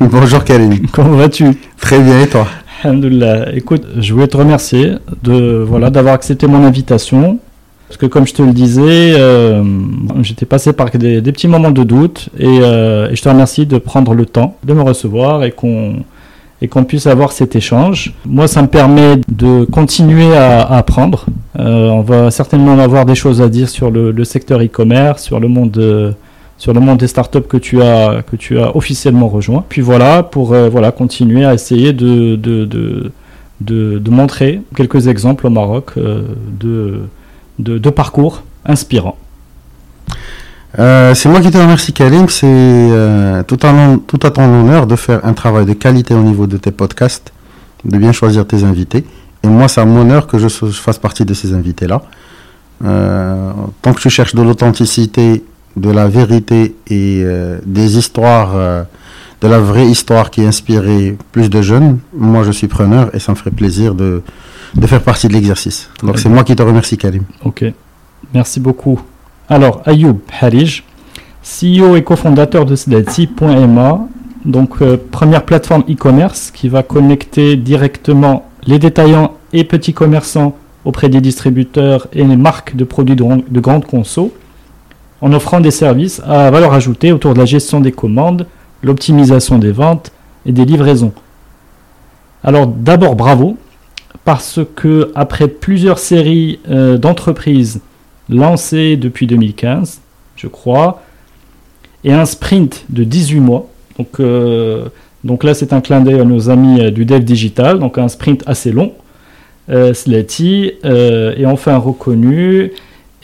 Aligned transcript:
Bonjour 0.10 0.44
Karim. 0.44 0.86
comment 0.92 1.16
vas-tu? 1.16 1.44
Très 1.78 1.98
bien 2.00 2.22
et 2.22 2.26
toi? 2.26 2.46
Alhamdoulilah. 2.82 3.54
Écoute, 3.54 3.82
je 3.98 4.14
voulais 4.14 4.28
te 4.28 4.36
remercier 4.38 4.92
de 5.22 5.62
voilà 5.66 5.90
d'avoir 5.90 6.14
accepté 6.14 6.46
mon 6.46 6.64
invitation. 6.64 7.38
Parce 7.86 7.98
que 7.98 8.06
comme 8.06 8.26
je 8.26 8.32
te 8.32 8.40
le 8.40 8.52
disais, 8.52 9.14
euh, 9.18 9.62
j'étais 10.22 10.46
passé 10.46 10.72
par 10.72 10.88
des, 10.90 11.20
des 11.20 11.32
petits 11.32 11.48
moments 11.48 11.70
de 11.72 11.82
doute 11.82 12.30
et, 12.38 12.60
euh, 12.62 13.10
et 13.10 13.16
je 13.16 13.20
te 13.20 13.28
remercie 13.28 13.66
de 13.66 13.76
prendre 13.76 14.14
le 14.14 14.24
temps 14.24 14.56
de 14.64 14.72
me 14.72 14.80
recevoir 14.80 15.44
et 15.44 15.50
qu'on 15.50 15.96
et 16.62 16.68
qu'on 16.68 16.84
puisse 16.84 17.06
avoir 17.06 17.32
cet 17.32 17.54
échange. 17.56 18.14
Moi, 18.24 18.46
ça 18.48 18.62
me 18.62 18.68
permet 18.68 19.16
de 19.30 19.64
continuer 19.64 20.34
à, 20.34 20.60
à 20.62 20.78
apprendre. 20.78 21.26
Euh, 21.58 21.88
on 21.88 22.00
va 22.02 22.30
certainement 22.30 22.78
avoir 22.78 23.04
des 23.04 23.14
choses 23.14 23.42
à 23.42 23.48
dire 23.48 23.68
sur 23.68 23.90
le, 23.90 24.12
le 24.12 24.24
secteur 24.24 24.62
e-commerce, 24.62 25.22
sur 25.24 25.40
le 25.40 25.48
monde 25.48 26.14
sur 26.60 26.74
le 26.74 26.80
monde 26.80 26.98
des 26.98 27.06
startups 27.08 27.48
que 27.48 27.56
tu 27.56 27.82
as 27.82 28.22
que 28.22 28.36
tu 28.36 28.60
as 28.60 28.76
officiellement 28.76 29.28
rejoint. 29.28 29.64
Puis 29.70 29.80
voilà 29.80 30.22
pour 30.22 30.52
euh, 30.52 30.68
voilà 30.68 30.92
continuer 30.92 31.44
à 31.46 31.54
essayer 31.54 31.94
de 31.94 32.36
de, 32.36 32.66
de, 32.66 33.98
de, 33.98 34.10
montrer 34.10 34.60
quelques 34.76 35.08
exemples 35.08 35.46
au 35.46 35.50
Maroc 35.50 35.92
euh, 35.96 36.22
de, 36.60 37.00
de 37.58 37.90
parcours 37.90 38.42
inspirants. 38.66 39.16
Euh, 40.78 41.14
C'est 41.14 41.30
moi 41.30 41.40
qui 41.40 41.50
te 41.50 41.56
remercie 41.56 41.94
Karim. 41.94 42.28
C'est 42.28 43.44
tout, 43.48 43.56
tout 44.06 44.20
à 44.26 44.30
ton 44.30 44.44
honneur 44.60 44.86
de 44.86 44.96
faire 44.96 45.24
un 45.24 45.32
travail 45.32 45.64
de 45.64 45.72
qualité 45.72 46.12
au 46.12 46.22
niveau 46.22 46.46
de 46.46 46.58
tes 46.58 46.72
podcasts, 46.72 47.32
de 47.86 47.96
bien 47.96 48.12
choisir 48.12 48.46
tes 48.46 48.64
invités. 48.64 49.06
Et 49.42 49.48
moi, 49.48 49.66
c'est 49.68 49.84
mon 49.86 50.02
honneur 50.02 50.26
que 50.26 50.38
je, 50.38 50.48
je 50.48 50.80
fasse 50.86 50.98
partie 50.98 51.24
de 51.24 51.32
ces 51.32 51.54
invités-là. 51.54 52.02
Tant 53.82 53.92
que 53.94 54.00
tu 54.00 54.10
cherches 54.10 54.34
de 54.34 54.42
l'authenticité, 54.42 55.42
de 55.76 55.90
la 55.90 56.08
vérité 56.08 56.74
et 56.88 57.22
euh, 57.24 57.58
des 57.64 57.96
histoires, 57.98 58.52
euh, 58.54 58.82
de 59.40 59.48
la 59.48 59.58
vraie 59.58 59.86
histoire 59.86 60.30
qui 60.30 60.42
inspirait 60.44 61.16
plus 61.32 61.48
de 61.48 61.62
jeunes, 61.62 61.98
moi 62.12 62.42
je 62.44 62.50
suis 62.50 62.68
preneur 62.68 63.14
et 63.14 63.18
ça 63.18 63.32
me 63.32 63.36
ferait 63.36 63.50
plaisir 63.50 63.94
de, 63.94 64.22
de 64.74 64.86
faire 64.86 65.02
partie 65.02 65.28
de 65.28 65.32
l'exercice. 65.32 65.88
Donc 66.02 66.18
c'est 66.18 66.28
moi 66.28 66.44
qui 66.44 66.54
te 66.56 66.62
remercie 66.62 66.96
Karim. 66.98 67.24
Ok, 67.44 67.64
merci 68.34 68.60
beaucoup. 68.60 69.00
Alors, 69.48 69.82
Ayoub 69.84 70.20
Harij, 70.40 70.84
CEO 71.42 71.96
et 71.96 72.04
cofondateur 72.04 72.66
de 72.66 72.76
Slati.ma, 72.76 74.06
donc 74.44 74.80
euh, 74.80 74.96
première 75.10 75.44
plateforme 75.44 75.82
e-commerce 75.88 76.50
qui 76.50 76.68
va 76.68 76.82
connecter 76.82 77.56
directement 77.56 78.48
les 78.66 78.78
détaillants 78.78 79.36
et 79.52 79.64
petits 79.64 79.92
commerçants 79.92 80.56
auprès 80.84 81.08
des 81.08 81.20
distributeurs 81.20 82.06
et 82.12 82.24
les 82.24 82.36
marques 82.36 82.76
de 82.76 82.84
produits 82.84 83.16
de, 83.16 83.24
de 83.48 83.60
grande 83.60 83.84
conso, 83.84 84.32
en 85.20 85.32
offrant 85.32 85.60
des 85.60 85.70
services 85.70 86.20
à 86.26 86.50
valeur 86.50 86.72
ajoutée 86.72 87.12
autour 87.12 87.34
de 87.34 87.38
la 87.38 87.44
gestion 87.44 87.80
des 87.80 87.92
commandes, 87.92 88.46
l'optimisation 88.82 89.58
des 89.58 89.72
ventes 89.72 90.12
et 90.46 90.52
des 90.52 90.64
livraisons. 90.64 91.12
Alors 92.42 92.66
d'abord 92.66 93.16
bravo, 93.16 93.58
parce 94.24 94.60
que 94.76 95.12
après 95.14 95.48
plusieurs 95.48 95.98
séries 95.98 96.60
euh, 96.70 96.96
d'entreprises 96.96 97.80
lancées 98.28 98.96
depuis 98.96 99.26
2015, 99.26 100.00
je 100.36 100.46
crois, 100.46 101.02
et 102.04 102.12
un 102.12 102.24
sprint 102.24 102.84
de 102.88 103.04
18 103.04 103.40
mois, 103.40 103.68
donc, 103.98 104.20
euh, 104.20 104.88
donc 105.24 105.44
là 105.44 105.52
c'est 105.52 105.74
un 105.74 105.82
clin 105.82 106.00
d'œil 106.00 106.20
à 106.20 106.24
nos 106.24 106.48
amis 106.48 106.80
euh, 106.80 106.90
du 106.90 107.04
Dev 107.04 107.20
Digital, 107.20 107.78
donc 107.78 107.98
un 107.98 108.08
sprint 108.08 108.42
assez 108.46 108.72
long, 108.72 108.92
Slati, 109.92 110.72
est 110.82 111.46
enfin 111.46 111.76
reconnu, 111.76 112.72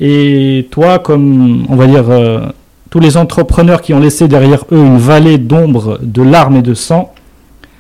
et 0.01 0.69
toi 0.71 0.99
comme 0.99 1.65
on 1.69 1.77
va 1.77 1.87
dire 1.87 2.05
euh, 2.11 2.47
tous 2.91 3.01
les 3.01 3.17
entrepreneurs 3.17 3.81
qui 3.83 3.93
ont 3.95 4.01
laissé 4.01 4.29
derrière 4.29 4.65
eux 4.73 4.79
une 4.79 4.99
vallée 4.99 5.39
d'ombre, 5.39 5.99
de 6.03 6.23
larmes 6.23 6.57
et 6.57 6.63
de 6.63 6.75
sang, 6.75 7.13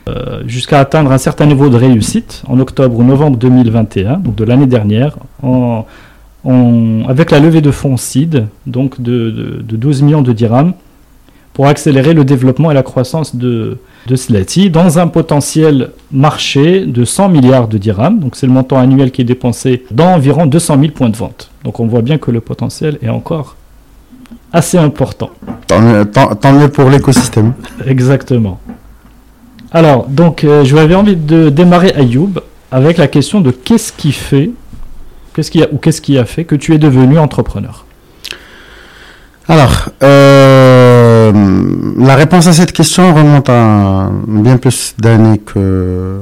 euh, 0.09 0.43
jusqu'à 0.47 0.81
atteindre 0.81 1.10
un 1.12 1.19
certain 1.19 1.47
niveau 1.47 1.69
de 1.69 1.76
réussite 1.76 2.43
en 2.49 2.59
octobre 2.60 2.99
ou 2.99 3.03
novembre 3.05 3.37
2021, 3.38 4.19
donc 4.19 4.34
de 4.34 4.44
l'année 4.44 4.66
dernière, 4.66 5.16
avec 7.09 7.31
la 7.31 7.41
levée 7.41 7.60
de 7.60 7.71
fonds 7.71 7.97
SID, 7.97 8.47
donc 8.66 9.00
de, 9.00 9.31
de- 9.31 9.62
de 9.66 9.76
12 9.76 10.03
millions 10.03 10.22
de 10.22 10.32
dirhams, 10.32 10.75
pour 11.56 11.67
accélérer 11.69 12.12
le 12.12 12.22
développement 12.22 12.71
et 12.71 12.75
la 12.75 12.83
croissance 12.83 13.34
de, 13.34 13.78
de 14.06 14.15
Slati 14.15 14.69
dans 14.69 14.99
un 14.99 15.06
potentiel 15.09 15.93
marché 16.12 16.84
de 16.84 17.06
100 17.06 17.31
milliards 17.31 17.67
de 17.67 17.78
dirhams. 17.78 18.19
Donc 18.21 18.37
c'est 18.37 18.47
le 18.47 18.53
montant 18.53 18.77
annuel 18.78 19.11
qui 19.11 19.22
est 19.22 19.25
dépensé 19.25 19.87
dans 19.91 20.09
environ 20.12 20.44
200 20.44 20.78
000 20.78 20.93
points 20.93 21.09
de 21.09 21.17
vente. 21.17 21.50
Donc 21.65 21.81
on 21.81 21.87
voit 21.87 22.03
bien 22.03 22.19
que 22.19 22.31
le 22.31 22.43
potentiel 22.43 22.99
est 23.00 23.09
encore 23.09 23.56
assez 24.53 24.77
important. 24.77 25.31
Tant 25.67 25.81
mieux, 25.81 26.05
tant- 26.05 26.34
tant 26.34 26.53
mieux 26.53 26.69
pour 26.69 26.91
l'écosystème. 26.91 27.55
Exactement. 27.87 28.61
Alors, 29.73 30.06
donc, 30.09 30.44
euh, 30.44 30.62
je 30.62 30.77
avais 30.77 30.94
envie 30.94 31.17
de 31.17 31.49
démarrer 31.49 31.93
Ayoub 31.97 32.34
avec 32.71 32.99
la 32.99 33.09
question 33.09 33.41
de 33.41 33.50
qu'est-ce 33.50 33.93
qui 33.94 34.12
fait, 34.12 34.50
qu'est-ce 35.34 35.50
qui 35.50 35.62
a, 35.62 35.69
ou 35.73 35.78
qu'est-ce 35.78 36.03
qui 36.03 36.19
a 36.19 36.27
fait 36.27 36.44
que 36.44 36.55
tu 36.55 36.75
es 36.75 36.78
devenu 36.78 37.19
entrepreneur? 37.19 37.87
Alors, 39.49 39.91
euh, 40.03 40.75
la 41.98 42.14
réponse 42.14 42.47
à 42.47 42.53
cette 42.53 42.72
question 42.72 43.14
remonte 43.14 43.48
à 43.48 44.10
bien 44.26 44.56
plus 44.56 44.94
d'années 44.98 45.38
que 45.38 46.19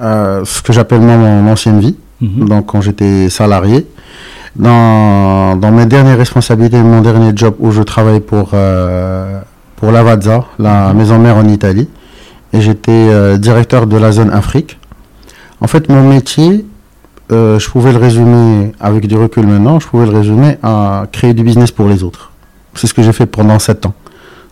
à 0.00 0.40
ce 0.44 0.60
que 0.62 0.72
j'appelle 0.72 1.00
mon 1.00 1.50
ancienne 1.50 1.80
vie, 1.80 1.96
Mhm. 2.20 2.48
donc 2.48 2.66
quand 2.66 2.80
j'étais 2.80 3.28
salarié. 3.30 3.86
Dans, 4.56 5.56
dans 5.56 5.72
mes 5.72 5.84
dernières 5.84 6.16
responsabilités, 6.16 6.80
mon 6.80 7.00
dernier 7.00 7.32
job 7.34 7.56
où 7.58 7.72
je 7.72 7.82
travaillais 7.82 8.20
pour, 8.20 8.50
euh, 8.54 9.40
pour 9.74 9.90
Lavazza, 9.90 10.44
la 10.60 10.92
maison 10.94 11.18
mère 11.18 11.36
en 11.36 11.48
Italie, 11.48 11.88
et 12.52 12.60
j'étais 12.60 12.92
euh, 12.92 13.36
directeur 13.36 13.88
de 13.88 13.96
la 13.96 14.12
zone 14.12 14.30
Afrique. 14.30 14.78
En 15.60 15.66
fait, 15.66 15.88
mon 15.88 16.08
métier, 16.08 16.64
euh, 17.32 17.58
je 17.58 17.68
pouvais 17.68 17.90
le 17.92 17.98
résumer 17.98 18.70
avec 18.78 19.08
du 19.08 19.16
recul 19.16 19.44
maintenant, 19.44 19.80
je 19.80 19.88
pouvais 19.88 20.06
le 20.06 20.16
résumer 20.16 20.56
à 20.62 21.06
créer 21.10 21.34
du 21.34 21.42
business 21.42 21.72
pour 21.72 21.88
les 21.88 22.04
autres. 22.04 22.30
C'est 22.74 22.86
ce 22.86 22.94
que 22.94 23.02
j'ai 23.02 23.12
fait 23.12 23.26
pendant 23.26 23.58
sept 23.58 23.86
ans. 23.86 23.94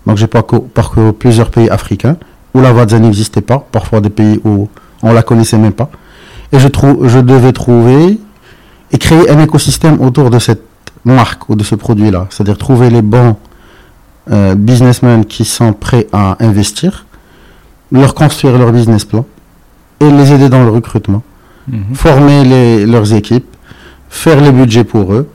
Donc 0.07 0.17
j'ai 0.17 0.27
parcouru, 0.27 1.13
plusieurs 1.13 1.51
pays 1.51 1.69
africains 1.71 2.17
où 2.55 2.61
la 2.61 2.73
Wadza 2.73 2.99
n'existait 2.99 3.41
pas, 3.41 3.59
parfois 3.73 4.01
des 4.01 4.11
pays 4.11 4.41
où 4.45 4.69
on 5.03 5.13
la 5.13 5.23
connaissait 5.23 5.59
même 5.59 5.73
pas. 5.73 5.91
Et 6.53 6.59
je, 6.59 6.69
trou- 6.69 7.09
je 7.09 7.19
devais 7.19 7.53
trouver 7.53 8.19
et 8.93 8.99
créer 8.99 9.31
un 9.31 9.39
écosystème 9.41 10.01
autour 10.01 10.29
de 10.31 10.39
cette 10.39 10.63
marque 11.05 11.49
ou 11.49 11.55
de 11.55 11.65
ce 11.65 11.75
produit-là. 11.75 12.27
C'est-à-dire 12.31 12.59
trouver 12.59 12.91
les 12.91 13.03
bons 13.03 13.37
euh, 14.31 14.55
businessmen 14.55 15.25
qui 15.25 15.45
sont 15.45 15.73
prêts 15.73 16.07
à 16.13 16.37
investir, 16.45 17.07
leur 17.91 18.15
construire 18.15 18.57
leur 18.59 18.71
business 18.73 19.05
plan 19.05 19.25
et 20.01 20.11
les 20.11 20.33
aider 20.33 20.49
dans 20.49 20.63
le 20.65 20.71
recrutement 20.71 21.23
Mhm. 21.69 21.95
former 21.95 22.45
les- 22.45 22.87
leurs 22.87 23.13
équipes, 23.15 23.47
faire 24.11 24.41
les 24.41 24.51
budgets 24.51 24.83
pour 24.85 25.13
eux 25.15 25.29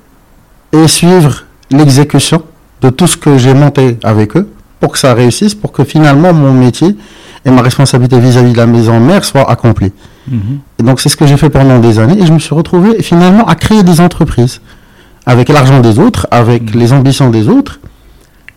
et 0.74 0.88
suivre 0.88 1.44
l'exécution 1.72 2.44
de 2.82 2.90
tout 2.90 3.08
ce 3.08 3.16
que 3.18 3.38
j'ai 3.38 3.54
monté 3.54 3.98
avec 4.04 4.36
eux 4.36 4.48
pour 4.80 4.92
que 4.92 4.98
ça 5.00 5.14
réussisse, 5.14 5.56
pour 5.56 5.72
que 5.72 5.84
finalement 5.84 6.34
mon 6.34 6.54
métier 6.54 6.96
et 7.46 7.50
ma 7.52 7.62
responsabilité 7.62 8.20
vis-à-vis 8.20 8.52
de 8.54 8.58
la 8.58 8.66
maison 8.66 9.00
mère 9.00 9.24
soient 9.26 9.50
accomplis. 9.50 9.92
Mhm. 10.30 10.60
Et 10.80 10.84
donc 10.84 11.00
c'est 11.00 11.10
ce 11.10 11.18
que 11.18 11.26
j'ai 11.26 11.38
fait 11.38 11.50
pendant 11.50 11.80
des 11.80 12.00
années 12.00 12.22
et 12.22 12.26
je 12.26 12.34
me 12.34 12.40
suis 12.40 12.54
retrouvé 12.54 13.02
finalement 13.02 13.46
à 13.46 13.56
créer 13.56 13.84
des 13.84 14.02
entreprises 14.02 14.62
avec 15.26 15.50
l'argent 15.50 15.80
des 15.80 16.00
autres, 16.00 16.28
avec 16.32 16.74
Mhm. 16.74 16.80
les 16.80 16.94
ambitions 16.94 17.30
des 17.30 17.48
autres. 17.48 17.80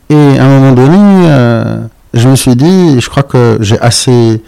Et 0.08 0.38
à 0.38 0.44
un 0.44 0.49
moment 0.49 0.72
donné, 0.72 0.99
euh, 1.28 1.78
je 2.14 2.28
me 2.28 2.34
suis 2.37 2.56
dit, 2.56 3.00
je 3.00 3.08
crois 3.08 3.22
que 3.22 3.58
j'ai 3.61 3.78
assez, 3.81 4.43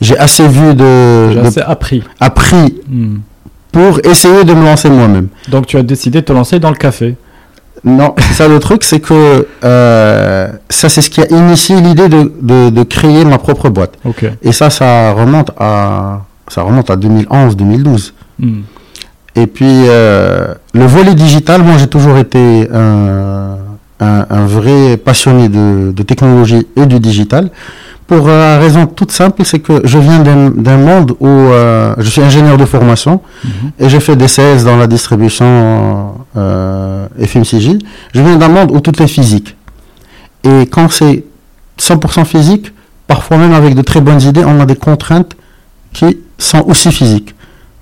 j'ai 0.00 0.18
assez 0.18 0.46
vu 0.46 0.74
de, 0.74 1.30
J'ai 1.32 1.40
assez 1.40 1.60
appris. 1.60 2.02
appris 2.20 2.74
Mhm. 2.88 3.20
pour 3.72 4.00
essayer 4.04 4.44
de 4.44 4.52
me 4.52 4.64
lancer 4.64 4.90
moi-même. 4.90 5.28
Donc 5.48 5.66
tu 5.66 5.76
as 5.78 5.82
décidé 5.82 6.20
de 6.20 6.26
te 6.26 6.32
lancer 6.32 6.58
dans 6.58 6.70
le 6.70 6.76
café 6.76 7.16
Non, 7.84 8.14
c'est 8.18 8.34
ça 8.34 8.48
le 8.48 8.58
truc, 8.58 8.84
c'est 8.84 9.00
que 9.00 9.46
euh, 9.64 10.48
ça 10.68 10.88
c'est 10.88 11.00
ce 11.00 11.10
qui 11.10 11.20
a 11.22 11.26
initié 11.30 11.80
l'idée 11.80 12.08
de, 12.08 12.30
de, 12.40 12.70
de 12.70 12.82
créer 12.82 13.24
ma 13.24 13.38
propre 13.38 13.68
boîte. 13.70 13.94
Ok. 14.04 14.24
Et 14.42 14.52
ça, 14.52 14.68
ça 14.70 15.12
remonte 15.12 15.50
à, 15.58 16.22
ça 16.48 16.62
remonte 16.62 16.90
à 16.90 16.96
2011-2012. 16.96 18.12
Hmm. 18.38 18.60
Et 19.36 19.46
puis, 19.46 19.84
euh, 19.88 20.54
le 20.74 20.86
volet 20.86 21.14
digital, 21.14 21.62
moi 21.62 21.76
j'ai 21.78 21.86
toujours 21.86 22.18
été 22.18 22.68
un, 22.72 23.56
un, 24.00 24.26
un 24.28 24.46
vrai 24.46 24.96
passionné 24.96 25.48
de, 25.48 25.92
de 25.92 26.02
technologie 26.02 26.66
et 26.76 26.86
du 26.86 27.00
digital. 27.00 27.50
Pour 28.10 28.28
euh, 28.28 28.56
une 28.56 28.62
raison 28.64 28.86
toute 28.86 29.12
simple, 29.12 29.44
c'est 29.44 29.60
que 29.60 29.74
je 29.84 29.98
viens 30.06 30.18
d'un 30.18 30.76
monde 30.78 31.12
où 31.20 31.28
euh, 31.28 31.94
je 31.98 32.08
suis 32.14 32.20
ingénieur 32.22 32.56
de 32.58 32.64
formation 32.64 33.20
Mhm. 33.44 33.50
et 33.78 33.88
j'ai 33.88 34.00
fait 34.06 34.16
des 34.16 34.26
CS 34.26 34.64
dans 34.64 34.76
la 34.76 34.88
distribution 34.88 36.14
euh, 36.36 37.06
FMCJ. 37.30 37.68
Je 38.12 38.20
viens 38.20 38.34
d'un 38.42 38.48
monde 38.48 38.70
où 38.72 38.80
tout 38.80 38.96
est 39.00 39.06
physique. 39.06 39.56
Et 40.42 40.62
quand 40.74 40.88
c'est 40.90 41.16
100% 41.78 42.24
physique, 42.24 42.72
parfois 43.06 43.36
même 43.36 43.52
avec 43.52 43.76
de 43.76 43.82
très 43.90 44.00
bonnes 44.00 44.20
idées, 44.30 44.44
on 44.44 44.58
a 44.58 44.66
des 44.66 44.74
contraintes 44.88 45.34
qui 45.92 46.18
sont 46.36 46.64
aussi 46.66 46.90
physiques. 46.90 47.32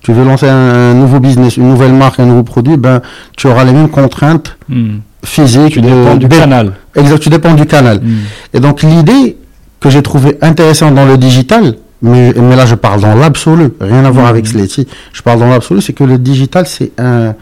Tu 0.02 0.12
veux 0.12 0.24
lancer 0.24 0.48
un, 0.48 0.90
un 0.90 0.94
nouveau 1.02 1.20
business, 1.20 1.56
une 1.56 1.70
nouvelle 1.70 1.94
marque, 1.94 2.20
un 2.20 2.26
nouveau 2.26 2.42
produit, 2.42 2.76
ben, 2.76 3.00
tu 3.38 3.46
auras 3.46 3.64
les 3.64 3.72
mêmes 3.72 3.88
contraintes 3.88 4.58
Hmm. 4.68 4.98
physiques. 5.24 5.72
Tu 5.72 5.80
de- 5.80 5.88
dépends 5.88 6.16
du 6.16 6.28
canal. 6.28 6.66
Exact, 6.94 7.18
tu 7.20 7.30
dépends 7.30 7.54
du 7.54 7.64
canal. 7.64 7.96
Hmm. 8.02 8.18
Et 8.54 8.60
donc 8.60 8.82
l'idée 8.82 9.38
que 9.80 9.90
j'ai 9.90 10.02
trouvée 10.02 10.38
intéressante 10.42 10.94
dans 10.94 11.06
le 11.06 11.16
digital, 11.16 11.74
mais, 12.02 12.32
mais 12.36 12.56
là 12.56 12.66
je 12.66 12.74
parle 12.74 13.00
dans 13.00 13.14
l'absolu, 13.14 13.70
rien 13.80 14.04
à 14.04 14.10
voir 14.10 14.24
Mhm. 14.26 14.30
avec 14.30 14.46
Sletty, 14.46 14.86
je 15.12 15.22
parle 15.22 15.40
dans 15.40 15.48
l'absolu, 15.48 15.80
c'est 15.80 15.92
que 15.92 16.04
le 16.04 16.18
digital 16.18 16.66
c'est 16.66 16.92
un, 16.98 17.34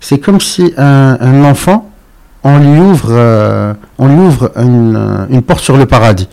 c'est 0.00 0.18
comme 0.18 0.40
si 0.40 0.72
un, 0.76 1.16
un 1.20 1.44
enfant, 1.44 1.90
on 2.42 2.58
lui 2.58 2.80
ouvre, 2.80 3.08
euh, 3.10 3.74
on 3.98 4.06
lui 4.08 4.20
ouvre 4.20 4.50
une, 4.56 4.96
euh, 4.96 5.26
une 5.30 5.42
porte 5.42 5.62
sur 5.62 5.76
le 5.76 5.86
paradis, 5.86 6.28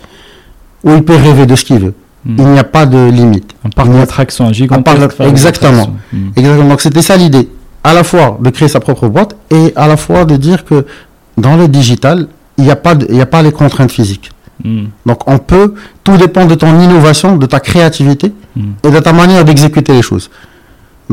où 0.84 0.92
il 0.92 1.04
peut 1.04 1.16
rêver 1.16 1.46
de 1.46 1.56
ce 1.56 1.66
qu'il 1.66 1.80
veut. 1.80 1.94
Hmm. 2.26 2.36
Il 2.40 2.46
n'y 2.48 2.60
a 2.60 2.64
pas 2.64 2.86
de 2.86 3.10
limite. 3.10 3.56
N'y 3.64 3.96
a- 3.96 4.00
d'attraction, 4.00 4.52
gigantesque 4.54 5.20
exactement. 5.22 5.88
Hmm. 6.14 6.30
Exactement. 6.36 6.70
Donc 6.70 6.82
c'était 6.82 7.02
ça 7.02 7.18
l'idée, 7.18 7.50
à 7.84 7.94
la 7.94 8.04
fois 8.04 8.38
de 8.42 8.50
créer 8.50 8.68
sa 8.68 8.80
propre 8.80 9.08
boîte 9.08 9.36
et 9.52 9.74
à 9.76 9.88
la 9.88 9.98
fois 9.98 10.24
de 10.26 10.36
dire 10.38 10.66
que 10.66 10.86
dans 11.38 11.56
le 11.58 11.68
digital, 11.68 12.28
il 12.58 12.64
n'y 12.64 12.72
a 12.72 12.76
pas, 12.76 12.96
de- 12.96 13.06
il 13.10 13.16
n'y 13.16 13.22
a 13.22 13.26
pas 13.28 13.42
les 13.42 13.52
contraintes 13.52 13.92
physiques. 13.92 14.32
Hmm. 14.68 14.86
Donc 15.06 15.20
on 15.34 15.38
peut, 15.52 15.68
tout 16.04 16.18
dépend 16.18 16.46
de 16.46 16.56
ton 16.56 16.72
innovation, 16.86 17.30
de 17.44 17.46
ta 17.54 17.60
créativité 17.70 18.28
Hmm. 18.56 18.72
et 18.86 18.90
de 18.98 19.00
ta 19.08 19.14
manière 19.22 19.44
d'exécuter 19.46 19.94
les 19.94 20.02
choses. 20.10 20.28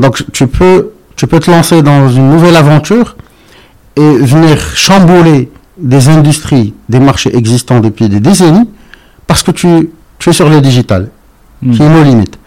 Donc 0.03 0.13
tu 0.37 0.45
peux, 0.47 0.77
tu 1.15 1.25
peux 1.27 1.39
te 1.39 1.49
lancer 1.55 1.81
dans 1.89 2.09
une 2.09 2.29
nouvelle 2.33 2.55
aventure 2.55 3.15
et 3.95 4.11
venir 4.33 4.57
chambouler 4.85 5.41
des 5.77 6.03
industries, 6.09 6.73
des 6.89 6.99
marchés 6.99 7.33
existants 7.41 7.79
depuis 7.87 8.07
des 8.09 8.19
décennies 8.19 8.67
parce 9.27 9.41
que 9.43 9.51
tu, 9.51 9.89
tu 10.19 10.29
es 10.29 10.33
sur 10.33 10.49
le 10.49 10.59
digital, 10.69 11.03
Hmm. 11.61 11.71
qui 11.73 11.81
est 11.83 11.89
nos 11.97 12.03
limites. 12.03 12.37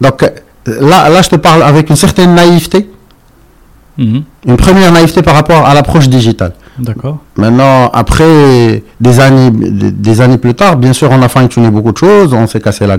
Donc 0.00 0.22
là, 0.90 1.08
là, 1.14 1.20
je 1.26 1.28
te 1.34 1.36
parle 1.36 1.62
avec 1.72 1.90
une 1.90 1.96
certaine 2.06 2.32
naïveté, 2.34 2.88
une 3.98 4.56
première 4.66 4.92
naïveté 4.92 5.22
par 5.22 5.34
rapport 5.34 5.62
à 5.66 5.72
l'approche 5.74 6.08
digitale. 6.08 6.52
D'accord. 6.78 7.18
Maintenant, 7.36 7.88
après 7.92 8.82
des 9.00 9.20
années, 9.20 9.50
des, 9.50 10.20
années 10.20 10.36
plus 10.38 10.54
tard, 10.54 10.76
bien 10.76 10.92
sûr, 10.92 11.08
on 11.10 11.22
a 11.22 11.28
fine-tuné 11.28 11.70
beaucoup 11.70 11.92
de 11.92 11.96
choses, 11.98 12.34
on 12.34 12.46
s'est 12.46 12.60
cassé 12.60 12.86
la- 12.86 12.98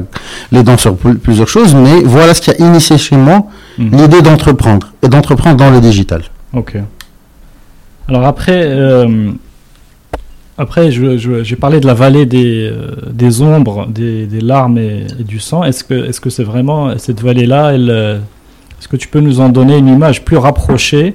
les 0.52 0.64
dents 0.64 0.78
sur 0.78 0.96
pl- 0.96 1.18
plusieurs 1.20 1.48
choses, 1.48 1.76
mais 1.76 2.02
voilà 2.04 2.34
ce 2.34 2.42
qui 2.42 2.50
a 2.52 2.58
initié 2.58 2.98
chez 2.98 3.16
moi 3.18 3.44
Hmm. 3.78 3.96
l'idée 3.96 4.22
d'entreprendre 4.24 4.88
et 5.04 5.08
d'entreprendre 5.08 5.58
dans 5.58 5.70
le 5.70 5.80
digital. 5.80 6.24
Ok. 6.54 6.78
Alors 8.08 8.26
après, 8.26 8.64
euh, 8.66 9.30
après, 10.58 10.90
j'ai 10.92 11.56
parlé 11.56 11.80
de 11.80 11.86
la 11.86 11.94
vallée 11.94 12.26
des, 12.26 12.68
euh, 12.72 12.96
des 13.12 13.42
ombres, 13.44 13.86
des, 13.88 14.26
des 14.26 14.42
larmes 14.42 14.80
et, 14.80 15.06
et 15.20 15.24
du 15.24 15.40
sang. 15.40 15.64
Est-ce 15.64 15.84
que 15.84 15.94
est-ce 16.10 16.20
que 16.20 16.32
c'est 16.32 16.44
vraiment 16.44 16.98
cette 16.98 17.22
vallée-là 17.22 17.68
euh, 17.74 18.18
Est-ce 18.80 18.88
que 18.88 18.98
tu 18.98 19.08
peux 19.08 19.20
nous 19.20 19.40
en 19.40 19.50
donner 19.50 19.78
une 19.78 19.88
image 19.88 20.26
plus 20.26 20.38
rapprochée 20.38 21.14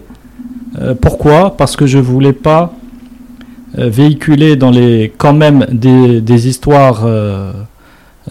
Euh, 0.81 0.95
Pourquoi? 0.95 1.57
Parce 1.57 1.77
que 1.77 1.87
je 1.87 1.99
voulais 1.99 2.33
pas 2.33 2.73
euh, 3.79 3.89
véhiculer 3.89 4.57
dans 4.57 4.71
les 4.71 5.13
quand 5.17 5.33
même 5.33 5.67
des, 5.71 6.49
histoires, 6.49 7.03
euh, 7.05 7.53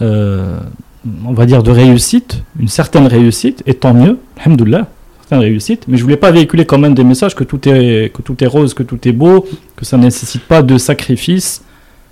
on 0.00 1.32
va 1.32 1.46
dire 1.46 1.62
de 1.62 1.70
réussite, 1.70 2.42
une 2.58 2.68
certaine 2.68 3.06
réussite, 3.06 3.62
et 3.66 3.74
tant 3.74 3.94
mieux, 3.94 4.18
alhamdoulilah 4.38 4.86
certaine 5.20 5.40
réussite, 5.40 5.84
mais 5.88 5.96
je 5.96 6.02
voulais 6.02 6.16
pas 6.16 6.30
véhiculer 6.30 6.64
quand 6.66 6.78
même 6.78 6.94
des 6.94 7.04
messages 7.04 7.34
que 7.34 7.44
tout 7.44 7.68
est 7.68 8.46
rose, 8.46 8.74
que 8.74 8.82
tout 8.82 9.08
est 9.08 9.12
beau, 9.12 9.46
que 9.76 9.84
ça 9.84 9.96
nécessite 9.96 10.42
pas 10.42 10.62
de 10.62 10.78
sacrifices 10.78 11.62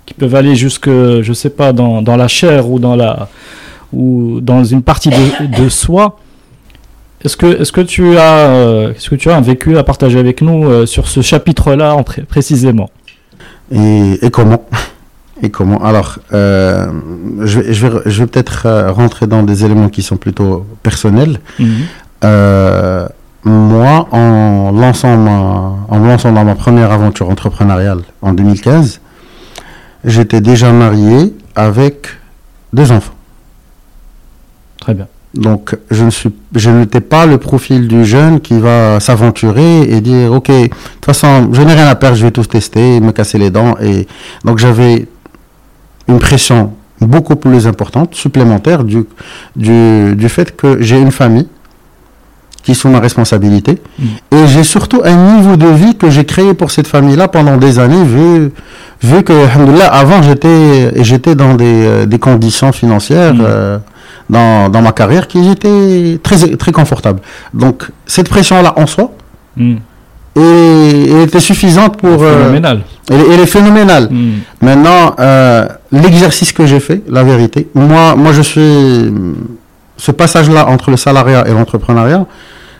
qui 0.05 0.13
peuvent 0.13 0.35
aller 0.35 0.55
jusque 0.55 0.89
je 0.89 1.33
sais 1.33 1.49
pas 1.49 1.73
dans, 1.73 2.01
dans 2.01 2.15
la 2.15 2.27
chair 2.27 2.69
ou 2.69 2.79
dans 2.79 2.95
la 2.95 3.29
ou 3.93 4.39
dans 4.41 4.63
une 4.63 4.81
partie 4.81 5.09
de, 5.09 5.63
de 5.63 5.69
soi. 5.69 6.17
Est-ce 7.23 7.37
que 7.37 7.61
est-ce 7.61 7.71
que 7.71 7.81
tu 7.81 8.17
as 8.17 8.49
euh, 8.49 8.93
est-ce 8.93 9.09
que 9.09 9.15
tu 9.15 9.29
as 9.29 9.35
un 9.37 9.41
vécu 9.41 9.77
à 9.77 9.83
partager 9.83 10.19
avec 10.19 10.41
nous 10.41 10.65
euh, 10.65 10.85
sur 10.85 11.07
ce 11.07 11.21
chapitre-là 11.21 11.95
en 11.95 12.03
pré- 12.03 12.23
précisément? 12.23 12.89
Et, 13.71 14.25
et 14.25 14.29
comment? 14.31 14.65
Et 15.43 15.49
comment? 15.49 15.83
Alors, 15.83 16.17
euh, 16.33 16.87
je 17.41 17.59
vais, 17.59 17.73
je 17.73 17.87
vais, 17.87 17.99
je 18.05 18.19
vais 18.23 18.27
peut-être 18.27 18.89
rentrer 18.91 19.27
dans 19.27 19.43
des 19.43 19.65
éléments 19.65 19.89
qui 19.89 20.01
sont 20.03 20.17
plutôt 20.17 20.65
personnels. 20.83 21.39
Euh, 22.23 23.07
moi, 23.43 24.07
en 24.11 24.71
lançant 24.71 25.17
ma, 25.17 25.75
en 25.87 25.99
me 25.99 26.07
lançant 26.07 26.31
dans 26.31 26.43
ma 26.43 26.53
première 26.55 26.91
aventure 26.91 27.29
entrepreneuriale 27.29 28.01
en 28.21 28.33
2015, 28.33 29.01
j'étais 30.05 30.41
déjà 30.41 30.71
marié 30.71 31.33
avec 31.55 32.07
deux 32.73 32.91
enfants. 32.91 33.13
Très 34.79 34.93
bien. 34.93 35.07
Donc, 35.33 35.77
je 35.89 36.03
ne 36.03 36.09
suis, 36.09 36.29
je 36.55 36.69
n'étais 36.69 36.99
pas 36.99 37.25
le 37.25 37.37
profil 37.37 37.87
du 37.87 38.03
jeune 38.03 38.41
qui 38.41 38.59
va 38.59 38.99
s'aventurer 38.99 39.83
et 39.83 40.01
dire, 40.01 40.33
ok, 40.33 40.47
de 40.49 40.67
toute 40.67 41.05
façon, 41.05 41.49
je 41.53 41.61
n'ai 41.61 41.73
rien 41.73 41.87
à 41.87 41.95
perdre, 41.95 42.17
je 42.17 42.25
vais 42.25 42.31
tout 42.31 42.43
tester, 42.43 42.99
me 42.99 43.11
casser 43.11 43.37
les 43.37 43.49
dents. 43.49 43.75
Et 43.81 44.07
donc, 44.43 44.57
j'avais 44.59 45.07
une 46.09 46.19
pression 46.19 46.73
beaucoup 46.99 47.37
plus 47.37 47.65
importante, 47.65 48.13
supplémentaire, 48.13 48.83
du, 48.83 49.05
du, 49.55 50.15
du 50.17 50.29
fait 50.29 50.55
que 50.55 50.81
j'ai 50.81 50.99
une 50.99 51.11
famille 51.11 51.47
qui 52.61 52.71
est 52.71 52.75
sous 52.75 52.89
ma 52.89 52.99
responsabilité. 52.99 53.81
Mm. 53.97 54.05
Et 54.35 54.47
j'ai 54.47 54.63
surtout 54.63 55.01
un 55.03 55.15
niveau 55.37 55.55
de 55.55 55.67
vie 55.67 55.95
que 55.95 56.09
j'ai 56.09 56.25
créé 56.25 56.53
pour 56.53 56.71
cette 56.71 56.87
famille-là 56.87 57.29
pendant 57.29 57.55
des 57.57 57.79
années, 57.79 58.03
vu, 58.03 58.51
vu 59.01 59.23
que, 59.23 59.33
alhamdoulilah, 59.33 59.87
avant, 59.87 60.21
j'étais, 60.21 61.01
j'étais 61.03 61.35
dans 61.35 61.55
des, 61.55 61.65
euh, 61.65 62.05
des 62.05 62.19
conditions 62.19 62.71
financières, 62.73 63.33
Mm. 63.33 63.41
euh, 63.41 63.77
dans, 64.31 64.69
dans 64.69 64.81
ma 64.81 64.93
carrière 64.93 65.27
qui 65.27 65.39
étaient 65.49 66.19
très, 66.23 66.37
très 66.55 66.71
confortables. 66.71 67.19
Donc, 67.53 67.83
cette 68.07 68.29
pression-là 68.29 68.73
en 68.77 68.87
soi, 68.87 69.11
Hmm. 69.57 69.75
elle 70.37 71.23
était 71.23 71.41
suffisante 71.41 71.97
pour... 71.97 72.23
euh, 72.23 72.37
Phénoménal. 72.43 72.81
elle, 73.09 73.19
est- 73.21 73.29
elle 73.33 73.39
est 73.41 73.45
phénoménale. 73.57 74.07
Hmm. 74.09 74.31
Maintenant, 74.61 75.13
euh, 75.19 75.67
l'exercice 75.91 76.53
que 76.53 76.65
j'ai 76.65 76.79
fait, 76.79 77.01
la 77.09 77.23
vérité, 77.23 77.67
moi, 77.75 78.15
moi 78.15 78.31
je 78.31 78.41
suis. 78.41 79.13
Ce 79.97 80.11
passage-là 80.11 80.67
entre 80.67 80.89
le 80.89 80.97
salariat 80.97 81.45
et 81.47 81.51
l'entrepreneuriat, 81.51 82.25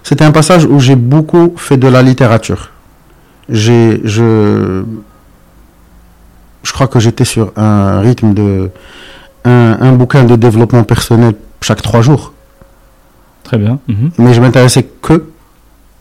c'était 0.02 0.24
un 0.24 0.32
passage 0.32 0.64
où 0.66 0.80
j'ai 0.80 0.96
beaucoup 0.96 1.54
fait 1.58 1.78
de 1.78 1.90
la 1.90 2.02
littérature. 2.02 2.70
J'ai, 3.50 4.00
je, 4.06 4.84
je 6.64 6.72
crois 6.72 6.88
que 6.88 7.00
j'étais 7.00 7.26
sur 7.26 7.52
un 7.58 8.00
rythme 8.00 8.34
de. 8.34 8.70
Un, 9.46 9.78
un 9.82 9.92
bouquin 9.94 10.24
de 10.24 10.36
développement 10.36 10.84
personnel 10.84 11.34
chaque 11.62 11.82
trois 11.82 12.02
jours. 12.02 12.34
Très 13.44 13.58
bien. 13.58 13.80
Mhm. 13.88 14.12
Mais 14.20 14.34
je 14.34 14.42
m'intéressais 14.42 14.88
que 15.02 15.26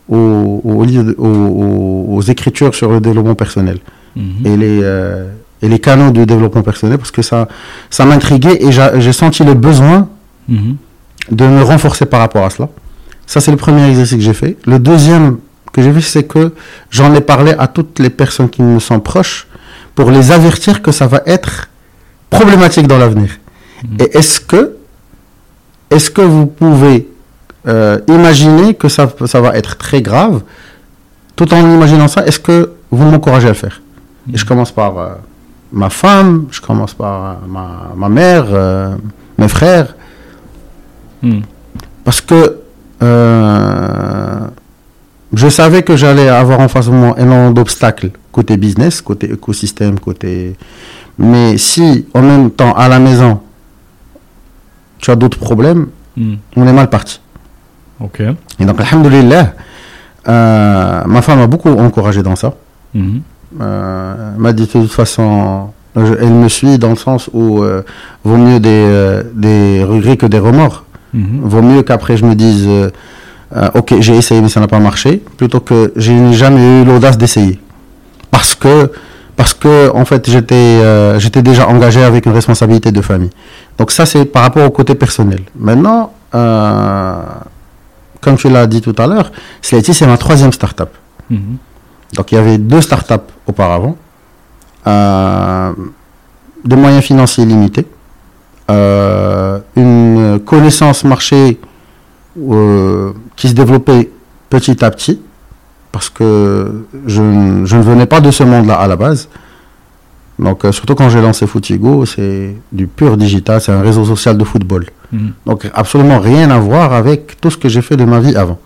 aux, 0.09 0.61
aux, 0.63 2.21
écritures 2.21 2.75
sur 2.75 2.91
le 2.91 2.99
développement 2.99 3.35
personnel 3.35 3.79
Mhm. 4.15 4.45
et 4.45 4.57
les, 4.57 4.79
euh, 4.83 5.29
et 5.61 5.69
les 5.69 5.79
canaux 5.79 6.11
de 6.11 6.23
développement 6.25 6.61
personnel 6.63 6.97
parce 6.97 7.11
que 7.11 7.21
ça, 7.21 7.47
ça 7.89 8.05
m'intriguait 8.05 8.57
et 8.61 8.71
j'a- 8.71 8.99
j'ai 8.99 9.13
senti 9.13 9.43
le 9.43 9.53
besoin 9.53 10.09
Mhm. 10.49 10.75
de 11.31 11.45
me 11.47 11.61
renforcer 11.63 12.05
par 12.05 12.19
rapport 12.19 12.43
à 12.45 12.49
cela. 12.49 12.67
Ça, 13.25 13.39
c'est 13.39 13.51
le 13.51 13.57
premier 13.57 13.87
exercice 13.89 14.17
que 14.17 14.23
j'ai 14.23 14.33
fait. 14.33 14.57
Le 14.65 14.79
deuxième 14.79 15.37
que 15.71 15.81
j'ai 15.81 15.93
fait, 15.93 16.01
c'est 16.01 16.23
que 16.23 16.53
j'en 16.89 17.13
ai 17.15 17.21
parlé 17.21 17.53
à 17.57 17.67
toutes 17.67 17.99
les 17.99 18.09
personnes 18.09 18.49
qui 18.49 18.61
me 18.61 18.79
sont 18.79 18.99
proches 18.99 19.47
pour 19.95 20.11
les 20.11 20.31
avertir 20.31 20.81
que 20.81 20.91
ça 20.91 21.07
va 21.07 21.21
être 21.25 21.69
problématique 22.31 22.87
dans 22.87 22.97
l'avenir. 22.97 23.29
Mhm. 23.83 23.97
Et 24.01 24.17
est-ce 24.17 24.39
que, 24.41 24.77
est-ce 25.91 26.09
que 26.09 26.21
vous 26.21 26.47
pouvez 26.47 27.07
euh, 27.67 27.99
imaginer 28.07 28.73
que 28.73 28.87
ça, 28.89 29.07
ça 29.25 29.39
va 29.41 29.55
être 29.55 29.77
très 29.77 30.01
grave? 30.01 30.41
Tout 31.35 31.53
en 31.53 31.59
imaginant 31.59 32.07
ça, 32.07 32.25
est-ce 32.25 32.39
que 32.39 32.71
vous 32.89 33.03
m'encouragez 33.11 33.47
à 33.47 33.51
le 33.51 33.55
faire? 33.55 33.81
Et 34.33 34.37
je 34.37 34.45
commence 34.45 34.71
par 34.71 34.97
euh, 34.97 35.09
ma 35.71 35.89
femme, 35.89 36.47
je 36.51 36.61
commence 36.61 36.93
par 36.93 37.15
euh, 37.23 37.33
ma, 37.47 37.91
ma 37.95 38.09
mère, 38.09 38.45
euh, 38.49 38.95
mes 39.37 39.47
frères, 39.47 39.95
Hmm. 41.23 41.41
parce 42.03 42.19
que 42.19 42.57
je 45.41 45.49
savais 45.49 45.83
que 45.83 45.95
j'allais 45.95 46.29
avoir 46.29 46.59
en 46.59 46.67
face 46.67 46.87
de 46.87 46.91
moi 46.91 47.13
énormément 47.17 47.51
d'obstacles 47.51 48.09
côté 48.31 48.57
business, 48.57 49.01
côté 49.01 49.31
écosystème, 49.31 49.99
côté. 49.99 50.55
Mais 51.21 51.57
si 51.57 52.05
en 52.13 52.21
même 52.21 52.49
temps 52.51 52.73
à 52.73 52.87
la 52.89 52.99
maison 52.99 53.39
tu 54.99 55.11
as 55.11 55.15
d'autres 55.15 55.37
problèmes, 55.39 55.87
Hmm. 56.17 56.35
on 56.57 56.67
est 56.67 56.73
mal 56.73 56.89
parti. 56.89 57.21
Ok. 58.01 58.21
Et 58.59 58.65
donc, 58.65 58.81
alhamdoulilah, 58.81 59.53
euh, 60.27 61.03
ma 61.05 61.21
femme 61.21 61.39
m'a 61.39 61.47
beaucoup 61.47 61.69
encouragé 61.69 62.21
dans 62.21 62.35
ça. 62.35 62.53
Euh, 62.95 64.31
elle 64.35 64.41
m'a 64.41 64.51
dit 64.53 64.63
de 64.65 64.71
toute 64.71 64.91
façon, 64.91 65.69
je- 65.95 66.13
elle 66.19 66.33
me 66.33 66.49
suit 66.49 66.77
dans 66.77 66.89
le 66.89 66.95
sens 66.97 67.29
où 67.33 67.63
euh, 67.63 67.83
vaut 68.25 68.35
mieux 68.37 68.59
des, 68.59 68.69
euh, 68.69 69.23
des 69.33 69.83
regrets 69.85 70.17
que 70.17 70.25
des 70.25 70.39
remords. 70.39 70.83
Mhm. 71.13 71.41
Vaut 71.43 71.61
mieux 71.61 71.81
qu'après 71.81 72.17
je 72.17 72.25
me 72.25 72.35
dise, 72.35 72.67
ok, 73.73 73.95
j'ai 73.99 74.15
essayé 74.17 74.41
mais 74.41 74.49
ça 74.49 74.59
n'a 74.59 74.67
pas 74.67 74.79
marché, 74.79 75.21
plutôt 75.37 75.59
que 75.61 75.93
je 75.95 76.11
n'ai 76.11 76.33
jamais 76.33 76.81
eu 76.81 76.85
l'audace 76.85 77.17
d'essayer. 77.17 77.59
Parce 78.31 78.53
que, 78.55 78.91
parce 79.35 79.53
que 79.53 79.89
en 79.95 80.05
fait, 80.05 80.29
j'étais 80.29 80.55
euh, 80.55 81.19
j'étais 81.19 81.41
déjà 81.41 81.67
engagé 81.67 82.03
avec 82.03 82.25
une 82.25 82.33
responsabilité 82.33 82.91
de 82.91 83.01
famille. 83.01 83.29
Donc 83.77 83.91
ça, 83.91 84.05
c'est 84.05 84.25
par 84.25 84.43
rapport 84.43 84.65
au 84.65 84.71
côté 84.71 84.95
personnel. 84.95 85.41
Maintenant, 85.55 86.13
euh, 86.35 87.21
comme 88.19 88.37
tu 88.37 88.49
l'as 88.49 88.67
dit 88.67 88.81
tout 88.81 88.95
à 88.97 89.07
l'heure, 89.07 89.31
Slaty, 89.61 89.93
c'est 89.93 90.07
ma 90.07 90.17
troisième 90.17 90.51
start-up. 90.51 90.89
Mhm. 91.29 91.57
Donc 92.13 92.31
il 92.31 92.35
y 92.35 92.37
avait 92.37 92.57
deux 92.57 92.81
startups 92.81 93.31
auparavant, 93.47 93.95
euh, 94.85 95.71
des 96.65 96.75
moyens 96.75 97.03
financiers 97.03 97.45
limités, 97.45 97.87
une 98.67 100.39
connaissance 100.45 101.03
marché 101.03 101.59
qui 103.35 103.49
se 103.49 103.53
développait 103.53 104.11
petit 104.49 104.83
à 104.83 104.91
petit, 104.91 105.21
parce 105.91 106.09
que 106.09 106.85
je, 107.05 107.21
ne 107.21 107.81
venais 107.81 108.05
pas 108.05 108.21
de 108.21 108.31
ce 108.31 108.43
monde-là 108.43 108.75
à 108.75 108.87
la 108.87 108.95
base. 108.95 109.29
Donc 110.39 110.65
euh, 110.65 110.71
surtout 110.71 110.95
quand 110.95 111.09
j'ai 111.09 111.21
lancé 111.21 111.45
Footigo, 111.45 112.05
c'est 112.05 112.55
du 112.71 112.87
pur 112.87 113.17
digital, 113.17 113.61
c'est 113.61 113.71
un 113.71 113.81
réseau 113.81 114.05
social 114.05 114.37
de 114.37 114.43
football. 114.43 114.85
Mhm. 115.11 115.33
Donc 115.45 115.69
absolument 115.73 116.19
rien 116.19 116.49
à 116.49 116.57
voir 116.57 116.93
avec 116.93 117.39
tout 117.39 117.51
ce 117.51 117.57
que 117.57 117.69
j'ai 117.69 117.81
fait 117.81 117.97
de 117.97 118.05
ma 118.05 118.19
vie 118.19 118.35
avant. 118.35 118.57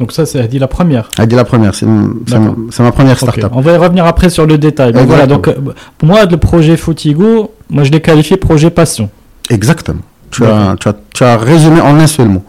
Donc 0.00 0.12
ça, 0.12 0.26
c'est 0.26 0.46
dit 0.48 0.58
la 0.58 0.66
première. 0.66 1.08
Elle 1.18 1.28
dit 1.28 1.36
la 1.36 1.44
première, 1.44 1.74
c'est 1.74 1.86
ma, 1.86 2.92
première 2.92 3.16
startup. 3.16 3.48
On 3.52 3.60
va 3.60 3.72
y 3.72 3.76
revenir 3.76 4.04
après 4.06 4.28
sur 4.28 4.46
le 4.46 4.58
détail. 4.58 4.90
Exactement. 4.90 5.08
voilà, 5.08 5.26
donc 5.26 5.48
euh, 5.48 5.54
pour 5.98 6.08
moi, 6.08 6.24
le 6.24 6.36
projet 6.36 6.76
Footigo, 6.76 7.54
moi 7.70 7.84
je 7.84 7.92
l'ai 7.92 8.00
qualifié 8.00 8.36
projet 8.36 8.70
passion. 8.70 9.08
Exactement. 9.50 10.02
Tu 10.30 10.44
as, 10.44 10.48
D'accord. 10.48 10.76
tu, 10.78 10.88
as, 10.88 10.94
tu 11.14 11.24
as 11.24 11.36
résumé 11.36 11.80
en 11.80 11.98
un 11.98 12.06
seul 12.08 12.28
mot. 12.28 12.42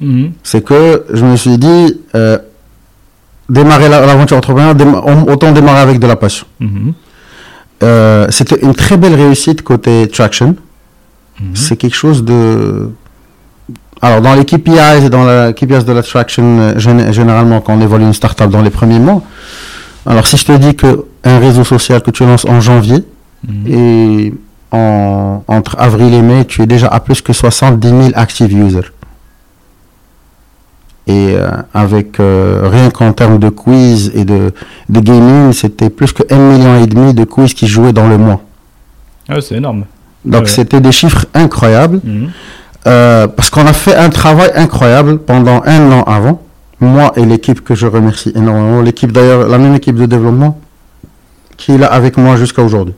Mhm. 0.00 0.32
C'est 0.42 0.64
que 0.64 1.04
je 1.12 1.24
me 1.24 1.36
suis 1.36 1.58
dit, 1.58 2.00
euh, 2.14 2.38
démarrer 3.48 3.88
la- 3.88 4.04
l'aventure 4.04 4.36
entrepreneuriale, 4.36 4.76
déma- 4.76 5.02
autant 5.32 5.52
démarrer 5.52 5.80
avec 5.80 5.98
de 5.98 6.06
la 6.06 6.16
passion. 6.16 6.46
Mhm. 6.60 6.92
Euh, 7.82 8.26
C'était 8.30 8.60
une 8.60 8.74
très 8.74 8.96
belle 8.96 9.14
réussite 9.14 9.62
côté 9.62 10.08
Traction. 10.08 10.56
Mhm. 11.40 11.54
C'est 11.54 11.76
quelque 11.76 11.96
chose 11.96 12.24
de... 12.24 12.90
Alors, 14.00 14.20
dans 14.20 14.34
les 14.34 14.44
KPIs 14.44 15.04
et 15.06 15.10
dans 15.10 15.24
la 15.24 15.52
KPIs 15.52 15.84
de 15.84 15.92
la 15.92 16.02
Traction, 16.02 16.44
euh, 16.60 16.74
gén- 16.76 17.10
généralement, 17.12 17.60
quand 17.60 17.74
on 17.74 17.80
évolue 17.80 18.04
une 18.04 18.12
startup 18.14 18.48
dans 18.50 18.62
les 18.62 18.70
premiers 18.70 18.98
mois, 19.00 19.22
alors 20.06 20.26
si 20.26 20.36
je 20.36 20.44
te 20.46 20.52
dis 20.56 20.74
que 20.76 21.04
un 21.24 21.38
réseau 21.38 21.64
social 21.64 22.00
que 22.02 22.10
tu 22.10 22.24
lances 22.24 22.44
en 22.44 22.60
janvier, 22.60 23.04
Mhm. 23.46 23.66
et 23.68 24.34
en, 24.72 25.42
entre 25.46 25.76
avril 25.78 26.12
et 26.14 26.22
mai, 26.22 26.44
tu 26.44 26.62
es 26.62 26.66
déjà 26.66 26.88
à 26.88 26.98
plus 27.00 27.22
que 27.22 27.32
70 27.32 27.88
000 27.88 28.02
active 28.14 28.52
users. 28.52 28.90
Et 31.08 31.34
euh, 31.34 31.48
avec 31.72 32.20
euh, 32.20 32.68
rien 32.70 32.90
qu'en 32.90 33.12
termes 33.14 33.38
de 33.38 33.48
quiz 33.48 34.12
et 34.14 34.24
de, 34.26 34.52
de 34.90 35.00
gaming, 35.00 35.52
c'était 35.54 35.88
plus 35.88 36.12
que 36.12 36.22
1 36.30 36.36
million 36.36 36.76
et 36.82 36.86
demi 36.86 37.14
de 37.14 37.24
quiz 37.24 37.54
qui 37.54 37.66
jouaient 37.66 37.94
dans 37.94 38.06
le 38.08 38.18
mois. 38.18 38.42
Ah, 39.28 39.40
c'est 39.40 39.56
énorme. 39.56 39.84
Donc 40.26 40.42
Ouais. 40.42 40.48
c'était 40.48 40.80
des 40.82 40.92
chiffres 40.92 41.24
incroyables 41.32 42.00
Mhm. 42.04 42.28
euh, 42.86 43.26
parce 43.26 43.48
qu'on 43.48 43.66
a 43.66 43.72
fait 43.72 43.94
un 43.96 44.10
travail 44.10 44.50
incroyable 44.54 45.18
pendant 45.18 45.62
un 45.64 45.92
an 45.92 46.02
avant. 46.02 46.42
Moi 46.80 47.12
et 47.16 47.24
l'équipe 47.24 47.64
que 47.64 47.74
je 47.74 47.86
remercie 47.86 48.32
énormément, 48.36 48.82
l'équipe 48.82 49.10
d'ailleurs, 49.10 49.48
la 49.48 49.58
même 49.58 49.74
équipe 49.74 49.96
de 49.96 50.06
développement 50.06 50.58
qui 51.56 51.72
est 51.72 51.78
là 51.78 51.86
avec 51.86 52.16
moi 52.18 52.36
jusqu'à 52.36 52.62
aujourd'hui. 52.62 52.94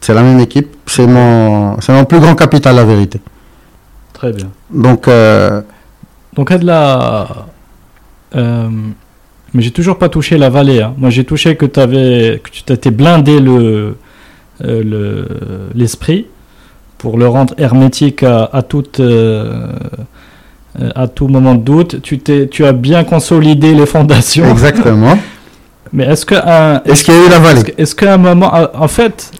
C'est 0.00 0.14
la 0.14 0.22
même 0.22 0.40
équipe, 0.40 0.68
c'est 0.86 1.06
mon, 1.06 1.80
c'est 1.80 1.92
mon 1.92 2.04
plus 2.04 2.18
grand 2.20 2.34
capital, 2.34 2.74
la 2.76 2.84
vérité. 2.84 3.20
Très 4.12 4.32
bien. 4.32 4.48
Donc, 4.70 5.08
euh, 5.08 5.62
Donc, 6.36 6.50
à 6.50 6.58
de 6.58 6.66
la. 6.66 7.26
euh, 8.36 8.68
mais 9.54 9.62
j'ai 9.62 9.70
toujours 9.70 9.98
pas 9.98 10.08
touché 10.08 10.36
la 10.38 10.50
vallée. 10.50 10.82
hein. 10.82 10.94
Moi, 10.98 11.10
j'ai 11.10 11.24
touché 11.24 11.56
que, 11.56 11.66
avais, 11.80 12.40
que 12.44 12.50
tu 12.50 12.62
t'étais 12.62 12.90
blindé 12.90 13.40
le, 13.40 13.96
euh, 14.64 14.82
le, 14.82 15.28
l'esprit 15.74 16.26
pour 16.98 17.16
le 17.18 17.26
rendre 17.28 17.54
hermétique 17.58 18.22
à, 18.22 18.44
à, 18.52 18.62
toute, 18.62 19.00
euh, 19.00 19.68
euh, 20.80 20.90
à 20.94 21.08
tout 21.08 21.28
moment 21.28 21.54
de 21.54 21.62
doute. 21.62 22.02
Tu, 22.02 22.18
t'es, 22.18 22.48
tu 22.48 22.64
as 22.66 22.72
bien 22.72 23.04
consolidé 23.04 23.72
les 23.74 23.86
fondations. 23.86 24.50
exactement. 24.50 25.16
Mais 25.92 26.04
est-ce 26.04 26.26
qu'un 26.26 26.82
Est-ce 26.84 27.04
qu'il 27.04 27.14
y 27.14 27.16
a 27.16 27.26
eu 27.26 27.30
la 27.30 27.38
vallée? 27.38 27.60
est-ce 27.78 27.94
que- 27.94 28.04
qu'à 28.04 28.14
un 28.14 28.18
moment, 28.18 28.52
en 28.74 28.88
fait, 28.88 29.30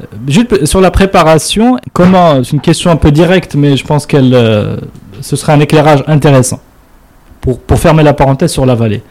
euh, 0.00 0.04
juste 0.28 0.64
sur 0.64 0.80
la 0.80 0.90
préparation, 0.92 1.76
comment, 1.92 2.42
c'est 2.44 2.52
une 2.52 2.60
question 2.60 2.90
un 2.92 2.96
peu 2.96 3.10
directe, 3.10 3.56
mais 3.56 3.76
je 3.76 3.84
pense 3.84 4.06
qu'elle, 4.06 4.32
ce 5.20 5.36
serait 5.36 5.52
un 5.52 5.60
éclairage 5.60 6.02
intéressant 6.06 6.60
pour, 7.40 7.58
pour 7.60 7.78
fermer 7.78 8.02
la 8.02 8.12
parenthèse 8.14 8.52
sur 8.52 8.66
la 8.66 8.74
vallée. 8.74 9.02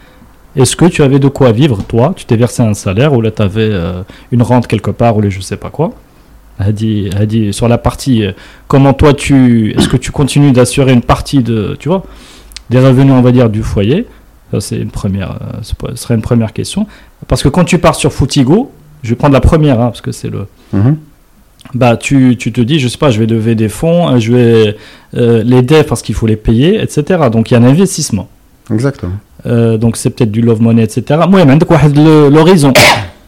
Est-ce 0.56 0.74
que 0.76 0.84
tu 0.86 1.02
avais 1.02 1.18
de 1.18 1.28
quoi 1.28 1.52
vivre, 1.52 1.82
toi? 1.86 2.12
Tu 2.16 2.24
t'es 2.24 2.36
versé 2.36 2.62
un 2.62 2.74
salaire 2.74 3.12
ou 3.12 3.20
là 3.20 3.30
tu 3.30 3.40
avais 3.42 3.70
une 4.32 4.42
rente 4.42 4.66
quelque 4.66 4.90
part 4.90 5.16
ou 5.16 5.20
les 5.20 5.30
je 5.30 5.40
sais 5.40 5.56
pas 5.56 5.70
quoi? 5.70 5.92
Hadi, 6.60 7.08
Hadi, 7.16 7.52
sur 7.52 7.68
la 7.68 7.78
partie, 7.78 8.24
euh, 8.24 8.32
comment 8.68 8.92
toi 8.92 9.14
tu. 9.14 9.72
Est-ce 9.76 9.88
que 9.88 9.96
tu 9.96 10.12
continues 10.12 10.52
d'assurer 10.52 10.92
une 10.92 11.00
partie 11.00 11.42
de. 11.42 11.74
Tu 11.78 11.88
vois 11.88 12.04
Des 12.68 12.78
revenus, 12.78 13.14
on 13.14 13.22
va 13.22 13.32
dire, 13.32 13.48
du 13.48 13.62
foyer? 13.62 14.06
Ça, 14.52 14.60
c'est 14.60 14.76
une 14.76 14.90
première. 14.90 15.30
euh, 15.40 15.62
ce 15.62 15.74
serait 15.96 16.14
une 16.16 16.20
première 16.22 16.52
question. 16.52 16.86
Parce 17.28 17.42
que 17.42 17.48
quand 17.48 17.64
tu 17.64 17.78
pars 17.78 17.94
sur 17.94 18.12
Footigo, 18.12 18.70
je 19.02 19.10
vais 19.10 19.16
prendre 19.16 19.32
la 19.32 19.40
première, 19.40 19.80
hein, 19.80 19.86
parce 19.86 20.02
que 20.02 20.12
c'est 20.12 20.28
le. 20.28 20.46
Mhm. 20.74 20.98
Bah, 21.74 21.96
tu, 21.96 22.36
tu 22.36 22.52
te 22.52 22.60
dis, 22.60 22.78
je 22.78 22.88
sais 22.88 22.98
pas, 22.98 23.10
je 23.10 23.20
vais 23.20 23.26
lever 23.26 23.54
des 23.54 23.68
fonds, 23.68 24.08
euh, 24.08 24.18
je 24.18 24.32
vais 24.32 24.76
euh, 25.16 25.42
les 25.44 25.62
devs 25.62 25.84
parce 25.84 26.02
qu'il 26.02 26.14
faut 26.14 26.26
les 26.26 26.36
payer, 26.36 26.80
etc. 26.82 27.28
Donc 27.30 27.50
il 27.50 27.54
y 27.54 27.56
a 27.56 27.60
un 27.60 27.64
investissement. 27.64 28.28
Exactement. 28.72 29.12
Euh, 29.46 29.76
donc 29.76 29.96
c'est 29.96 30.10
peut-être 30.10 30.32
du 30.32 30.42
love 30.42 30.60
money, 30.60 30.82
etc. 30.82 31.20
Moi, 31.28 31.42
il 31.42 32.04
l'horizon. 32.30 32.72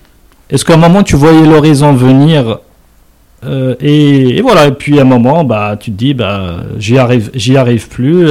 Est-ce 0.51 0.65
qu'à 0.65 0.75
un 0.75 0.79
moment 0.79 1.03
tu 1.03 1.17
voyais 1.17 1.47
l'horizon 1.47 1.95
venir 1.95 2.59
euh, 3.45 3.75
et, 3.81 4.37
et 4.37 4.41
voilà, 4.41 4.67
et 4.69 4.73
puis 4.73 4.99
à 5.01 5.03
un 5.03 5.07
moment, 5.07 5.43
bah, 5.43 5.77
tu 5.79 5.91
te 5.91 5.97
dis, 5.97 6.15
bah, 6.15 6.59
j'y 6.79 6.97
arrive, 6.97 7.31
j'y 7.35 7.57
arrive 7.57 7.89
plus. 7.89 8.29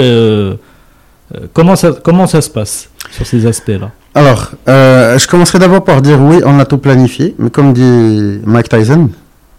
comment, 1.52 1.76
ça, 1.76 1.92
comment 2.04 2.28
ça 2.28 2.42
se 2.42 2.50
passe 2.50 2.90
sur 3.12 3.26
ces 3.26 3.46
aspects-là? 3.46 3.92
Alors, 4.16 4.52
je 4.68 5.28
commencerai 5.28 5.60
d'abord 5.60 5.84
par 5.84 6.02
dire 6.02 6.22
oui, 6.22 6.38
on 6.46 6.60
a 6.60 6.66
tout 6.66 6.78
planifié, 6.78 7.36
mais 7.40 7.50
comme 7.50 7.74
dit 7.74 8.40
Mike 8.46 8.70
Tyson, 8.70 9.10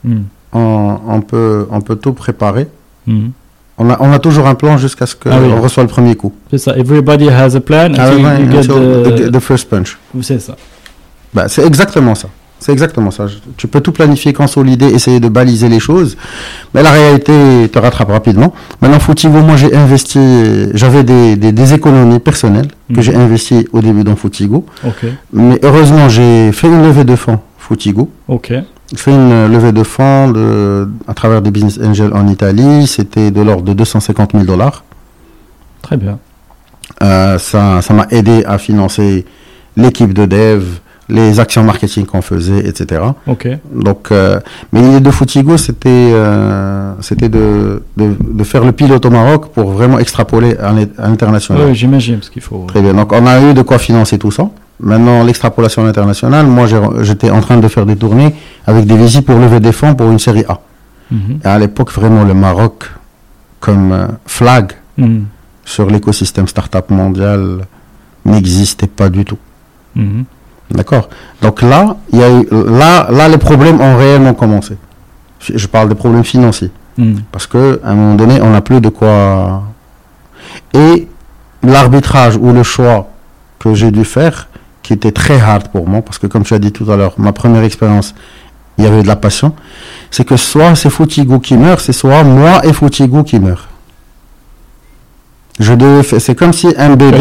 Hmm. 0.04 0.22
On, 0.52 0.98
on 1.08 1.20
peut, 1.20 1.66
on 1.70 1.80
peut 1.80 1.96
tout 1.96 2.12
préparer. 2.12 2.68
Hmm. 3.06 3.28
On 3.78 3.88
a, 3.90 3.96
on 4.00 4.12
a 4.12 4.18
toujours 4.18 4.46
un 4.46 4.54
plan 4.54 4.76
jusqu'à 4.76 5.06
ce 5.06 5.16
qu'on 5.16 5.30
Ah 5.32 5.38
oui. 5.42 5.50
reçoit 5.52 5.82
le 5.82 5.88
premier 5.88 6.14
coup. 6.14 6.32
C'est 6.50 6.58
ça. 6.58 6.76
Everybody 6.76 7.28
has 7.30 7.56
a 7.56 7.60
plan. 7.60 7.92
Ah 7.98 8.08
until 8.10 8.20
you 8.44 8.50
get 8.52 8.68
the- 8.68 9.28
the, 9.28 9.30
the 9.32 9.40
first 9.40 9.68
punch. 9.68 9.98
C'est 10.20 10.38
ça. 10.40 10.54
Bah, 11.34 11.48
c'est 11.48 11.64
exactement 11.66 12.14
ça. 12.14 12.28
C'est 12.60 12.70
exactement 12.70 13.10
ça. 13.10 13.26
Je- 13.26 13.38
Tu 13.56 13.66
peux 13.66 13.80
tout 13.80 13.90
planifier, 13.90 14.32
consolider, 14.32 14.86
essayer 14.86 15.18
de 15.18 15.28
baliser 15.28 15.68
les 15.68 15.80
choses, 15.80 16.16
mais 16.74 16.82
la 16.84 16.92
réalité 16.92 17.32
te 17.72 17.78
rattrape 17.78 18.10
rapidement. 18.10 18.52
Maintenant, 18.80 19.00
Foutigo, 19.00 19.40
moi 19.40 19.56
j'ai 19.56 19.74
investi, 19.74 20.20
j'avais 20.74 21.02
des, 21.02 21.34
des, 21.34 21.50
des 21.50 21.72
économies 21.74 22.20
personnelles 22.20 22.68
que 22.90 22.98
Mhm. 22.98 23.02
j'ai 23.02 23.14
investi 23.16 23.66
au 23.72 23.80
début 23.80 24.04
dans 24.04 24.14
Foutigo, 24.14 24.64
Ok. 24.86 25.06
mais 25.32 25.58
heureusement 25.64 26.08
j'ai 26.08 26.52
fait 26.52 26.68
une 26.68 26.82
levée 26.82 27.02
de 27.04 27.16
fonds 27.16 27.40
Foutigo. 27.58 28.10
Ok. 28.28 28.52
Fait 28.96 29.12
une 29.12 29.46
levée 29.50 29.72
de 29.72 29.82
fonds 29.82 30.30
de, 30.30 30.88
à 31.08 31.14
travers 31.14 31.40
des 31.42 31.50
business 31.50 31.78
angels 31.82 32.12
en 32.14 32.28
Italie. 32.28 32.86
C'était 32.86 33.30
de 33.30 33.40
l'ordre 33.40 33.62
de 33.64 33.72
250 33.72 34.32
000 34.32 34.44
dollars. 34.44 34.84
Très 35.80 35.96
bien. 35.96 36.18
Euh, 37.02 37.38
ça 37.38 37.80
ça 37.82 37.94
m'a 37.94 38.06
aidé 38.10 38.44
à 38.44 38.58
financer 38.58 39.24
l'équipe 39.76 40.12
de 40.12 40.26
dev, 40.26 40.62
les 41.08 41.40
actions 41.40 41.64
marketing 41.64 42.04
qu'on 42.04 42.22
faisait, 42.22 42.68
etc. 42.68 43.00
Ok. 43.26 43.48
Donc, 43.74 44.08
euh, 44.12 44.38
mais 44.72 44.82
l'idée 44.82 45.00
de 45.00 45.10
Foutigo, 45.10 45.56
c'était 45.56 45.88
euh, 46.12 46.92
c'était 47.00 47.28
de, 47.30 47.82
de, 47.96 48.14
de 48.20 48.44
faire 48.44 48.64
le 48.64 48.72
pilote 48.72 49.04
au 49.06 49.10
Maroc 49.10 49.48
pour 49.52 49.70
vraiment 49.70 49.98
extrapoler 49.98 50.56
à 50.58 50.72
l'in- 50.72 50.86
à 50.98 51.08
l'international. 51.08 51.66
Oui, 51.68 51.74
j'imagine, 51.74 52.16
parce 52.16 52.30
qu'il 52.30 52.42
faut. 52.42 52.66
Très 52.68 52.82
bien. 52.82 52.92
Donc, 52.94 53.10
on 53.12 53.26
a 53.26 53.40
eu 53.40 53.54
de 53.54 53.62
quoi 53.62 53.78
financer 53.78 54.18
tout 54.18 54.30
ça. 54.30 54.48
Maintenant, 54.82 55.22
l'extrapolation 55.24 55.86
internationale, 55.86 56.46
moi, 56.46 56.66
j'étais 57.02 57.30
en 57.30 57.40
train 57.40 57.56
de 57.58 57.68
faire 57.68 57.86
des 57.86 57.96
tournées 57.96 58.34
avec 58.66 58.84
des 58.86 58.96
visites 58.96 59.24
pour 59.26 59.38
lever 59.38 59.60
des 59.60 59.72
fonds 59.72 59.94
pour 59.94 60.10
une 60.10 60.18
série 60.18 60.44
A. 60.48 60.58
Mhm. 61.10 61.38
Et 61.44 61.46
à 61.46 61.58
l'époque, 61.58 61.92
vraiment, 61.92 62.24
le 62.24 62.34
Maroc, 62.34 62.90
comme 63.60 63.92
euh, 63.92 64.06
flag, 64.26 64.72
Mhm. 64.98 65.24
sur 65.64 65.86
l'écosystème 65.88 66.48
startup 66.48 66.90
mondial 66.90 67.60
n'existait 68.24 68.88
pas 68.88 69.08
du 69.08 69.24
tout. 69.24 69.38
Mhm. 69.94 70.24
D'accord? 70.72 71.08
Donc 71.40 71.62
là, 71.62 71.96
y 72.12 72.22
a 72.22 72.30
eu- 72.30 72.48
là, 72.50 73.06
là, 73.10 73.28
les 73.28 73.38
problèmes 73.38 73.80
ont 73.80 73.96
réellement 73.96 74.34
commencé. 74.34 74.76
Je 75.40 75.66
parle 75.66 75.88
des 75.88 75.94
problèmes 75.94 76.24
financiers. 76.24 76.70
Parce 77.32 77.46
que 77.46 77.80
à 77.82 77.90
un 77.90 77.94
moment 77.94 78.14
donné, 78.14 78.40
on 78.42 78.50
n'a 78.50 78.60
plus 78.60 78.80
de 78.80 78.88
quoi. 78.90 79.62
Et 80.74 81.08
l'arbitrage 81.62 82.36
ou 82.36 82.52
le 82.52 82.62
choix 82.62 83.08
que 83.58 83.74
j'ai 83.74 83.90
dû 83.90 84.04
faire, 84.04 84.48
qui 84.82 84.92
était 84.92 85.12
très 85.12 85.38
hard 85.40 85.68
pour 85.68 85.88
moi, 85.88 86.02
parce 86.02 86.18
que 86.18 86.26
comme 86.26 86.42
tu 86.42 86.54
as 86.54 86.58
dit 86.58 86.72
tout 86.72 86.90
à 86.90 86.96
l'heure, 86.96 87.14
ma 87.18 87.32
première 87.32 87.62
expérience, 87.62 88.14
il 88.78 88.84
y 88.84 88.86
avait 88.86 89.02
de 89.02 89.08
la 89.08 89.16
passion, 89.16 89.54
c'est 90.10 90.24
que 90.24 90.36
soit 90.36 90.74
c'est 90.74 90.90
Foutigo 90.90 91.38
qui 91.38 91.56
meurt, 91.56 91.80
c'est 91.80 91.92
soit 91.92 92.24
moi 92.24 92.64
et 92.66 92.72
Foutigo 92.72 93.22
qui 93.22 93.38
meurt. 93.38 93.68
Je 95.60 95.74
devais 95.74 96.02
faire- 96.02 96.20
c'est 96.20 96.34
comme 96.34 96.52
si 96.54 96.68
un 96.78 96.90
Tu 96.90 96.96
bébé. 96.96 97.18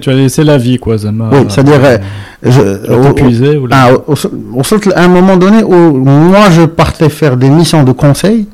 tu 0.00 0.10
allais 0.10 0.22
laisser 0.22 0.42
la 0.42 0.56
vie, 0.56 0.78
quoi, 0.78 0.96
Zama. 0.96 1.28
Oui, 1.32 1.44
c'est-à-dire, 1.50 1.80
euh, 1.84 1.98
je- 2.42 3.58
ou 3.58 3.66
la- 3.66 3.76
ah, 3.76 3.92
au, 4.08 4.62
à 4.94 5.02
un 5.04 5.08
moment 5.08 5.36
donné 5.36 5.62
où 5.62 5.74
moi 5.98 6.50
je 6.50 6.62
partais 6.62 7.10
faire 7.10 7.36
des 7.36 7.50
missions 7.50 7.82
de 7.84 7.92
conseil 7.92 8.48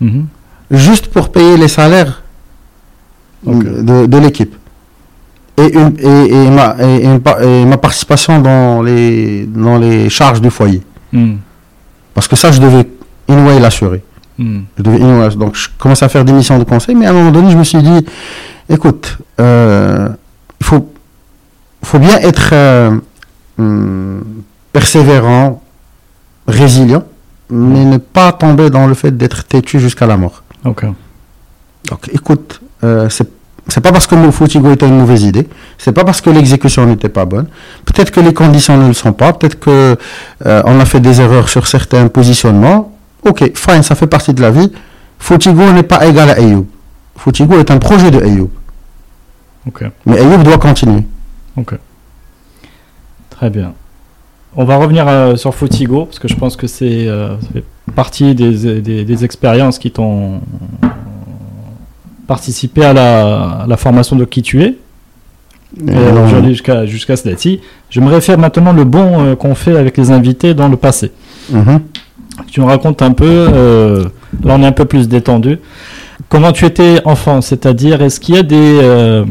Mhm. 0.00 0.26
juste 0.70 1.08
pour 1.08 1.28
payer 1.30 1.56
les 1.58 1.68
salaires 1.68 2.22
de 3.44 4.18
l'équipe. 4.18 4.54
Et, 5.58 5.74
une- 5.76 5.96
et, 5.98 6.46
et 6.46 6.50
ma, 6.50 6.76
et, 6.80 7.04
une 7.04 7.20
pa- 7.20 7.42
et 7.42 7.64
ma 7.64 7.76
participation 7.78 8.40
dans 8.40 8.80
les, 8.82 9.44
dans 9.46 9.76
les 9.78 10.08
charges 10.08 10.40
du 10.40 10.50
foyer. 10.50 10.82
Mhm. 11.12 11.38
Parce 12.14 12.28
que 12.28 12.36
ça, 12.36 12.50
je 12.52 12.60
devais 12.60 12.86
anyway 13.28 13.58
l'assurer. 13.60 14.02
Je 14.76 14.82
devais 14.82 14.98
anyway- 15.00 15.36
donc 15.36 15.56
je 15.56 15.68
commençais 15.78 16.04
à 16.04 16.08
faire 16.08 16.24
des 16.24 16.32
missions 16.32 16.58
de 16.58 16.64
conseil, 16.64 16.94
mais 16.94 17.06
à 17.06 17.10
un 17.10 17.12
moment 17.12 17.32
donné, 17.32 17.50
je 17.50 17.56
me 17.56 17.64
suis 17.64 17.82
dit, 17.82 18.06
écoute, 18.68 19.18
euh, 19.40 20.08
il 20.60 20.66
faut, 20.66 20.92
faut 21.82 21.98
bien 21.98 22.18
être 22.18 22.50
euh, 22.52 22.96
hum, 23.58 24.22
persévérant, 24.72 25.60
résilient, 26.46 27.02
mais 27.50 27.84
ne 27.84 27.96
pas 27.98 28.30
tomber 28.32 28.70
dans 28.70 28.86
le 28.86 28.94
fait 28.94 29.10
d'être 29.16 29.44
têtu 29.44 29.80
jusqu'à 29.80 30.06
la 30.06 30.16
mort. 30.16 30.42
Donc 31.90 32.08
écoute, 32.12 32.60
euh, 32.84 33.08
c'est 33.08 33.28
c'est 33.68 33.80
pas 33.82 33.92
parce 33.92 34.06
que 34.06 34.14
le 34.14 34.30
Foutigo 34.30 34.70
était 34.72 34.88
une 34.88 34.98
mauvaise 34.98 35.22
idée, 35.24 35.46
c'est 35.76 35.92
pas 35.92 36.04
parce 36.04 36.20
que 36.20 36.30
l'exécution 36.30 36.86
n'était 36.86 37.08
pas 37.10 37.24
bonne. 37.26 37.46
Peut-être 37.84 38.10
que 38.10 38.20
les 38.20 38.32
conditions 38.34 38.76
ne 38.78 38.88
le 38.88 38.94
sont 38.94 39.12
pas, 39.12 39.32
peut-être 39.32 39.58
que 39.60 39.96
euh, 40.46 40.62
on 40.64 40.80
a 40.80 40.84
fait 40.84 41.00
des 41.00 41.20
erreurs 41.20 41.48
sur 41.48 41.66
certains 41.66 42.08
positionnements. 42.08 42.92
Ok, 43.24 43.50
fine, 43.54 43.82
ça 43.82 43.94
fait 43.94 44.06
partie 44.06 44.32
de 44.32 44.40
la 44.40 44.50
vie. 44.50 44.72
Foutigo 45.18 45.70
n'est 45.72 45.82
pas 45.82 46.06
égal 46.06 46.30
à 46.30 46.34
Ayoub. 46.38 46.66
Foutigo 47.16 47.58
est 47.58 47.70
un 47.70 47.78
projet 47.78 48.10
de 48.10 48.20
Ayoub. 48.22 48.50
Ok. 49.66 49.84
Mais 50.06 50.18
Ayoub 50.18 50.42
doit 50.44 50.58
continuer. 50.58 51.02
Ok. 51.56 51.74
Très 53.30 53.50
bien. 53.50 53.72
On 54.56 54.64
va 54.64 54.76
revenir 54.76 55.06
euh, 55.06 55.36
sur 55.36 55.54
Fotigo, 55.54 56.06
parce 56.06 56.18
que 56.18 56.26
je 56.26 56.34
pense 56.34 56.56
que 56.56 56.66
c'est 56.66 57.06
euh, 57.06 57.36
partie 57.94 58.34
des, 58.34 58.80
des- 58.80 59.04
des 59.04 59.24
expériences 59.24 59.78
qui 59.78 59.90
t'ont 59.90 60.40
participé 62.38 62.84
à 62.84 62.92
la, 62.92 63.62
à 63.62 63.66
la 63.66 63.76
formation 63.76 64.14
de 64.14 64.24
qui 64.24 64.42
tu 64.42 64.62
es. 64.62 64.76
Euh, 65.90 66.24
Aujourd'hui 66.24 66.52
jusqu'à 66.52 66.86
jusqu'à 66.86 67.16
Slati. 67.16 67.60
Je 67.90 68.00
me 68.00 68.08
réfère 68.08 68.38
maintenant 68.38 68.72
le 68.72 68.84
bon 68.84 69.20
euh, 69.20 69.34
qu'on 69.36 69.54
fait 69.56 69.76
avec 69.76 69.96
les 69.98 70.10
invités 70.12 70.54
dans 70.54 70.68
le 70.68 70.76
passé. 70.76 71.10
mhm. 71.50 71.80
Tu 72.46 72.60
nous 72.60 72.66
racontes 72.66 73.02
un 73.02 73.10
peu, 73.12 73.26
euh, 73.28 74.04
là 74.44 74.54
on 74.56 74.62
est 74.62 74.66
un 74.66 74.72
peu 74.72 74.84
plus 74.84 75.08
détendu. 75.08 75.58
Comment 76.28 76.52
tu 76.52 76.64
étais 76.66 77.00
enfant, 77.04 77.40
c'est-à-dire 77.40 78.00
est-ce 78.00 78.20
qu'il 78.20 78.36
y 78.36 78.38
a 78.38 78.42
des, 78.44 78.78
euh, 78.82 79.24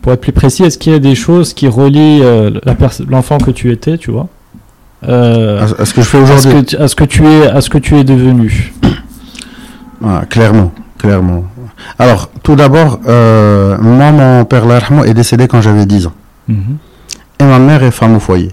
pour 0.00 0.12
être 0.12 0.20
plus 0.22 0.32
précis, 0.32 0.62
est-ce 0.64 0.78
qu'il 0.78 0.92
y 0.92 0.96
a 0.96 0.98
des 0.98 1.14
choses 1.14 1.52
qui 1.52 1.68
relient 1.68 2.22
l'enfant 3.10 3.36
que 3.38 3.50
tu 3.50 3.70
étais, 3.72 3.98
tu 3.98 4.10
vois, 4.10 4.28
À- 5.02 5.84
ce 5.84 5.92
que 5.92 6.00
je 6.02 6.06
fais 6.06 6.18
aujourd'hui. 6.18 6.76
à 6.78 6.88
ce 6.88 6.94
que 6.94 7.04
tu 7.04 7.26
es, 7.26 7.46
à 7.46 7.60
ce 7.60 7.68
que 7.68 7.78
tu 7.78 7.96
es 7.96 8.04
devenu? 8.04 8.72
Ah, 10.04 10.22
clairement, 10.28 10.72
clairement. 10.98 11.44
Alors, 11.98 12.30
tout 12.42 12.56
d'abord, 12.56 13.00
euh, 13.06 13.76
moi, 13.80 14.10
mon 14.12 14.44
père 14.44 14.66
Larhamo 14.66 15.04
est 15.04 15.14
décédé 15.14 15.46
quand 15.48 15.60
j'avais 15.60 15.86
10 15.86 16.06
ans. 16.06 16.12
Mhm. 16.48 16.76
Et 17.40 17.44
ma 17.44 17.58
mère 17.58 17.82
est 17.82 17.90
femme 17.90 18.16
au 18.16 18.20
foyer. 18.20 18.52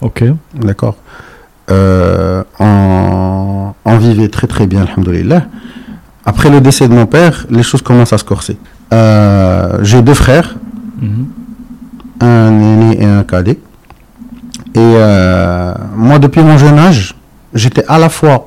Ok. 0.00 0.24
D'accord. 0.54 0.96
Euh, 1.70 2.42
on, 2.58 3.72
on 3.84 3.96
vivait 3.98 4.28
très 4.28 4.46
très 4.46 4.66
bien, 4.66 4.82
alhamdoulilah. 4.82 5.44
Après 6.24 6.50
le 6.50 6.60
décès 6.60 6.88
de 6.88 6.94
mon 6.94 7.06
père, 7.06 7.46
les 7.50 7.62
choses 7.62 7.82
commencent 7.82 8.12
à 8.12 8.18
se 8.18 8.24
corser. 8.24 8.56
Euh, 8.92 9.78
J'ai 9.82 10.02
deux 10.02 10.14
frères, 10.14 10.56
Mhm. 11.00 11.26
un 12.20 12.60
aîné 12.60 13.02
et 13.02 13.04
un 13.04 13.24
cadet. 13.24 13.58
Et 14.74 14.94
moi, 15.96 16.18
depuis 16.20 16.42
mon 16.42 16.56
jeune 16.56 16.78
âge, 16.78 17.14
j'étais 17.54 17.84
à 17.88 17.98
la 17.98 18.08
fois 18.08 18.46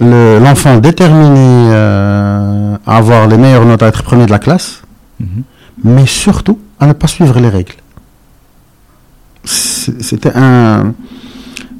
le- 0.00 0.38
l'enfant 0.38 0.76
déterminé 0.78 1.70
euh, 1.72 2.76
à 2.86 2.96
avoir 2.96 3.26
les 3.26 3.36
meilleures 3.36 3.64
notes, 3.66 3.82
à 3.82 3.88
être 3.88 4.02
premier 4.02 4.26
de 4.26 4.30
la 4.30 4.38
classe, 4.38 4.82
Mhm. 5.20 5.42
mais 5.84 6.06
surtout 6.06 6.58
à 6.80 6.86
ne 6.86 6.92
pas 6.92 7.06
suivre 7.08 7.38
les 7.40 7.48
règles. 7.48 7.74
C'était 9.44 10.32
un, 10.34 10.92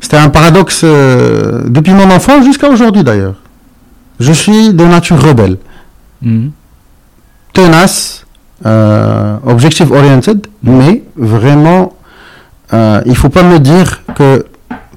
c'était 0.01 0.17
un 0.17 0.31
paradoxe 0.31 0.83
euh, 0.85 1.65
depuis 1.69 1.93
mon 1.93 2.11
enfant 2.11 2.43
jusqu'à 2.43 2.69
aujourd'hui 2.69 3.05
d'ailleurs. 3.05 3.35
Je 4.21 4.33
suis 4.33 4.73
de 4.73 4.85
nature 4.85 5.21
rebelle, 5.23 5.59
Mhm. 6.23 6.51
tenace, 7.53 8.25
euh, 8.67 9.37
objective 9.47 9.93
oriented, 9.93 10.47
mais 10.63 11.05
vraiment, 11.17 11.93
euh, 12.73 13.01
il 13.07 13.17
faut 13.17 13.29
pas 13.29 13.43
me 13.45 13.59
dire 13.59 14.03
que 14.15 14.47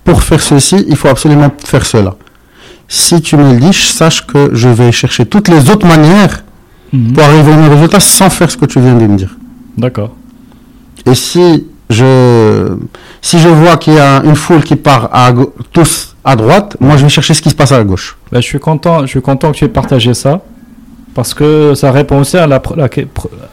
pour 0.03 0.23
faire 0.23 0.41
ceci, 0.41 0.83
il 0.87 0.95
faut 0.95 1.09
absolument 1.09 1.51
faire 1.63 1.85
cela. 1.85 2.15
Si 2.93 3.21
tu 3.21 3.37
me 3.37 3.53
le 3.53 3.59
dis, 3.59 3.71
sache 3.73 4.27
que 4.27 4.49
je 4.53 4.67
vais 4.67 4.91
chercher 4.91 5.25
toutes 5.25 5.47
les 5.47 5.69
autres 5.69 5.87
manières 5.87 6.43
Mhm. 6.93 7.13
pour 7.13 7.23
arriver 7.23 7.51
au 7.53 7.55
même 7.55 7.71
résultat 7.71 8.01
sans 8.01 8.29
faire 8.29 8.51
ce 8.51 8.57
que 8.57 8.65
tu 8.65 8.81
viens 8.81 8.93
de 8.95 9.07
me 9.07 9.15
dire. 9.15 9.33
D'accord. 9.77 10.11
Et 11.05 11.15
si 11.15 11.65
je, 11.89 12.75
si 13.21 13.39
je 13.39 13.47
vois 13.47 13.77
qu'il 13.77 13.93
y 13.93 13.99
a 13.99 14.21
une 14.25 14.35
foule 14.35 14.61
qui 14.61 14.75
part 14.75 15.09
à 15.13 15.31
tous 15.71 16.17
à 16.25 16.35
droite, 16.35 16.75
moi 16.81 16.97
je 16.97 17.03
vais 17.03 17.09
chercher 17.09 17.33
ce 17.33 17.41
qui 17.41 17.49
se 17.49 17.55
passe 17.55 17.71
à 17.71 17.81
gauche. 17.85 18.17
Bah, 18.29 18.41
je 18.41 18.45
suis 18.45 18.59
content, 18.59 19.01
je 19.03 19.07
suis 19.07 19.21
content 19.21 19.51
que 19.53 19.57
tu 19.57 19.63
aies 19.63 19.69
partagé 19.69 20.13
ça, 20.13 20.41
parce 21.15 21.33
que 21.33 21.75
ça 21.75 21.91
répond 21.93 22.19
aussi 22.19 22.35
la, 22.35 22.45
la 22.47 22.59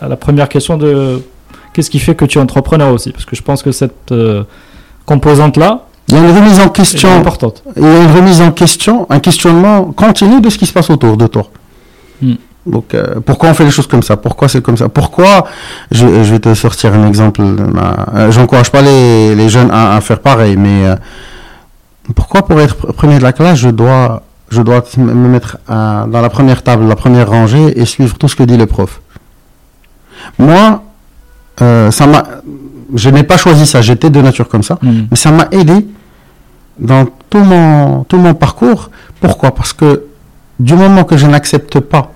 à 0.03 0.09
la 0.09 0.17
première 0.17 0.49
question 0.49 0.77
de 0.77 1.23
qu'est-ce 1.73 1.91
qui 1.91 2.01
fait 2.01 2.17
que 2.17 2.25
tu 2.25 2.39
es 2.39 2.41
entrepreneur 2.41 2.93
aussi, 2.93 3.13
parce 3.13 3.25
que 3.25 3.37
je 3.37 3.43
pense 3.43 3.63
que 3.63 3.71
cette 3.71 4.11
euh, 4.11 4.43
composante-là 5.07 5.87
Il 6.09 6.15
y 6.15 6.19
a 6.19 6.21
une 6.21 6.35
remise 6.37 6.59
en 6.61 6.67
est 6.67 6.73
question, 6.73 7.15
importante. 7.15 7.63
il 7.77 7.83
y 7.83 7.87
a 7.87 8.03
une 8.03 8.11
remise 8.17 8.41
en 8.41 8.51
question, 8.53 9.07
un 9.11 9.21
questionnement 9.21 9.85
continu 9.93 10.41
de 10.41 10.49
ce 10.51 10.57
qui 10.59 10.67
se 10.67 10.73
passe 10.73 10.89
autour 10.91 11.17
de 11.17 11.27
toi. 11.27 11.47
Hmm. 12.23 12.35
Donc 12.67 12.95
euh, 12.95 13.21
pourquoi 13.25 13.51
on 13.51 13.55
fait 13.55 13.65
les 13.65 13.71
choses 13.71 13.87
comme 13.87 14.03
ça? 14.03 14.17
Pourquoi 14.17 14.49
c'est 14.49 14.63
comme 14.63 14.77
ça? 14.77 14.89
Pourquoi 14.89 15.47
je, 15.91 16.07
je 16.25 16.31
vais 16.33 16.39
te 16.41 16.53
sortir 16.55 16.95
un 16.95 17.07
exemple. 17.07 17.41
Euh, 17.43 18.31
J'encourage 18.31 18.71
pas 18.71 18.83
les, 18.83 19.35
les 19.35 19.49
jeunes 19.49 19.71
à, 19.71 19.97
à 19.97 20.01
faire 20.01 20.21
pareil, 20.21 20.57
mais 20.57 20.87
euh, 20.87 20.97
pourquoi 22.15 22.43
pour 22.47 22.59
être 22.61 22.75
pr- 22.77 22.93
premier 22.93 23.19
de 23.19 23.23
la 23.23 23.33
classe, 23.33 23.59
je 23.59 23.69
dois 23.71 24.23
je 24.51 24.63
dois 24.63 24.83
me 24.97 25.13
me 25.13 25.29
mettre 25.29 25.59
dans 25.69 26.21
la 26.23 26.31
première 26.31 26.63
table, 26.63 26.87
la 26.89 26.97
première 26.97 27.29
rangée 27.29 27.79
et 27.79 27.85
suivre 27.85 28.17
tout 28.17 28.29
ce 28.29 28.37
que 28.37 28.45
dit 28.45 28.57
le 28.57 28.65
prof? 28.67 29.01
Moi, 30.39 30.83
euh, 31.61 31.91
ça 31.91 32.07
m'a, 32.07 32.25
je 32.95 33.11
n'ai 33.11 33.23
pas 33.25 33.37
choisi 33.37 33.67
ça. 33.67 33.83
J'étais 33.83 34.11
de 34.11 34.21
nature 34.23 34.49
comme 34.49 34.63
ça, 34.63 34.79
Mhm. 34.83 35.09
mais 35.11 35.17
ça 35.17 35.31
m'a 35.31 35.49
aidé 35.53 35.87
dans 36.79 37.07
tout 37.31 37.39
mon 37.45 38.05
tout 38.05 38.19
mon 38.19 38.35
parcours. 38.35 38.91
Pourquoi? 39.21 39.53
Parce 39.55 39.73
que 39.73 40.05
du 40.61 40.75
moment 40.75 41.05
que 41.05 41.17
je 41.17 41.27
n'accepte 41.27 41.81
pas 41.81 42.13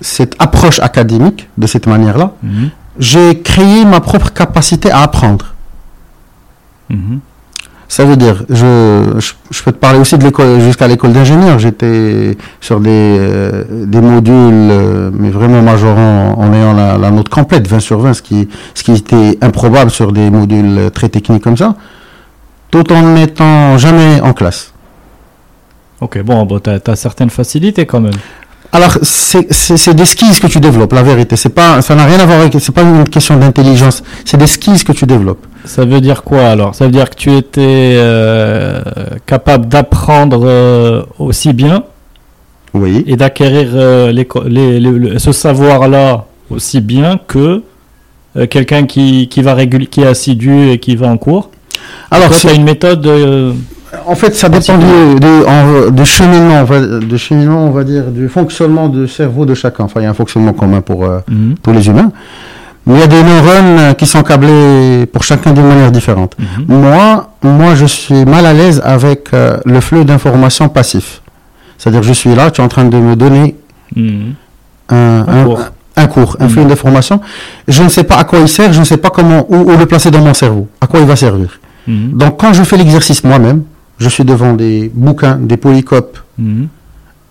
cette 0.00 0.34
approche 0.38 0.78
académique 0.80 1.48
de 1.58 1.66
cette 1.66 1.86
manière-là, 1.86 2.32
Mhm. 2.42 2.70
j'ai 2.98 3.40
créé 3.42 3.84
ma 3.84 4.00
propre 4.00 4.32
capacité 4.32 4.90
à 4.90 5.00
apprendre. 5.02 5.46
Mhm. 6.90 7.20
Ça 7.88 8.04
veut 8.04 8.16
dire, 8.16 8.44
je, 8.50 9.14
je, 9.18 9.32
je 9.52 9.62
peux 9.62 9.70
te 9.70 9.76
parler 9.78 10.00
aussi 10.00 10.18
de 10.18 10.24
l'école 10.24 10.58
jusqu'à 10.60 10.88
l'école 10.88 11.12
d'ingénieur. 11.12 11.60
J'étais 11.60 12.36
sur 12.60 12.80
des, 12.80 12.90
euh, 12.90 13.64
des 13.86 14.00
modules, 14.00 14.34
euh, 14.70 15.10
mais 15.14 15.30
vraiment 15.30 15.62
majorant 15.62 16.34
en 16.36 16.52
ayant 16.52 16.72
la, 16.72 16.98
la 16.98 17.10
note 17.12 17.28
complète, 17.28 17.68
20 17.68 17.78
sur 17.78 18.00
20, 18.00 18.12
ce 18.14 18.22
qui, 18.22 18.48
ce 18.74 18.82
qui 18.82 18.92
était 18.92 19.38
improbable 19.40 19.92
sur 19.92 20.10
des 20.12 20.30
modules 20.30 20.78
euh, 20.78 20.90
très 20.90 21.08
techniques 21.08 21.44
comme 21.44 21.56
ça, 21.56 21.76
tout 22.70 22.92
en 22.92 23.02
n'étant 23.14 23.78
jamais 23.78 24.20
en 24.20 24.32
classe. 24.32 24.72
Ok, 26.00 26.20
bon, 26.22 26.44
bon 26.44 26.58
tu 26.60 26.70
as, 26.70 26.96
certaines 26.96 27.30
facilités 27.30 27.86
quand 27.86 28.00
même. 28.00 28.14
Alors, 28.72 28.98
c'est 29.02 29.94
des 29.94 30.04
skills 30.04 30.38
que 30.40 30.48
tu 30.48 30.60
développes, 30.60 30.92
la 30.92 31.02
vérité. 31.02 31.36
C'est 31.36 31.48
pas, 31.50 31.80
ça 31.80 31.94
n'a 31.94 32.04
rien 32.04 32.18
à 32.18 32.26
voir 32.26 32.40
avec, 32.40 32.54
c'est 32.60 32.72
pas 32.74 32.82
une 32.82 33.08
question 33.08 33.36
d'intelligence. 33.38 34.02
C'est 34.24 34.36
des 34.36 34.46
skills 34.48 34.84
que 34.84 34.92
tu 34.92 35.06
développes. 35.06 35.46
Ça 35.64 35.84
veut 35.84 36.00
dire 36.00 36.22
quoi 36.24 36.48
alors? 36.48 36.74
Ça 36.74 36.84
veut 36.84 36.90
dire 36.90 37.08
que 37.08 37.14
tu 37.14 37.32
étais 37.32 37.94
euh, 37.96 38.82
capable 39.24 39.66
d'apprendre 39.68 40.42
euh, 40.44 41.02
aussi 41.18 41.52
bien? 41.52 41.84
Oui. 42.74 43.04
et 43.06 43.16
d'acquérir 43.16 43.68
euh, 43.72 44.12
les 44.12 44.26
les- 44.80 45.18
ce 45.18 45.32
savoir-là 45.32 46.26
aussi 46.50 46.82
bien 46.82 47.18
que 47.26 47.62
quelqu'un 48.50 48.84
qui, 48.84 49.28
qui 49.28 49.40
va 49.40 49.54
régul- 49.54 49.88
qui 49.88 50.02
est 50.02 50.06
assidu 50.06 50.68
et 50.68 50.78
qui 50.78 50.94
va 50.94 51.06
en 51.08 51.16
cours? 51.16 51.50
Alors, 52.10 52.32
c'est- 52.34 52.54
une 52.54 52.64
méthode. 52.64 53.06
euh, 53.06 53.52
en 54.06 54.14
fait, 54.14 54.34
ça 54.34 54.48
dépend 54.48 54.76
du, 54.78 55.20
de, 55.20 55.46
en- 55.46 55.90
de 55.90 56.04
cheminement, 56.04 56.60
on 56.60 56.64
va, 56.64 56.80
de 56.80 57.16
cheminement, 57.16 57.66
on 57.66 57.70
va 57.70 57.84
dire, 57.84 58.04
du 58.10 58.28
fonctionnement 58.28 58.88
du 58.88 59.08
cerveau 59.08 59.46
de 59.46 59.54
chacun. 59.54 59.84
Enfin, 59.84 60.00
il 60.00 60.04
y 60.04 60.06
a 60.06 60.10
un 60.10 60.14
fonctionnement 60.14 60.52
commun 60.52 60.80
pour 60.80 61.04
euh, 61.04 61.18
mhm, 61.28 61.54
tous 61.62 61.72
les 61.72 61.86
humains. 61.88 62.10
Mais 62.86 62.94
il 62.94 63.00
y 63.00 63.02
a 63.02 63.06
des 63.08 63.22
neurones 63.22 63.78
euh, 63.78 63.92
qui 63.94 64.06
sont 64.06 64.22
câblés 64.22 65.06
pour 65.12 65.24
chacun 65.24 65.52
d'une 65.52 65.66
manière 65.66 65.90
différente. 65.90 66.34
mhm. 66.38 66.66
Moi, 66.82 67.30
moi, 67.42 67.74
je 67.74 67.86
suis 67.86 68.24
mal 68.24 68.46
à 68.46 68.52
l'aise 68.52 68.80
avec 68.84 69.28
euh, 69.34 69.56
le 69.64 69.80
flux 69.80 70.04
d'informations 70.04 70.68
passif. 70.68 71.20
C'est-à-dire, 71.78 72.02
je 72.04 72.12
suis 72.12 72.34
là, 72.34 72.50
tu 72.50 72.60
es 72.60 72.64
en 72.64 72.68
train 72.68 72.84
de 72.84 72.96
me 72.96 73.16
donner 73.16 73.56
Mhm. 73.96 74.34
un, 74.90 74.96
Un 74.96 75.26
un- 75.40 75.44
cours. 75.44 75.60
un 75.96 76.06
cours, 76.06 76.36
un 76.40 76.48
flux 76.48 76.64
d'informations. 76.64 77.20
Je 77.66 77.82
ne 77.82 77.88
sais 77.88 78.04
pas 78.04 78.16
à 78.16 78.24
quoi 78.24 78.38
il 78.40 78.48
sert, 78.48 78.72
je 78.72 78.80
ne 78.80 78.84
sais 78.84 78.98
pas 78.98 79.10
comment, 79.10 79.46
où, 79.48 79.56
où 79.72 79.76
le 79.76 79.86
placer 79.86 80.10
dans 80.10 80.20
mon 80.20 80.34
cerveau, 80.34 80.68
à 80.80 80.86
quoi 80.86 81.00
il 81.00 81.06
va 81.06 81.16
servir. 81.16 81.58
Mhm. 81.86 82.12
Donc, 82.18 82.38
quand 82.40 82.52
je 82.52 82.62
fais 82.62 82.76
l'exercice 82.76 83.22
moi-même, 83.24 83.62
je 83.98 84.08
suis 84.08 84.24
devant 84.24 84.52
des 84.54 84.90
bouquins, 84.94 85.36
des 85.36 85.56
polycopes, 85.56 86.18
Mhm. 86.38 86.68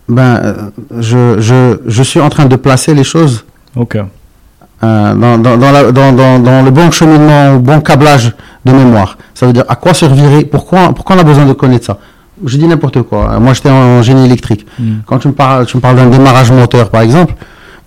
ben, 0.10 0.24
euh, 0.24 0.54
je, 1.00 1.40
je, 1.40 1.78
je 1.86 2.04
suis 2.04 2.20
en 2.22 2.30
train 2.30 2.46
de 2.46 2.56
placer 2.56 2.94
les 2.94 3.04
choses 3.04 3.46
Ok. 3.76 3.96
euh, 3.98 5.14
dans, 5.16 5.38
dans, 5.38 5.58
dans, 5.58 5.72
la- 5.72 6.62
le 6.64 6.72
bon 6.72 6.92
cheminement, 6.92 7.56
au 7.56 7.60
bon 7.60 7.82
câblage 7.82 8.34
de 8.66 8.72
mémoire. 8.72 9.18
Ça 9.34 9.46
veut 9.48 9.54
dire 9.54 9.66
à 9.68 9.76
quoi 9.76 9.94
servirait, 9.94 10.44
pourquoi, 10.46 10.94
pourquoi 10.94 11.16
on 11.16 11.20
a 11.20 11.24
besoin 11.24 11.46
de 11.46 11.54
connaître 11.54 11.86
ça? 11.86 11.98
Je 12.46 12.58
dis 12.58 12.68
n'importe 12.68 13.02
quoi. 13.04 13.40
Moi, 13.40 13.54
j'étais 13.54 13.70
en 13.70 14.02
génie 14.02 14.26
électrique. 14.26 14.66
Mhm. 14.80 15.02
Quand 15.06 15.20
tu 15.20 15.28
me 15.30 15.34
parles, 15.34 15.66
tu 15.66 15.78
me 15.78 15.82
parles 15.82 15.96
d'un 15.98 16.08
démarrage 16.10 16.52
moteur, 16.52 16.90
par 16.90 17.02
exemple, 17.02 17.34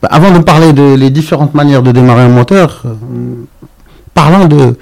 ben, 0.03 0.09
avant 0.11 0.31
de 0.31 0.39
me 0.39 0.43
parler 0.45 0.73
de 0.73 0.95
les 0.95 1.11
différentes 1.11 1.55
manières 1.55 1.83
de 1.83 1.93
démarrer 1.93 2.23
un 2.23 2.29
moteur, 2.29 2.83
euh, 2.87 2.95
parlons 4.15 4.47
de 4.47 4.77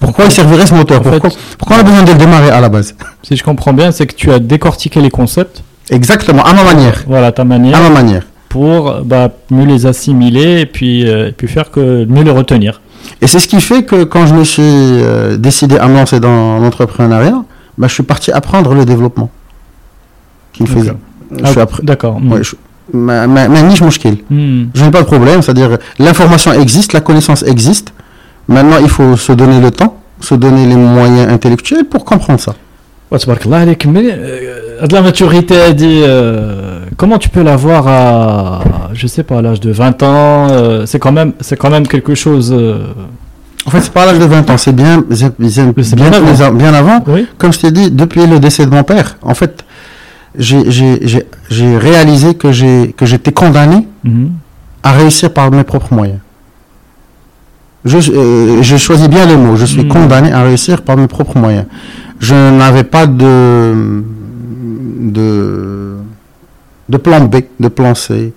pourquoi 0.00 0.24
il 0.26 0.30
servirait 0.30 0.66
ce 0.66 0.74
moteur, 0.74 1.02
fait- 1.02 1.10
pourquoi, 1.10 1.30
pourquoi 1.58 1.76
on 1.76 1.80
a 1.80 1.82
besoin 1.82 2.02
de 2.02 2.12
le 2.12 2.18
démarrer 2.18 2.50
à 2.50 2.60
la 2.60 2.68
base. 2.68 2.94
Si 3.22 3.36
je 3.36 3.42
comprends 3.44 3.72
bien, 3.72 3.90
c'est 3.92 4.06
que 4.06 4.14
tu 4.14 4.30
as 4.32 4.38
décortiqué 4.38 5.00
les 5.00 5.10
concepts, 5.10 5.62
Exactement, 5.90 6.42
à 6.44 6.52
ma 6.52 6.64
manière. 6.64 7.04
voilà 7.06 7.32
ta 7.32 7.44
manière, 7.44 7.76
À 7.78 7.80
ma 7.82 7.90
manière. 7.90 8.22
pour 8.48 9.00
bah, 9.04 9.30
mieux 9.50 9.64
les 9.66 9.86
assimiler 9.86 10.60
et 10.60 10.66
puis, 10.66 11.08
euh, 11.08 11.28
et 11.28 11.32
puis 11.32 11.48
faire 11.48 11.70
que 11.70 12.04
mieux 12.06 12.22
les 12.22 12.30
retenir. 12.30 12.80
Et 13.22 13.26
c'est 13.26 13.38
ce 13.38 13.46
qui 13.48 13.60
fait 13.60 13.84
que 13.84 14.04
quand 14.04 14.26
je 14.26 14.34
me 14.34 14.44
suis 14.44 14.62
euh, 14.64 15.36
décidé 15.36 15.78
à 15.78 15.86
me 15.88 15.94
lancer 15.94 16.18
dans 16.20 16.58
l'entrepreneuriat, 16.58 17.44
bah, 17.78 17.86
je 17.88 17.94
suis 17.94 18.02
parti 18.02 18.32
apprendre 18.32 18.74
le 18.74 18.84
développement. 18.84 19.30
Qui 20.52 20.62
me 20.64 20.68
Ok. 20.68 20.74
faisait. 20.74 20.92
Ah, 21.44 21.66
D'accord. 21.82 22.20
Je- 22.42 22.54
ma, 22.92 23.26
ma, 23.26 23.48
ma 23.48 23.62
niche 23.62 23.80
mouchkil. 23.80 24.18
Mhm. 24.30 24.70
Je 24.74 24.84
n'ai 24.84 24.90
pas 24.90 25.02
de 25.02 25.06
problème, 25.06 25.42
c'est-à-dire 25.42 25.78
l'information 25.98 26.52
existe, 26.52 26.92
la 26.92 27.00
connaissance 27.00 27.42
existe. 27.42 27.92
Maintenant, 28.48 28.76
il 28.80 28.88
faut 28.88 29.16
se 29.16 29.32
donner 29.32 29.60
le 29.60 29.70
temps, 29.70 30.00
se 30.20 30.34
donner 30.34 30.66
les 30.66 30.76
moyens 30.76 31.28
intellectuels 31.30 31.84
pour 31.84 32.04
comprendre 32.04 32.40
ça. 32.40 32.54
Euh, 34.10 34.86
de 34.86 34.92
la 34.92 35.02
maturité, 35.02 35.74
dit, 35.74 36.00
euh, 36.02 36.80
comment 36.96 37.18
tu 37.18 37.28
peux 37.28 37.42
l'avoir 37.42 37.86
à, 37.86 38.60
je 38.94 39.06
sais 39.06 39.22
pas, 39.22 39.38
à 39.38 39.42
l'âge 39.42 39.60
de 39.60 39.70
20 39.70 40.02
ans 40.02 40.48
euh, 40.50 40.86
C'est 40.86 40.98
quand, 40.98 41.12
même, 41.12 41.32
quand 41.58 41.70
même 41.70 41.86
quelque 41.86 42.14
chose. 42.14 42.52
En 43.64 43.70
fait, 43.70 43.80
c'est 43.80 43.92
pas 43.92 44.02
à 44.02 44.06
l'âge 44.06 44.18
de 44.18 44.24
20 44.24 44.50
ans, 44.50 44.56
c'est 44.56 44.74
bien, 44.74 45.04
bien, 45.08 46.74
avant. 46.74 47.04
Comme 47.38 47.52
je 47.52 47.60
t'ai 47.60 47.70
dit, 47.70 47.90
depuis 47.90 48.26
le 48.26 48.40
décès 48.40 48.66
de 48.66 48.70
mon 48.70 48.82
père, 48.82 49.18
en 49.22 49.34
fait, 49.34 49.64
j'ai 50.36 51.78
réalisé 51.78 52.34
que 52.34 52.50
j'étais 52.52 53.32
condamné 53.32 53.86
mhm. 54.02 54.30
à 54.82 54.92
réussir 54.92 55.32
par 55.32 55.50
mes 55.52 55.64
propres 55.64 55.94
moyens. 55.94 56.18
Je, 57.86 57.98
euh, 58.10 58.62
je 58.62 58.76
choisis 58.76 59.08
bien 59.08 59.24
les 59.26 59.36
mots. 59.36 59.56
Je 59.56 59.64
suis 59.64 59.84
Mm. 59.84 59.88
condamné 59.88 60.32
à 60.32 60.42
réussir 60.42 60.82
par 60.82 60.96
mes 60.96 61.06
propres 61.06 61.38
moyens. 61.38 61.66
Je 62.20 62.34
n'avais 62.34 62.84
pas 62.84 63.06
de, 63.06 64.02
de, 65.00 65.96
de 66.88 66.96
plan 66.96 67.20
B, 67.24 67.36
de 67.60 67.68
plan 67.68 67.94
C. 67.94 68.32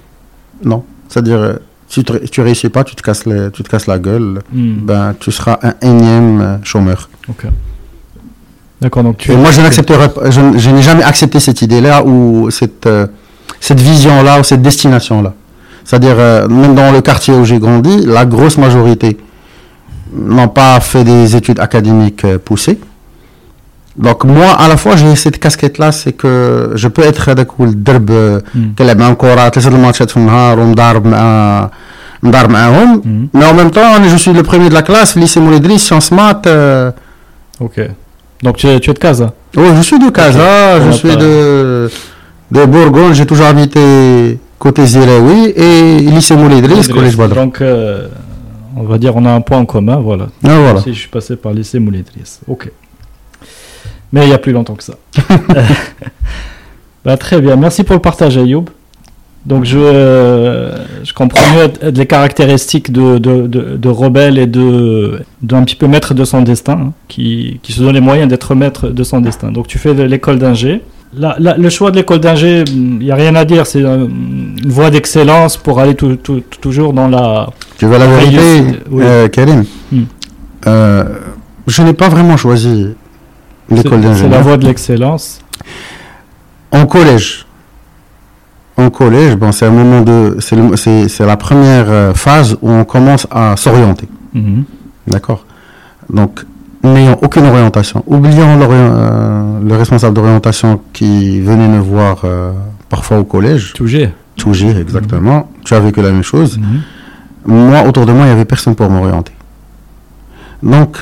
Non. 0.64 0.84
C'est-à-dire, 1.08 1.38
euh, 1.40 1.54
si 1.88 2.04
tu, 2.04 2.14
tu 2.32 2.42
réussis 2.42 2.70
pas, 2.70 2.84
tu 2.84 2.96
te 2.96 3.02
casses, 3.02 3.26
les- 3.26 3.50
tu 3.52 3.64
te 3.64 3.70
casses 3.70 3.88
la 3.88 3.98
gueule, 4.00 4.42
Mhm. 4.54 4.76
ben, 4.84 5.16
tu 5.20 5.32
seras 5.32 5.58
un 5.64 5.74
énième 5.82 6.42
euh, 6.42 6.58
chômeur. 6.64 7.10
Ok. 7.30 7.46
D'accord, 8.82 9.04
donc 9.04 9.18
tu. 9.18 9.32
Et 9.32 9.36
moi, 9.36 9.52
je 9.52 9.62
n'accepterai 9.62 10.08
je, 10.30 10.42
je 10.58 10.70
n'ai 10.70 10.82
jamais 10.82 11.04
accepté 11.04 11.40
cette 11.40 11.62
idée-là 11.62 12.04
ou 12.06 12.50
cette, 12.52 12.86
euh, 12.86 13.08
cette 13.60 13.80
vision-là 13.82 14.40
ou 14.40 14.44
cette 14.44 14.62
destination-là. 14.62 15.34
C'est-à-dire, 15.84 16.16
euh, 16.18 16.48
même 16.48 16.76
dans 16.76 16.92
le 16.92 17.02
quartier 17.02 17.34
où 17.34 17.44
j'ai 17.44 17.60
grandi, 17.60 18.06
la 18.06 18.26
grosse 18.26 18.58
majorité 18.58 19.18
n'ont 20.37 20.49
pas 20.49 20.79
fait 20.81 21.05
des 21.05 21.35
études 21.37 21.61
académiques 21.61 22.25
euh, 22.25 22.39
poussées. 22.39 22.79
Donc, 23.97 24.25
moi, 24.25 24.51
à 24.65 24.67
la 24.69 24.77
fois, 24.77 24.97
j'ai 24.97 25.15
cette 25.15 25.39
casquette-là, 25.39 25.93
c'est 25.93 26.13
que 26.13 26.73
je 26.75 26.89
peux 26.89 27.03
être 27.03 27.29
هذاك 27.31 27.49
الدرب 27.61 28.11
آه، 28.11 28.43
Mhm. 28.55 28.75
كنلعب 28.79 28.99
معاهم 28.99 29.15
كرة 29.15 29.49
ثلاثة 29.49 29.69
الماتشات 29.69 30.11
في 30.11 30.17
النهار 30.17 30.59
ومضارب 30.59 31.07
مع 31.07 31.71
مضارب 32.23 32.51
معاهم 32.51 33.03
Mhm. 33.03 33.39
mais 33.41 33.45
en 33.45 33.55
même 33.55 33.71
temps 33.71 34.09
je 34.13 34.17
suis 34.17 34.33
le 34.33 34.43
premier 34.43 34.69
de 34.69 34.75
la 34.75 34.83
classe 34.83 35.15
lycée 35.17 35.41
Moulidri 35.41 35.79
sciences 35.79 36.11
maths 36.11 36.47
euh, 36.47 36.91
Ok. 37.61 37.77
Donc 38.43 38.57
tu 38.57 38.67
es, 38.67 38.81
tu 38.81 38.91
es 38.91 38.95
de 38.95 38.99
Casa. 38.99 39.29
Oh, 39.57 39.61
je 39.79 39.83
suis 39.83 39.99
de 39.99 40.11
Casa, 40.11 40.51
On 40.77 40.81
je 40.85 40.87
va 40.91 40.93
suis 40.93 41.09
pas- 41.09 41.17
de, 41.25 41.89
de 42.57 42.65
Bourgogne, 42.73 43.13
j'ai 43.19 43.27
toujours 43.27 43.47
habité 43.47 43.85
côté 44.59 44.85
Ziraoui 44.87 45.41
et 45.69 45.99
lycée 46.17 46.37
Moulidris, 46.43 46.89
collège 46.97 47.17
Badr. 47.17 47.35
Donc, 47.43 47.57
euh, 47.61 48.09
on 48.76 48.84
va 48.84 48.98
dire, 48.98 49.16
on 49.16 49.26
a 49.26 49.32
un 49.32 49.42
point 49.42 49.58
en 49.58 49.66
commun, 49.66 49.98
voilà. 49.98 50.28
Ah, 50.44 50.60
voilà. 50.60 50.82
Si 50.82 50.94
je 50.94 51.00
suis 51.00 51.10
passé 51.10 51.36
par 51.36 51.54
lycée 51.54 51.80
Moulidris. 51.80 52.40
Ok. 52.48 52.72
Mais 54.12 54.26
il 54.26 54.30
y 54.30 54.34
a 54.34 54.38
plus 54.38 54.52
longtemps 54.52 54.76
que 54.76 54.84
ça. 54.84 54.96
Bah, 57.06 57.16
très 57.16 57.40
bien. 57.40 57.56
Merci 57.56 57.86
pour 57.86 57.96
le 57.96 58.02
partage, 58.02 58.38
Ayoub. 58.38 58.66
Donc, 59.46 59.64
je, 59.64 59.78
je 61.02 61.14
comprends 61.14 61.42
mieux 61.56 61.92
les 61.92 62.06
caractéristiques 62.06 62.92
de, 62.92 63.18
de, 63.18 63.48
de, 63.48 63.78
de 63.78 63.90
rebelle 63.90 64.38
et 64.38 64.48
de, 64.48 65.22
d'un 65.42 65.64
petit 65.64 65.78
peu 65.78 65.88
maître 65.88 66.14
de 66.14 66.26
son 66.26 66.42
destin, 66.42 66.74
hein, 66.74 66.94
qui, 67.08 67.62
qui 67.64 67.72
se 67.72 67.82
donne 67.82 67.94
les 67.94 68.02
moyens 68.02 68.28
d'être 68.28 68.54
maître 68.54 68.90
de 68.90 69.04
son 69.04 69.22
destin. 69.22 69.52
Donc, 69.52 69.68
tu 69.68 69.78
fais 69.78 69.94
l'école 69.94 70.40
d'ingé. 70.40 70.82
La- 71.14 71.36
la- 71.40 71.58
le 71.58 71.70
choix 71.70 71.90
de 71.90 71.96
l'école 71.96 72.20
d'ingé, 72.20 72.64
il 72.68 73.00
n'y 73.00 73.10
a 73.12 73.16
rien 73.16 73.34
à 73.36 73.44
dire. 73.44 73.66
C'est 73.66 73.84
euh, 73.84 74.06
une 74.06 74.70
voie 74.70 74.92
d'excellence 74.92 75.58
pour 75.58 75.80
aller 75.80 75.96
tout- 75.96 76.18
tout- 76.18 76.44
toujours 76.62 76.94
dans 76.94 77.08
la. 77.08 77.50
Tu 77.78 77.86
veux 77.88 77.98
la 77.98 78.06
vérité, 78.08 78.80
oui. 78.92 79.04
euh, 79.04 79.28
Karim 79.28 79.64
Hmm. 79.92 80.04
Euh, 80.68 81.04
Je 81.68 81.82
n'ai 81.84 81.94
pas 81.94 82.10
vraiment 82.10 82.36
choisi 82.38 82.88
l'école 83.70 84.02
c'est- 84.04 84.16
C'est 84.24 84.30
la 84.30 84.42
voie 84.42 84.58
de 84.58 84.66
l'excellence. 84.66 85.40
En 86.72 86.86
collège, 86.86 87.46
en 88.78 88.90
collège, 88.90 89.36
bon, 89.36 89.52
c'est 89.52 89.66
un 89.66 89.72
moment 89.72 90.02
de, 90.02 90.38
c'est 90.40 90.56
le- 90.56 90.76
c'est 90.78 91.08
c'est 91.10 91.26
la 91.26 91.38
première 91.38 92.16
phase 92.16 92.56
où 92.62 92.70
on 92.72 92.86
commence 92.86 93.26
à 93.32 93.56
s'orienter. 93.58 94.08
Mhm. 94.34 94.64
D'accord? 95.08 95.46
Donc, 96.12 96.46
n'ayant 96.84 97.18
aucune 97.22 97.46
orientation, 97.46 98.04
oubliant 98.08 98.58
euh, 98.62 99.60
le 99.68 99.76
responsable 99.76 100.16
d'orientation 100.16 100.80
qui 100.94 101.42
venait 101.42 101.68
me 101.68 101.80
voir 101.80 102.22
euh, 102.24 102.52
parfois 102.90 103.20
au 103.20 103.24
collège, 103.24 103.74
Toujours. 103.74 104.08
Tougir, 104.38 104.78
exactement, 104.78 105.50
tu 105.66 105.74
as 105.74 105.80
vécu 105.82 106.02
la 106.02 106.12
même 106.12 106.24
chose. 106.24 106.58
Mhm. 106.58 106.82
Moi, 107.46 107.84
autour 107.86 108.06
de 108.06 108.14
moi, 108.14 108.22
il 108.24 108.28
n'y 108.28 108.32
avait 108.34 108.46
personne 108.46 108.76
pour 108.76 108.90
m'orienter. 108.90 109.34
Donc, 110.64 110.98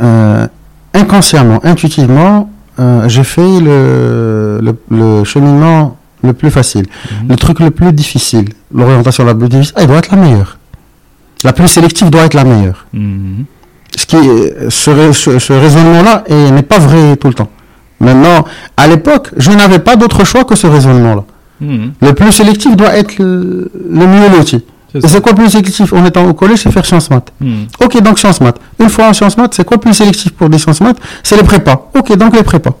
euh, 0.00 0.46
inconsciemment, 0.92 1.60
intuitivement, 1.64 2.50
j'ai 3.06 3.22
fait 3.24 3.60
le, 3.60 4.60
le, 4.60 4.76
le 4.90 5.24
cheminement 5.24 5.96
le 6.22 6.32
plus 6.32 6.50
facile. 6.50 6.86
Mhm. 7.22 7.28
Le 7.30 7.36
truc 7.36 7.60
le 7.60 7.70
plus 7.70 7.92
difficile, 7.92 8.48
l'orientation 8.72 9.24
la 9.24 9.34
plus 9.34 9.48
difficile, 9.48 9.74
elle 9.78 9.86
doit 9.88 9.98
être 9.98 10.10
la 10.14 10.20
meilleure. 10.20 10.58
La 11.44 11.52
plus 11.52 11.68
sélective 11.68 12.08
doit 12.10 12.22
être 12.22 12.34
la 12.34 12.44
meilleure. 12.44 12.86
Mhm. 14.14 14.22
Ce, 14.22 14.22
qui, 14.22 14.28
est- 14.28 14.70
ce, 14.70 14.90
rai- 14.90 15.12
ce- 15.12 15.38
ce 15.38 15.52
raisonnement-là 15.52 16.24
est- 16.26 16.50
n'est 16.50 16.62
pas 16.62 16.78
vrai 16.78 17.16
tout 17.16 17.28
le 17.28 17.34
temps. 17.34 17.48
Maintenant, 18.00 18.44
à 18.76 18.86
l'époque, 18.86 19.30
je 19.36 19.50
n'avais 19.52 19.78
pas 19.78 19.96
d'autre 19.96 20.24
choix 20.24 20.44
que 20.44 20.54
ce 20.56 20.66
raisonnement-là. 20.66 21.24
Mhm. 21.60 21.92
Le 22.00 22.12
plus 22.12 22.32
sélectif 22.32 22.76
doit 22.76 22.94
être 22.96 23.18
le, 23.18 23.70
le 23.90 24.06
mieux 24.06 24.28
loti. 24.36 24.64
C'est 24.92 25.04
Et 25.04 25.08
c'est 25.08 25.20
quoi 25.20 25.32
plus 25.34 25.48
sélectif? 25.50 25.92
En 25.92 26.04
étant 26.04 26.24
au 26.28 26.34
collège 26.34 26.60
C'est 26.62 26.70
faire 26.70 26.84
sciences 26.86 27.10
maths. 27.10 27.32
Mhm. 27.40 27.66
Ok, 27.82 28.00
donc 28.02 28.18
sciences 28.18 28.40
maths. 28.40 28.58
Une 28.78 28.88
fois 28.88 29.06
en 29.08 29.12
sciences 29.12 29.36
maths, 29.36 29.54
c'est 29.54 29.64
quoi 29.64 29.78
plus 29.78 29.92
sélectif 29.94 30.32
pour 30.32 30.48
des 30.48 30.58
sciences 30.58 30.80
maths? 30.80 30.98
C'est 31.22 31.36
les 31.36 31.42
prépas. 31.42 31.90
Ok, 31.96 32.14
donc 32.16 32.34
les 32.36 32.42
prépas. 32.42 32.76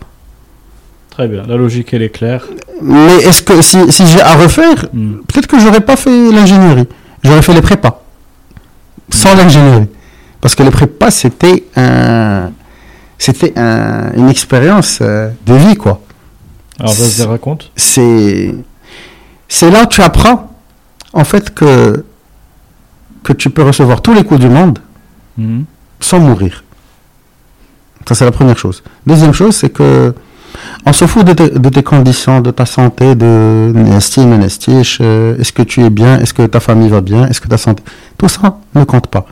Très 1.10 1.28
bien, 1.28 1.42
la 1.48 1.56
logique 1.56 1.94
elle 1.94 2.02
est 2.02 2.08
claire. 2.10 2.44
Mais 2.82 3.16
est-ce 3.22 3.42
que 3.42 3.62
si, 3.62 3.78
si 3.90 4.04
j'ai 4.06 4.20
à 4.20 4.34
refaire, 4.34 4.86
Mhm. 4.92 5.20
peut-être 5.28 5.46
que 5.46 5.58
j'aurais 5.60 5.80
pas 5.80 5.96
fait 5.96 6.30
l'ingénierie. 6.32 6.88
J'aurais 7.22 7.42
fait 7.42 7.54
les 7.54 7.62
prépas. 7.62 8.02
Sans 9.10 9.34
l'ingénierie. 9.36 9.86
Parce 10.44 10.54
que 10.54 10.62
les 10.62 10.70
prépas, 10.70 11.10
c'était 11.10 11.64
un, 11.74 12.50
c'était 13.16 13.58
un- 13.58 14.12
une 14.14 14.28
expérience 14.28 14.98
euh, 15.00 15.30
de 15.46 15.54
vie, 15.54 15.74
quoi. 15.74 16.02
Alors 16.78 16.92
vas-y, 16.92 17.22
raconte. 17.24 17.70
c'est 17.76 18.54
c'est 19.48 19.70
là 19.70 19.84
où 19.84 19.86
tu 19.86 20.02
apprends 20.02 20.50
en 21.14 21.24
fait 21.24 21.54
que 21.54 22.04
que 23.22 23.32
tu 23.32 23.48
peux 23.48 23.62
recevoir 23.62 24.02
tous 24.02 24.12
les 24.12 24.22
coups 24.22 24.40
du 24.40 24.50
monde 24.50 24.80
Mhm. 25.38 25.64
sans 26.00 26.20
mourir. 26.20 26.62
Ça 28.06 28.14
c'est 28.14 28.26
la 28.26 28.30
première 28.32 28.58
chose. 28.58 28.82
Deuxième 29.06 29.32
chose, 29.32 29.56
c'est 29.56 29.70
que 29.70 30.14
on 30.84 30.92
se 30.92 31.06
fout 31.06 31.24
de 31.26 31.32
tes, 31.32 31.48
de 31.58 31.68
tes 31.70 31.82
conditions, 31.82 32.42
de 32.42 32.50
ta 32.50 32.66
santé, 32.66 33.14
de 33.14 33.72
estime, 33.96 34.42
estiche, 34.42 34.98
euh, 35.00 35.38
est-ce 35.38 35.52
que 35.54 35.62
tu 35.62 35.82
es 35.82 35.90
bien, 35.90 36.18
est-ce 36.20 36.34
que 36.34 36.42
ta 36.46 36.60
famille 36.60 36.90
va 36.90 37.00
bien, 37.00 37.26
est-ce 37.28 37.40
que 37.40 37.48
ta 37.48 37.56
santé, 37.56 37.82
tout 38.18 38.28
ça 38.28 38.58
ne 38.74 38.84
compte 38.84 39.06
pas. 39.06 39.24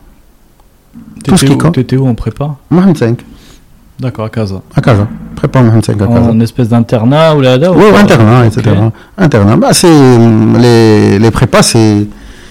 Tout 1.25 1.37
ce 1.37 1.45
qui 1.47 1.57
compte. 1.59 1.75
t'étais 1.75 1.97
où 1.97 2.07
en 2.09 2.15
prépa 2.15 2.57
Mohamed 2.71 2.97
5, 2.99 3.19
D'accord, 4.01 4.25
à 4.25 4.31
Casa. 4.31 4.63
à 4.75 4.81
Casa. 4.81 5.07
Prépare 5.37 5.63
Mohamed 5.63 5.85
5 5.85 6.01
à 6.03 6.07
Casa. 6.07 6.21
En 6.31 6.41
espèce 6.41 6.69
d'internat 6.69 7.35
ou 7.37 7.41
là, 7.41 7.57
là 7.57 7.71
ou 7.73 7.77
Oui, 7.77 7.85
internat, 7.97 8.47
etc. 8.47 8.71
Internat, 9.17 9.57
bah, 9.57 9.69
c'est 9.73 9.87
hum, 9.89 10.57
les, 10.59 11.19
les 11.19 11.31
prépas, 11.31 11.63
c'est 11.63 12.07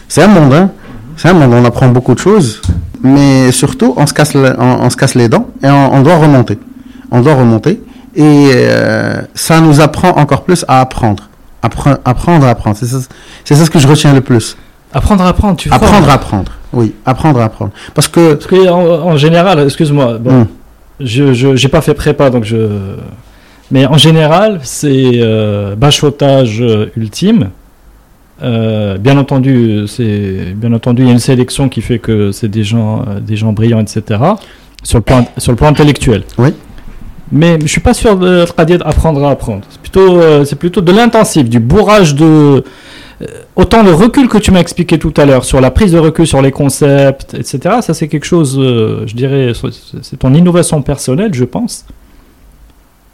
c'est 0.07 0.23
un 0.23 0.27
monde, 0.27 0.53
hein. 0.53 0.69
C'est 1.17 1.29
un 1.29 1.33
monde. 1.33 1.53
On 1.53 1.65
apprend 1.65 1.87
beaucoup 1.89 2.13
de 2.13 2.19
choses, 2.19 2.61
mais 3.03 3.51
surtout, 3.51 3.93
on 3.97 4.05
se 4.07 4.13
casse, 4.13 4.33
on, 4.35 4.61
on 4.61 4.89
se 4.89 4.95
casse 4.97 5.15
les 5.15 5.27
dents 5.29 5.47
et 5.63 5.67
on, 5.69 5.93
on 5.95 6.01
doit 6.01 6.15
remonter. 6.17 6.57
On 7.11 7.21
doit 7.21 7.35
remonter 7.35 7.81
et 8.15 8.51
euh, 8.53 9.21
ça 9.33 9.59
nous 9.61 9.81
apprend 9.81 10.09
encore 10.17 10.43
plus 10.43 10.63
à 10.67 10.79
apprendre, 10.81 11.29
Appre- 11.63 11.97
apprendre, 12.05 12.45
à 12.45 12.49
apprendre. 12.51 12.77
C'est 12.77 12.85
ça, 12.87 12.97
c'est 13.43 13.55
ça 13.55 13.65
ce 13.65 13.69
que 13.69 13.79
je 13.79 13.87
retiens 13.87 14.13
le 14.13 14.21
plus. 14.21 14.55
Apprendre 14.93 15.23
à 15.23 15.29
apprendre, 15.29 15.55
tu 15.57 15.69
vois. 15.69 15.77
Apprendre 15.77 16.09
à 16.09 16.13
apprendre. 16.13 16.51
Oui, 16.73 16.93
apprendre 17.05 17.39
à 17.39 17.45
apprendre. 17.45 17.71
Parce 17.93 18.07
que 18.07 18.33
Parce 18.33 18.47
que 18.47 18.67
en, 18.69 19.07
en 19.11 19.17
général, 19.17 19.59
excuse-moi, 19.61 20.17
bon, 20.19 20.31
hum, 20.41 20.47
je 20.99 21.33
je- 21.33 21.55
j'ai 21.55 21.67
pas 21.69 21.81
fait 21.81 21.93
prépa 21.93 22.29
donc 22.29 22.43
je. 22.43 22.57
Mais 23.71 23.85
en 23.85 23.97
général, 23.97 24.59
c'est 24.63 25.11
euh, 25.15 25.75
bachotage 25.75 26.61
euh, 26.61 26.87
ultime. 26.97 27.49
Euh, 28.43 28.97
bien 28.97 29.17
entendu, 29.17 29.83
c'est 29.87 30.53
bien 30.55 30.73
entendu 30.73 31.03
il 31.03 31.07
y 31.07 31.09
a 31.09 31.13
une 31.13 31.19
sélection 31.19 31.69
qui 31.69 31.81
fait 31.81 31.99
que 31.99 32.31
c'est 32.31 32.47
des 32.47 32.63
gens 32.63 33.03
euh, 33.07 33.19
des 33.19 33.35
gens 33.35 33.53
brillants 33.53 33.79
etc. 33.79 34.19
Sur 34.83 34.97
le 34.97 35.03
plan 35.03 35.25
sur 35.37 35.51
le 35.51 35.55
plan 35.55 35.67
intellectuel. 35.67 36.23
Oui. 36.39 36.49
Mais 37.31 37.59
je 37.61 37.67
suis 37.67 37.79
pas 37.81 37.93
sûr 37.93 38.17
de 38.17 38.45
Qadir 38.57 38.79
apprendre 38.85 39.23
à 39.25 39.29
apprendre. 39.31 39.61
C'est 39.69 39.79
plutôt 39.79 40.17
euh, 40.19 40.43
c'est 40.43 40.55
plutôt 40.57 40.81
de 40.81 40.91
l'intensif, 40.91 41.47
du 41.49 41.59
bourrage 41.59 42.15
de 42.15 42.25
euh, 42.25 42.61
autant 43.55 43.83
le 43.83 43.93
recul 43.93 44.27
que 44.27 44.37
tu 44.37 44.51
m'as 44.51 44.59
expliqué 44.59 44.97
tout 44.99 45.13
à 45.17 45.25
l'heure 45.25 45.43
sur 45.45 45.61
la 45.61 45.71
prise 45.71 45.91
de 45.91 45.99
recul 45.99 46.25
sur 46.27 46.41
les 46.41 46.51
concepts, 46.51 47.33
etc. 47.33 47.75
Ça, 47.81 47.93
c'est 47.93 48.07
quelque 48.07 48.25
chose, 48.25 48.57
euh, 48.59 49.03
je 49.07 49.15
dirais, 49.15 49.53
c'est- 50.01 50.17
ton 50.17 50.33
innovation 50.33 50.81
personnelle, 50.81 51.33
je 51.33 51.43
pense. 51.45 51.85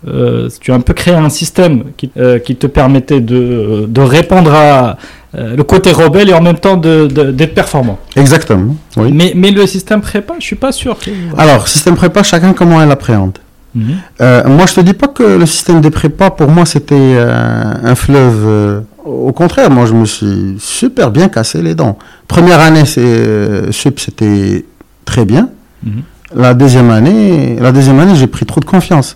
Euh, 0.07 0.47
tu 0.61 0.71
as 0.71 0.75
un 0.75 0.79
peu 0.79 0.93
créé 0.93 1.15
un 1.15 1.29
système 1.29 1.85
qui, 1.97 2.11
euh, 2.17 2.37
qui 2.37 2.55
te 2.55 2.67
permettait 2.67 3.19
de, 3.19 3.85
de 3.87 4.01
répondre 4.01 4.53
à 4.53 4.95
euh, 5.35 5.55
le 5.55 5.63
côté 5.63 5.91
rebelle 5.91 6.29
et 6.29 6.33
en 6.33 6.41
même 6.41 6.59
temps 6.59 6.77
d'être 6.77 7.55
performant. 7.55 7.97
exactement. 8.15 8.75
Oui. 8.95 9.11
Mais, 9.11 9.33
mais 9.35 9.49
le 9.51 9.65
système 9.65 10.01
prépa, 10.01 10.35
je 10.39 10.45
suis 10.45 10.55
pas 10.55 10.71
sûr. 10.71 10.97
Que... 10.99 11.09
Alors, 11.37 11.67
système 11.67 11.95
prépa, 11.95 12.21
chacun 12.23 12.53
comment 12.53 12.79
elle 12.81 12.89
l'appréhende. 12.89 13.39
Mhm. 13.75 13.95
Euh, 14.21 14.43
moi, 14.47 14.65
je 14.67 14.75
te 14.75 14.81
dis 14.81 14.93
pas 14.93 15.07
que 15.07 15.23
le 15.23 15.45
système 15.47 15.81
des 15.81 15.89
prépas, 15.91 16.29
pour 16.29 16.49
moi, 16.49 16.65
c'était 16.65 16.95
euh, 16.95 17.73
un 17.83 17.95
fleuve. 17.95 18.83
Au 19.07 19.31
contraire, 19.31 19.69
moi, 19.71 19.85
je 19.85 19.93
me 19.93 20.05
suis 20.05 20.55
super 20.59 21.11
bien 21.11 21.29
cassé 21.29 21.61
les 21.61 21.75
dents. 21.75 21.97
Première 22.27 22.59
année, 22.59 22.85
c'est 22.85 23.01
euh, 23.01 23.71
sup, 23.71 23.99
c'était 23.99 24.65
très 25.05 25.25
bien. 25.25 25.49
Mhm. 25.83 26.01
La 26.35 26.53
deuxième 26.53 26.91
année, 26.91 27.57
la 27.59 27.71
deuxième 27.71 27.99
année, 27.99 28.15
j'ai 28.15 28.27
pris 28.27 28.45
trop 28.45 28.59
de 28.59 28.65
confiance 28.65 29.15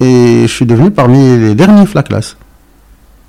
et 0.00 0.42
je 0.42 0.52
suis 0.52 0.66
devenu 0.66 0.90
parmi 0.90 1.38
les 1.38 1.54
derniers 1.54 1.84
de 1.84 1.90
la 1.94 2.02
classe. 2.02 2.36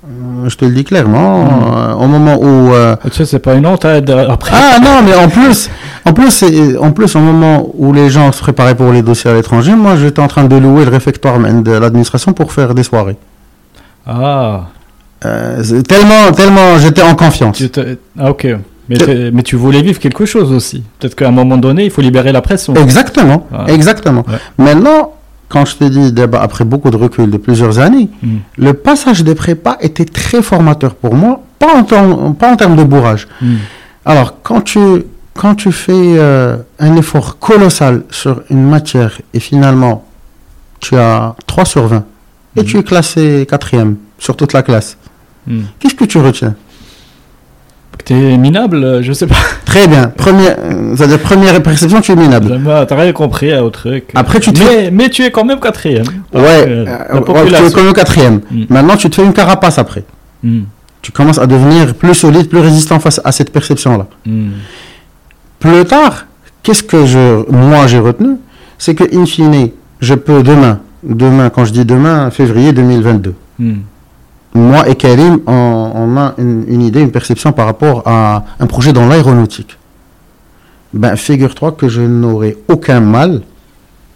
Euh, 0.04 0.48
Je 0.48 0.56
te 0.56 0.64
le 0.64 0.72
dis 0.72 0.84
clairement. 0.84 1.44
Mhm. 1.44 1.50
euh, 1.76 1.94
au 1.94 2.06
moment 2.08 2.36
où 2.40 2.72
euh, 2.74 2.96
Tu 3.04 3.10
sais, 3.12 3.24
c'est 3.26 3.38
pas 3.38 3.54
une 3.54 3.66
honte 3.66 3.84
hein, 3.84 4.02
après. 4.28 4.52
ah 4.54 4.78
non, 4.82 5.02
mais 5.04 5.14
en 5.14 5.28
plus, 5.28 5.70
en 6.06 6.12
plus, 6.12 6.30
c'est- 6.30 6.76
en 6.78 6.90
plus, 6.92 7.14
au 7.14 7.20
moment 7.20 7.68
où 7.74 7.92
les 7.92 8.08
gens 8.10 8.32
se 8.32 8.40
préparaient 8.40 8.74
pour 8.74 8.90
les 8.92 9.02
dossiers 9.02 9.30
à 9.30 9.34
l'étranger, 9.34 9.74
moi, 9.76 9.94
j'étais 9.96 10.20
en 10.22 10.28
train 10.28 10.44
de 10.44 10.56
louer 10.56 10.84
le 10.84 10.90
réfectoire 10.90 11.38
de 11.38 11.70
l'administration 11.72 12.32
pour 12.32 12.52
faire 12.52 12.74
des 12.74 12.82
soirées. 12.82 13.16
Ah, 14.06 14.64
Euh, 15.24 15.82
tellement, 15.82 16.32
tellement, 16.34 16.78
j'étais 16.78 17.02
en 17.02 17.14
confiance. 17.14 17.62
ah, 18.18 18.30
ok. 18.30 18.46
Mais, 18.88 19.30
mais 19.32 19.42
tu 19.42 19.54
voulais 19.56 19.82
vivre 19.82 20.00
quelque 20.00 20.24
chose 20.24 20.50
aussi. 20.52 20.82
Peut-être 20.98 21.14
qu'à 21.14 21.28
un 21.28 21.30
moment 21.30 21.56
donné, 21.58 21.84
il 21.84 21.90
faut 21.90 22.00
libérer 22.02 22.32
la 22.32 22.40
pression. 22.42 22.74
Exactement, 22.74 23.46
Ah. 23.52 23.66
exactement. 23.68 24.24
Ouais. 24.26 24.38
Maintenant, 24.64 25.12
quand 25.48 25.64
je 25.64 25.76
te 25.76 25.84
dis, 25.84 26.12
après 26.32 26.64
beaucoup 26.64 26.90
de 26.90 26.96
recul 26.96 27.30
de 27.30 27.36
plusieurs 27.36 27.78
années, 27.78 28.08
Mhm. 28.22 28.38
le 28.58 28.72
passage 28.74 29.22
des 29.22 29.34
prépas 29.36 29.76
était 29.80 30.04
très 30.06 30.42
formateur 30.42 30.94
pour 30.94 31.14
moi, 31.14 31.42
pas 31.58 31.72
en, 31.76 31.84
termes- 31.84 32.34
pas 32.34 32.50
en 32.52 32.56
termes 32.56 32.74
de 32.76 32.82
bourrage. 32.84 33.28
Mhm. 33.42 33.58
Alors, 34.06 34.36
quand 34.42 34.60
tu, 34.62 34.80
quand 35.34 35.54
tu 35.54 35.70
fais 35.70 35.92
euh, 35.94 36.56
un 36.80 36.96
effort 36.96 37.38
colossal 37.38 38.02
sur 38.10 38.42
une 38.50 38.68
matière 38.68 39.20
et 39.34 39.40
finalement 39.40 40.04
tu 40.80 40.96
as 40.96 41.34
3 41.46 41.64
sur 41.64 41.86
20 41.86 42.04
et 42.56 42.60
Mhm. 42.60 42.66
tu 42.66 42.78
es 42.78 42.82
classé 42.82 43.46
quatrième 43.48 43.96
sur 44.18 44.34
toute 44.36 44.52
la 44.52 44.62
classe, 44.62 44.96
Mhm. 45.46 45.64
qu'est-ce 45.78 45.94
que 45.94 46.04
tu 46.04 46.18
retiens? 46.18 46.54
Que 47.98 48.04
T'es 48.04 48.36
minable, 48.36 48.82
euh, 48.84 49.02
je 49.02 49.12
sais 49.12 49.26
pas. 49.26 49.34
Très 49.64 49.86
bien. 49.88 50.06
Première, 50.08 50.56
euh, 50.58 50.94
c'est-à-dire 50.96 51.18
première 51.18 51.62
perception, 51.62 52.00
tu 52.00 52.12
es 52.12 52.16
minable. 52.16 52.48
Jamais, 52.48 52.86
T'as 52.86 52.96
rien 52.96 53.12
compris 53.12 53.54
au 53.58 53.70
truc. 53.70 54.04
Après, 54.14 54.40
tu 54.40 54.52
te 54.52 54.58
mais, 54.62 54.90
mais 54.90 55.08
tu 55.10 55.22
es 55.22 55.30
quand 55.30 55.44
même 55.44 55.60
quatrième. 55.60 56.06
Ouais, 56.32 56.40
Euh, 56.66 56.84
euh, 57.12 57.20
ouais, 57.20 57.46
tu 57.48 57.54
es 57.66 57.70
comme 57.72 57.86
le 57.86 57.92
quatrième. 57.92 58.40
Mhm. 58.50 58.66
Maintenant, 58.70 58.96
tu 58.96 59.08
te 59.10 59.16
fais 59.16 59.24
une 59.24 59.32
carapace 59.32 59.78
après. 59.78 60.04
Mhm. 60.42 60.64
Tu 61.02 61.12
commences 61.12 61.38
à 61.38 61.46
devenir 61.46 61.94
plus 61.94 62.14
solide, 62.14 62.48
plus 62.48 62.58
résistant 62.60 62.98
face 63.00 63.20
à 63.24 63.32
cette 63.32 63.50
perception-là. 63.52 64.06
Plus 65.58 65.84
tard, 65.84 66.26
qu'est-ce 66.62 66.82
que 66.82 67.06
je, 67.06 67.50
moi 67.50 67.86
j'ai 67.86 67.98
retenu? 67.98 68.36
C'est 68.78 68.94
que, 68.94 69.04
in 69.14 69.26
fine, 69.26 69.70
je 70.00 70.14
peux 70.14 70.42
demain, 70.42 70.80
demain, 71.02 71.50
quand 71.50 71.64
je 71.64 71.72
dis 71.72 71.84
demain, 71.84 72.30
février 72.30 72.72
2022, 72.72 73.34
Mhm. 73.58 73.80
Moi 74.54 74.88
et 74.88 74.94
Karim, 74.96 75.40
on, 75.46 75.92
on 75.94 76.16
a 76.16 76.34
une, 76.38 76.64
une 76.68 76.82
idée, 76.82 77.00
une 77.00 77.12
perception 77.12 77.52
par 77.52 77.66
rapport 77.66 78.02
à 78.06 78.44
un 78.58 78.66
projet 78.66 78.92
dans 78.92 79.06
l'aéronautique. 79.06 79.76
Ben, 80.92 81.14
figure-toi 81.16 81.72
que 81.72 81.88
je 81.88 82.02
n'aurai 82.02 82.56
aucun 82.68 83.00
mal 83.00 83.42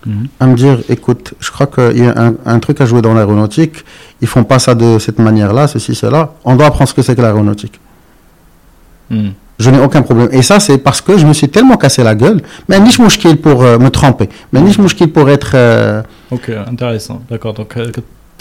Mhm. 0.07 0.27
à 0.39 0.47
me 0.47 0.55
dire, 0.55 0.81
écoute, 0.91 1.33
je 1.41 1.51
crois 1.51 1.67
qu'il 1.67 2.05
y 2.05 2.07
a 2.07 2.13
un, 2.15 2.35
un 2.45 2.59
truc 2.59 2.79
à 2.83 2.85
jouer 2.85 3.01
dans 3.01 3.15
l'aéronautique, 3.15 3.87
ils 4.21 4.29
font 4.29 4.45
pas 4.45 4.59
ça 4.59 4.75
de 4.75 4.99
cette 4.99 5.19
manière-là, 5.19 5.67
ceci, 5.67 5.95
cela, 5.95 6.35
on 6.45 6.57
doit 6.57 6.67
apprendre 6.67 6.91
ce 6.91 6.93
que 6.93 7.01
c'est 7.01 7.17
que 7.17 7.23
l'aéronautique. 7.23 7.81
Mhm. 9.09 9.33
Je 9.59 9.71
n'ai 9.71 9.81
aucun 9.81 10.03
problème. 10.03 10.29
Et 10.33 10.43
ça, 10.43 10.61
c'est 10.61 10.77
parce 10.77 11.01
que 11.01 11.17
je 11.17 11.25
me 11.25 11.33
suis 11.33 11.49
tellement 11.49 11.79
cassé 11.79 12.03
la 12.05 12.15
gueule, 12.15 12.43
mais 12.69 12.79
niche 12.81 12.99
mouchkil 12.99 13.37
pour 13.37 13.63
euh, 13.63 13.79
me 13.79 13.89
tremper, 13.89 14.29
mais 14.53 14.61
niche 14.61 14.77
mouchkil 14.79 15.11
pour 15.11 15.31
être... 15.31 15.53
euh, 15.55 16.03
Ok, 16.31 16.51
intéressant. 16.69 17.23
D'accord. 17.31 17.55
Donc, 17.55 17.75
euh, 17.79 17.91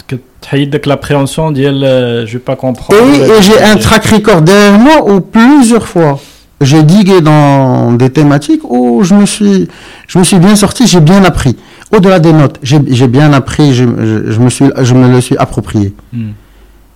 que, 0.06 0.88
l'appréhension, 0.88 1.50
dit 1.50 1.62
elle, 1.62 1.84
euh, 1.84 2.26
je 2.26 2.34
vais 2.34 2.38
pas 2.38 2.56
comprendre. 2.56 3.00
Et, 3.02 3.22
et 3.22 3.42
j'ai 3.42 3.62
un 3.62 3.76
track 3.76 4.06
record 4.06 4.42
derrière 4.42 4.78
moi 4.78 5.10
où 5.10 5.20
plusieurs 5.20 5.86
fois, 5.86 6.20
j'ai 6.60 6.82
digué 6.82 7.20
dans 7.20 7.92
des 7.92 8.10
thématiques 8.10 8.62
où 8.64 9.02
je 9.02 9.14
me 9.14 9.26
suis, 9.26 9.68
je 10.06 10.18
me 10.18 10.24
suis 10.24 10.38
bien 10.38 10.56
sorti, 10.56 10.86
j'ai 10.86 11.00
bien 11.00 11.24
appris. 11.24 11.56
Au-delà 11.94 12.18
des 12.18 12.32
notes, 12.32 12.58
j'ai 12.62 13.08
bien 13.08 13.32
appris, 13.32 13.74
je, 13.74 13.84
je, 13.84 14.32
je 14.32 14.40
me 14.40 14.50
suis, 14.50 14.66
je 14.80 14.94
me 14.94 15.08
le 15.08 15.20
suis 15.20 15.36
approprié. 15.36 15.94
Mhm. 16.12 16.32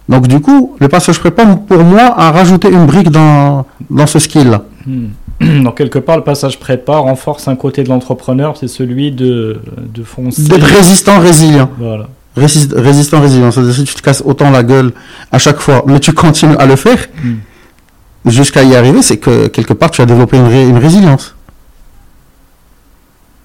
Donc 0.08 0.26
du 0.26 0.40
coup, 0.40 0.76
le 0.80 0.88
passage 0.88 1.18
prépa, 1.18 1.44
pour 1.44 1.84
moi, 1.84 2.14
a 2.16 2.30
rajouté 2.32 2.68
une 2.68 2.86
brique 2.86 3.10
dans, 3.10 3.66
dans 3.90 4.06
ce 4.06 4.18
skill-là. 4.18 4.64
Mhm. 4.86 5.10
Donc, 5.62 5.76
quelque 5.76 5.98
part, 5.98 6.16
le 6.16 6.24
passage 6.24 6.58
prépa 6.58 6.96
renforce 6.96 7.48
un 7.48 7.56
côté 7.56 7.84
de 7.84 7.88
l'entrepreneur, 7.88 8.56
c'est 8.56 8.68
celui 8.68 9.12
de, 9.12 9.60
de 9.94 10.02
foncer. 10.02 10.42
D'être 10.42 10.66
résistant, 10.66 11.20
résilient. 11.20 11.70
Voilà. 11.78 12.08
Résist- 12.38 12.74
résistant, 12.76 13.20
résilient. 13.20 13.50
C'est-à-dire 13.50 13.74
si 13.74 13.84
tu 13.84 13.94
te 13.94 14.02
casses 14.02 14.22
autant 14.24 14.50
la 14.50 14.62
gueule 14.62 14.92
à 15.32 15.38
chaque 15.38 15.58
fois, 15.60 15.82
mais 15.86 15.98
tu 16.00 16.12
continues 16.12 16.56
à 16.58 16.66
le 16.66 16.76
faire 16.76 16.98
Mhm. 17.24 17.38
jusqu'à 18.26 18.62
y 18.62 18.74
arriver, 18.76 19.02
c'est 19.02 19.18
que 19.18 19.48
quelque 19.48 19.72
part 19.74 19.90
tu 19.90 20.00
as 20.02 20.06
développé 20.06 20.36
une, 20.36 20.46
ré- 20.46 20.68
une 20.68 20.78
résilience. 20.78 21.34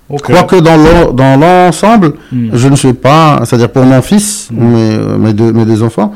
Ok. 0.09 0.25
Je 0.29 0.33
crois 0.33 0.43
que 0.43 0.57
dans 0.57 0.75
l'en- 0.77 1.11
dans 1.11 1.39
l'ensemble, 1.39 2.13
Mhm. 2.31 2.49
je 2.53 2.67
ne 2.67 2.75
suis 2.75 2.93
pas, 2.93 3.39
c'est-à-dire 3.45 3.71
pour 3.71 3.83
mon 3.83 4.01
fils, 4.01 4.49
Mm. 4.51 4.65
mes, 4.67 4.91
euh, 4.95 5.17
mes, 5.17 5.33
deux, 5.33 5.51
mes 5.53 5.65
deux 5.65 5.81
enfants, 5.81 6.13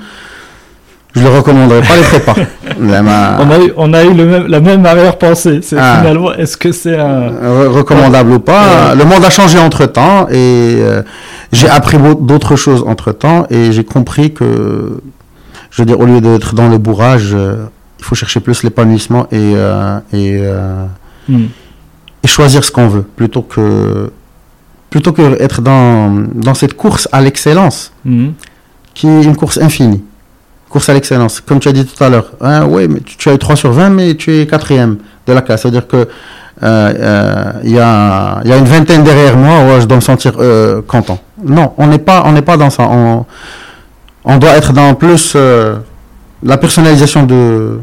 je 1.18 1.24
ne 1.24 1.30
recommanderais 1.30 1.82
pas 1.82 1.96
les 1.96 2.04
prépas. 2.04 2.36
Ma- 2.80 3.38
On 3.40 3.50
a 3.50 3.60
eu, 3.60 3.74
on 3.76 3.94
a 3.94 4.04
eu 4.04 4.14
le 4.14 4.26
même, 4.26 4.48
la 4.48 4.60
même 4.60 4.86
arrière-pensée. 4.86 5.60
C'est 5.64 5.78
Ah. 5.80 5.98
finalement, 6.00 6.34
est-ce 6.34 6.56
que 6.58 6.72
c'est 6.72 6.98
un. 6.98 7.70
Recommandable 7.70 8.32
ou 8.34 8.40
pas? 8.40 8.94
Le 8.96 9.04
monde 9.06 9.24
a 9.26 9.30
changé 9.30 9.58
entre 9.60 9.86
temps 9.86 10.28
et 10.30 10.34
euh, 10.80 11.02
j'ai 11.52 11.70
appris 11.70 11.98
d'autres 12.22 12.56
choses 12.56 12.84
entre 12.88 13.12
temps 13.12 13.48
et 13.50 13.72
j'ai 13.72 13.84
compris 13.84 14.34
que, 14.34 15.00
je 15.72 15.82
veux 15.82 15.86
dire, 15.86 16.00
au 16.00 16.06
lieu 16.06 16.22
d'être 16.22 16.54
dans 16.56 16.70
le 16.70 16.78
bourrage, 16.78 17.32
euh, 17.34 17.66
il 18.00 18.06
faut 18.06 18.16
chercher 18.16 18.40
plus 18.40 18.64
l'épanouissement 18.64 19.24
et, 19.32 19.54
euh, 19.56 19.98
et, 20.14 20.38
euh, 20.42 20.86
Mhm. 21.30 21.48
et 22.24 22.28
choisir 22.28 22.64
ce 22.64 22.72
qu'on 22.72 22.88
veut 22.88 23.02
plutôt 23.04 23.42
que 23.42 24.12
plutôt 24.90 25.12
que 25.12 25.42
être 25.42 25.62
dans, 25.62 26.14
dans 26.34 26.54
cette 26.54 26.76
course 26.76 27.10
à 27.12 27.22
l'excellence. 27.22 27.92
Mhm. 28.06 28.34
qui 28.94 29.08
est 29.08 29.24
une 29.24 29.36
course 29.36 29.60
infinie. 29.60 30.04
Course 30.70 30.90
à 30.90 30.94
l'excellence. 30.94 31.40
Comme 31.42 31.60
tu 31.60 31.70
as 31.70 31.72
dit 31.72 31.86
tout 31.86 32.04
à 32.04 32.10
l'heure. 32.10 32.32
Hein, 32.42 32.66
oui, 32.68 32.88
mais 32.90 33.00
tu, 33.00 33.30
as 33.30 33.34
eu 33.34 33.38
3 33.38 33.56
sur 33.56 33.72
20, 33.72 33.90
mais 33.90 34.16
tu 34.16 34.36
es 34.36 34.48
quatrième 34.48 34.98
de 35.26 35.34
la 35.34 35.42
classe. 35.42 35.62
C'est-à-dire 35.62 35.88
que 35.88 35.96
euh, 35.98 36.06
euh, 36.64 37.52
il 37.64 37.72
y, 37.72 37.80
a, 37.80 38.42
y, 38.44 38.52
a, 38.52 38.58
une 38.58 38.66
vingtaine 38.66 39.04
derrière 39.04 39.38
moi, 39.38 39.80
je 39.80 39.86
dois 39.86 39.98
me 39.98 40.02
sentir 40.02 40.34
euh, 40.40 40.82
content. 40.82 41.20
Non, 41.44 41.74
on 41.78 41.88
n'est 41.88 42.00
pas, 42.00 42.24
on 42.26 42.32
n'est 42.32 42.42
pas 42.42 42.58
dans 42.58 42.70
ça. 42.70 42.84
On, 42.90 43.26
on 44.26 44.38
doit 44.38 44.58
être 44.58 44.74
dans 44.74 44.94
plus 44.96 45.38
la 46.44 46.58
personnalisation 46.58 47.24
de, 47.24 47.80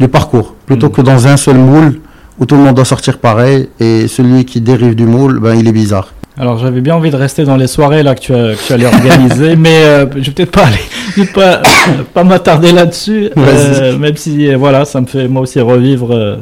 du 0.00 0.08
parcours, 0.08 0.54
plutôt 0.66 0.88
mm. 0.88 0.92
que 0.92 1.02
dans 1.02 1.26
un 1.28 1.36
seul 1.36 1.56
moule 1.56 2.00
où 2.38 2.46
tout 2.46 2.56
le 2.56 2.62
monde 2.62 2.74
doit 2.74 2.84
sortir 2.84 3.18
pareil 3.18 3.68
et 3.78 4.08
celui 4.08 4.44
qui 4.44 4.60
dérive 4.60 4.94
du 4.94 5.06
moule, 5.06 5.38
ben, 5.38 5.54
il 5.54 5.68
est 5.68 5.72
bizarre. 5.72 6.08
Alors 6.36 6.58
j'avais 6.58 6.80
bien 6.80 6.96
envie 6.96 7.10
de 7.10 7.16
rester 7.16 7.44
dans 7.44 7.56
les 7.56 7.68
soirées 7.68 8.02
là 8.02 8.16
que 8.16 8.20
tu, 8.20 8.32
que 8.32 8.66
tu 8.66 8.72
allais 8.72 8.86
organiser, 8.86 9.54
mais 9.56 9.84
euh, 9.84 10.06
je 10.16 10.26
vais 10.26 10.32
peut-être 10.32 10.50
pas 10.50 10.66
aller, 10.66 11.26
pas, 11.32 11.62
pas 12.14 12.24
m'attarder 12.24 12.72
là-dessus, 12.72 13.30
euh, 13.36 13.96
même 13.98 14.16
si 14.16 14.52
voilà, 14.54 14.84
ça 14.84 15.00
me 15.00 15.06
fait 15.06 15.28
moi 15.28 15.42
aussi 15.42 15.60
revivre 15.60 16.12
euh, 16.12 16.36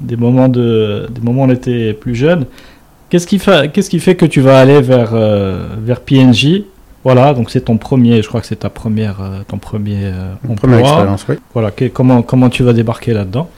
des 0.00 0.16
moments 0.16 0.48
de, 0.48 1.06
des 1.10 1.20
moments 1.20 1.42
où 1.42 1.46
on 1.46 1.50
était 1.50 1.92
plus 1.92 2.14
jeune. 2.14 2.46
Qu'est-ce 3.10 3.26
qui 3.26 3.38
fait, 3.38 3.70
qu'est-ce 3.72 3.90
qui 3.90 4.00
fait 4.00 4.14
que 4.14 4.26
tu 4.26 4.40
vas 4.40 4.58
aller 4.58 4.80
vers 4.80 5.14
vers 5.14 6.00
PNJ 6.00 6.62
Voilà, 7.04 7.34
donc 7.34 7.50
c'est 7.50 7.60
ton 7.60 7.76
premier, 7.76 8.22
je 8.22 8.28
crois 8.28 8.40
que 8.40 8.46
c'est 8.46 8.56
ta 8.56 8.70
première, 8.70 9.18
ton 9.48 9.58
premier 9.58 10.10
première 10.56 10.80
expérience, 10.80 11.26
oui. 11.28 11.36
Voilà, 11.52 11.70
comment 11.92 12.22
comment 12.22 12.48
tu 12.48 12.64
vas 12.64 12.72
débarquer 12.72 13.12
là-dedans? 13.12 13.48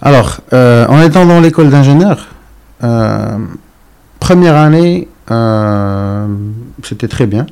Alors, 0.00 0.40
en 0.52 1.02
étant 1.02 1.26
dans 1.26 1.40
l'école 1.40 1.68
d'ingénieur 1.68 2.28
Première 4.24 4.56
année, 4.56 5.06
euh, 5.30 6.26
c'était 6.82 7.08
très 7.08 7.26
bien. 7.26 7.44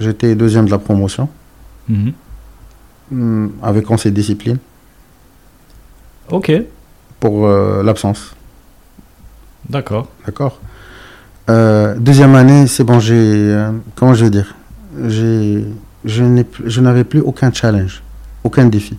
J'étais 0.00 0.34
deuxième 0.34 0.66
de 0.66 0.72
la 0.72 0.78
promotion. 0.78 1.28
Mhm. 1.88 2.12
Hmm, 3.12 3.48
avec 3.62 3.84
conseil 3.84 4.10
de 4.10 4.16
discipline. 4.16 4.58
Ok. 6.28 6.50
Pour 7.20 7.46
euh, 7.46 7.84
l'absence. 7.84 8.34
D'accord. 9.70 10.08
D'accord. 10.26 10.58
Euh, 11.48 11.94
deuxième 12.00 12.34
année, 12.34 12.66
c'est 12.66 12.82
bon, 12.82 12.98
j'ai. 12.98 13.56
comment 13.94 14.14
je 14.14 14.24
vais 14.24 14.30
dire? 14.30 14.56
J'ai, 15.06 15.64
Je 16.04 16.80
n'avais 16.80 17.04
plus 17.04 17.20
aucun 17.20 17.52
challenge, 17.52 18.02
aucun 18.42 18.64
défi. 18.64 18.98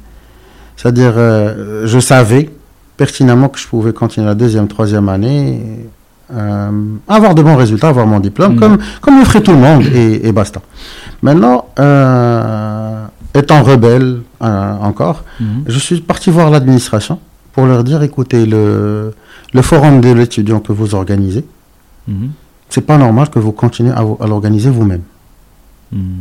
C'est-à-dire, 0.78 1.16
je 1.16 2.00
savais 2.00 2.50
pertinemment 2.96 3.50
que 3.50 3.60
je 3.60 3.68
pouvais 3.68 3.92
continuer 3.92 4.26
la 4.26 4.36
deuxième, 4.36 4.70
troisième 4.70 5.10
année 5.10 5.90
euh, 6.34 6.72
avoir 7.08 7.36
de 7.36 7.44
bons 7.44 7.56
résultats, 7.56 7.90
avoir 7.90 8.08
mon 8.08 8.20
diplôme, 8.20 8.56
mm. 8.56 8.60
comme, 8.60 8.78
comme 9.02 9.20
le 9.20 9.26
ferait 9.26 9.42
tout 9.42 9.52
le 9.52 9.60
monde, 9.60 9.84
et, 9.86 10.32
basta. 10.32 10.62
Maintenant, 11.22 11.70
euh, 11.80 13.06
étant 13.34 13.62
rebelle 13.64 14.22
euh, 14.42 14.74
encore, 14.80 15.24
mm. 15.40 15.62
je 15.68 15.80
suis 15.80 16.02
parti 16.02 16.32
voir 16.32 16.50
l'administration 16.50 17.20
pour 17.54 17.66
leur 17.68 17.84
dire, 17.84 18.02
écoutez, 18.04 18.46
le, 18.46 19.14
le 19.54 19.62
forum 19.62 20.02
de 20.02 20.12
l'étudiant 20.12 20.60
que 20.60 20.72
vous 20.72 20.96
organisez, 20.96 21.46
mm. 22.08 22.28
c'est 22.70 22.82
pas 22.82 22.98
normal 22.98 23.30
que 23.30 23.40
vous 23.40 23.52
continuez 23.52 23.92
à, 23.92 24.00
à 24.20 24.28
l'organiser 24.28 24.70
vous-même. 24.70 25.04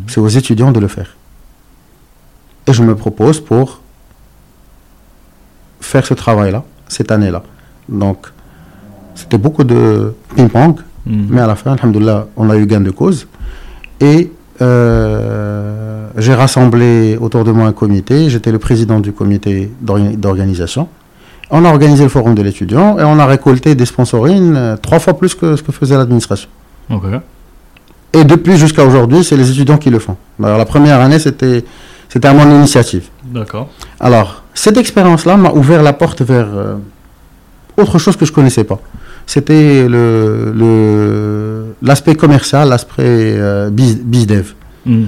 C'est 0.06 0.20
aux 0.20 0.28
étudiants 0.28 0.70
de 0.70 0.78
le 0.78 0.86
faire. 0.86 1.16
Et 2.68 2.72
je 2.72 2.84
me 2.84 2.94
propose 2.94 3.40
pour 3.40 3.80
faire 5.80 6.06
ce 6.06 6.14
travail-là, 6.14 6.62
cette 6.86 7.10
année-là. 7.10 7.42
Donc, 7.88 8.28
c'était 9.14 9.38
beaucoup 9.38 9.64
de 9.64 10.14
ping-pong, 10.34 10.76
hmm. 11.06 11.26
mais 11.30 11.40
à 11.40 11.46
la 11.46 11.54
fin, 11.54 11.72
alhamdoulilah, 11.72 12.26
on 12.36 12.50
a 12.50 12.56
eu 12.56 12.66
gain 12.66 12.80
de 12.80 12.90
cause. 12.90 13.26
Et 14.00 14.30
euh, 14.60 16.08
j'ai 16.16 16.34
rassemblé 16.34 17.16
autour 17.20 17.44
de 17.44 17.52
moi 17.52 17.66
un 17.66 17.72
comité. 17.72 18.30
J'étais 18.30 18.52
le 18.52 18.58
président 18.58 19.00
du 19.00 19.12
comité 19.12 19.70
d'organisation. 19.80 20.88
On 21.50 21.64
a 21.64 21.68
organisé 21.68 22.02
le 22.02 22.08
forum 22.08 22.34
de 22.34 22.42
l'étudiant 22.42 22.98
et 22.98 23.04
on 23.04 23.18
a 23.18 23.26
récolté 23.26 23.74
des 23.74 23.86
sponsorines 23.86 24.56
euh, 24.56 24.76
trois 24.76 24.98
fois 24.98 25.16
plus 25.18 25.34
que 25.34 25.56
ce 25.56 25.62
que 25.62 25.72
faisait 25.72 25.96
l'administration. 25.96 26.48
Et 28.12 28.24
depuis 28.24 28.56
jusqu'à 28.56 28.84
aujourd'hui, 28.84 29.24
c'est 29.24 29.36
les 29.36 29.50
étudiants 29.50 29.76
qui 29.76 29.90
le 29.90 29.98
font. 29.98 30.16
Alors, 30.42 30.58
la 30.58 30.64
première 30.64 31.00
année, 31.00 31.18
c'était 31.18 31.64
c'était 32.08 32.28
à 32.28 32.32
mon 32.32 32.48
initiative. 32.48 33.08
D'accord. 33.24 33.68
Alors, 33.98 34.44
cette 34.54 34.76
expérience-là 34.76 35.36
m'a 35.36 35.50
ouvert 35.50 35.82
la 35.82 35.92
porte 35.92 36.22
vers 36.22 36.46
euh, 36.46 36.76
autre 37.76 37.98
chose 37.98 38.16
que 38.16 38.24
je 38.24 38.32
connaissais 38.32 38.62
pas 38.62 38.80
c'était 39.26 39.86
le, 39.88 40.54
l'aspect 41.82 42.14
commercial, 42.14 42.68
l'aspect 42.68 43.02
euh, 43.02 43.70
bizdev. 43.70 44.54
Hmm. 44.86 45.04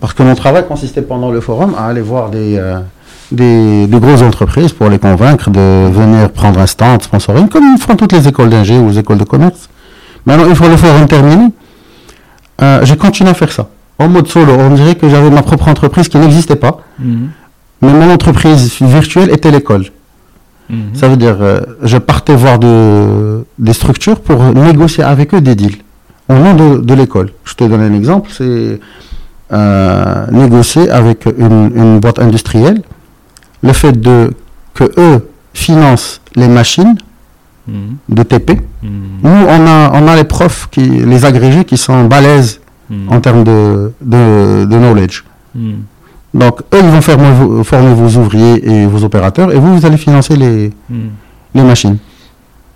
parce 0.00 0.12
que 0.12 0.24
mon 0.24 0.34
travail 0.34 0.66
consistait 0.66 1.02
pendant 1.02 1.30
le 1.30 1.40
forum 1.40 1.74
à 1.78 1.86
aller 1.86 2.00
voir 2.00 2.30
des, 2.30 2.56
euh, 2.58 2.80
des, 3.30 3.86
grosses 4.00 4.22
entreprises 4.22 4.72
pour 4.72 4.88
les 4.88 4.98
convaincre 4.98 5.50
de 5.50 5.88
venir 5.88 6.30
prendre 6.30 6.58
un 6.58 6.66
stand 6.66 7.00
sponsoring, 7.02 7.48
comme 7.48 7.78
font 7.78 7.94
toutes 7.94 8.12
les 8.12 8.26
écoles 8.26 8.50
d'ingé 8.50 8.76
ou 8.78 8.88
les 8.88 8.98
écoles 8.98 9.18
de 9.18 9.24
commerce. 9.24 9.68
Maintenant, 10.26 10.48
une 10.48 10.56
fois 10.56 10.68
le 10.68 10.76
forum 10.76 11.06
terminé, 11.06 11.52
euh, 12.60 12.80
j'ai 12.84 12.96
continué 12.96 13.30
à 13.30 13.34
faire 13.34 13.52
ça. 13.52 13.68
En 13.98 14.08
mode 14.08 14.26
solo, 14.26 14.52
on 14.52 14.70
dirait 14.70 14.96
que 14.96 15.08
j'avais 15.08 15.30
ma 15.30 15.42
propre 15.42 15.68
entreprise 15.68 16.08
qui 16.08 16.18
n'existait 16.18 16.56
pas. 16.56 16.80
Hmm. 16.98 17.26
Mais 17.82 17.92
mon 17.92 18.12
entreprise 18.12 18.80
virtuelle 18.80 19.30
était 19.30 19.50
l'école. 19.50 19.86
Mhm. 20.70 20.94
Ça 20.94 21.08
veut 21.08 21.16
dire, 21.16 21.36
euh, 21.40 21.60
je 21.82 21.98
partais 21.98 22.34
voir 22.34 22.58
de, 22.58 23.44
des 23.58 23.72
structures 23.72 24.20
pour 24.20 24.42
négocier 24.42 25.04
avec 25.04 25.34
eux 25.34 25.40
des 25.40 25.54
deals 25.54 25.78
au 26.28 26.34
nom 26.34 26.54
de, 26.54 26.94
l'école. 26.94 27.30
Je 27.44 27.54
te 27.54 27.64
donne 27.64 27.80
un 27.80 27.92
exemple, 27.92 28.30
c'est 28.32 28.80
euh, 29.52 30.26
négocier 30.30 30.90
avec 30.90 31.26
une, 31.36 31.98
boîte 32.00 32.18
industrielle 32.20 32.82
le 33.62 33.72
fait 33.72 33.92
de 33.92 34.32
que 34.74 34.84
eux 34.96 35.28
financent 35.52 36.20
les 36.34 36.48
machines 36.48 36.96
mhm. 37.68 37.96
de 38.08 38.22
TP. 38.22 38.50
Mhm. 38.82 38.90
Nous, 39.22 39.30
on 39.30 39.66
a, 39.66 39.90
on 39.92 40.08
a 40.08 40.16
les 40.16 40.24
profs, 40.24 40.68
qui, 40.70 40.80
les 40.80 41.24
agrégés 41.24 41.64
qui 41.64 41.76
sont 41.76 42.04
balèzes 42.04 42.60
en 43.08 43.20
termes 43.20 43.42
de, 43.42 43.92
de, 44.02 44.66
de 44.66 44.76
knowledge. 44.76 45.24
Donc, 46.34 46.60
eux, 46.72 46.78
ils 46.82 46.88
vont 46.90 47.00
former, 47.00 47.64
former 47.64 47.94
vos 47.94 48.18
ouvriers 48.20 48.68
et 48.68 48.86
vos 48.86 49.04
opérateurs, 49.04 49.52
et 49.52 49.58
vous, 49.58 49.76
vous 49.76 49.86
allez 49.86 49.98
financer 49.98 50.36
les, 50.36 50.72
hmm. 50.88 51.08
les 51.54 51.62
machines. 51.62 51.98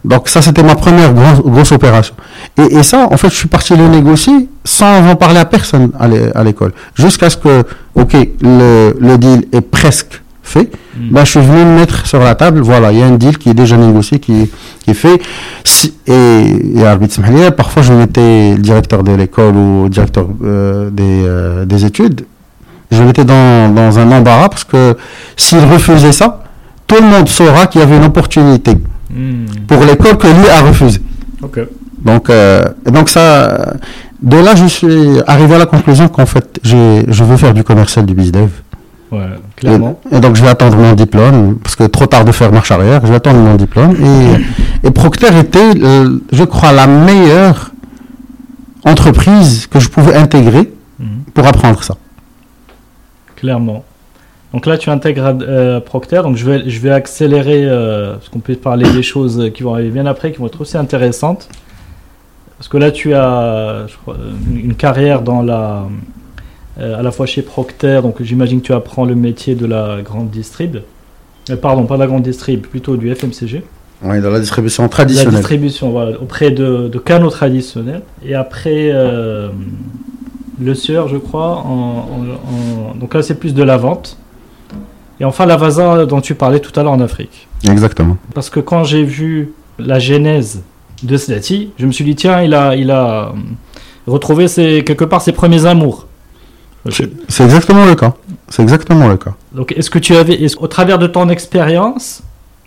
Donc, 0.05 0.29
ça, 0.29 0.41
c'était 0.41 0.63
ma 0.63 0.77
première 0.77 1.13
grosse, 1.15 1.73
opération. 1.73 2.15
Et, 2.59 2.77
et, 2.77 2.83
ça, 2.83 3.09
en 3.11 3.17
fait, 3.17 3.31
je 3.31 3.35
suis 3.35 3.49
parti 3.49 3.75
le 3.75 3.89
négocier 3.89 4.49
sans 4.63 5.09
en 5.09 5.17
parler 5.17 5.39
à 5.39 5.45
personne 5.45 5.91
à 5.99 6.45
l'école. 6.45 6.73
Jusqu'à 6.95 7.29
ce 7.31 7.37
que, 7.37 7.65
OK, 7.95 8.15
le, 8.41 8.95
le 9.01 9.19
deal 9.19 9.47
est 9.53 9.63
presque 9.63 10.23
fait, 10.47 10.71
ben, 10.97 11.25
je 11.25 11.31
suis 11.33 11.41
venu 11.41 11.65
me 11.65 11.77
mettre 11.77 12.07
sur 12.07 12.21
la 12.21 12.35
table, 12.35 12.61
voilà, 12.61 12.93
il 12.93 12.99
y 12.99 13.03
a 13.03 13.07
un 13.07 13.17
deal 13.17 13.37
qui 13.37 13.51
est 13.51 13.55
déjà 13.55 13.77
négocié, 13.77 14.19
qui, 14.21 14.49
qui 14.85 14.91
est 14.91 14.95
fait. 14.95 15.21
et, 16.07 16.79
et 16.79 16.87
arbitre 16.87 17.21
parfois 17.51 17.83
je 17.83 17.93
mettais 17.93 18.55
directeur 18.57 19.03
de 19.03 19.13
l'école 19.13 19.57
ou 19.57 19.89
directeur 19.89 20.29
euh, 20.45 20.89
des, 20.91 21.25
euh, 21.27 21.65
des 21.65 21.85
études, 21.85 22.25
je 22.91 23.03
m'étais 23.03 23.25
dans, 23.25 23.75
dans, 23.75 23.99
un 23.99 24.13
embarras 24.13 24.49
parce 24.49 24.65
que 24.65 24.97
s'il 25.37 25.59
refusait 25.59 26.13
ça, 26.13 26.43
tout 26.87 26.97
le 26.97 27.07
monde 27.09 27.29
saura 27.29 27.67
qu'il 27.67 27.81
y 27.81 27.85
avait 27.85 27.97
une 27.97 28.05
opportunité 28.05 28.75
hmm. 29.11 29.67
pour 29.67 29.83
l'école 29.85 30.17
que 30.17 30.27
lui 30.27 30.49
a 30.49 30.63
refusé. 30.63 31.01
Donc, 32.05 32.31
euh, 32.31 32.63
donc 32.85 33.09
ça, 33.09 33.75
de 34.23 34.37
là, 34.37 34.55
je 34.55 34.67
suis 34.67 35.21
arrivé 35.27 35.57
à 35.57 35.59
la 35.59 35.67
conclusion 35.67 36.09
qu'en 36.09 36.27
fait, 36.27 36.61
je 36.63 37.25
veux 37.25 37.37
faire 37.37 37.55
du 37.55 37.65
commercial 37.65 38.07
du 38.07 38.15
BizDev. 38.15 38.51
Ouais, 39.11 39.21
clairement. 39.57 40.01
Et, 40.13 40.21
donc, 40.21 40.37
je 40.37 40.43
vais 40.43 40.49
attendre 40.49 40.77
mon 40.77 40.93
diplôme, 40.93 41.59
parce 41.63 41.75
que 41.75 41.85
trop 41.85 42.07
tard 42.07 42.25
de 42.25 42.33
faire 42.33 42.53
marche 42.53 42.71
arrière, 42.71 43.01
je 43.03 43.09
vais 43.09 43.17
attendre 43.17 43.39
mon 43.39 43.55
diplôme. 43.55 43.97
Et, 44.85 44.87
et 44.87 44.91
Procter 44.91 45.37
était, 45.39 45.73
je 46.33 46.45
crois, 46.45 46.73
la 46.73 46.87
meilleure 46.87 47.73
entreprise 48.85 49.67
que 49.67 49.81
je 49.81 49.89
pouvais 49.89 50.15
intégrer 50.15 50.73
hmm. 51.01 51.05
pour 51.35 51.47
apprendre 51.47 51.83
ça 51.83 51.97
clairement. 53.47 53.85
Donc 54.53 54.67
là, 54.67 54.77
tu 54.77 54.91
intègres 54.91 55.37
euh, 55.43 55.81
Procter. 55.81 56.23
Donc 56.23 56.37
je 56.37 56.45
vais, 56.45 56.69
je 56.69 56.81
vais 56.81 56.91
accélérer 56.91 57.65
euh, 57.65 58.15
parce 58.15 58.29
qu'on 58.29 58.41
peut 58.41 58.57
parler 58.57 58.91
des 58.91 59.03
choses 59.03 59.51
qui 59.55 59.63
vont 59.63 59.75
arriver 59.75 59.91
bien 59.91 60.07
après, 60.07 60.33
qui 60.33 60.39
vont 60.39 60.47
être 60.47 60.61
aussi 60.61 60.77
intéressantes. 60.77 61.49
Parce 62.59 62.69
que 62.69 62.79
là, 62.79 62.91
tu 62.91 63.15
as 63.15 63.87
une 64.51 64.75
carrière 64.75 65.23
dans 65.23 65.43
la, 65.43 65.87
euh, 66.81 66.99
à 66.99 67.03
la 67.03 67.11
fois 67.13 67.27
chez 67.27 67.43
Procter. 67.43 68.01
Donc 68.03 68.21
j'imagine 68.23 68.61
que 68.61 68.67
tu 68.67 68.73
apprends 68.73 69.05
le 69.05 69.15
métier 69.15 69.55
de 69.55 69.67
la 69.67 69.99
grande 70.03 70.31
distrib. 70.31 70.79
pardon, 71.63 71.85
pas 71.85 71.95
de 71.95 72.01
la 72.01 72.07
grande 72.07 72.23
distrib, 72.23 72.63
plutôt 72.63 72.97
du 72.97 73.15
FMCG. 73.15 73.63
Oui, 74.03 74.21
dans 74.21 74.31
la 74.31 74.41
distribution 74.41 74.89
traditionnelle. 74.89 75.33
La 75.33 75.39
distribution, 75.39 75.91
voilà, 75.91 76.21
auprès 76.21 76.51
de, 76.51 76.89
de 76.89 76.99
canaux 76.99 77.31
traditionnels. 77.31 78.03
Et 78.25 78.35
après, 78.35 78.91
le 80.61 80.75
Sieur, 80.75 81.09
je 81.09 81.17
crois. 81.17 81.59
En, 81.59 82.95
Donc 82.95 83.15
là, 83.15 83.23
c'est 83.23 83.39
plus 83.39 83.55
de 83.55 83.63
la 83.63 83.77
vente. 83.77 84.17
Et 85.21 85.25
enfin, 85.25 85.47
la 85.47 85.57
Vasa 85.57 86.05
dont 86.07 86.21
tu 86.21 86.35
parlais 86.35 86.61
tout 86.61 86.79
à 86.79 86.83
l'heure 86.83 86.93
en 86.93 87.01
Afrique. 87.01 87.49
Exactement. 87.65 88.17
Parce 88.35 88.51
que 88.51 88.61
quand 88.61 88.85
j'ai 88.85 89.03
vu 89.03 89.53
la 89.79 89.99
genèse 89.99 90.63
de 91.03 91.17
Slati, 91.17 91.71
je 91.79 91.87
me 91.87 91.93
suis 91.93 92.05
dit, 92.05 92.15
tiens, 92.15 92.43
il 92.43 92.55
a, 92.55 92.77
il 92.77 92.91
a 92.91 93.33
retrouver 94.07 94.49
ses, 94.49 94.85
quelque 94.85 95.05
part 95.05 95.23
ses 95.23 95.33
premiers 95.33 95.67
amours. 95.67 96.07
C'est 96.89 97.45
exactement 97.45 97.85
le 97.85 97.95
cas. 97.97 98.15
C'est 98.49 98.63
exactement 98.63 99.09
le 99.09 99.17
cas. 99.17 99.35
Donc, 99.53 99.73
est-ce 99.73 99.91
que 99.91 99.99
tu 99.99 100.15
avais, 100.15 100.39
au 100.59 100.69
travers 100.69 100.99
de 100.99 101.07
ton 101.09 101.29
expérience, 101.29 102.23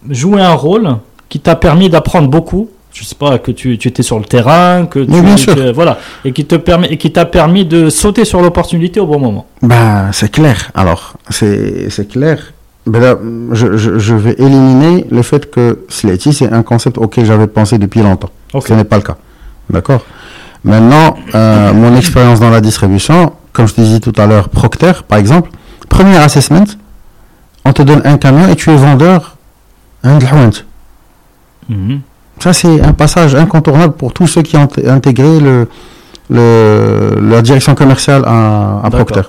joué 0.10 0.42
un 0.42 0.54
rôle 0.54 0.98
qui 1.30 1.40
t'a 1.40 1.56
permis 1.56 1.90
d'apprendre 1.90 2.28
beaucoup 2.30 2.70
Je 2.92 3.04
sais 3.04 3.16
pas, 3.16 3.38
que 3.40 3.52
tu, 3.52 3.78
tu 3.78 3.88
étais 3.88 4.02
sur 4.04 4.18
le 4.20 4.26
terrain, 4.26 4.86
que 4.88 5.00
tu, 5.00 5.22
bien 5.22 5.38
sûr. 5.38 5.56
que- 5.56 5.72
voilà, 5.72 6.00
et 6.26 6.32
qui 6.34 6.46
te 6.46 6.56
permet, 6.56 6.88
et 6.92 6.98
qui 6.98 7.12
t'a 7.12 7.26
permis 7.26 7.64
de 7.66 7.90
sauter 7.90 8.26
sur 8.26 8.42
l'opportunité 8.42 9.00
au 9.00 9.06
bon 9.06 9.20
moment. 9.20 9.46
Ben, 9.62 10.10
c'est 10.12 10.32
clair. 10.32 10.72
Alors, 10.74 11.14
c'est 11.30 11.90
c'est 11.92 12.08
clair. 12.08 12.52
Ben 12.88 13.00
là, 13.00 13.16
je, 13.52 13.78
je, 13.78 14.00
je 14.00 14.16
vais 14.16 14.34
éliminer 14.40 15.06
le 15.12 15.22
fait 15.22 15.50
que 15.52 15.86
Sletty, 15.90 16.34
c'est 16.34 16.52
un 16.52 16.64
concept 16.64 16.98
auquel 16.98 17.26
j'avais 17.26 17.46
pensé 17.48 17.78
depuis 17.78 18.02
longtemps. 18.02 18.32
Ce 18.66 18.74
n'est 18.74 18.84
pas 18.86 18.96
le 18.98 19.04
cas. 19.04 19.18
D'accord? 19.70 20.04
Maintenant, 20.64 21.16
euh, 21.36 21.72
mon 21.74 21.96
expérience 21.96 22.40
dans 22.40 22.50
la 22.50 22.60
distribution, 22.62 23.34
comme 23.54 23.68
je 23.68 23.76
te 23.76 23.82
disais 23.82 24.00
tout 24.00 24.14
à 24.18 24.26
l'heure, 24.26 24.50
Procter, 24.50 24.94
par 25.08 25.20
exemple, 25.20 25.52
premier 25.88 26.18
assessment, 26.18 26.66
on 27.66 27.72
te 27.72 27.84
donne 27.84 28.02
un 28.06 28.18
camion 28.18 28.48
et 28.50 28.56
tu 28.56 28.72
es 28.72 28.76
vendeur 28.76 29.38
un 30.04 30.18
Dlhouant. 30.18 30.50
Mhm. 31.70 32.02
Ça, 32.40 32.54
c'est 32.54 32.82
un 32.82 32.94
passage 32.94 33.36
incontournable 33.36 33.94
pour 33.94 34.14
tous 34.14 34.28
ceux 34.28 34.42
qui 34.42 34.56
ont 34.56 34.68
intégré 34.88 35.40
le, 35.40 35.68
la 36.30 37.42
direction 37.42 37.76
commerciale 37.76 38.24
à, 38.26 38.88
Procter. 38.92 39.22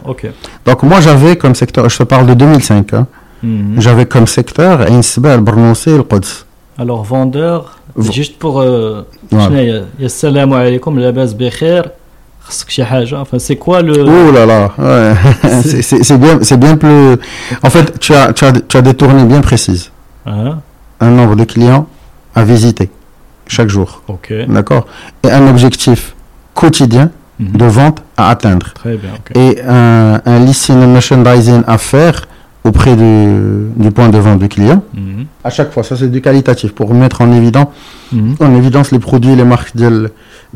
Donc, 0.64 0.82
moi, 0.82 1.00
j'avais 1.00 1.36
comme 1.36 1.54
secteur, 1.54 1.88
je 1.88 1.98
te 1.98 2.02
parle 2.04 2.26
de 2.26 2.34
2005, 2.34 2.94
hein. 2.94 3.06
mhm. 3.42 3.74
j'avais 3.78 4.06
comme 4.06 4.26
secteur 4.26 4.82
Ainsba, 4.82 5.38
Brnoussi 5.38 5.90
et 5.90 5.96
le 5.96 6.02
Quds. 6.04 6.46
Alors, 6.78 7.02
vendeur, 7.02 7.78
v 7.96 8.10
juste 8.12 8.38
pour. 8.38 8.60
Euh. 8.60 9.02
euh 9.32 9.82
assalamu 10.04 10.54
alaikum, 10.54 10.98
la 10.98 11.12
base 11.12 11.36
c'est 13.38 13.56
quoi 13.56 13.82
le. 13.82 14.04
Oh 14.04 14.32
là 14.32 14.46
là, 14.46 14.72
c'est 15.62 16.18
bien, 16.18 16.36
bien 16.56 16.76
plus. 16.76 17.16
En 17.62 17.70
fait, 17.70 17.98
tu 18.00 18.14
as, 18.14 18.32
tu 18.32 18.44
as, 18.44 18.52
tu 18.52 18.76
as 18.76 18.82
des 18.82 18.94
tournées 18.94 19.24
bien 19.24 19.40
précises. 19.40 19.90
Ah. 20.26 20.58
Un 21.00 21.10
nombre 21.10 21.36
de 21.36 21.44
clients 21.44 21.86
à 22.34 22.44
visiter 22.44 22.90
chaque 23.50 23.68
jour, 23.76 24.02
d'accord? 24.56 24.84
Et 25.24 25.30
un 25.30 25.46
objectif 25.48 26.14
quotidien 26.54 27.10
Mhm. 27.38 27.56
de 27.62 27.64
vente 27.78 27.98
à 28.18 28.24
atteindre. 28.34 28.66
très 28.74 28.96
bien 29.02 29.12
ok 29.18 29.28
Et 29.44 29.50
un, 29.66 30.20
un 30.32 30.38
listing 30.48 30.76
merchandising 30.96 31.62
à 31.66 31.78
faire 31.78 32.16
auprès 32.68 32.94
du, 33.02 33.16
du 33.84 33.90
point 33.96 34.10
de 34.10 34.18
vente 34.18 34.38
du 34.44 34.48
client. 34.54 34.82
Mhm. 34.92 35.24
À 35.42 35.48
chaque 35.56 35.72
fois, 35.72 35.82
ça 35.82 35.96
c'est 35.96 36.10
du 36.16 36.20
qualitatif 36.20 36.70
pour 36.78 36.88
mettre 37.02 37.18
en 37.24 37.30
évidence, 37.40 37.68
Mhm. 38.12 38.34
en 38.40 38.54
évidence 38.60 38.88
les 38.94 38.98
produits, 39.08 39.34
les 39.40 39.44
marques 39.54 39.74
de 39.82 39.88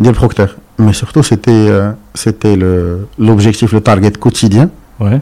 de 0.05 0.11
Procter. 0.11 0.47
Mais 0.85 0.93
surtout, 0.93 1.23
c'était 1.31 1.51
euh, 1.53 1.93
c'était 2.25 2.57
l'objectif, 3.29 3.69
le 3.73 3.81
target 3.81 4.13
quotidien. 4.27 4.67
ouais 5.05 5.21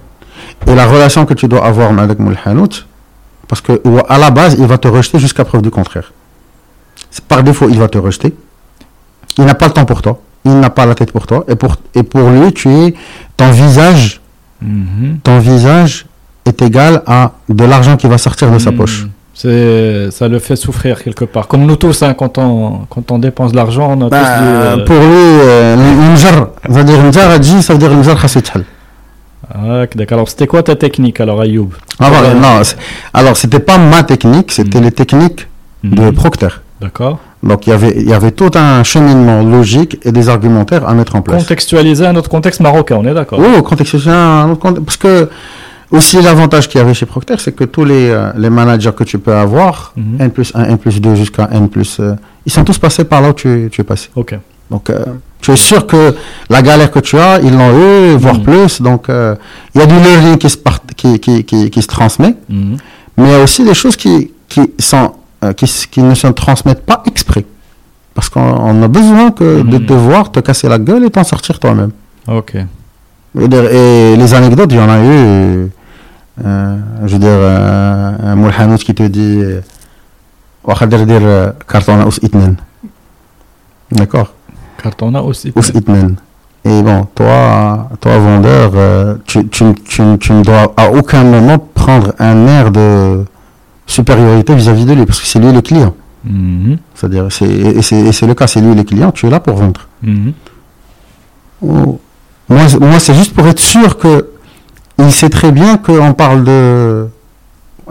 et 0.66 0.74
la 0.74 0.86
relation 0.94 1.22
que 1.28 1.34
tu 1.40 1.46
dois 1.52 1.64
avoir 1.70 1.88
avec 2.06 2.18
Moul 2.18 2.36
Hanout, 2.44 2.74
parce 3.48 3.60
que 3.66 3.72
à 4.08 4.18
la 4.24 4.30
base, 4.38 4.52
il 4.62 4.66
va 4.66 4.78
te 4.84 4.88
rejeter 4.96 5.18
jusqu'à 5.26 5.44
preuve 5.44 5.62
du 5.62 5.70
contraire 5.78 6.08
par 7.20 7.42
défaut, 7.42 7.68
il 7.68 7.78
va 7.78 7.88
te 7.88 7.98
rejeter. 7.98 8.34
Il 9.38 9.44
n'a 9.44 9.54
pas 9.54 9.66
le 9.66 9.72
temps 9.72 9.84
pour 9.84 10.02
toi. 10.02 10.20
Il 10.44 10.58
n'a 10.58 10.70
pas 10.70 10.86
la 10.86 10.94
tête 10.94 11.12
pour 11.12 11.26
toi. 11.26 11.44
Et 11.48 11.54
pour, 11.54 11.76
et 11.94 12.02
pour 12.02 12.28
lui, 12.30 12.52
tu 12.52 12.68
es 12.68 12.94
ton 13.36 13.50
visage. 13.50 14.20
Mhm. 14.60 15.18
Ton 15.22 15.38
visage 15.38 16.06
est 16.44 16.60
égal 16.62 17.02
à 17.06 17.32
de 17.48 17.64
l'argent 17.64 17.96
qui 17.96 18.06
va 18.06 18.18
sortir 18.18 18.50
de 18.50 18.58
sa 18.58 18.70
mhm. 18.70 18.76
poche. 18.76 19.06
Ça 19.34 20.28
le 20.28 20.38
fait 20.38 20.56
souffrir 20.56 21.02
quelque 21.02 21.24
part. 21.24 21.48
Comme 21.48 21.64
nous 21.66 21.76
tous, 21.76 22.02
hein, 22.02 22.14
quand, 22.14 22.38
on, 22.38 22.80
quand 22.90 23.10
on 23.10 23.18
dépense 23.18 23.52
de 23.52 23.56
l'argent, 23.56 23.96
on 23.96 24.06
a 24.06 24.08
bah, 24.08 24.18
tous. 24.20 24.44
Euh, 24.44 24.84
pour 24.84 24.96
lui, 24.96 25.02
euh, 25.04 26.16
ça 26.16 26.50
veut 26.68 26.84
dire 26.84 27.62
ça 27.62 27.72
veut 27.72 27.78
dire 27.78 27.90
Mjar 27.90 28.20
Khasitchal. 28.20 28.64
D'accord. 29.94 30.16
Alors, 30.16 30.28
c'était 30.28 30.46
quoi 30.46 30.62
ta 30.62 30.76
technique, 30.76 31.20
alors, 31.20 31.40
Ayoub? 31.40 31.70
Ah, 31.98 32.08
voilà, 32.10 32.28
euh... 32.28 32.64
Alors, 33.12 33.36
c'était 33.36 33.58
pas 33.58 33.78
ma 33.78 34.02
technique, 34.02 34.52
c'était 34.52 34.78
mhm. 34.78 34.84
les 34.84 34.92
techniques 34.92 35.48
de 35.82 36.10
Procter 36.10 36.48
d'accord 36.82 37.18
Donc 37.42 37.66
il 37.66 37.70
y 37.70 37.72
avait 37.72 37.94
il 37.96 38.08
y 38.08 38.12
avait 38.12 38.30
tout 38.32 38.50
un 38.54 38.82
cheminement 38.84 39.42
logique 39.42 39.98
et 40.06 40.12
des 40.12 40.28
argumentaires 40.28 40.88
à 40.88 40.92
mettre 40.94 41.14
en 41.16 41.22
place. 41.22 41.42
contextualiser 41.42 42.06
un 42.06 42.16
autre 42.16 42.28
contexte 42.28 42.60
marocain 42.60 42.96
on 43.00 43.06
est 43.06 43.14
d'accord 43.14 43.38
Oui, 43.38 43.62
contexte 43.62 43.92
social, 43.92 44.14
un 44.14 44.50
autre 44.50 44.60
conte- 44.60 44.80
parce 44.84 44.96
que 44.96 45.28
aussi 45.90 46.20
l'avantage 46.22 46.68
qu'il 46.68 46.78
y 46.80 46.84
avait 46.84 46.94
chez 46.94 47.04
Procter, 47.06 47.34
c'est 47.38 47.52
que 47.54 47.64
tous 47.64 47.84
les, 47.84 48.08
euh, 48.08 48.32
les 48.36 48.48
managers 48.48 48.92
que 48.96 49.04
tu 49.04 49.18
peux 49.18 49.34
avoir, 49.34 49.92
Mhm. 49.96 50.16
N 50.20 50.30
plus 50.30 50.50
1, 50.54 50.64
N 50.64 50.78
plus 50.78 51.00
2 51.00 51.14
jusqu'à 51.14 51.48
N 51.52 51.68
plus, 51.68 51.98
euh, 52.00 52.14
ils 52.46 52.52
sont 52.52 52.64
tous 52.64 52.78
passés 52.78 53.04
par 53.04 53.20
là 53.20 53.28
où 53.30 53.34
tu, 53.34 53.68
tu 53.70 53.80
es 53.82 53.84
passé. 53.84 54.08
ok 54.16 54.38
Donc 54.70 54.88
euh, 54.88 55.04
tu 55.42 55.50
es 55.50 55.56
sûr 55.56 55.86
que 55.86 56.14
la 56.48 56.62
galère 56.62 56.90
que 56.90 57.00
tu 57.00 57.18
as, 57.18 57.40
ils 57.42 57.52
l'ont 57.52 57.72
eu, 57.78 58.16
voire 58.16 58.36
Mhm. 58.38 58.42
plus. 58.44 58.80
Donc 58.80 59.02
il 59.08 59.78
y 59.80 59.82
a 59.82 59.86
du 59.86 59.94
learning 60.06 60.38
qui 60.38 60.48
se, 60.48 60.56
part- 60.56 60.80
qui, 60.96 61.18
qui, 61.20 61.44
qui, 61.44 61.68
qui 61.68 61.82
se 61.82 61.88
transmet, 61.88 62.34
Mhm. 62.48 62.76
mais 63.18 63.24
il 63.28 63.32
y 63.32 63.34
a 63.34 63.42
aussi 63.42 63.62
des 63.62 63.74
choses 63.74 63.96
qui, 63.96 64.30
qui, 64.48 64.62
sont, 64.78 65.12
euh, 65.44 65.52
qui, 65.54 66.00
ne 66.00 66.14
se 66.14 66.28
transmettent 66.28 66.86
pas 66.86 67.02
exprès. 67.04 67.44
Parce 68.14 68.28
qu'on 68.28 68.82
a 68.82 68.86
besoin 68.88 69.32
que, 69.32 69.62
de 69.62 69.78
mhm. 69.78 69.86
te 69.86 69.92
voir 69.92 70.30
te 70.30 70.38
casser 70.38 70.68
la 70.68 70.78
gueule 70.78 71.04
et 71.04 71.10
t'en 71.10 71.24
sortir 71.24 71.58
toi-même. 71.58 71.90
Ok. 72.28 72.54
Et, 72.54 74.16
les 74.16 74.34
anecdotes, 74.34 74.70
il 74.70 74.76
y 74.76 74.80
en 74.80 74.88
a 74.88 75.00
eu. 75.00 75.70
Euh, 76.44 76.76
je 77.04 77.12
veux 77.12 77.18
dire, 77.18 77.28
euh, 77.32 78.12
un 78.22 78.36
Moulhanout 78.36 78.76
qui 78.76 78.94
te 78.94 79.02
dit 79.02 79.42
Wachadir 80.62 81.06
dir 81.06 81.54
cartona 81.66 82.06
us 82.06 82.20
itnen. 82.22 82.56
D'accord? 83.90 84.32
Cartona 84.80 85.24
us 85.24 85.44
itnen. 85.44 86.16
Et 86.64 86.82
bon, 86.82 87.08
toi, 87.16 87.88
toi 88.00 88.18
vendeur, 88.18 89.18
tu, 89.24 89.48
tu, 89.48 89.74
tu, 89.74 90.02
tu 90.20 90.32
ne 90.32 90.44
dois 90.44 90.72
à 90.76 90.92
aucun 90.92 91.24
moment 91.24 91.58
prendre 91.58 92.12
un 92.20 92.46
air 92.46 92.70
de 92.70 93.24
supériorité 93.85 94.51
vis-à-vis 94.55 94.85
de 94.85 94.93
lui 94.97 95.05
parce 95.05 95.19
que 95.21 95.27
c'est 95.31 95.39
lui 95.39 95.51
le 95.51 95.61
client 95.69 95.93
Mhm. 96.25 96.77
c'est-à-dire 96.95 97.25
c'est 97.37 97.49
et 97.79 97.81
c'est 97.87 97.99
et 98.09 98.11
c'est 98.17 98.27
le 98.31 98.35
cas 98.39 98.47
c'est 98.53 98.61
lui 98.65 98.73
le 98.81 98.83
client 98.89 99.11
tu 99.17 99.21
es 99.27 99.29
là 99.35 99.39
pour 99.45 99.55
vendre 99.61 99.81
Mhm. 100.03 100.31
Oh. 101.61 101.99
Moi, 102.49 102.63
c'est- 102.69 102.79
moi 102.91 102.99
c'est 103.05 103.15
juste 103.21 103.33
pour 103.35 103.45
être 103.51 103.63
sûr 103.75 103.89
que 104.01 104.13
il 105.05 105.11
sait 105.19 105.29
très 105.39 105.51
bien 105.59 105.71
qu'on 105.85 106.13
parle 106.23 106.41
de 106.51 106.61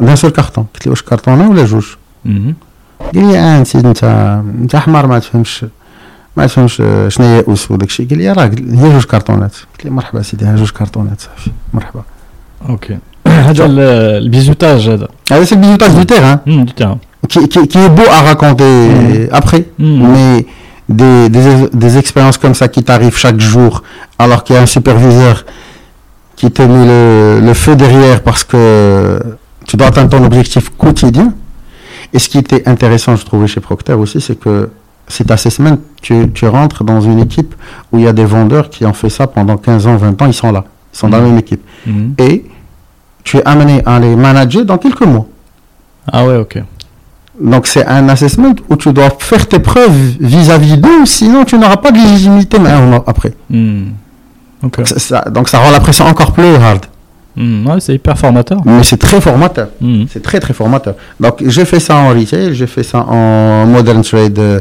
d'un 0.07 0.17
seul 0.23 0.33
carton. 0.33 0.65
قلت 0.75 0.87
له 0.87 0.91
واش 0.91 1.03
كرتونه 1.03 1.51
ولا 1.51 1.65
جوج؟ 1.65 1.85
Mhm. 2.27 2.31
قال 3.15 3.27
لي 3.27 3.39
اه 3.39 3.59
انت 3.59 3.77
انت 3.77 4.05
انت 4.63 4.77
حمار 4.77 5.07
ما 5.07 5.19
تفهمش 5.19 5.65
ما 6.37 6.47
تفهمش 6.47 6.77
شنو 7.09 7.27
هي 7.27 7.45
اوس 7.49 7.71
وداك 7.71 7.89
الشيء 7.89 8.09
قال 8.09 8.19
لي 8.19 8.33
راه 8.33 8.45
هي 8.45 8.93
جوج 8.93 9.05
كرتونات 9.05 9.55
قلت 9.73 9.85
له 9.85 9.91
مرحبا 9.91 10.23
سيدي 10.23 10.45
ها 10.45 10.57
جوج 10.57 10.71
كرتونات 10.71 11.21
صافي 11.21 11.51
مرحبا 11.75 12.03
ok 12.69 12.87
هذا 13.41 13.65
ال- 13.65 13.81
البيزوتاج 14.25 14.89
هذا 14.89 15.09
هذا 15.33 15.45
سي 15.45 15.55
البيزوتاج 15.55 15.91
دو 15.91 16.03
تيران 16.03 16.39
Mhm, 16.47 16.65
du 16.69 16.73
terrain. 16.83 16.99
qui, 17.29 17.49
qui, 17.49 17.61
qui 17.69 17.79
est 17.79 17.89
beau 17.99 18.09
à 18.19 18.21
raconter 18.31 18.65
Mhm. 18.65 19.29
après 19.41 19.63
Mhm. 19.79 20.07
mais 20.13 20.47
des, 20.89 21.29
des, 21.37 21.47
des 21.83 21.93
expériences 22.03 22.39
comme 22.39 22.55
ça 22.61 22.67
qui 22.75 22.83
t'arrivent 22.89 23.17
chaque 23.27 23.41
jour 23.41 23.73
alors 24.25 24.41
qu'il 24.45 24.55
y 24.57 24.59
a 24.59 24.63
un 24.63 24.73
superviseur 24.79 25.37
qui 26.39 26.49
te 26.57 26.63
met 26.63 26.85
le, 26.93 27.03
le 27.49 27.55
feu 27.63 27.75
derrière 27.85 28.19
parce 28.29 28.45
que 28.51 28.63
tu 29.69 29.77
dois 29.77 29.89
atteindre 29.89 30.11
ton 30.17 30.23
objectif 30.31 30.65
quotidien. 30.85 31.29
Et 32.15 32.19
ce 32.23 32.29
qui 32.31 32.39
était 32.45 32.63
intéressant, 32.75 33.17
je 33.21 33.25
trouvais 33.29 33.49
chez 33.49 33.61
Procter 33.69 33.95
aussi, 34.05 34.21
c'est 34.27 34.39
que 34.45 34.55
cet 35.09 35.29
assessment, 35.37 35.77
tu, 36.05 36.15
tu 36.39 36.45
rentres 36.47 36.85
dans 36.85 37.01
une 37.01 37.19
équipe 37.29 37.53
où 37.91 37.99
il 37.99 38.05
y 38.05 38.09
a 38.13 38.13
des 38.13 38.25
vendeurs 38.37 38.67
qui 38.71 38.83
ont 38.91 38.93
fait 38.93 39.09
ça 39.19 39.27
pendant 39.27 39.57
15 39.57 39.87
ans, 39.89 39.97
20 39.97 40.21
ans, 40.23 40.27
ils 40.27 40.39
sont 40.43 40.53
là. 40.53 40.63
Ils 40.93 40.99
sont 41.01 41.09
dans 41.09 41.19
la 41.19 41.25
Mhm. 41.25 41.31
même 41.31 41.39
équipe. 41.39 41.65
Mhm. 41.87 42.15
Et 42.27 42.35
tu 43.24 43.38
es 43.38 43.44
amené 43.46 43.82
à 43.86 44.00
les 44.00 44.16
manager 44.16 44.66
dans 44.66 44.78
quelques 44.78 45.06
mois. 45.06 45.28
ah 46.12 46.26
ouais 46.26 46.38
ok 46.38 46.56
Donc 47.40 47.66
c'est 47.68 47.86
un 47.86 48.08
assessment 48.10 48.56
où 48.70 48.76
tu 48.76 48.92
dois 48.94 49.10
faire 49.20 49.48
tes 49.48 49.60
preuves 49.60 50.00
vis-à-vis 50.20 50.78
d'eux, 50.78 51.06
sinon 51.06 51.44
tu 51.44 51.58
n'auras 51.58 51.78
pas 51.78 51.92
de 51.92 51.98
légitimité 51.98 52.60
maintenant 52.60 53.04
après. 53.08 53.34
Ça- 54.98 55.26
donc 55.32 55.50
ça 55.50 55.58
rend 55.60 55.72
la 55.72 55.80
pression 55.80 56.06
encore 56.06 56.32
plus 56.34 56.46
hard. 56.56 56.86
Mhm. 57.36 57.66
ouais, 57.68 57.80
c'est 57.80 57.96
hyper 57.96 58.18
formateur 58.18 58.60
Mais 58.66 58.84
c'est 58.84 58.98
très 58.98 59.22
formateur. 59.22 59.70
Mhm. 59.80 60.06
C'est 60.12 60.22
très 60.22 60.40
très 60.42 60.54
formateur. 60.54 60.96
Donc 61.20 61.36
j'ai 61.46 61.64
fait 61.66 61.80
ça 61.80 61.96
en 61.96 62.10
retail, 62.10 62.54
j'ai 62.54 62.68
fait 62.68 62.84
ça 62.84 63.00
en 63.08 63.66
modern 63.66 64.02
trade, 64.04 64.38
euh, 64.38 64.60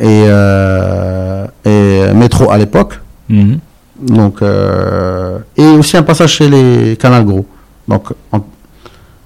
et, 0.00 0.24
euh, 0.28 1.46
et 1.64 2.12
métro 2.14 2.50
à 2.50 2.58
l'époque. 2.58 3.00
Mhm. 3.28 3.58
Donc, 4.00 4.42
euh, 4.42 5.38
et 5.56 5.66
aussi 5.66 5.96
un 5.96 6.02
passage 6.02 6.32
chez 6.34 6.48
les 6.48 6.96
canals 6.96 7.24
gros. 7.24 7.46
Donc, 7.86 8.12
on, 8.32 8.42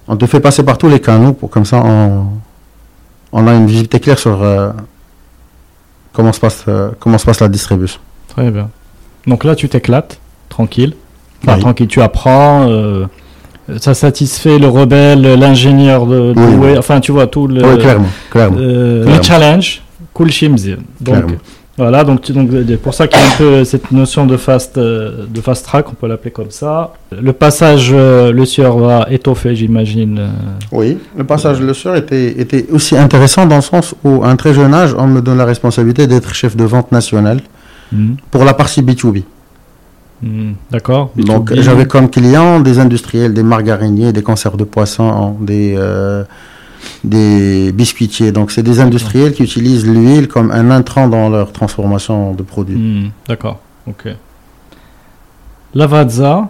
on, 0.07 0.15
te 0.15 0.25
fait 0.25 0.39
passer 0.39 0.63
par 0.63 0.77
tous 0.77 0.89
les 0.89 0.99
canaux 0.99 1.33
pour 1.33 1.49
comme 1.49 1.65
ça 1.65 1.81
on, 1.85 2.25
on 3.31 3.47
a 3.47 3.53
une 3.53 3.67
visibilité 3.67 3.99
claire 3.99 4.17
sur 4.17 4.41
euh, 4.41 4.71
comment, 6.11 6.33
se 6.33 6.39
passe, 6.39 6.63
euh, 6.67 6.89
comment 6.99 7.17
se 7.17 7.25
passe 7.25 7.41
la 7.41 7.49
distribution. 7.49 7.99
Très 8.29 8.49
bien. 8.49 8.69
Donc 9.27 9.43
là, 9.43 9.55
tu 9.55 9.69
t'éclates, 9.69 10.19
tranquille. 10.49 10.95
Enfin, 11.43 11.55
oui. 11.55 11.61
Tranquille, 11.61 11.87
tu 11.87 12.01
apprends. 12.01 12.67
ça 13.77 13.93
satisfait 13.93 14.57
le 14.57 14.67
rebelle, 14.67 15.21
l'ingénieur 15.21 16.07
de, 16.07 16.33
de 16.33 16.77
Enfin, 16.77 16.99
tu 16.99 17.11
vois, 17.11 17.27
tout 17.27 17.47
le. 17.47 17.63
Oui, 17.63 17.77
Cool 20.13 20.31
Donc. 20.99 21.25
Voilà, 21.75 22.03
donc 22.03 22.31
donc 22.31 22.51
c'est 22.67 22.77
pour 22.77 22.93
ça 22.93 23.07
qu'il 23.07 23.19
y 23.19 23.23
a 23.23 23.25
un 23.25 23.35
peu 23.37 23.63
cette 23.63 23.91
notion 23.91 24.27
de 24.27 24.37
fast, 24.37 24.77
euh, 24.77 25.25
de 25.27 25.41
fast 25.41 25.65
track, 25.65 25.89
on 25.89 25.95
peut 25.95 26.07
l'appeler 26.07 26.29
comme 26.29 26.51
ça. 26.51 26.93
Le 27.19 27.33
passage, 27.33 27.89
euh, 27.91 28.31
le 28.31 28.45
sieur 28.45 28.77
va 28.77 29.07
étoffer, 29.09 29.55
j'imagine. 29.55 30.19
euh, 30.19 30.27
Oui, 30.71 30.99
le 31.17 31.23
passage 31.23 31.59
le 31.59 31.73
soeur 31.73 31.95
était, 31.95 32.39
était 32.39 32.67
aussi 32.71 32.95
intéressant 32.95 33.47
dans 33.47 33.55
le 33.55 33.63
sens 33.63 33.95
où, 34.03 34.23
à 34.23 34.27
un 34.27 34.35
très 34.35 34.53
jeune 34.53 34.71
âge, 34.71 34.93
on 34.95 35.07
me 35.07 35.19
donne 35.19 35.39
la 35.39 35.45
responsabilité 35.45 36.05
d'être 36.05 36.35
chef 36.35 36.55
de 36.55 36.63
vente 36.63 36.91
national 36.91 37.39
hmm, 37.91 38.13
pour 38.29 38.43
la 38.45 38.53
partie 38.53 38.83
B2B. 38.83 39.23
hmm, 40.21 40.51
D'accord. 40.69 41.09
Donc, 41.15 41.51
B2B. 41.51 41.61
j'avais 41.61 41.85
comme 41.87 42.07
clients 42.07 42.59
des 42.59 42.77
industriels, 42.77 43.33
des 43.33 43.41
margariniers, 43.41 44.13
des 44.13 44.21
conserves 44.21 44.57
de 44.57 44.63
poissons, 44.63 45.37
des, 45.41 45.73
euh, 45.75 46.23
des 47.03 47.71
biscuitiers. 47.71 48.31
Donc, 48.31 48.51
c'est 48.51 48.63
des 48.63 48.79
industriels 48.79 49.33
qui 49.33 49.43
utilisent 49.43 49.85
l'huile 49.87 50.27
comme 50.27 50.51
un 50.51 50.71
intrant 50.71 51.07
dans 51.07 51.29
leur 51.29 51.51
transformation 51.51 52.33
de 52.33 52.43
produits. 52.43 52.77
Hmm, 52.77 53.09
D'accord, 53.27 53.59
ok. 53.87 54.07
Lavazza, 55.75 56.49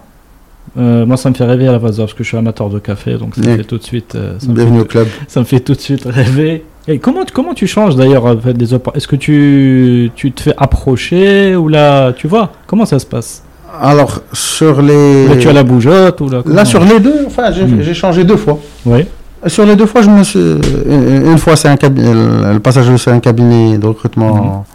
euh, 0.78 1.06
moi 1.06 1.18
ça 1.18 1.30
me 1.30 1.36
fait 1.36 1.46
rêver 1.46 1.68
à 1.68 1.72
Lavazza 1.72 2.04
parce 2.04 2.14
que 2.14 2.24
je 2.24 2.28
suis 2.30 2.38
amateur 2.38 2.70
de 2.70 2.80
café, 2.80 3.18
donc 3.18 3.36
ça 3.36 3.42
me 3.42 3.58
fait 3.58 3.64
tout 3.64 3.78
de 3.78 3.84
suite, 3.84 4.16
euh, 4.16 4.38
ça, 4.40 4.48
me 4.48 4.54
Bienvenue 4.54 4.82
au 4.82 4.86
club. 4.86 5.08
ça 5.28 5.40
me 5.40 5.46
fait 5.46 5.60
tout 5.62 5.74
de 5.74 5.80
suite 5.80 6.04
rêver. 6.06 6.66
Et 6.90 7.00
comment, 7.00 7.24
tu- 7.24 7.32
comment 7.32 7.54
tu 7.54 7.66
changes 7.66 7.96
d'ailleurs 7.96 8.26
en 8.26 8.38
fait, 8.38 8.54
des 8.54 8.74
Est-ce 8.74 9.08
que 9.08 9.16
tu, 9.16 10.12
tu 10.16 10.34
te 10.34 10.42
fais 10.42 10.54
approcher 10.58 11.56
ou 11.56 11.70
là, 11.70 12.12
tu 12.12 12.28
vois 12.28 12.52
Comment 12.68 12.86
ça 12.86 13.00
se 13.00 13.06
passe? 13.06 13.44
Alors, 13.82 14.22
sur 14.34 14.82
les. 14.82 15.28
Là 15.30 15.38
tu 15.38 15.48
as 15.48 15.54
la 15.54 15.64
bougeotte 15.64 16.20
ou 16.22 16.30
là 16.30 16.44
Là, 16.46 16.66
sur 16.66 16.84
les 16.84 17.00
deux, 17.00 17.24
enfin, 17.26 17.52
j'ai 17.52 17.64
Hmm. 17.64 17.82
j'ai 17.82 17.94
changé 17.94 18.24
deux 18.26 18.36
fois. 18.38 18.60
Oui. 18.86 19.06
Sur 19.48 19.66
les 19.66 19.76
deux 19.76 19.86
fois, 19.86 20.02
je 20.02 20.10
me 20.10 20.24
suis. 20.24 20.40
Une 20.86 21.38
fois, 21.38 21.56
c'est 21.56 21.68
un 21.68 21.76
cabinet. 21.78 22.14
Le 22.54 22.60
passage, 22.60 22.94
c'est 22.98 23.12
un 23.12 23.20
cabinet 23.20 23.78
de 23.78 23.86
recrutement 23.86 24.66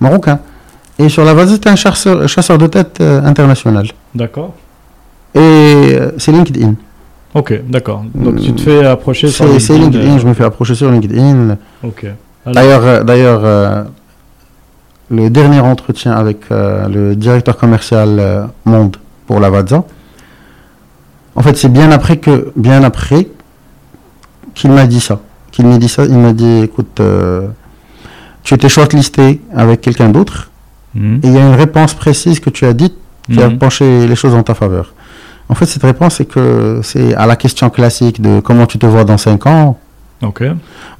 marocain. 0.00 0.38
Et 0.98 1.08
sur 1.08 1.24
la 1.24 1.34
base, 1.34 1.52
c'était 1.52 1.70
un 1.70 1.76
chasseur, 1.76 2.28
chasseur 2.28 2.56
de 2.56 2.66
tête 2.68 2.98
euh, 3.00 3.20
international. 3.24 3.86
D'accord. 4.14 4.54
Et 5.34 5.38
euh, 5.40 6.12
c'est 6.18 6.30
LinkedIn. 6.30 6.74
Ok, 7.34 7.60
d'accord. 7.68 8.04
Donc 8.14 8.40
tu 8.40 8.52
te 8.54 8.60
fais 8.60 8.84
approcher 8.86 9.26
sur 9.28 9.46
C'est 9.46 9.58
c'est 9.58 9.72
LinkedIn, 9.72 9.98
LinkedIn, 9.98 10.16
euh, 10.16 10.18
je 10.20 10.26
me 10.28 10.34
fais 10.34 10.44
approcher 10.44 10.76
sur 10.76 10.90
LinkedIn. 10.90 11.56
Ok. 11.82 12.06
D'ailleurs, 12.46 12.84
euh, 12.84 13.02
d'ailleurs 13.02 13.40
euh, 13.42 13.82
le 15.10 15.30
dernier 15.30 15.58
entretien 15.58 16.12
avec 16.12 16.42
euh, 16.52 16.86
le 16.88 17.16
directeur 17.16 17.56
commercial 17.56 18.16
euh, 18.20 18.44
Monde 18.64 18.98
pour 19.26 19.40
la 19.40 19.50
Vazza, 19.50 19.82
en 21.34 21.42
fait, 21.42 21.56
c'est 21.56 21.72
bien 21.72 21.90
après 21.90 22.18
que, 22.18 22.52
bien 22.54 22.84
après 22.84 23.26
qu'il 24.54 24.70
m'a 24.70 24.86
dit 24.86 25.00
ça. 25.00 25.20
Qu'il 25.52 25.66
m'a 25.66 25.78
dit 25.78 25.88
ça, 25.88 26.04
il 26.04 26.16
m'a 26.18 26.32
dit, 26.32 26.62
écoute, 26.62 26.98
euh, 27.00 27.48
tu 28.42 28.54
étais 28.54 28.68
shortlisté 28.68 29.40
avec 29.54 29.80
quelqu'un 29.80 30.08
d'autre, 30.08 30.50
Hmm. 30.94 31.16
et 31.24 31.26
il 31.26 31.32
y 31.32 31.38
a 31.38 31.46
une 31.48 31.54
réponse 31.56 31.92
précise 31.94 32.38
que 32.38 32.50
tu 32.50 32.64
as 32.66 32.72
dite 32.72 32.94
qui 33.30 33.42
a 33.42 33.48
Mhm. 33.48 33.58
penché 33.58 34.06
les 34.06 34.14
choses 34.14 34.34
en 34.34 34.42
ta 34.44 34.54
faveur. 34.54 34.94
En 35.48 35.54
fait, 35.54 35.66
cette 35.66 35.82
réponse, 35.82 36.16
c'est 36.16 36.24
que 36.24 36.80
c'est 36.84 37.14
à 37.16 37.26
la 37.26 37.34
question 37.36 37.68
classique 37.70 38.20
de 38.22 38.38
comment 38.40 38.66
tu 38.66 38.78
te 38.78 38.86
vois 38.86 39.02
dans 39.04 39.18
5 39.18 39.46
ans. 39.46 39.76
Ok, 40.22 40.42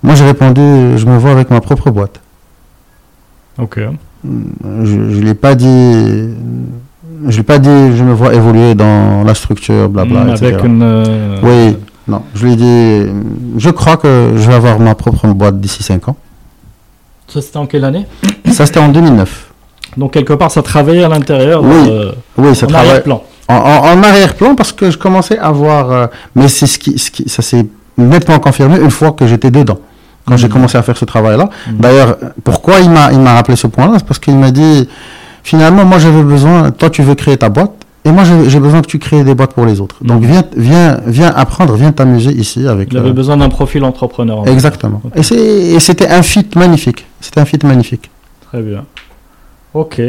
Moi, 0.02 0.14
j'ai 0.16 0.24
répondu, 0.24 0.60
je 0.98 1.06
me 1.06 1.16
vois 1.16 1.30
avec 1.30 1.48
ma 1.50 1.60
propre 1.60 1.90
boîte. 1.90 2.20
ok. 3.58 3.78
Je 4.24 4.96
ne 4.96 5.20
l'ai 5.20 5.34
pas 5.34 5.54
dit. 5.54 6.34
Je 7.28 7.36
l'ai 7.36 7.42
pas 7.42 7.58
dit, 7.58 7.96
je 7.96 8.02
me 8.02 8.12
vois 8.12 8.34
évoluer 8.34 8.74
dans 8.74 9.22
la 9.24 9.34
structure, 9.34 9.88
blabla, 9.88 10.24
Hmm, 10.24 10.28
etc. 10.30 10.46
avec 10.46 10.64
une. 10.64 10.82
euh, 10.82 11.38
Oui, 11.42 11.76
non, 12.08 12.22
je 12.34 12.44
lui 12.46 12.52
ai 12.52 12.56
dit, 12.56 13.12
je 13.58 13.70
crois 13.70 13.96
que 13.96 14.32
je 14.36 14.46
vais 14.48 14.54
avoir 14.54 14.78
ma 14.78 14.94
propre 14.94 15.26
boîte 15.28 15.60
d'ici 15.60 15.82
5 15.82 16.08
ans. 16.08 16.16
Ça 17.28 17.40
c'était 17.40 17.56
en 17.56 17.66
quelle 17.66 17.84
année 17.84 18.06
Ça, 18.52 18.66
c'était 18.66 18.80
en 18.80 18.88
2009. 18.88 19.50
Donc 19.96 20.12
quelque 20.12 20.32
part 20.34 20.50
ça 20.50 20.62
travaillait 20.62 21.04
à 21.04 21.08
l'intérieur. 21.08 21.62
Oui, 21.62 21.88
euh, 21.88 22.12
Oui, 22.36 22.54
ça 22.54 22.66
en 22.66 22.68
travaille 22.68 22.88
arrière-plan. 22.90 23.22
en, 23.48 23.54
en- 23.54 23.98
en 23.98 24.02
arrière-plan 24.02 24.54
parce 24.54 24.72
que 24.72 24.90
je 24.90 24.98
commençais 24.98 25.38
à 25.38 25.50
voir. 25.50 25.90
euh, 25.90 26.06
mais 26.34 26.48
c'est 26.48 26.66
ce 26.66 26.78
qui, 26.78 26.98
ce 26.98 27.10
qui, 27.10 27.28
ça 27.28 27.40
s'est 27.42 27.66
nettement 27.96 28.38
confirmé 28.40 28.76
une 28.78 28.90
fois 28.90 29.12
que 29.12 29.26
j'étais 29.26 29.50
dedans. 29.50 29.78
Quand 30.26 30.36
j'ai 30.36 30.46
Mhm. 30.48 30.52
commencé 30.54 30.76
à 30.78 30.82
faire 30.82 30.96
ce 30.96 31.04
travail-là. 31.04 31.48
Mhm. 31.68 31.76
D'ailleurs, 31.78 32.16
pourquoi 32.42 32.80
il 32.80 32.90
m'a 32.90 33.34
rappelé 33.34 33.56
ce 33.56 33.66
point-là? 33.66 33.94
C'est 33.98 34.06
parce 34.06 34.18
qu'il 34.18 34.36
m'a 34.36 34.50
dit, 34.50 34.88
finalement, 35.42 35.84
moi 35.84 35.98
j'avais 35.98 36.22
besoin, 36.22 36.70
toi 36.70 36.90
tu 36.90 37.02
veux 37.02 37.14
créer 37.14 37.36
ta 37.36 37.48
boîte, 37.48 37.72
et 38.06 38.12
moi 38.12 38.24
j'ai, 38.24 38.60
besoin 38.60 38.82
que 38.82 38.86
tu 38.86 38.98
crées 38.98 39.24
des 39.24 39.34
boîtes 39.34 39.54
pour 39.54 39.64
les 39.64 39.80
autres. 39.80 39.96
Donc 40.04 40.22
viens, 40.22 40.44
viens, 40.56 41.00
viens 41.06 41.32
apprendre, 41.34 41.74
viens 41.74 41.90
t'amuser 41.90 42.32
ici 42.32 42.66
avec. 42.66 42.92
Il 42.92 42.98
avait 42.98 43.08
euh, 43.08 43.12
besoin 43.12 43.38
d'un 43.38 43.48
profil 43.48 43.82
entrepreneur. 43.82 44.40
en. 44.40 44.44
Exactement. 44.44 45.00
Et, 45.14 45.22
c'était 45.80 46.08
un 46.08 46.22
fit 46.22 46.46
magnifique. 46.54 47.06
C'était 47.20 47.40
un 47.40 47.46
fit 47.46 47.58
magnifique. 47.64 48.10
Très 48.50 48.60
bien. 48.60 48.84
Ok. 49.72 50.00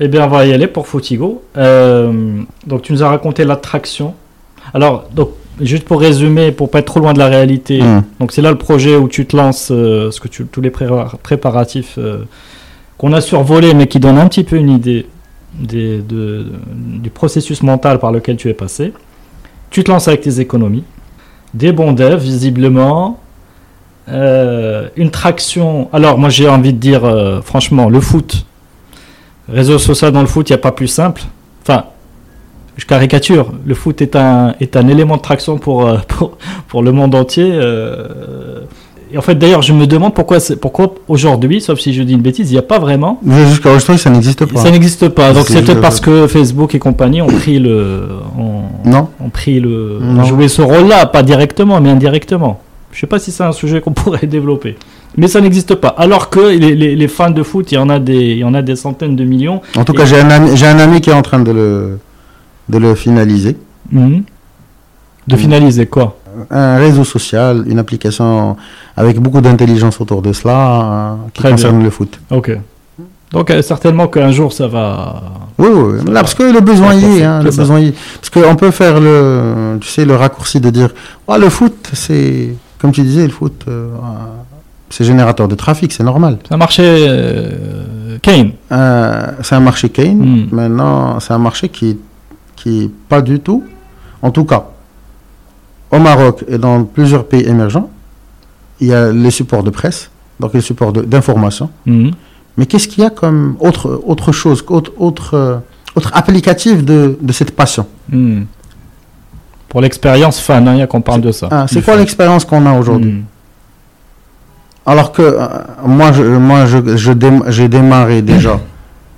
Eh 0.00 0.08
bien, 0.08 0.24
on 0.24 0.28
va 0.28 0.46
y 0.46 0.52
aller 0.52 0.66
pour 0.66 0.86
Fotigo. 0.88 1.42
Euh, 1.56 2.40
donc, 2.66 2.82
tu 2.82 2.92
nous 2.92 3.02
as 3.02 3.08
raconté 3.08 3.44
l'attraction. 3.44 4.14
Alors, 4.72 5.04
donc, 5.14 5.28
juste 5.60 5.84
pour 5.84 6.00
résumer, 6.00 6.50
pour 6.50 6.70
pas 6.70 6.78
être 6.78 6.86
trop 6.86 6.98
loin 7.00 7.12
de 7.12 7.18
la 7.18 7.28
réalité. 7.28 7.82
Mhm. 7.82 8.02
Donc, 8.20 8.32
c'est 8.32 8.42
là 8.42 8.50
le 8.50 8.58
projet 8.58 8.96
où 8.96 9.06
tu 9.06 9.26
te 9.26 9.36
lances, 9.36 9.68
euh, 9.70 10.10
ce 10.10 10.18
que 10.18 10.28
tu, 10.28 10.46
tous 10.46 10.62
les 10.62 10.70
pré- 10.70 10.88
préparatifs 11.22 11.96
euh, 11.98 12.24
qu'on 12.96 13.12
a 13.12 13.20
survolés, 13.20 13.74
mais 13.74 13.86
qui 13.86 14.00
donnent 14.00 14.18
un 14.18 14.28
petit 14.28 14.44
peu 14.44 14.56
une 14.56 14.70
idée 14.70 15.06
du 15.54 17.10
processus 17.12 17.62
mental 17.62 17.98
par 17.98 18.12
lequel 18.12 18.36
tu 18.36 18.48
es 18.48 18.54
passé. 18.54 18.92
Tu 19.70 19.84
te 19.84 19.90
lances 19.90 20.08
avec 20.08 20.20
tes 20.20 20.40
économies, 20.40 20.84
des 21.54 21.72
bons 21.72 21.92
devs, 21.92 22.20
visiblement, 22.20 23.20
euh, 24.08 24.88
une 24.96 25.10
traction. 25.10 25.88
Alors, 25.92 26.18
moi, 26.18 26.28
j'ai 26.28 26.48
envie 26.48 26.72
de 26.72 26.78
dire, 26.78 27.04
euh, 27.04 27.40
franchement, 27.40 27.88
le 27.88 28.00
foot, 28.00 28.44
réseau 29.48 29.78
social 29.78 30.12
dans 30.12 30.20
le 30.20 30.26
foot, 30.26 30.48
il 30.50 30.52
n'y 30.52 30.56
a 30.56 30.58
pas 30.58 30.72
plus 30.72 30.88
simple. 30.88 31.22
Enfin, 31.62 31.84
je 32.76 32.84
caricature. 32.86 33.52
Le 33.64 33.74
foot 33.74 34.02
est 34.02 34.16
un, 34.16 34.54
est 34.60 34.76
un 34.76 34.88
élément 34.88 35.16
de 35.16 35.22
traction 35.22 35.58
pour, 35.58 35.86
euh, 35.86 35.98
pour, 36.08 36.36
pour 36.68 36.82
le 36.82 36.92
monde 36.92 37.14
entier. 37.14 37.50
Et 39.12 39.18
en 39.18 39.22
fait, 39.22 39.34
d'ailleurs, 39.34 39.62
je 39.62 39.72
me 39.72 39.86
demande 39.86 40.14
pourquoi, 40.14 40.38
pourquoi 40.60 40.94
aujourd'hui, 41.08 41.60
sauf 41.60 41.78
si 41.78 41.92
je 41.92 42.02
dis 42.02 42.14
une 42.14 42.20
bêtise, 42.22 42.50
il 42.50 42.54
n'y 42.54 42.58
a 42.58 42.62
pas 42.62 42.78
vraiment. 42.78 43.20
Jusqu'à 43.48 43.70
aujourd'hui, 43.72 43.98
ça 44.02 44.10
n'existe 44.10 44.44
pas. 44.46 44.60
Ça 44.60 44.70
n'existe 44.70 45.08
pas. 45.08 45.32
Donc, 45.32 45.46
C'est- 45.46 45.62
peut-être 45.62 45.80
parce 45.80 46.00
que 46.00 46.26
Facebook 46.26 46.74
et 46.74 46.78
compagnie 46.78 47.20
ont 47.22 47.26
pris 47.26 47.58
le, 47.58 48.08
ont, 48.38 48.62
Non. 48.90 49.08
ont 49.20 49.28
pris 49.30 49.60
le, 49.60 49.98
Non. 50.00 50.22
ont 50.22 50.24
joué 50.24 50.48
ce 50.48 50.62
rôle-là, 50.62 51.06
pas 51.06 51.22
directement, 51.22 51.80
mais 51.80 51.90
indirectement. 51.90 52.60
Je 52.92 53.00
sais 53.00 53.06
pas 53.06 53.18
si 53.18 53.30
c'est 53.32 53.44
un 53.44 53.52
sujet 53.52 53.80
qu'on 53.80 53.92
pourrait 54.02 54.26
développer. 54.26 54.76
Mais 55.16 55.28
ça 55.28 55.40
n'existe 55.40 55.74
pas. 55.74 55.88
Alors 55.88 56.30
que 56.30 56.40
les, 56.40 56.74
les- 56.74 56.96
les 56.96 57.08
fans 57.08 57.30
de 57.30 57.42
foot, 57.42 57.70
il 57.72 57.74
y 57.74 57.78
en 57.78 57.88
a 57.90 57.98
des, 57.98 58.14
il 58.32 58.38
y 58.38 58.44
en 58.44 58.54
a 58.54 58.62
des 58.62 58.76
centaines 58.76 59.14
de 59.16 59.24
millions. 59.24 59.60
En 59.76 59.84
tout 59.84 59.92
cas, 59.92 60.04
j'ai 60.06 60.18
un, 60.20 60.30
ami, 60.30 60.56
j'ai 60.56 60.66
un 60.66 60.78
ami 60.78 61.00
qui 61.02 61.10
est 61.10 61.14
en 61.14 61.22
train 61.22 61.40
de 61.40 61.50
le, 61.52 61.98
de 62.70 62.78
le 62.78 62.94
finaliser. 62.94 63.56
Mhm. 63.90 64.22
De 65.28 65.34
Mhm. 65.34 65.40
finaliser 65.40 65.86
quoi? 65.86 66.16
Un 66.50 66.76
réseau 66.78 67.04
social, 67.04 67.64
une 67.66 67.78
application 67.78 68.56
avec 68.96 69.18
beaucoup 69.20 69.40
d'intelligence 69.40 70.00
autour 70.00 70.22
de 70.22 70.32
cela 70.32 70.58
euh, 70.58 71.14
qui 71.32 71.42
Très 71.42 71.50
concerne 71.52 71.82
le 71.82 71.90
foot. 71.90 72.18
Ok. 72.30 72.58
Donc 73.32 73.50
euh, 73.50 73.62
certainement 73.62 74.08
qu'un 74.08 74.30
jour 74.30 74.52
ça 74.52 74.66
va. 74.68 75.22
Oui, 75.58 75.68
oui, 75.72 75.94
oui. 76.04 76.12
Là, 76.12 76.20
parce 76.20 76.34
que 76.34 76.42
le 76.42 76.60
besoin 76.60 76.94
y 76.94 77.04
est. 77.18 77.22
Hein, 77.24 77.38
c'est 77.42 77.50
le 77.50 77.56
besoin 77.56 77.80
y 77.80 77.88
est. 77.88 77.94
Parce 78.20 78.30
qu'on 78.30 78.56
peut 78.56 78.70
faire 78.70 79.00
le, 79.00 79.78
tu 79.80 79.88
sais, 79.88 80.04
le 80.04 80.14
raccourci 80.16 80.60
de 80.60 80.70
dire, 80.70 80.90
oh, 81.26 81.36
le 81.38 81.48
foot, 81.48 81.90
c'est, 81.92 82.54
comme 82.78 82.92
tu 82.92 83.02
disais, 83.02 83.24
le 83.24 83.32
foot, 83.32 83.64
euh, 83.68 83.88
c'est 84.90 85.04
générateur 85.04 85.48
de 85.48 85.54
trafic, 85.54 85.92
c'est 85.92 86.02
normal. 86.04 86.38
Ça 86.48 86.56
marchait. 86.56 87.06
euh, 87.08 88.18
Kane. 88.20 88.52
Euh, 88.70 89.26
c'est 89.42 89.54
un 89.54 89.60
marché 89.60 89.88
Kane. 89.88 90.18
Mm. 90.18 90.48
Maintenant, 90.52 91.20
c'est 91.20 91.32
un 91.32 91.38
marché 91.38 91.68
qui, 91.68 91.98
qui 92.56 92.84
est 92.84 92.90
pas 93.08 93.20
du 93.22 93.40
tout, 93.40 93.64
en 94.20 94.30
tout 94.30 94.44
cas, 94.44 94.66
au 95.92 95.98
Maroc 95.98 96.44
et 96.48 96.58
dans 96.58 96.84
plusieurs 96.84 97.24
pays 97.26 97.46
émergents, 97.46 97.88
il 98.80 98.88
y 98.88 98.94
a 98.94 99.12
les 99.12 99.30
supports 99.30 99.62
de 99.62 99.70
presse, 99.70 100.10
donc 100.40 100.54
les 100.54 100.60
supports 100.60 100.92
d'information. 100.92 101.70
Mhm. 101.86 102.10
Mais 102.56 102.66
qu'est-ce 102.66 102.88
qu'il 102.88 103.02
y 103.02 103.06
a 103.06 103.10
comme 103.10 103.56
autre, 103.60 104.02
autre 104.04 104.32
chose, 104.32 104.64
autre, 104.68 104.92
autre, 104.98 105.34
euh, 105.34 105.56
autre 105.94 106.10
applicatif 106.14 106.84
de, 106.84 107.16
de 107.20 107.32
cette 107.32 107.52
passion? 107.54 107.86
Mhm. 108.10 108.46
Pour 109.68 109.80
l'expérience 109.80 110.38
fan, 110.40 110.66
hein, 110.68 110.74
il 110.74 110.78
y 110.80 110.82
a 110.82 110.86
qu'on 110.86 111.00
parle 111.00 111.20
de 111.22 111.32
ça. 111.32 111.48
Ah, 111.50 111.66
C'est 111.68 111.82
quoi 111.82 111.96
l'expérience 111.96 112.44
qu'on 112.44 112.66
a 112.66 112.72
aujourd'hui? 112.78 113.12
Mhm. 113.12 113.24
Alors 114.84 115.12
que 115.12 115.22
euh, 115.22 115.46
moi, 115.86 116.10
je, 116.12 116.22
moi 116.24 116.66
je, 116.66 116.96
je 116.96 117.12
dém- 117.12 117.44
j'ai 117.48 117.68
démarré 117.68 118.20
déjà 118.20 118.58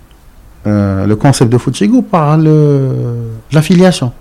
euh, 0.66 1.06
le 1.06 1.16
concept 1.16 1.50
de 1.52 1.58
Footigo 1.58 2.02
par 2.02 2.36
le, 2.36 2.90
l'affiliation. 3.52 4.12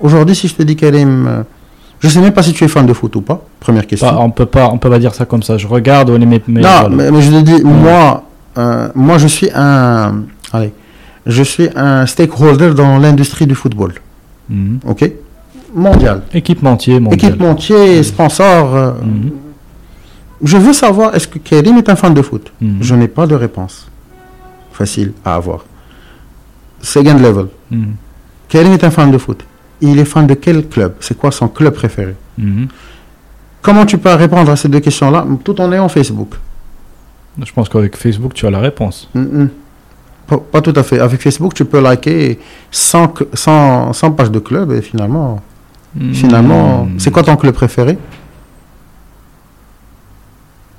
Aujourd'hui, 0.00 0.34
si 0.34 0.48
je 0.48 0.54
te 0.54 0.62
dis 0.64 0.74
Karim, 0.76 1.44
je 2.02 2.08
sais 2.08 2.20
même 2.20 2.32
pas 2.32 2.42
si 2.42 2.52
tu 2.52 2.64
es 2.64 2.68
fan 2.68 2.84
de 2.86 2.92
foot 2.92 3.14
ou 3.16 3.20
pas, 3.22 3.40
première 3.60 3.86
question. 3.86 4.08
Bah, 4.08 4.18
on 4.20 4.30
peut 4.30 4.46
pas, 4.46 4.68
on 4.72 4.78
peut 4.78 4.90
pas 4.90 4.98
dire 4.98 5.14
ça 5.14 5.24
comme 5.24 5.42
ça. 5.42 5.56
Je 5.56 5.66
regarde, 5.66 6.10
on 6.10 6.20
est 6.20 6.26
mes, 6.26 6.42
mes- 6.48 6.60
non, 6.60 6.88
mais, 6.90 7.10
mais 7.10 7.22
je 7.22 7.30
te 7.30 7.40
dis, 7.40 7.62
moi, 7.64 8.24
euh, 8.58 8.88
moi 8.94 9.16
je 9.18 9.28
suis 9.28 9.48
un, 9.54 10.24
allez, 10.52 10.72
je 11.26 11.42
suis 11.42 11.68
un 11.76 12.04
stakeholder 12.06 12.74
dans 12.74 12.98
l'industrie 12.98 13.46
du 13.46 13.54
football, 13.54 13.92
Mhm. 14.50 14.80
ok, 14.86 15.10
mondial, 15.74 16.22
Équipementier, 16.34 17.00
mondial. 17.00 17.30
équipementier, 17.30 18.02
sponsor. 18.02 18.74
euh, 18.76 18.92
Mhm. 19.02 19.30
Je 20.44 20.56
veux 20.56 20.72
savoir, 20.72 21.14
est-ce 21.14 21.28
que 21.28 21.38
Karim 21.38 21.78
est 21.78 21.88
un 21.88 21.94
fan 21.94 22.12
de 22.14 22.20
foot? 22.20 22.52
Mhm. 22.60 22.78
Je 22.80 22.94
n'ai 22.96 23.08
pas 23.08 23.26
de 23.28 23.34
réponse. 23.36 23.86
facile 24.72 25.12
à 25.24 25.34
avoir. 25.36 25.60
Second 26.80 27.18
level. 27.18 27.46
Mhm. 27.70 27.94
Karim 28.48 28.72
est 28.72 28.82
un 28.84 28.90
fan 28.90 29.10
de 29.12 29.18
foot. 29.18 29.44
Il 29.82 29.98
est 29.98 30.04
fan 30.04 30.26
de 30.26 30.34
quel 30.34 30.66
club? 30.68 30.94
C'est 31.00 31.16
quoi 31.18 31.30
son 31.32 31.48
club 31.48 31.74
préféré? 31.74 32.14
Mhm. 32.38 32.68
Comment 33.60 33.84
tu 33.84 33.98
peux 33.98 34.14
répondre 34.14 34.50
à 34.50 34.56
ces 34.56 34.68
deux 34.68 34.80
questions-là 34.80 35.26
tout 35.44 35.60
en 35.60 35.70
ayant 35.72 35.88
Facebook? 35.88 36.34
Je 37.44 37.52
pense 37.52 37.68
qu'avec 37.68 37.96
Facebook, 37.96 38.32
tu 38.34 38.46
as 38.46 38.50
la 38.50 38.60
réponse. 38.60 39.08
Mm, 39.14 39.20
mm. 39.20 39.48
Pas, 40.26 40.36
pas 40.38 40.60
tout 40.60 40.72
à 40.76 40.82
fait. 40.82 40.98
Avec 41.00 41.20
Facebook, 41.20 41.52
tu 41.54 41.64
peux 41.64 41.80
liker 41.80 42.38
100, 42.70 43.06
cl- 43.06 43.26
100, 43.34 43.92
100 43.92 44.10
pages 44.12 44.30
de 44.30 44.38
club 44.38 44.72
et 44.72 44.82
finalement, 44.82 45.40
finalement, 46.12 46.84
Mhm. 46.84 46.98
c'est 47.00 47.10
quoi 47.10 47.22
ton 47.22 47.36
club 47.36 47.54
préféré? 47.54 47.98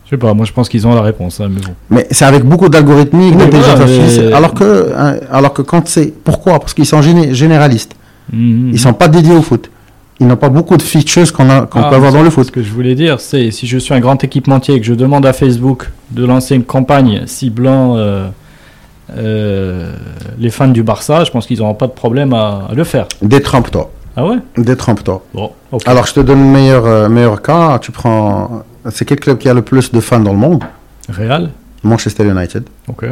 Je 0.06 0.10
sais 0.12 0.18
pas, 0.18 0.34
moi 0.34 0.46
je 0.46 0.52
pense 0.54 0.70
qu'ils 0.70 0.86
ont 0.86 0.94
la 0.94 1.02
réponse. 1.02 1.40
hein, 1.40 1.50
mais 1.50 1.62
bon. 1.62 1.74
Mais 1.90 2.08
c'est 2.12 2.26
avec 2.26 2.44
beaucoup 2.44 2.70
d'algorithmiques, 2.70 3.34
Oui, 3.34 3.40
d'intelligence 3.40 3.78
voilà, 3.78 3.86
mais- 3.86 3.98
artificielle. 4.00 4.34
Alors 4.34 4.54
que, 4.54 4.92
hein, 4.96 5.16
alors 5.32 5.54
que 5.54 5.62
quand 5.62 5.88
c'est. 5.88 6.14
Pourquoi? 6.24 6.60
Parce 6.60 6.74
qu'ils 6.74 6.86
sont 6.86 7.02
géné- 7.02 7.34
généralistes. 7.34 7.96
Mhm. 8.34 8.72
Ils 8.74 8.80
sont 8.80 8.94
pas 8.94 9.08
dédiés 9.08 9.36
au 9.36 9.42
foot. 9.42 9.70
Ils 10.20 10.28
n'ont 10.28 10.36
pas 10.38 10.50
beaucoup 10.50 10.78
de 10.78 10.82
features 10.82 11.32
qu'on 11.34 11.50
a- 11.50 11.66
qu'on 11.66 11.80
Ah, 11.82 11.90
peut 11.90 11.96
avoir 11.96 12.12
dans 12.12 12.22
le 12.24 12.30
Ce 12.30 12.36
foot. 12.36 12.52
que 12.52 12.62
je 12.64 12.72
voulais 12.72 12.96
dire, 12.96 13.20
c'est 13.20 13.50
si 13.52 13.66
je 13.68 13.78
suis 13.78 13.94
un 13.94 14.00
grand 14.00 14.22
équipementier 14.24 14.76
et 14.76 14.80
que 14.80 14.86
je 14.86 14.94
demande 14.94 15.26
à 15.26 15.34
Facebook 15.34 15.90
de 16.12 16.26
lancer 16.26 16.56
une 16.56 16.64
campagne 16.64 17.24
ciblant 17.26 17.96
euh, 17.98 18.28
euh, 19.18 19.94
les 20.40 20.50
fans 20.50 20.68
du 20.68 20.84
Barça, 20.84 21.24
je 21.24 21.32
pense 21.32 21.46
qu'ils 21.46 21.60
n'auront 21.60 21.74
pas 21.74 21.88
de 21.88 21.92
problème 21.92 22.34
à, 22.34 22.68
à 22.70 22.74
le 22.74 22.84
faire. 22.84 23.08
Détrompe-toi. 23.22 23.92
Ah 24.16 24.26
ouais? 24.26 24.38
Détrompe-toi. 24.58 25.24
Bon. 25.34 25.52
Alors, 25.86 26.06
je 26.06 26.14
te 26.14 26.20
donne 26.20 26.40
le 26.40 26.50
meilleur, 26.52 26.86
euh, 26.86 27.10
meilleur 27.10 27.42
cas. 27.42 27.80
Tu 27.80 27.92
prends. 27.92 28.64
C'est 28.92 29.06
quel 29.06 29.20
club 29.20 29.38
qui 29.40 29.50
a 29.50 29.54
le 29.54 29.62
plus 29.64 29.92
de 29.92 30.00
fans 30.00 30.20
dans 30.20 30.34
le 30.34 30.38
monde? 30.38 30.64
Real 31.10 31.50
Manchester 31.84 32.24
United. 32.30 32.64
Ok. 32.88 33.06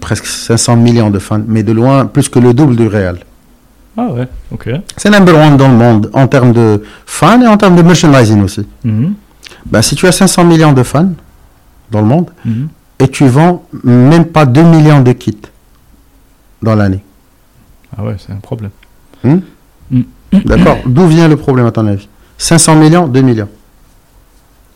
Presque 0.00 0.26
500 0.26 0.76
millions 0.76 1.10
de 1.10 1.18
fans, 1.18 1.40
mais 1.46 1.62
de 1.62 1.72
loin 1.72 2.06
plus 2.06 2.28
que 2.28 2.38
le 2.38 2.52
double 2.54 2.74
du 2.76 2.88
Real. 2.88 3.18
Ah 4.00 4.06
ouais, 4.12 4.28
ok. 4.52 4.70
C'est 4.96 5.10
number 5.10 5.34
one 5.36 5.56
dans 5.56 5.66
le 5.66 5.74
monde 5.74 6.08
en 6.12 6.28
termes 6.28 6.52
de 6.52 6.84
fans 7.04 7.40
et 7.42 7.48
en 7.48 7.56
termes 7.56 7.74
de 7.74 7.82
merchandising 7.82 8.40
aussi. 8.44 8.64
Mhm, 8.84 9.14
Ben, 9.66 9.82
si 9.82 9.96
tu 9.96 10.06
as 10.06 10.12
500 10.12 10.44
millions 10.44 10.72
de 10.72 10.84
fans 10.84 11.10
dans 11.90 12.00
le 12.00 12.06
monde 12.06 12.30
mhm. 12.44 12.68
et 13.00 13.08
tu 13.08 13.26
vends 13.26 13.64
même 13.82 14.26
pas 14.26 14.46
2 14.46 14.62
millions 14.62 15.00
de 15.00 15.10
kits 15.12 15.36
dans 16.62 16.76
l'année. 16.76 17.02
Ah 17.96 18.04
ouais, 18.04 18.14
c'est 18.18 18.32
un 18.32 18.36
problème. 18.36 18.70
D'accord 20.32 20.76
D'où 20.86 21.06
vient 21.08 21.26
le 21.26 21.36
problème 21.36 21.66
à 21.66 21.72
ton 21.72 21.86
avis? 21.88 22.08
500 22.36 22.76
millions, 22.76 23.08
2 23.08 23.20
millions? 23.20 23.48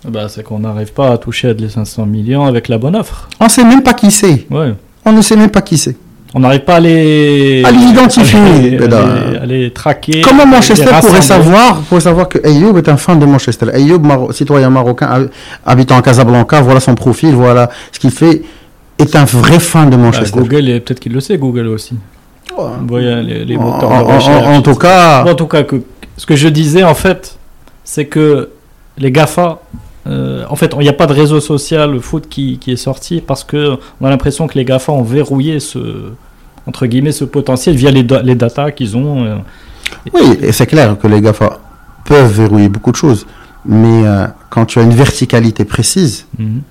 Ah 0.04 0.08
Bah, 0.10 0.28
c'est 0.28 0.42
qu'on 0.42 0.58
n'arrive 0.58 0.92
pas 0.92 1.12
à 1.12 1.18
toucher 1.18 1.50
à 1.50 1.52
les 1.52 1.68
500 1.68 2.06
millions 2.06 2.44
avec 2.44 2.66
la 2.66 2.78
bonne 2.78 2.96
offre. 2.96 3.28
On 3.38 3.48
sait 3.48 3.64
même 3.64 3.82
pas 3.84 3.94
qui 3.94 4.10
c'est. 4.10 4.46
Ouais. 4.50 4.74
On 5.04 5.12
ne 5.12 5.22
sait 5.22 5.36
même 5.36 5.50
pas 5.50 5.62
qui 5.62 5.78
c'est. 5.78 5.96
On 6.34 6.40
n'arrive 6.40 6.60
pas 6.60 6.76
à 6.76 6.80
les... 6.80 7.62
À 7.64 7.70
les 7.70 7.78
identifier, 7.82 8.38
à 8.38 8.58
les, 8.58 8.76
à 8.76 8.78
Bédard. 8.80 9.06
les- 9.32 9.36
à 9.38 9.46
les 9.46 9.70
traquer. 9.70 10.22
Comment 10.22 10.46
Manchester 10.46 10.90
pourrait 11.02 11.20
savoir, 11.20 11.80
pourrait 11.82 12.00
savoir 12.00 12.28
que 12.28 12.38
Ayoub 12.46 12.78
est 12.78 12.88
un 12.88 12.96
fan 12.96 13.18
de 13.18 13.26
Manchester? 13.26 13.66
Ayoub, 13.74 13.98
Maro- 14.02 14.32
citoyen 14.32 14.70
marocain, 14.70 15.06
hab- 15.08 15.30
habitant 15.66 15.96
à 15.98 16.02
Casablanca, 16.02 16.62
voilà 16.62 16.80
son 16.80 16.94
profil, 16.94 17.34
voilà 17.34 17.68
ce 17.92 17.98
qu'il 17.98 18.10
fait, 18.10 18.42
est 18.98 19.14
un 19.14 19.24
vrai 19.24 19.58
fan 19.58 19.90
de 19.90 19.96
Bah, 19.96 20.04
Manchester. 20.04 20.38
Google, 20.40 20.68
et 20.70 20.80
peut-être 20.80 21.00
qu'il 21.00 21.12
le 21.12 21.20
sait, 21.20 21.36
Google 21.36 21.68
aussi. 21.68 21.96
Ouais. 22.56 22.64
Vous 22.80 22.86
voyez 22.88 23.14
les, 23.22 23.44
les 23.44 23.56
En, 23.58 23.62
moteurs 23.62 23.90
en- 23.90 23.98
de 24.00 24.12
recherche. 24.14 24.46
en- 24.46 24.54
en 24.54 24.62
tout 24.62 24.74
cas, 24.74 25.24
en 25.24 25.34
tout 25.34 25.46
cas, 25.46 25.64
que, 25.64 25.82
ce 26.16 26.24
que 26.24 26.34
je 26.36 26.48
disais, 26.48 26.82
en 26.82 26.94
fait, 26.94 27.36
c'est 27.84 28.06
que 28.06 28.48
les 28.96 29.10
GAFA, 29.12 29.58
euh, 30.06 30.44
en 30.48 30.56
fait, 30.56 30.72
il 30.74 30.82
n'y 30.82 30.88
a 30.88 30.92
pas 30.92 31.06
de 31.06 31.12
réseau 31.12 31.40
social 31.40 32.00
foot 32.00 32.28
qui, 32.28 32.58
qui 32.58 32.72
est 32.72 32.76
sorti 32.76 33.20
parce 33.24 33.44
que 33.44 33.76
on 34.00 34.06
a 34.06 34.10
l'impression 34.10 34.46
que 34.48 34.58
les 34.58 34.64
GAFA 34.64 34.92
ont 34.92 35.02
verrouillé 35.02 35.60
ce, 35.60 35.78
entre 36.66 36.86
guillemets, 36.86 37.12
ce 37.12 37.24
potentiel 37.24 37.76
via 37.76 37.90
les, 37.90 38.02
da- 38.02 38.22
les 38.22 38.34
datas 38.34 38.72
qu'ils 38.72 38.96
ont. 38.96 39.24
euh. 39.24 39.36
oui, 40.12 40.38
et 40.42 40.52
c'est 40.52 40.66
clair 40.66 40.96
que 40.98 41.06
les 41.06 41.20
GAFA 41.20 41.58
peuvent 42.04 42.32
verrouiller 42.32 42.68
beaucoup 42.68 42.90
de 42.90 42.96
choses, 42.96 43.26
mais 43.64 44.02
euh, 44.04 44.26
quand 44.50 44.64
tu 44.66 44.78
as 44.80 44.82
une 44.82 44.94
verticalité 44.94 45.64
précise, 45.64 46.26
Mhm. 46.38 46.62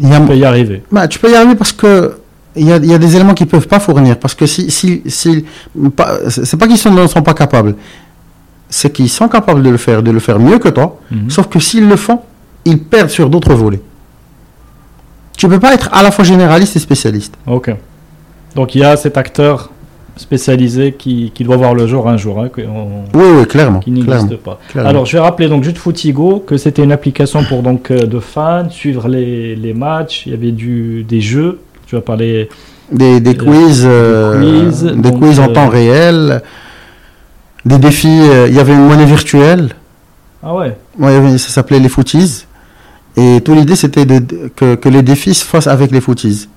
y 0.00 0.12
a, 0.12 0.20
On 0.20 0.26
peut 0.26 0.36
y 0.36 0.44
arriver. 0.44 0.82
Bah, 0.90 1.06
tu 1.08 1.18
peux 1.18 1.30
y 1.30 1.34
arriver 1.34 1.54
parce 1.54 1.72
que 1.72 2.16
il 2.56 2.66
y 2.68 2.72
a, 2.72 2.76
il 2.76 2.86
y 2.86 2.92
a 2.92 2.98
des 2.98 3.14
éléments 3.16 3.32
qu'ils 3.32 3.46
peuvent 3.46 3.66
pas 3.68 3.80
fournir. 3.80 4.18
Parce 4.18 4.34
que 4.34 4.44
si, 4.46 4.70
si, 4.70 5.02
si 5.06 5.44
pas- 5.96 6.18
c'est 6.28 6.56
pas 6.58 6.66
qu'ils 6.66 6.76
sont- 6.76 6.90
ne 6.90 7.06
sont 7.06 7.22
pas 7.22 7.32
capables, 7.32 7.76
c'est 8.78 8.90
qu'ils 8.90 9.08
sont 9.10 9.28
capables 9.28 9.62
de 9.62 9.70
le 9.70 9.76
faire, 9.76 10.02
de 10.02 10.10
le 10.10 10.18
faire 10.20 10.38
mieux 10.38 10.58
que 10.58 10.68
toi. 10.70 10.98
Mhm. 11.10 11.28
Sauf 11.30 11.46
que 11.48 11.58
s'ils 11.60 11.86
le 11.88 11.96
font, 11.96 12.20
ils 12.64 12.78
perdent 12.78 13.10
sur 13.10 13.28
d'autres 13.28 13.54
volets. 13.54 13.82
Tu 15.36 15.48
peux 15.48 15.58
pas 15.58 15.74
être 15.74 15.88
à 15.92 16.02
la 16.02 16.10
fois 16.10 16.24
généraliste 16.24 16.76
et 16.76 16.78
spécialiste. 16.78 17.34
Ok. 17.46 17.74
Donc 18.54 18.74
il 18.74 18.80
y 18.80 18.84
a 18.84 18.96
cet 18.96 19.16
acteur 19.16 19.70
spécialisé 20.16 20.92
qui, 20.92 21.32
qui 21.34 21.42
doit 21.42 21.56
voir 21.56 21.74
le 21.74 21.86
jour 21.86 22.06
un 22.08 22.16
jour, 22.18 22.40
hein, 22.40 22.48
on- 22.68 23.18
Oui, 23.18 23.24
oui, 23.38 23.46
clairement. 23.46 23.80
qui 23.80 23.90
n'existe 23.90 24.36
pas. 24.36 24.58
clairement. 24.68 24.90
Alors, 24.90 25.06
je 25.06 25.12
vais 25.16 25.22
rappeler 25.22 25.48
donc 25.48 25.64
Jute 25.64 25.78
Foutigo 25.78 26.44
que 26.46 26.56
c'était 26.58 26.82
une 26.84 26.92
application 26.92 27.42
pour 27.44 27.62
donc 27.62 27.90
euh, 27.90 28.04
de 28.06 28.20
fans 28.20 28.68
suivre 28.70 29.08
les, 29.08 29.56
les 29.56 29.72
matchs. 29.72 30.24
Il 30.26 30.32
y 30.32 30.34
avait 30.34 30.52
du 30.52 31.02
des 31.04 31.20
jeux. 31.22 31.60
Tu 31.86 31.94
vas 31.94 32.02
parler. 32.02 32.48
des, 32.90 33.20
des 33.20 33.36
quiz, 33.36 33.84
euh, 33.86 34.38
quiz, 34.66 34.84
des 34.84 34.92
donc, 34.96 35.18
quiz 35.18 35.40
en 35.40 35.48
euh, 35.48 35.52
temps 35.54 35.68
réel, 35.68 36.42
des 37.64 37.78
défis. 37.78 38.08
euh, 38.22 38.46
Il 38.48 38.54
y 38.54 38.58
avait 38.60 38.72
une 38.74 38.86
monnaie 38.86 39.04
virtuelle. 39.06 39.70
Ah 40.42 40.54
ouais. 40.54 40.76
Oui, 40.98 41.38
ça 41.38 41.48
s'appelait 41.50 41.78
les 41.78 41.88
footies. 41.88 42.46
Et 43.16 43.40
toute 43.44 43.54
l'idée, 43.56 43.76
c'était 43.76 44.06
que, 44.56 44.74
que 44.74 44.88
les 44.88 45.02
défis 45.02 45.34
se 45.34 45.44
fassent 45.44 45.66
avec 45.66 45.90
les 45.90 46.00
footies. 46.00 46.48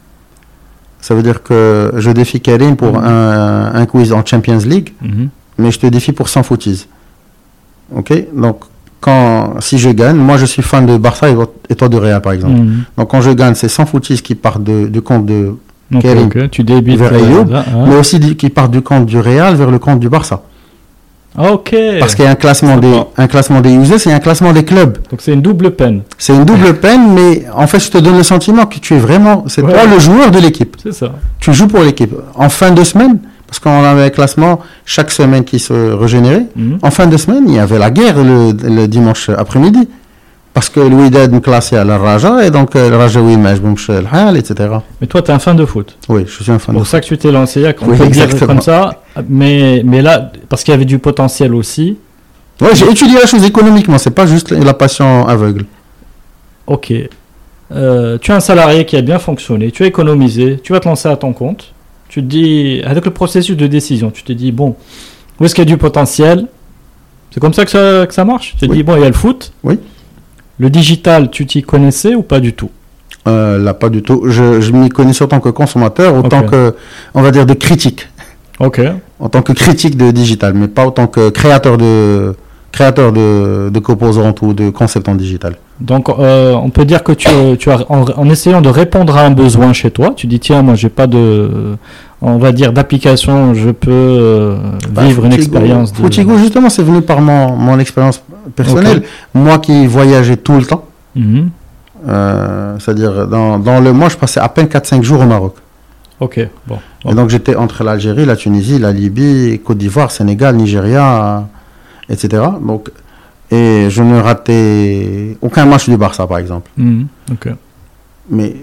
Ça 1.01 1.13
veut 1.13 1.21
dire 1.21 1.43
que 1.43 1.91
je 1.97 2.09
défie 2.11 2.41
Karim 2.41 2.75
pour 2.75 2.93
Mhm. 2.93 3.05
un, 3.05 3.75
un 3.75 3.85
quiz 3.85 4.11
en 4.13 4.25
Champions 4.25 4.57
League, 4.65 4.93
Mhm. 5.01 5.29
mais 5.59 5.69
je 5.71 5.79
te 5.79 5.87
défie 5.87 6.13
pour 6.13 6.29
100 6.29 6.41
footies. 6.43 6.87
Ok? 7.95 8.11
Donc, 8.33 8.61
quand, 9.01 9.55
si 9.59 9.77
je 9.77 9.89
gagne, 9.91 10.15
moi 10.17 10.37
je 10.37 10.45
suis 10.47 10.63
fan 10.63 10.85
de 10.87 10.97
Barça 10.97 11.29
et 11.29 11.35
toi- 11.35 11.53
et 11.69 11.75
toi 11.75 11.89
de 11.89 11.97
Real, 11.97 12.21
par 12.21 12.33
exemple. 12.33 12.53
Mhm. 12.55 12.83
Donc, 12.97 13.11
quand 13.11 13.21
je 13.21 13.31
gagne, 13.31 13.53
c'est 13.53 13.67
100 13.67 13.85
footies 13.85 14.21
qui 14.23 14.33
partent 14.33 14.63
de- 14.63 14.87
du 14.87 15.01
compte 15.01 15.25
de. 15.27 15.55
Ok, 15.93 16.01
Karim. 16.01 16.25
ok. 16.27 16.49
Tu 16.49 16.63
débites 16.63 16.97
Vers 16.97 17.13
euh, 17.13 17.17
Ayoub, 17.17 17.49
là, 17.51 17.63
hein. 17.67 17.85
Mais 17.87 17.95
aussi 17.95 18.19
qui 18.35 18.49
partent 18.49 18.71
du 18.71 18.81
compte 18.81 19.05
du 19.05 19.19
Real 19.19 19.53
vers 19.55 19.69
le 19.69 19.77
compte 19.77 19.99
du 19.99 20.09
Barça. 20.09 20.41
Ok. 21.37 21.75
Parce 21.99 22.15
qu'il 22.15 22.25
y 22.25 22.27
a 22.27 22.31
un 22.31 22.35
classement, 22.35 22.77
des, 22.77 22.93
un 23.17 23.27
classement 23.27 23.61
des 23.61 23.73
users 23.73 24.09
et 24.09 24.13
un 24.13 24.19
classement 24.19 24.53
des 24.53 24.63
clubs. 24.63 24.97
Donc 25.11 25.19
c'est 25.21 25.33
une 25.33 25.41
double 25.41 25.71
peine. 25.71 26.01
C'est 26.17 26.33
une 26.33 26.45
double 26.45 26.75
peine, 26.75 27.13
mais 27.13 27.45
en 27.53 27.67
fait, 27.67 27.79
je 27.79 27.89
te 27.91 27.97
donne 27.97 28.17
le 28.17 28.23
sentiment 28.23 28.65
que 28.65 28.79
tu 28.79 28.93
es 28.95 28.99
vraiment, 28.99 29.43
c'est 29.47 29.61
Ouais. 29.61 29.73
toi 29.73 29.81
le 29.85 29.99
joueur 29.99 30.31
de 30.31 30.39
l'équipe. 30.39 30.75
C'est 30.81 30.93
ça. 30.93 31.11
Tu 31.39 31.53
joues 31.53 31.67
pour 31.67 31.81
l'équipe. 31.81 32.13
En 32.35 32.49
fin 32.49 32.71
de 32.71 32.83
semaine, 32.83 33.19
parce 33.47 33.59
qu'on 33.59 33.83
avait 33.83 34.03
un 34.03 34.09
classement 34.09 34.59
chaque 34.85 35.11
semaine 35.11 35.43
qui 35.43 35.59
se 35.59 35.73
régénérait, 35.93 36.45
Mhm. 36.55 36.79
en 36.81 36.91
fin 36.91 37.07
de 37.07 37.17
semaine, 37.17 37.43
il 37.47 37.55
y 37.55 37.59
avait 37.59 37.79
la 37.79 37.91
guerre 37.91 38.17
le, 38.23 38.51
le 38.53 38.87
dimanche 38.87 39.29
après-midi. 39.29 39.87
Parce 40.53 40.69
que 40.69 40.79
le 40.79 40.95
Wydad 40.95 41.33
me 41.33 41.41
classait 41.41 41.75
à 41.75 41.83
la 41.83 41.97
Raja, 41.97 42.45
et 42.45 42.49
donc 42.49 42.77
euh, 42.77 42.89
le 42.89 42.95
Raja, 42.95 43.19
oui, 43.19 43.35
mais 43.35 43.57
je 43.57 44.37
etc. 44.37 44.69
Mais 45.01 45.07
toi, 45.07 45.21
tu 45.21 45.29
es 45.29 45.33
un 45.33 45.39
fan 45.39 45.57
de 45.57 45.65
foot. 45.65 45.97
Oui, 46.07 46.23
je 46.25 46.31
suis 46.43 46.49
un 46.49 46.59
fan 46.59 46.67
C'est 46.67 46.71
de 46.71 46.77
pour 46.77 46.87
ça 46.87 47.01
que 47.01 47.05
tu 47.05 47.17
t'es 47.17 47.29
lancé. 47.29 47.65
On 47.81 47.87
Oui, 47.89 47.97
peut 47.97 48.07
dire 48.07 48.29
comme 48.47 48.61
ça. 48.61 49.01
Mais, 49.29 49.81
mais 49.85 50.01
là, 50.01 50.31
parce 50.49 50.63
qu'il 50.63 50.71
y 50.71 50.75
avait 50.75 50.85
du 50.85 50.99
potentiel 50.99 51.53
aussi. 51.53 51.97
Ouais, 52.61 52.73
j'ai 52.73 52.89
étudié 52.89 53.17
la 53.19 53.25
chose 53.25 53.45
économiquement, 53.45 53.97
c'est 53.97 54.11
pas 54.11 54.25
juste 54.25 54.51
la 54.51 54.73
passion 54.73 55.27
aveugle. 55.27 55.65
Ok. 56.67 56.93
Euh, 57.71 58.17
tu 58.19 58.31
as 58.31 58.35
un 58.35 58.39
salarié 58.39 58.85
qui 58.85 58.95
a 58.95 59.01
bien 59.01 59.19
fonctionné, 59.19 59.71
tu 59.71 59.83
as 59.83 59.87
économisé, 59.87 60.59
tu 60.63 60.71
vas 60.73 60.79
te 60.79 60.87
lancer 60.87 61.09
à 61.09 61.15
ton 61.17 61.33
compte. 61.33 61.73
Tu 62.07 62.21
te 62.21 62.27
dis, 62.27 62.81
avec 62.85 63.03
le 63.05 63.11
processus 63.11 63.57
de 63.57 63.67
décision, 63.67 64.11
tu 64.11 64.23
te 64.23 64.31
dis, 64.31 64.51
bon, 64.51 64.75
où 65.39 65.45
est-ce 65.45 65.55
qu'il 65.55 65.63
y 65.63 65.67
a 65.67 65.69
du 65.69 65.77
potentiel? 65.77 66.47
C'est 67.31 67.39
comme 67.39 67.53
ça 67.53 67.65
que 67.65 67.71
ça, 67.71 68.05
que 68.07 68.13
ça 68.13 68.23
marche? 68.23 68.55
Tu 68.57 68.67
te 68.67 68.71
Oui. 68.71 68.77
dis, 68.77 68.83
bon, 68.83 68.95
il 68.95 69.01
y 69.01 69.05
a 69.05 69.07
le 69.07 69.13
foot. 69.13 69.51
Oui. 69.63 69.79
Le 70.59 70.69
digital, 70.69 71.29
tu 71.29 71.45
t'y 71.45 71.61
connaissais 71.63 72.15
ou 72.15 72.21
pas 72.21 72.39
du 72.39 72.53
tout? 72.53 72.69
Euh, 73.27 73.57
là, 73.57 73.73
pas 73.73 73.89
du 73.89 74.01
tout. 74.03 74.21
Je, 74.27 74.61
je 74.61 74.71
m'y 74.71 74.87
connais 74.87 75.19
en 75.21 75.27
tant 75.27 75.39
que 75.41 75.49
consommateur, 75.49 76.15
autant 76.15 76.43
que, 76.43 76.75
on 77.13 77.21
va 77.21 77.31
dire, 77.31 77.45
de 77.45 77.53
critique. 77.55 78.07
Ok. 78.59 78.81
en 79.19 79.29
tant 79.29 79.41
que 79.41 79.53
critique 79.53 79.97
de 79.97 80.11
digital, 80.11 80.53
mais 80.53 80.67
pas 80.67 80.85
en 80.85 80.91
tant 80.91 81.07
que 81.07 81.29
créateur 81.29 81.77
de 81.77 82.35
créateur 82.71 83.13
de, 83.13 83.69
de 83.69 83.79
composantes 83.79 84.41
ou 84.41 84.53
de 84.53 84.69
concepts 84.69 85.07
en 85.07 85.15
digital. 85.15 85.55
Donc, 85.79 86.09
euh, 86.09 86.53
on 86.53 86.69
peut 86.69 86.83
dire 86.83 87.03
que 87.03 87.13
tu, 87.13 87.29
tu 87.57 87.71
as, 87.71 87.79
en, 87.89 88.03
en 88.03 88.29
essayant 88.29 88.61
de 88.61 88.67
répondre 88.67 89.15
à 89.15 89.21
un 89.21 89.31
besoin 89.31 89.71
chez 89.71 89.91
toi, 89.91 90.11
tu 90.13 90.27
dis, 90.27 90.41
tiens, 90.41 90.61
moi, 90.61 90.75
j'ai 90.75 90.89
pas 90.89 91.07
de, 91.07 91.77
on 92.21 92.37
va 92.37 92.51
dire, 92.51 92.73
d'application, 92.73 93.53
je 93.53 93.69
peux 93.71 93.91
euh, 93.91 94.57
vivre 94.99 95.23
une 95.23 95.31
expérience. 95.33 95.93
de- 95.93 96.37
justement, 96.37 96.69
c'est 96.69 96.83
venu 96.83 97.01
par 97.01 97.21
mon, 97.21 97.55
mon 97.55 97.79
expérience 97.79 98.21
personnelle. 98.57 99.03
Moi 99.33 99.59
qui 99.59 99.87
voyageais 99.87 100.37
tout 100.37 100.57
le 100.57 100.65
temps, 100.65 100.83
Mhm. 101.15 101.49
euh, 102.09 102.75
c'est-à-dire 102.79 103.25
dans, 103.27 103.57
dans 103.57 103.79
le 103.79 103.93
mois, 103.93 104.09
je 104.09 104.17
passais 104.17 104.39
à 104.41 104.49
peine 104.49 104.67
4-5 104.67 105.01
jours 105.01 105.21
au 105.21 105.25
Maroc. 105.25 105.55
Ok, 106.19 106.39
bon. 106.67 106.79
Et 107.09 107.13
donc 107.13 107.29
j'étais 107.29 107.55
entre 107.55 107.83
l'Algérie, 107.83 108.25
la 108.25 108.35
Tunisie, 108.35 108.79
la 108.79 108.91
Libye, 108.91 109.59
Côte 109.63 109.77
d'Ivoire, 109.77 110.11
Sénégal, 110.11 110.55
Nigeria, 110.55 111.47
etc. 112.09 112.43
Donc, 112.61 112.89
et 113.51 113.87
je 113.89 114.01
ne 114.01 114.19
ratais 114.19 115.37
aucun 115.41 115.65
match 115.65 115.89
du 115.89 115.97
Barça, 115.97 116.25
par 116.25 116.39
exemple. 116.39 116.69
Hmm, 116.77 117.03
ok. 117.31 117.49
Mais 118.29 118.55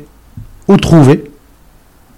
où 0.67 0.77
trouver? 0.77 1.25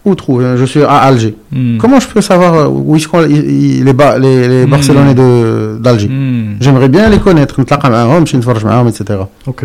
Où 0.05 0.15
trouver? 0.15 0.57
Je 0.57 0.65
suis 0.65 0.83
à 0.83 0.99
Alger. 0.99 1.35
Hmm. 1.51 1.79
Comment 1.79 2.01
je 2.01 2.09
peux 2.09 2.21
savoir 2.21 2.55
euh, 2.55 2.69
où 2.69 2.99
sont 2.99 3.21
les, 3.21 3.83
hmm. 3.83 4.71
Barcelonais 4.71 5.15
mmh. 5.15 5.81
d'Alger? 5.81 6.11
J'aimerais 6.61 6.89
bien 6.89 7.09
les 7.09 7.19
connaître. 7.19 7.61
etc. 8.89 9.21
Ok. 9.47 9.65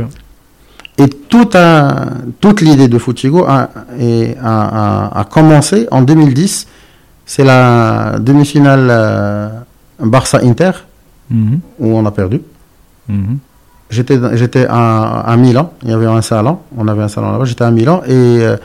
Et 1.00 1.08
tout 1.08 1.50
un- 1.54 2.08
toute 2.42 2.62
l'idée 2.62 2.88
de 2.88 2.98
Foutigo 2.98 3.46
a, 3.48 3.70
est- 3.98 4.36
a- 4.44 5.08
a- 5.08 5.20
a 5.22 5.24
commencé 5.26 5.88
en 5.92 6.02
2010. 6.02 6.68
C'est 7.26 7.44
la 7.46 8.18
demi-finale 8.20 8.88
euh, 8.90 9.50
Barça-Inter, 10.00 10.72
Mhm. 11.30 11.60
où 11.80 11.88
on 11.98 12.06
a 12.06 12.12
perdu. 12.12 12.42
Mhm. 13.08 13.38
J'étais 13.90 14.68
à, 14.70 15.22
à 15.22 15.36
Milan, 15.38 15.74
il 15.84 15.90
y 15.90 15.94
avait 15.94 16.06
un 16.06 16.22
salon, 16.22 16.60
on 16.78 16.88
avait 16.88 17.02
un 17.02 17.08
salon 17.08 17.32
là-bas, 17.32 17.46
j'étais 17.46 17.64
à 17.64 17.72
Milan 17.72 18.02
et 18.06 18.12
euh, 18.14 18.56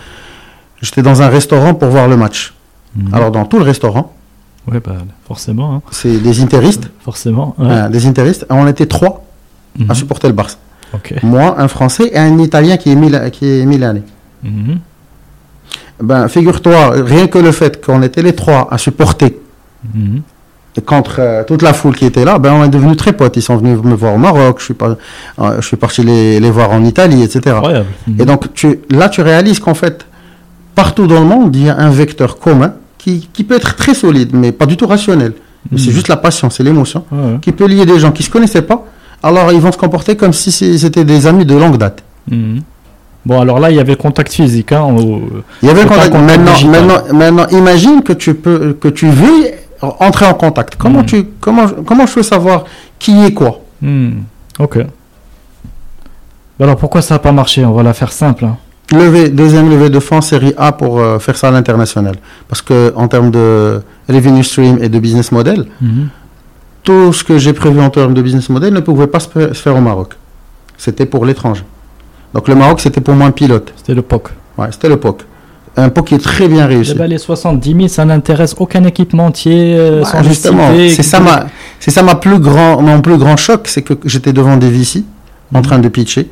j'étais 0.82 1.01
dans 1.03 1.22
un 1.22 1.28
restaurant 1.28 1.72
pour 1.74 1.89
voir 1.89 2.09
le 2.09 2.16
match. 2.16 2.53
Mhm. 2.97 3.14
Alors 3.14 3.30
dans 3.30 3.45
tout 3.47 3.59
le 3.59 3.64
restaurant, 3.64 4.12
Ouais, 4.70 4.80
bah, 4.80 4.93
forcément. 5.26 5.74
hein. 5.76 5.82
c'est 5.91 6.18
des 6.18 6.43
interistes, 6.43 6.91
Forcément. 7.05 7.55
ouais. 7.59 7.66
hein, 7.70 7.91
des 7.91 8.07
interistes, 8.07 8.43
et 8.51 8.53
on 8.53 8.66
était 8.66 8.87
trois 8.87 9.24
à 9.89 9.95
supporter 9.95 10.28
le 10.28 10.35
Barça. 10.35 10.57
Moi, 11.22 11.55
un 11.59 11.68
Français 11.68 12.11
et 12.12 12.18
un 12.18 12.39
Italien 12.39 12.76
qui 12.76 12.91
est, 12.93 12.95
Mila- 12.97 13.30
qui 13.30 13.47
est 13.61 13.64
milanais. 13.66 14.03
Mhm. 14.43 14.78
Ben, 16.03 16.28
figure-toi, 16.28 16.91
rien 17.05 17.26
que 17.28 17.39
le 17.39 17.53
fait 17.53 17.85
qu'on 17.85 18.03
était 18.03 18.22
les 18.22 18.35
trois 18.35 18.68
à 18.70 18.78
supporter 18.78 19.39
et 20.76 20.80
contre 20.80 21.16
euh, 21.20 21.45
toute 21.45 21.62
la 21.62 21.72
foule 21.72 21.95
qui 21.95 22.05
était 22.05 22.24
là, 22.24 22.39
ben, 22.39 22.53
on 22.53 22.64
est 22.64 22.68
devenus 22.68 22.97
très 22.97 23.12
potes. 23.12 23.37
Ils 23.37 23.43
sont 23.43 23.57
venus 23.57 23.78
me 23.82 23.95
voir 23.95 24.14
au 24.14 24.18
Maroc, 24.18 24.57
je 24.59 24.64
suis, 24.64 24.74
pas, 24.74 24.97
euh, 25.39 25.61
je 25.61 25.66
suis 25.66 25.76
parti 25.76 26.03
les, 26.03 26.41
les 26.41 26.51
voir 26.51 26.72
en 26.72 26.82
Italie, 26.85 27.22
etc. 27.22 27.57
Mhm. 28.09 28.20
Et 28.20 28.24
donc, 28.24 28.53
tu, 28.55 28.80
là, 28.91 29.09
tu 29.09 29.20
réalises 29.22 29.61
qu'en 29.61 29.74
fait, 29.74 30.05
partout 30.74 31.07
dans 31.07 31.20
le 31.20 31.26
monde, 31.26 31.55
il 31.55 31.64
y 31.66 31.70
a 31.70 31.76
un 31.78 31.91
vecteur 31.91 32.39
commun 32.39 32.74
qui, 32.99 33.28
qui 33.32 33.45
peut 33.45 33.55
être 33.57 33.76
très 33.76 33.95
solide, 33.95 34.30
mais 34.32 34.51
pas 34.53 34.66
du 34.66 34.76
tout 34.76 34.87
rationnel. 34.87 35.35
C'est 35.76 35.87
Mhm. 35.89 35.93
juste 35.95 36.09
la 36.09 36.16
passion, 36.16 36.51
c'est 36.51 36.62
l'émotion, 36.64 37.05
ouais. 37.12 37.39
qui 37.41 37.53
peut 37.53 37.66
lier 37.66 37.87
des 37.87 37.99
gens 37.99 38.11
qui 38.12 38.22
se 38.22 38.30
connaissaient 38.30 38.62
pas. 38.62 38.85
Alors, 39.24 39.52
ils 39.52 39.60
vont 39.60 39.72
se 39.72 39.78
comporter 39.78 40.16
comme 40.16 40.32
si 40.32 40.50
c'était 40.78 41.04
des 41.04 41.26
amis 41.26 41.44
de 41.46 41.54
longue 41.56 41.78
date. 41.78 42.02
Mhm. 42.30 42.60
Bon, 43.26 43.40
alors 43.40 43.58
là, 43.58 43.70
il 43.70 43.76
y 43.76 43.80
avait 43.80 43.96
contact 43.96 44.32
physique. 44.34 44.70
Hein, 44.72 44.82
au- 44.82 45.22
Il 45.62 45.68
y 45.68 45.70
avait 45.70 45.84
contact. 45.86 46.10
contact 46.12 46.26
Maintenant, 46.30 46.52
digital. 46.52 46.84
maintenant, 46.86 47.14
maintenant, 47.20 47.46
imagine 47.58 48.02
que 48.02 48.12
tu 48.12 48.34
peux, 48.34 48.74
que 48.78 48.88
tu 48.88 49.08
veux 49.08 49.46
entrer 49.80 50.26
en 50.26 50.34
contact. 50.34 50.76
Comment 50.76 51.00
Mhm. 51.00 51.06
tu, 51.06 51.24
comment, 51.40 51.66
comment 51.86 52.06
je 52.06 52.14
peux 52.14 52.22
savoir 52.22 52.64
qui 52.98 53.12
est 53.24 53.32
quoi? 53.32 53.60
Hmm. 53.80 54.10
Ok. 54.58 54.76
Alors 56.60 56.76
pourquoi 56.76 57.02
ça 57.02 57.14
n'a 57.14 57.18
pas 57.18 57.32
marché? 57.32 57.64
On 57.64 57.72
va 57.72 57.82
la 57.82 57.94
faire 57.94 58.12
simple. 58.12 58.44
hein. 58.44 58.56
Levé, 58.92 59.28
deuxième 59.30 59.68
levée 59.70 59.88
de 59.90 59.98
fonds 59.98 60.20
série 60.20 60.52
A 60.56 60.70
pour 60.72 61.00
euh, 61.00 61.18
faire 61.18 61.36
ça 61.36 61.48
à 61.48 61.50
l'international. 61.50 62.16
Parce 62.48 62.62
que 62.62 62.92
en 62.96 63.08
termes 63.08 63.30
de 63.30 63.80
revenue 64.08 64.44
stream 64.44 64.78
et 64.82 64.88
de 64.88 64.98
business 64.98 65.32
model, 65.32 65.66
Mhm 65.80 66.08
tout 66.85 67.12
ce 67.12 67.24
que 67.24 67.39
j'ai 67.39 67.55
prévu 67.55 67.80
en 67.80 67.91
termes 67.91 68.14
de 68.14 68.22
business 68.22 68.49
model 68.51 68.72
ne 68.72 68.80
pouvait 68.80 69.07
pas 69.09 69.18
se 69.18 69.53
faire 69.55 69.76
au 69.76 69.80
Maroc. 69.80 70.14
C'était 70.76 71.07
pour 71.07 71.24
l'étranger. 71.24 71.64
Donc 72.35 72.47
le 72.47 72.55
Maroc, 72.55 72.80
c'était 72.80 73.01
pour 73.01 73.14
moi 73.14 73.26
un 73.26 73.30
pilote. 73.30 73.72
C'était 73.76 73.95
le 73.95 74.03
POC. 74.03 74.28
Ouais, 74.59 74.66
c'était 74.70 74.89
le 74.89 74.99
POC. 74.99 75.22
Un 75.76 75.89
POC 75.89 76.07
qui 76.07 76.14
est 76.14 76.18
très 76.18 76.47
bien 76.47 76.66
réussi. 76.66 76.95
Les 76.95 77.18
70 77.18 77.74
000, 77.74 77.89
ça 77.89 78.05
n'intéresse 78.05 78.55
aucun 78.59 78.85
équipementier. 78.85 79.74
Euh, 79.76 80.03
bah, 80.03 80.22
justement, 80.22 80.70
c'est 80.89 81.03
ça, 81.03 81.20
ma, 81.20 81.47
c'est 81.80 81.91
ça 81.91 82.03
ma 82.03 82.16
plus 82.16 82.39
grand, 82.39 82.80
mon 82.80 83.01
plus 83.01 83.16
grand 83.16 83.37
choc, 83.37 83.62
c'est 83.66 83.82
que 83.82 83.95
j'étais 84.05 84.32
devant 84.32 84.57
des 84.57 84.70
VC 84.70 85.05
en 85.53 85.62
train 85.62 85.78
de 85.78 85.89
pitcher. 85.89 86.28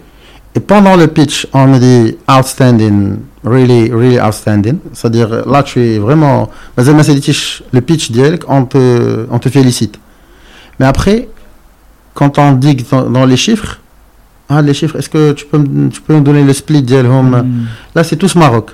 Et 0.54 0.60
pendant 0.60 0.96
le 0.96 1.06
pitch, 1.06 1.46
on 1.54 1.66
me 1.66 1.78
dit 1.78 2.16
outstanding, 2.28 3.16
really, 3.42 3.90
really 3.90 4.20
outstanding. 4.20 4.76
C'est-à-dire, 4.92 5.48
là, 5.48 5.62
tu 5.62 5.80
es 5.80 5.98
vraiment. 5.98 6.50
Le 6.76 7.80
pitch, 7.80 8.10
on 8.48 8.64
te, 8.66 9.26
on 9.30 9.38
te 9.38 9.48
félicite. 9.48 9.98
Mais 10.82 10.88
après, 10.88 11.28
quand 12.12 12.40
on 12.40 12.54
digue 12.54 12.84
dans, 12.90 13.08
dans 13.08 13.24
les 13.24 13.36
chiffres, 13.36 13.78
ah, 14.48 14.60
les 14.62 14.74
chiffres, 14.74 14.96
est-ce 14.96 15.08
que 15.08 15.30
tu 15.30 15.46
peux, 15.46 15.58
me 15.58 16.20
donner 16.20 16.42
le 16.42 16.52
split 16.52 16.82
mm. 16.82 17.66
Là, 17.94 18.02
c'est 18.02 18.16
tous 18.16 18.34
Maroc. 18.34 18.72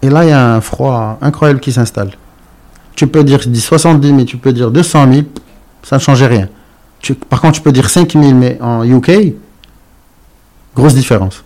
Et 0.00 0.08
là, 0.08 0.24
il 0.24 0.28
y 0.28 0.32
a 0.32 0.54
un 0.54 0.60
froid 0.60 1.18
incroyable 1.20 1.58
qui 1.58 1.72
s'installe. 1.72 2.12
Tu 2.94 3.08
peux 3.08 3.24
dire 3.24 3.40
70 3.42 4.08
000, 4.08 4.22
tu 4.26 4.36
peux 4.36 4.52
dire 4.52 4.70
200 4.70 5.12
000, 5.12 5.26
ça 5.82 5.96
ne 5.96 6.00
changeait 6.00 6.28
rien. 6.28 6.48
Tu, 7.00 7.14
par 7.14 7.40
contre, 7.40 7.54
tu 7.54 7.60
peux 7.60 7.72
dire 7.72 7.90
5 7.90 8.12
000, 8.12 8.32
mais 8.34 8.58
en 8.60 8.84
UK, 8.84 9.34
grosse 10.72 10.94
différence. 10.94 11.42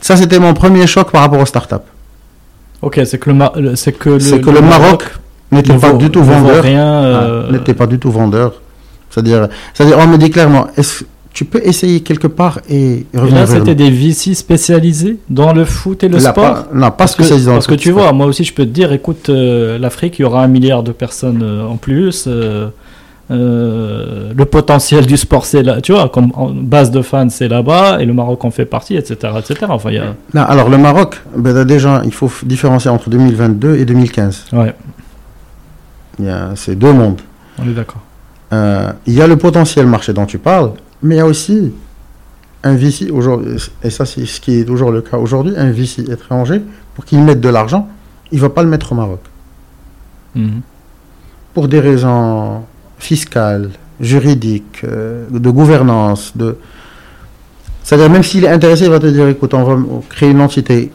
Ça, 0.00 0.16
c'était 0.16 0.38
mon 0.38 0.54
premier 0.54 0.86
choc 0.86 1.10
par 1.10 1.20
rapport 1.20 1.40
aux 1.40 1.46
startups. 1.46 1.86
Ok, 2.80 3.02
c'est 3.04 3.18
que 3.18 3.28
le, 3.28 4.38
que 4.38 4.50
le, 4.50 4.60
Maroc 4.62 5.04
n'était 5.54 5.76
pas 5.76 5.92
du 5.92 6.10
tout 6.10 6.22
vendeur. 6.22 6.62
Rien, 6.62 6.86
Ah, 6.86 7.22
euh, 7.24 7.50
n'était 7.52 7.74
pas 7.74 7.86
du 7.86 7.98
tout 7.98 8.10
vendeur. 8.10 8.60
C'est-à-dire, 9.10 9.48
c'est-à-dire, 9.72 9.96
on 10.00 10.06
me 10.08 10.16
dit 10.18 10.30
clairement, 10.30 10.66
est-ce 10.76 11.04
tu 11.32 11.44
peux 11.44 11.60
essayer 11.64 11.98
quelque 12.00 12.28
part 12.28 12.60
et 12.70 13.06
et 13.12 13.18
revenir 13.18 13.40
là, 13.40 13.46
c'était 13.48 13.74
des 13.74 13.90
VC 13.90 14.34
spécialisés 14.34 15.16
dans 15.28 15.52
le 15.52 15.64
foot 15.64 16.04
et 16.04 16.08
le 16.08 16.18
Là, 16.18 16.30
sport. 16.30 16.34
pas- 16.44 16.68
non, 16.72 16.80
pas 16.86 16.90
Parce 16.92 17.16
que, 17.16 17.24
parce 17.46 17.66
que 17.66 17.74
tu 17.74 17.90
vois, 17.90 18.12
moi 18.12 18.26
aussi, 18.26 18.44
je 18.44 18.54
peux 18.54 18.64
te 18.64 18.70
dire, 18.70 18.92
écoute, 18.92 19.28
euh, 19.30 19.76
l'Afrique, 19.78 20.20
il 20.20 20.22
y 20.22 20.24
aura 20.24 20.44
un 20.44 20.46
milliard 20.48 20.84
de 20.84 20.92
personnes 20.92 21.42
euh, 21.42 21.66
en 21.66 21.76
plus. 21.76 22.28
euh, 22.28 22.68
le 23.30 24.44
potentiel 24.44 25.06
du 25.06 25.16
sport, 25.16 25.44
c'est 25.46 25.62
là, 25.62 25.80
tu 25.80 25.92
vois, 25.92 26.08
comme 26.08 26.30
en 26.34 26.50
base 26.50 26.90
de 26.90 27.02
fans, 27.02 27.28
c'est 27.30 27.48
là-bas, 27.48 27.98
et 28.00 28.04
le 28.04 28.12
Maroc 28.12 28.44
en 28.44 28.50
fait 28.50 28.66
partie, 28.66 28.96
etc., 28.96 29.16
etc. 29.38 29.66
Enfin, 29.70 29.90
y 29.90 29.98
a, 29.98 30.14
Non, 30.34 30.42
alors 30.42 30.68
le 30.68 30.76
Maroc, 30.78 31.20
ben, 31.36 31.64
déjà, 31.64 32.02
il 32.04 32.12
faut 32.12 32.30
différencier 32.44 32.90
entre 32.90 33.08
2022 33.10 33.76
et 33.76 33.84
2015. 33.84 34.44
ouais, 34.52 34.74
Il 36.18 36.26
y 36.26 36.28
a 36.28 36.54
ces 36.56 36.74
deux 36.76 36.92
mondes. 36.92 37.20
on 37.58 37.68
est 37.68 37.74
d'accord. 37.74 38.02
Euh, 38.52 38.92
il 39.06 39.14
y 39.14 39.22
a 39.22 39.26
le 39.26 39.36
potentiel 39.36 39.86
marché 39.86 40.12
dont 40.12 40.26
tu 40.26 40.38
parles, 40.38 40.72
mais 41.02 41.16
il 41.16 41.18
y 41.18 41.20
a 41.20 41.26
aussi 41.26 41.72
un 42.62 42.74
VC 42.74 43.10
aujourd'hui, 43.10 43.56
et 43.82 43.90
ça 43.90 44.06
c'est 44.06 44.24
ce 44.26 44.40
qui 44.40 44.60
est 44.60 44.64
toujours 44.64 44.90
le 44.90 45.02
cas 45.02 45.18
aujourd'hui, 45.18 45.54
un 45.56 45.70
VC 45.70 46.10
étranger, 46.10 46.62
pour 46.94 47.04
qu'il 47.04 47.20
mette 47.22 47.40
de 47.40 47.48
l'argent, 47.48 47.88
il 48.30 48.36
ne 48.36 48.42
va 48.42 48.50
pas 48.50 48.62
le 48.62 48.68
mettre 48.68 48.92
au 48.92 48.94
Maroc. 48.94 49.20
Mhm. 50.34 50.60
Pour 51.52 51.68
des 51.68 51.80
raisons 51.80 52.62
fiscales, 52.98 53.70
juridiques, 54.00 54.82
euh, 54.84 55.26
de 55.30 55.50
gouvernance, 55.50 56.36
de... 56.36 56.56
C'est-à-dire 57.82 58.08
même 58.10 58.22
s'il 58.22 58.44
est 58.44 58.48
intéressé, 58.48 58.84
il 58.84 58.90
va 58.90 58.98
te 58.98 59.06
dire, 59.06 59.28
écoute, 59.28 59.52
on 59.52 59.62
va 59.62 59.76
créer 60.08 60.30
une 60.30 60.40
entité 60.40 60.90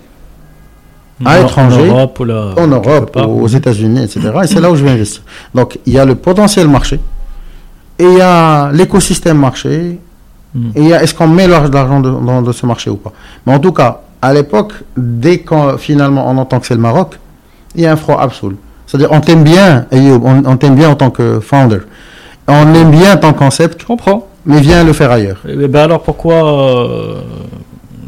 À 1.25 1.39
l'étranger, 1.39 1.89
En 1.91 2.67
Europe, 2.67 3.15
en 3.17 3.25
aux 3.25 3.47
États-Unis, 3.47 4.03
etc. 4.03 4.31
Et 4.43 4.47
c'est 4.47 4.61
là 4.61 4.71
où 4.71 4.75
je 4.75 4.83
vais 4.83 4.91
investir. 4.91 5.21
Donc, 5.53 5.77
il 5.85 5.93
y 5.93 5.99
a 5.99 6.05
le 6.05 6.15
potentiel 6.15 6.67
marché, 6.67 6.99
et 7.97 8.03
il 8.05 8.17
y 8.17 8.21
a 8.21 8.71
l'écosystème 8.71 9.37
marché, 9.37 9.99
Mhm. 10.55 10.71
et 10.75 10.81
il 10.81 10.87
y 10.87 10.93
a 10.93 11.03
est-ce 11.03 11.13
qu'on 11.13 11.27
met 11.27 11.47
l'argent 11.47 11.99
de- 11.99 12.09
dans 12.09 12.41
de 12.41 12.51
ce 12.53 12.65
marché 12.65 12.89
ou 12.89 12.95
pas. 12.95 13.11
Mais 13.45 13.53
en 13.53 13.59
tout 13.59 13.71
cas, 13.73 14.01
à 14.21 14.33
l'époque, 14.33 14.73
dès 14.97 15.39
qu'on 15.39 15.77
finalement 15.77 16.29
on 16.29 16.37
entend 16.37 16.59
que 16.59 16.65
c'est 16.67 16.73
le 16.75 16.79
Maroc, 16.81 17.19
il 17.75 17.81
y 17.81 17.85
a 17.85 17.91
un 17.91 17.95
froid 17.97 18.19
absolu. 18.19 18.55
C'est-à-dire, 18.87 19.09
on 19.11 19.21
t'aime 19.21 19.43
bien, 19.43 19.85
Ayoub, 19.91 20.21
on, 20.25 20.43
on 20.45 20.57
t'aime 20.57 20.75
bien 20.75 20.89
en 20.89 20.95
tant 20.95 21.11
que 21.11 21.39
founder. 21.39 21.79
On 22.47 22.73
aime 22.73 22.89
bien 22.89 23.15
ton 23.17 23.33
concept, 23.33 23.81
Je 23.81 23.85
comprends. 23.85 24.27
mais 24.45 24.59
viens 24.61 24.83
le 24.83 24.93
faire 24.93 25.11
ailleurs. 25.11 25.37
Eh 25.47 25.67
ben 25.67 25.81
alors 25.83 26.01
pourquoi, 26.01 26.33
euh, 26.35 27.15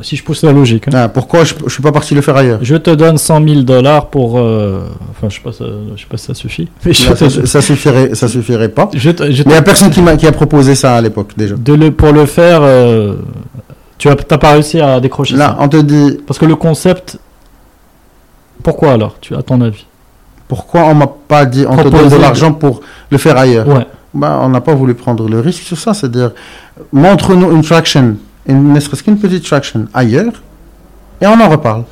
si 0.02 0.16
je 0.16 0.24
pousse 0.24 0.44
la 0.44 0.52
logique, 0.52 0.88
hein, 0.88 0.92
Ah, 0.94 1.10
pourquoi 1.10 1.44
je 1.44 1.54
ne 1.64 1.70
suis 1.70 1.82
pas 1.82 1.92
parti 1.92 2.14
le 2.16 2.22
faire 2.22 2.36
ailleurs? 2.36 2.60
Je 2.62 2.76
te 2.76 2.90
donne 2.92 3.18
100 3.18 3.48
000 3.48 3.62
dollars 3.62 4.08
pour, 4.08 4.38
euh, 4.40 4.82
enfin 5.12 5.28
je 5.30 5.36
sais 5.36 5.42
je 5.96 6.02
sais 6.02 6.08
pas 6.10 6.18
si 6.18 6.26
ça 6.26 6.34
suffit. 6.34 6.68
Mais 6.86 6.92
te- 6.92 7.30
ça, 7.30 7.46
ça 7.46 7.62
suffirait, 7.62 8.16
ça 8.16 8.28
suffirait 8.28 8.70
pas. 8.70 8.90
je 8.94 9.12
te- 9.12 9.32
je 9.32 9.44
te- 9.44 9.48
Mais 9.48 9.54
il 9.54 9.56
n'y 9.56 9.60
a 9.60 9.62
personne 9.62 9.90
qui, 9.92 10.28
a 10.28 10.32
proposé 10.32 10.76
ça 10.76 10.96
à 10.96 11.02
l'époque 11.02 11.32
déjà. 11.38 11.56
de 11.56 11.74
le, 11.74 11.92
pour 11.92 12.12
le 12.12 12.26
faire, 12.26 12.60
euh, 12.64 13.16
tu 13.98 14.10
as 14.10 14.16
t'as 14.16 14.38
pas 14.38 14.52
réussi 14.54 14.80
à 14.82 15.00
décrocher 15.00 15.36
Là, 15.36 15.50
ça. 15.50 15.58
on 15.60 15.68
te 15.70 15.78
dit 15.78 16.20
Parce 16.26 16.40
que 16.40 16.46
le 16.46 16.56
concept, 16.56 17.18
pourquoi 18.64 18.94
alors, 18.94 19.16
tu 19.22 19.36
à 19.36 19.42
ton 19.42 19.62
avis? 19.62 19.86
Pourquoi 20.48 20.82
on 20.82 20.96
m'a 20.96 21.08
pas 21.08 21.46
dit 21.46 21.66
on 21.68 21.78
te 21.78 21.84
donne 21.84 21.92
Proposer 21.92 22.18
de 22.18 22.22
l'argent 22.22 22.52
pour 22.54 22.82
le 23.10 23.18
faire 23.18 23.38
ailleurs? 23.38 23.68
Ouais. 23.68 23.86
Bah, 24.14 24.40
on 24.42 24.50
n'a 24.50 24.60
pas 24.60 24.74
voulu 24.76 24.94
prendre 24.94 25.30
le 25.30 25.40
risque 25.40 25.64
sur 25.64 25.78
ça, 25.78 25.94
c'est-à-dire 25.94 26.32
montre-nous 26.92 27.52
une 27.56 27.62
traction, 27.64 28.18
une, 28.48 28.74
ne 28.74 28.80
serait-ce 28.80 29.04
qu'une 29.04 29.18
petite 29.18 29.44
traction 29.46 29.88
ailleurs, 29.94 30.42
et 31.22 31.28
on 31.28 31.40
en 31.40 31.50
reparle. 31.50 31.84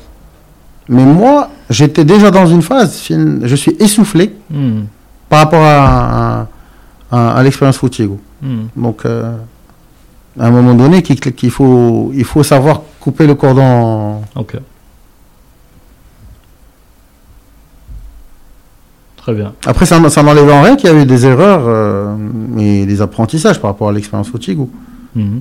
Mais 0.88 1.04
moi, 1.04 1.48
j'étais 1.68 2.04
déjà 2.04 2.30
dans 2.30 2.46
une 2.46 2.62
phase, 2.62 3.00
je 3.08 3.56
suis 3.56 3.76
essoufflé 3.78 4.34
Hmm, 4.50 4.82
par 5.28 5.40
rapport 5.40 5.62
à, 5.62 6.48
à, 7.12 7.30
à 7.38 7.42
l'expérience 7.42 7.78
Foutiego. 7.78 8.18
hmm. 8.42 8.62
Donc, 8.76 9.04
euh, 9.04 9.36
à 10.38 10.46
un 10.46 10.50
moment 10.50 10.74
donné, 10.74 11.02
qu'il 11.02 11.18
qu'il 11.20 11.50
faut, 11.50 12.10
il 12.14 12.24
faut 12.24 12.42
savoir 12.42 12.82
couper 13.00 13.26
le 13.26 13.34
cordon. 13.34 14.20
Ok. 14.34 14.56
Très 19.16 19.34
bien. 19.34 19.52
Après, 19.66 19.86
ça, 19.86 20.08
ça 20.08 20.22
n'enlève 20.22 20.48
en 20.50 20.62
rien 20.62 20.76
qu'il 20.76 20.90
y 20.90 20.92
a 20.92 20.96
eu 20.96 21.04
des 21.04 21.26
erreurs 21.26 21.64
euh, 21.66 22.16
et 22.58 22.86
des 22.86 23.02
apprentissages 23.02 23.60
par 23.60 23.70
rapport 23.72 23.90
à 23.90 23.92
l'expérience 23.92 24.28
Foutiego. 24.28 24.70
Mhm. 25.14 25.40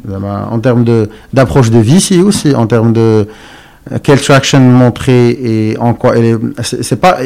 En 0.51 0.59
termes 0.59 0.83
de- 0.83 1.09
d'approche 1.33 1.69
de 1.69 1.79
VC 1.79 2.21
aussi, 2.21 2.55
en 2.55 2.65
termes 2.67 2.91
de, 2.93 3.27
quelle 4.03 4.19
traction 4.21 4.59
montrer 4.59 5.29
et 5.31 5.77
en 5.79 5.93
quoi 5.93 6.15
elle 6.17 6.25
est. 6.25 6.37
C'est 6.63 6.83
c'est 6.83 6.95
pas. 6.95 7.17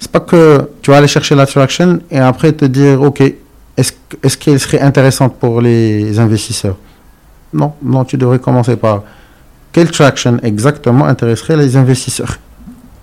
C'est 0.00 0.10
pas 0.12 0.20
que 0.20 0.70
tu 0.80 0.90
vas 0.90 0.98
aller 0.98 1.08
chercher 1.08 1.34
la 1.34 1.44
traction 1.46 1.98
et 2.10 2.18
après 2.18 2.52
te 2.52 2.64
dire, 2.64 3.02
ok, 3.02 3.20
est-ce 3.76 3.92
est-ce 4.22 4.36
qu'elle 4.38 4.60
serait 4.60 4.80
intéressante 4.80 5.34
pour 5.38 5.60
les 5.60 6.18
investisseurs? 6.20 6.76
Non, 7.52 7.72
non, 7.82 8.04
tu 8.04 8.16
devrais 8.16 8.38
commencer 8.38 8.76
par 8.76 9.02
quelle 9.72 9.90
traction 9.90 10.38
exactement 10.42 11.04
intéresserait 11.06 11.56
les 11.56 11.76
investisseurs? 11.76 12.38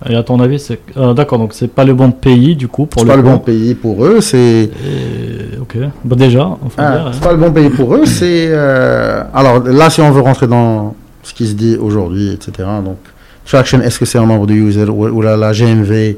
Et 0.10 0.16
à 0.16 0.24
ton 0.24 0.40
avis, 0.42 0.60
c'est. 0.60 0.80
euh, 0.98 1.14
D'accord, 1.14 1.40
donc 1.40 1.54
c'est 1.54 1.70
pas 1.70 1.84
le 1.86 1.94
bon 1.94 2.12
pays 2.12 2.56
du 2.56 2.68
coup 2.68 2.86
pour 2.86 3.04
le 3.04 3.08
pas 3.10 3.16
le 3.16 3.22
bon 3.24 3.38
pays 3.40 3.74
pour 3.76 4.06
eux, 4.06 4.20
c'est. 4.22 4.38
Et- 4.38 5.58
Ok. 5.62 5.78
Bah 6.04 6.16
déjà, 6.16 6.48
Ah, 6.78 6.92
dire. 6.92 7.10
c'est 7.14 7.18
hein. 7.18 7.22
pas 7.24 7.32
le 7.32 7.38
bon 7.40 7.52
pays 7.52 7.70
pour 7.70 7.96
eux, 7.96 8.06
c'est. 8.06 8.48
euh, 8.50 9.24
Alors 9.34 9.60
là, 9.64 9.90
si 9.90 10.02
on 10.02 10.12
veut 10.12 10.22
rentrer 10.22 10.48
dans 10.48 10.96
ce 11.24 11.34
qui 11.34 11.48
se 11.48 11.54
dit 11.54 11.76
aujourd'hui, 11.78 12.34
etc. 12.34 12.68
Donc, 12.84 12.98
traction, 13.46 13.82
est-ce 13.82 13.98
que 13.98 14.06
c'est 14.06 14.20
un 14.20 14.26
nombre 14.28 14.46
de 14.46 14.54
users 14.54 14.84
ou, 14.90 15.08
ou 15.08 15.22
la, 15.22 15.36
la 15.38 15.54
GMV 15.54 16.18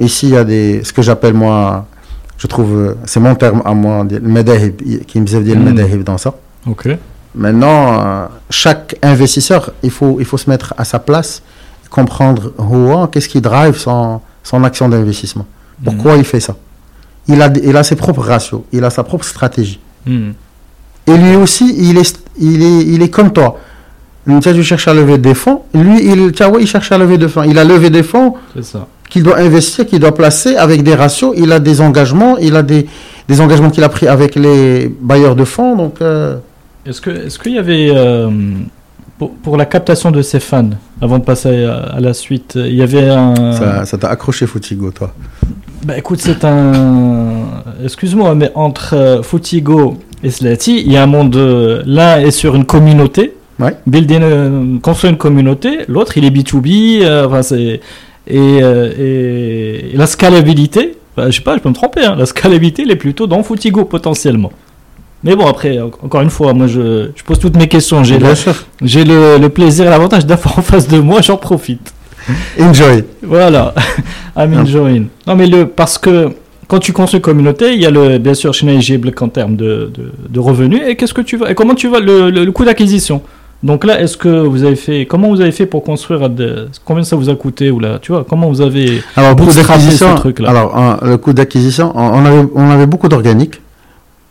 Ici, 0.00 0.28
il 0.28 0.32
y 0.32 0.36
a 0.36 0.44
des. 0.44 0.82
Ce 0.82 0.92
que 0.92 1.02
j'appelle 1.02 1.34
moi. 1.34 1.86
Je 2.38 2.46
trouve. 2.48 2.96
C'est 3.04 3.20
mon 3.20 3.34
terme 3.36 3.62
à 3.64 3.72
moi, 3.74 4.04
le 4.10 4.18
medahib, 4.20 4.76
qui 5.06 5.20
me 5.20 5.26
dit 5.26 5.36
le 5.54 5.60
Mm. 5.60 5.62
medahib 5.64 6.02
dans 6.02 6.18
ça. 6.18 6.34
Ok. 6.66 6.88
Maintenant, 7.34 8.00
euh, 8.00 8.26
chaque 8.50 8.96
investisseur, 9.02 9.72
il 9.82 9.90
faut, 9.90 10.16
il 10.18 10.26
faut 10.26 10.36
se 10.36 10.50
mettre 10.50 10.74
à 10.76 10.84
sa 10.84 10.98
place, 10.98 11.42
comprendre 11.92 12.42
qu'est-ce 13.10 13.28
qui 13.28 13.40
drive 13.40 13.76
son, 13.76 14.20
son 14.42 14.64
action 14.64 14.88
d'investissement? 14.88 15.46
Pourquoi 15.84 16.16
il 16.16 16.24
fait 16.24 16.40
ça? 16.40 16.56
Il 17.28 17.40
a, 17.40 17.48
il 17.70 17.76
a 17.76 17.84
ses 17.84 17.96
propres 17.96 18.24
ratios, 18.32 18.62
il 18.72 18.82
a 18.84 18.90
sa 18.90 19.04
propre 19.04 19.24
stratégie. 19.24 19.78
Hmm. 20.06 20.30
Et 21.06 21.16
lui 21.16 21.36
aussi, 21.36 21.66
il 21.78 21.96
est, 21.98 22.10
il 22.38 22.62
est, 22.62 22.80
il 22.94 23.02
est 23.02 23.08
comme 23.16 23.32
toi. 23.32 23.58
Tu 24.24 24.62
cherches 24.62 24.88
à 24.88 24.94
lever 24.94 25.18
des 25.18 25.34
fonds. 25.34 25.62
Lui, 25.74 25.98
il, 26.10 26.32
il 26.60 26.66
cherche 26.66 26.92
à 26.92 26.98
lever 26.98 27.18
des 27.18 27.28
fonds. 27.28 27.42
Il 27.42 27.58
a 27.58 27.64
levé 27.64 27.90
des 27.90 28.04
fonds 28.04 28.34
qu'il 29.10 29.24
doit 29.24 29.38
investir, 29.38 29.84
qu'il 29.84 29.98
doit 29.98 30.14
placer 30.14 30.54
avec 30.56 30.82
des 30.84 30.94
ratios. 30.94 31.34
Il 31.36 31.50
a 31.52 31.58
des 31.58 31.80
engagements. 31.80 32.38
Il 32.38 32.54
a 32.54 32.62
des, 32.62 32.86
des 33.28 33.40
engagements 33.40 33.70
qu'il 33.70 33.82
a 33.82 33.88
pris 33.88 34.06
avec 34.06 34.36
les 34.36 34.88
bailleurs 35.00 35.34
de 35.34 35.44
fonds. 35.44 35.74
Donc, 35.76 36.00
euh, 36.00 36.36
Est-ce 36.86 37.00
que 37.00 37.10
est-ce 37.10 37.38
qu'il 37.38 37.54
y 37.54 37.58
avait 37.58 37.90
euh, 37.90 38.30
pour, 39.28 39.30
pour 39.42 39.56
la 39.56 39.66
captation 39.66 40.10
de 40.10 40.20
ces 40.22 40.40
fans 40.40 40.70
avant 41.00 41.18
de 41.18 41.24
passer 41.24 41.64
à, 41.64 41.74
à 41.96 42.00
la 42.00 42.14
suite, 42.14 42.54
il 42.56 42.74
y 42.74 42.82
avait 42.82 43.08
un. 43.08 43.84
ça, 43.84 43.98
t'a 43.98 44.08
accroché, 44.08 44.46
Foutigo, 44.46 44.90
toi. 44.90 45.14
Bah 45.84 45.96
écoute, 45.98 46.20
c'est 46.20 46.44
un. 46.44 47.32
Excuse-moi, 47.84 48.34
mais 48.34 48.50
entre 48.54 48.94
euh, 48.94 49.22
Futigo 49.22 49.98
et 50.22 50.30
Slati, 50.30 50.80
il 50.84 50.92
y 50.92 50.96
a 50.96 51.02
un 51.02 51.06
monde. 51.06 51.36
euh, 51.36 51.82
L'un 51.86 52.18
est 52.20 52.30
sur 52.30 52.54
une 52.54 52.64
communauté, 52.64 53.34
Ouais. 53.60 53.76
builder 53.86 54.16
une- 54.16 54.80
construire 54.80 55.12
une 55.12 55.18
communauté, 55.18 55.80
l'autre 55.88 56.16
il 56.18 56.24
est 56.24 56.30
B2B, 56.30 57.02
euh, 57.02 57.26
enfin, 57.26 57.42
c'est. 57.42 57.80
Et, 58.28 58.38
euh, 58.62 58.92
et, 58.98 59.92
et 59.92 59.96
la 59.96 60.06
scalabilité, 60.06 60.96
bah, 61.16 61.28
je 61.30 61.36
sais 61.36 61.42
pas, 61.42 61.56
je 61.56 61.60
peux 61.60 61.68
me 61.68 61.74
tromper, 61.74 62.04
hein, 62.04 62.14
la 62.16 62.26
scalabilité 62.26 62.82
elle 62.82 62.90
est 62.92 62.96
plutôt 62.96 63.26
dans 63.26 63.42
Futigo 63.42 63.84
potentiellement. 63.84 64.52
Mais 65.24 65.36
bon, 65.36 65.46
après, 65.46 65.78
en- 65.80 65.90
encore 66.02 66.20
une 66.22 66.30
fois, 66.30 66.52
moi 66.52 66.66
je, 66.66 67.10
je 67.14 67.22
pose 67.22 67.38
toutes 67.38 67.56
mes 67.56 67.68
questions, 67.68 68.02
j'ai 68.04 68.18
Bien 68.18 68.30
le, 68.30 68.34
sûr. 68.34 68.54
j'ai 68.82 69.04
le, 69.04 69.38
le 69.38 69.48
plaisir 69.48 69.86
et 69.86 69.90
l'avantage 69.90 70.26
d'avoir 70.26 70.58
en 70.58 70.62
face 70.62 70.88
de 70.88 70.98
moi, 70.98 71.20
j'en 71.22 71.36
profite. 71.36 71.92
Enjoy. 72.60 73.04
Voilà, 73.22 73.74
I'm 74.36 74.54
Ah. 74.56 74.60
enjoying. 74.62 75.06
Non, 75.26 75.34
mais 75.36 75.46
le, 75.46 75.66
parce 75.66 75.98
que 75.98 76.30
quand 76.68 76.78
tu 76.78 76.92
construis 76.92 77.18
une 77.18 77.22
communauté, 77.22 77.74
il 77.74 77.80
y 77.80 77.86
a 77.86 77.90
le, 77.90 78.18
bien 78.18 78.34
sûr, 78.34 78.52
Schneegible 78.54 79.12
en 79.20 79.28
termes 79.28 79.56
de, 79.56 79.90
de, 79.94 80.12
de 80.28 80.40
revenus. 80.40 80.80
Et 80.86 80.96
qu'est-ce 80.96 81.14
que 81.14 81.20
tu 81.20 81.36
vas, 81.36 81.50
et 81.50 81.54
comment 81.54 81.74
tu 81.74 81.88
vas 81.88 82.00
le, 82.00 82.30
le, 82.30 82.44
le 82.44 82.52
coût 82.52 82.64
d'acquisition? 82.64 83.22
Donc 83.62 83.84
là, 83.84 84.00
est-ce 84.00 84.16
que 84.16 84.28
vous 84.28 84.64
avez 84.64 84.74
fait, 84.74 85.06
comment 85.06 85.28
vous 85.28 85.40
avez 85.40 85.52
fait 85.52 85.66
pour 85.66 85.84
construire, 85.84 86.28
de- 86.28 86.68
combien 86.84 87.04
ça 87.04 87.14
vous 87.14 87.30
a 87.30 87.36
coûté 87.36 87.70
ou 87.70 87.78
là, 87.78 88.00
tu 88.02 88.10
vois, 88.10 88.24
comment 88.28 88.48
vous 88.48 88.60
avez, 88.60 89.00
Alors, 89.14 89.36
coût 89.36 89.44
d'acquisition, 89.54 90.16
alors, 90.48 90.76
un- 90.76 90.98
le 91.02 91.16
coût 91.16 91.32
d'acquisition, 91.32 91.92
on, 91.94 92.00
on 92.02 92.24
avait, 92.24 92.44
on 92.56 92.70
avait 92.70 92.86
beaucoup 92.86 93.06
d'organique, 93.06 93.61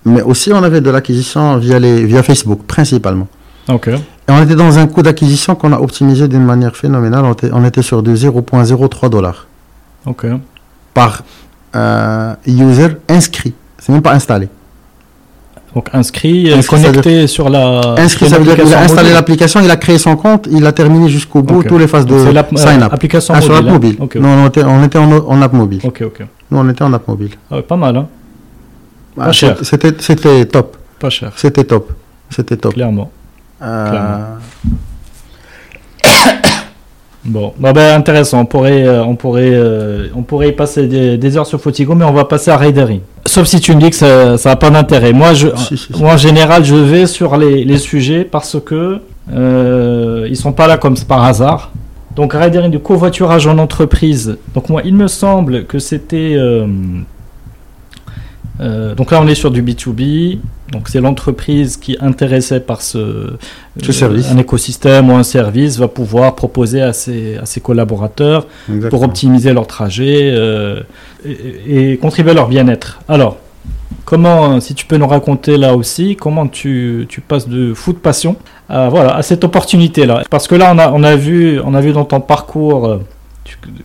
mais 0.05 0.21
aussi 0.21 0.51
on 0.53 0.63
avait 0.63 0.81
de 0.81 0.89
l'acquisition 0.89 1.57
via, 1.57 1.79
les, 1.79 2.03
via 2.05 2.23
Facebook, 2.23 2.61
principalement. 2.67 3.27
ok, 3.69 3.87
Et 3.89 3.95
on 4.31 4.41
était 4.43 4.55
dans 4.55 4.77
un 4.79 4.87
coût 4.87 5.01
d'acquisition 5.03 5.55
qu'on 5.55 5.71
a 5.73 5.79
optimisé 5.79 6.27
d'une 6.27 6.43
manière 6.45 6.75
phénoménale. 6.75 7.23
On 7.25 7.33
était, 7.33 7.49
on 7.53 7.63
était 7.65 7.81
sur 7.81 8.01
du 8.03 8.13
0.03 8.13 9.09
dollars 9.09 9.47
ok, 10.05 10.25
par 10.93 11.23
euh, 11.75 12.33
user 12.47 12.87
inscrit. 13.07 13.53
C'est 13.77 13.91
même 13.91 14.01
pas 14.01 14.13
installé. 14.13 14.47
donc 15.75 15.87
inscrit, 15.93 16.51
Inscrit, 16.53 16.81
connecté 16.83 17.27
sur 17.27 17.49
la, 17.49 17.95
Inscrit, 17.97 18.25
sur 18.27 18.35
ça 18.35 18.37
veut 18.39 18.43
dire 18.45 18.63
qu'il 18.63 18.73
a 18.73 18.81
installé 18.81 19.13
l'application, 19.13 19.61
il 19.63 19.71
a 19.71 19.75
créé 19.77 19.97
son 19.97 20.15
compte, 20.17 20.47
il 20.51 20.65
a 20.65 20.71
terminé 20.73 21.07
jusqu'au 21.09 21.41
bout 21.41 21.63
toutes 21.63 21.79
les 21.79 21.87
phases 21.87 22.05
de 22.05 22.15
l'app- 22.31 22.51
euh, 22.53 22.57
sign 22.57 22.81
up. 22.83 22.91
application 22.93 23.33
Ah, 23.35 23.41
sur 23.41 23.51
mobile. 23.53 23.65
l'app 23.65 23.69
hein. 23.69 23.73
mobile. 23.73 23.95
Ok, 23.99 24.15
Non, 24.15 24.29
on 24.43 24.47
était, 24.47 24.63
on 24.63 24.83
était 24.83 24.97
en, 24.99 25.11
en 25.11 25.41
app 25.41 25.53
mobile. 25.53 25.79
ok, 25.83 26.03
ok. 26.05 26.25
Nous, 26.51 26.57
on 26.57 26.67
était 26.69 26.83
en 26.83 26.91
app 26.93 27.07
mobile. 27.07 27.31
Ah 27.49 27.55
ouais, 27.55 27.61
pas 27.61 27.77
mal, 27.77 27.95
hein. 27.97 28.07
Pas 29.15 29.25
Ah, 29.27 29.31
cher. 29.31 29.57
C'était, 29.61 29.93
c'était 29.99 30.45
top. 30.45 30.77
Pas 30.99 31.09
cher, 31.09 31.31
C'était 31.35 31.63
top. 31.63 31.91
C'était 32.29 32.57
top. 32.57 32.73
clairement. 32.73 33.11
Euh, 33.61 33.89
Clairement. 33.89 34.25
Bon, 37.23 37.53
bah, 37.59 37.95
intéressant. 37.95 38.39
On 38.39 38.45
pourrait, 38.45 38.81
euh, 38.87 39.03
on 39.03 39.15
pourrait, 39.15 39.51
euh, 39.53 40.07
on 40.15 40.23
pourrait 40.23 40.49
y 40.49 40.51
passer 40.53 40.87
des, 40.87 41.17
des 41.19 41.37
heures 41.37 41.45
sur 41.45 41.61
Fotigo, 41.61 41.93
mais 41.93 42.03
on 42.03 42.13
va 42.13 42.25
passer 42.25 42.49
à 42.49 42.57
Raideri. 42.57 43.01
Sauf 43.27 43.45
si 43.45 43.59
tu 43.59 43.75
me 43.75 43.79
dis 43.79 43.91
que 43.91 43.95
ça, 43.95 44.39
ça 44.39 44.49
a 44.51 44.55
pas 44.55 44.71
d'intérêt. 44.71 45.13
Moi, 45.13 45.35
je, 45.35 45.49
Si, 45.55 45.77
si, 45.77 45.93
si. 45.93 46.01
moi, 46.01 46.13
en 46.13 46.17
général, 46.17 46.63
je 46.65 46.73
vais 46.73 47.05
sur 47.05 47.37
les, 47.37 47.63
les 47.63 47.77
sujets 47.77 48.23
parce 48.23 48.57
que 48.65 49.01
euh, 49.31 50.25
ils 50.31 50.35
sont 50.35 50.51
pas 50.51 50.65
là 50.65 50.77
comme 50.77 50.97
par 50.97 51.23
hasard. 51.23 51.71
Donc, 52.15 52.33
Raideri 52.33 52.69
du 52.69 52.79
covoiturage 52.79 53.45
en 53.45 53.59
entreprise. 53.59 54.37
Donc, 54.55 54.69
moi, 54.69 54.81
il 54.83 54.95
me 54.95 55.07
semble 55.07 55.65
que 55.65 55.77
c'était. 55.77 56.35
Euh, 58.61 58.91
euh, 58.91 58.95
donc 58.95 59.11
là, 59.11 59.19
on 59.21 59.27
est 59.27 59.35
sur 59.35 59.51
du 59.51 59.61
B2B. 59.63 60.39
Donc, 60.71 60.87
c'est 60.87 61.01
l'entreprise 61.01 61.77
qui 61.77 61.93
est 61.93 62.01
intéressée 62.01 62.59
par 62.59 62.81
ce, 62.81 63.33
Ce 63.81 63.91
service. 63.91 64.31
un 64.31 64.37
écosystème 64.37 65.09
ou 65.09 65.13
un 65.13 65.23
service 65.23 65.77
va 65.77 65.87
pouvoir 65.87 66.35
proposer 66.35 66.81
à 66.81 66.93
ses, 66.93 67.37
à 67.37 67.45
ses 67.45 67.59
collaborateurs 67.59 68.47
pour 68.89 69.01
optimiser 69.03 69.51
leur 69.53 69.67
trajet 69.67 70.29
euh, 70.31 70.81
et, 71.25 71.93
et 71.93 71.97
contribuer 71.97 72.31
à 72.31 72.35
leur 72.35 72.47
bien-être. 72.47 73.01
Alors, 73.09 73.37
comment, 74.05 74.59
si 74.61 74.73
tu 74.75 74.85
peux 74.85 74.97
nous 74.97 75.07
raconter 75.07 75.57
là 75.57 75.75
aussi, 75.75 76.15
comment 76.15 76.47
tu, 76.47 77.05
tu 77.09 77.21
passes 77.21 77.47
de 77.47 77.73
foot 77.73 77.99
passion 77.99 78.35
à, 78.69 78.89
voilà, 78.89 79.15
à 79.15 79.23
cette 79.23 79.43
opportunité-là? 79.43 80.23
Parce 80.29 80.47
que 80.47 80.55
là, 80.55 80.71
on 80.73 80.77
a, 80.77 80.91
on 80.91 81.03
a, 81.03 81.15
vu, 81.15 81.59
on 81.63 81.73
a 81.73 81.81
vu 81.81 81.91
dans 81.91 82.05
ton 82.05 82.21
parcours 82.21 82.85
euh, 82.87 82.97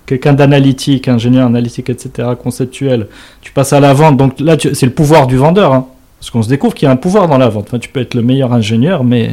quelqu'un 0.06 0.32
d'analytique, 0.32 1.08
ingénieur 1.08 1.46
analytique, 1.46 1.90
etc., 1.90 2.28
conceptuel, 2.42 3.06
tu 3.40 3.52
passes 3.52 3.72
à 3.72 3.80
la 3.80 3.92
vente, 3.94 4.16
donc 4.16 4.38
là, 4.40 4.56
c'est 4.58 4.86
le 4.86 4.92
pouvoir 4.92 5.26
du 5.26 5.36
vendeur. 5.36 5.72
hein. 5.72 5.86
parce 6.18 6.30
qu'on 6.30 6.42
se 6.42 6.48
découvre 6.48 6.74
qu'il 6.74 6.86
y 6.86 6.88
a 6.88 6.92
un 6.92 6.96
pouvoir 6.96 7.28
dans 7.28 7.38
la 7.38 7.48
vente. 7.48 7.66
Enfin, 7.68 7.78
tu 7.78 7.88
peux 7.88 8.00
être 8.00 8.14
le 8.14 8.22
meilleur 8.22 8.52
ingénieur, 8.52 9.04
mais 9.04 9.30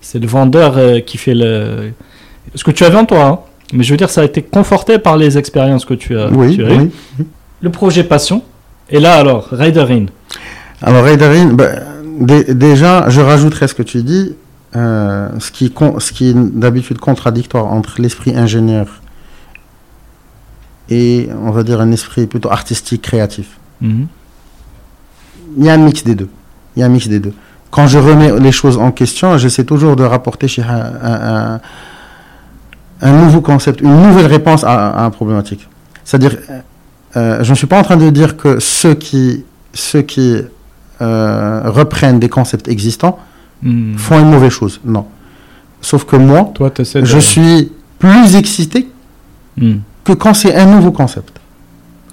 c'est 0.00 0.18
le 0.18 0.26
vendeur 0.26 0.74
euh, 0.76 1.00
qui 1.00 1.16
fait 1.18 1.34
le... 1.34 1.92
Ce 2.54 2.64
que 2.64 2.70
tu 2.72 2.84
avais 2.84 2.96
en 2.96 3.04
toi, 3.04 3.24
hein. 3.24 3.38
mais 3.72 3.84
je 3.84 3.90
veux 3.92 3.96
dire, 3.96 4.10
ça 4.10 4.22
a 4.22 4.24
été 4.24 4.42
conforté 4.42 4.98
par 4.98 5.16
les 5.16 5.38
expériences 5.38 5.84
que 5.84 5.94
tu 5.94 6.18
as, 6.18 6.28
Oui, 6.30 6.56
tu 6.56 6.64
as 6.64 6.72
eues. 6.74 6.90
oui. 7.18 7.24
Le 7.60 7.70
projet 7.70 8.02
Passion. 8.04 8.42
Et 8.90 8.98
là, 9.00 9.14
alors, 9.14 9.46
Raider 9.52 9.86
In. 9.90 10.06
Alors, 10.82 11.04
Raiderin, 11.04 11.52
ben, 11.52 11.80
dé- 12.20 12.52
déjà, 12.54 13.08
je 13.08 13.20
rajouterais 13.20 13.68
ce 13.68 13.74
que 13.74 13.84
tu 13.84 14.02
dis, 14.02 14.34
euh, 14.74 15.28
ce 15.38 15.52
qui, 15.52 15.72
ce 15.98 16.12
qui 16.12 16.30
est 16.30 16.34
d'habitude 16.34 16.98
contradictoire 16.98 17.66
entre 17.66 18.00
l'esprit 18.02 18.34
ingénieur 18.36 19.01
et, 20.88 21.28
on 21.42 21.50
va 21.50 21.62
dire, 21.62 21.80
un 21.80 21.90
esprit 21.92 22.26
plutôt 22.26 22.50
artistique, 22.50 23.02
créatif. 23.02 23.58
Mhm. 23.80 24.06
Il 25.58 25.64
y 25.64 25.70
a 25.70 25.74
un 25.74 25.78
mix 25.78 26.02
des 26.04 26.14
deux. 26.14 26.28
Il 26.76 26.80
y 26.80 26.82
a 26.82 26.86
un 26.86 26.88
mix 26.88 27.08
des 27.08 27.18
deux. 27.20 27.32
Quand 27.70 27.86
je 27.86 27.98
remets 27.98 28.38
les 28.38 28.52
choses 28.52 28.76
en 28.78 28.90
question, 28.92 29.36
j'essaie 29.38 29.64
toujours 29.64 29.96
de 29.96 30.02
rapporter 30.04 30.48
chez 30.48 30.62
un, 30.62 31.60
un- 33.02 33.12
nouveau 33.24 33.40
concept, 33.40 33.80
une 33.80 34.00
nouvelle 34.08 34.26
réponse 34.26 34.64
à, 34.64 34.90
à 34.90 35.04
un 35.04 35.10
problématique. 35.10 35.68
C'est-à-dire, 36.04 36.36
euh, 37.16 37.42
je 37.42 37.50
ne 37.50 37.54
suis 37.56 37.66
pas 37.66 37.78
en 37.78 37.82
train 37.82 37.96
de 37.96 38.10
dire 38.10 38.36
que 38.36 38.60
ceux 38.60 38.94
qui, 38.94 39.44
ceux 39.74 40.02
qui 40.02 40.36
euh, 41.00 41.62
reprennent 41.66 42.18
des 42.20 42.28
concepts 42.28 42.68
existants 42.68 43.18
Mhm. 43.62 43.96
font 43.96 44.18
une 44.20 44.30
mauvaise 44.30 44.50
chose. 44.52 44.80
Non. 44.84 45.06
Sauf 45.80 46.04
que 46.04 46.16
moi, 46.16 46.50
Toi, 46.54 46.72
je 47.04 47.18
suis 47.18 47.70
plus 47.98 48.34
excité 48.36 48.88
Mhm. 49.56 49.80
Que 50.04 50.12
quand 50.12 50.34
c'est 50.34 50.54
un 50.54 50.66
nouveau 50.66 50.92
concept. 50.92 51.38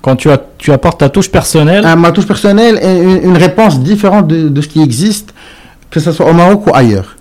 Quand 0.01 0.15
tu, 0.15 0.29
as, 0.31 0.39
tu 0.57 0.71
apportes 0.71 0.99
ta 1.01 1.09
touche 1.09 1.29
personnelle, 1.29 1.85
à 1.85 1.95
ma 1.97 2.11
touche 2.13 2.25
personnelle 2.27 2.79
et 2.81 3.01
une, 3.03 3.31
une 3.31 3.37
réponse 3.37 3.81
différente 3.81 4.27
de, 4.27 4.47
de 4.47 4.61
ce 4.61 4.67
qui 4.69 4.81
existe, 4.81 5.33
que 5.89 5.99
ce 5.99 6.11
soit 6.13 6.29
au 6.29 6.33
Maroc 6.33 6.67
ou 6.67 6.71
ailleurs. 6.73 7.17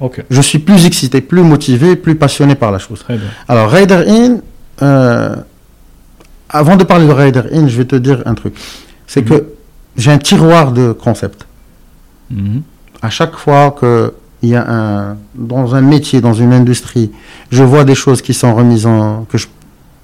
ok, 0.00 0.24
Je 0.30 0.40
suis 0.40 0.58
plus 0.58 0.86
excité, 0.86 1.20
plus 1.20 1.42
motivé, 1.42 1.96
plus 1.96 2.14
passionné 2.14 2.54
par 2.54 2.72
la 2.72 2.78
chose. 2.78 3.00
très 3.00 3.16
bien. 3.18 3.28
Alors, 3.46 3.68
Raider 3.68 4.04
In, 4.08 4.38
euh, 4.82 5.36
avant 6.48 6.76
de 6.76 6.84
parler 6.84 7.06
de 7.06 7.12
Raider 7.12 7.42
In, 7.52 7.66
je 7.68 7.76
vais 7.76 7.84
te 7.84 7.96
dire 7.96 8.22
un 8.24 8.34
truc. 8.34 8.54
C'est 9.06 9.20
Mhm. 9.20 9.28
que 9.28 9.44
j'ai 9.96 10.10
un 10.10 10.18
tiroir 10.18 10.72
de 10.72 10.92
concepts. 10.92 11.46
Mhm. 12.30 12.62
À 13.02 13.10
chaque 13.10 13.36
fois 13.36 13.74
qu'il 13.78 14.10
il 14.42 14.48
y 14.50 14.56
a 14.56 14.64
un, 14.66 15.16
dans 15.34 15.74
un 15.74 15.82
métier, 15.82 16.20
dans 16.22 16.32
une 16.34 16.52
industrie, 16.54 17.10
je 17.50 17.62
vois 17.62 17.84
des 17.84 17.94
choses 17.94 18.22
qui 18.22 18.32
sont 18.32 18.54
remises 18.54 18.86
en, 18.86 19.26
que 19.30 19.36
je, 19.36 19.46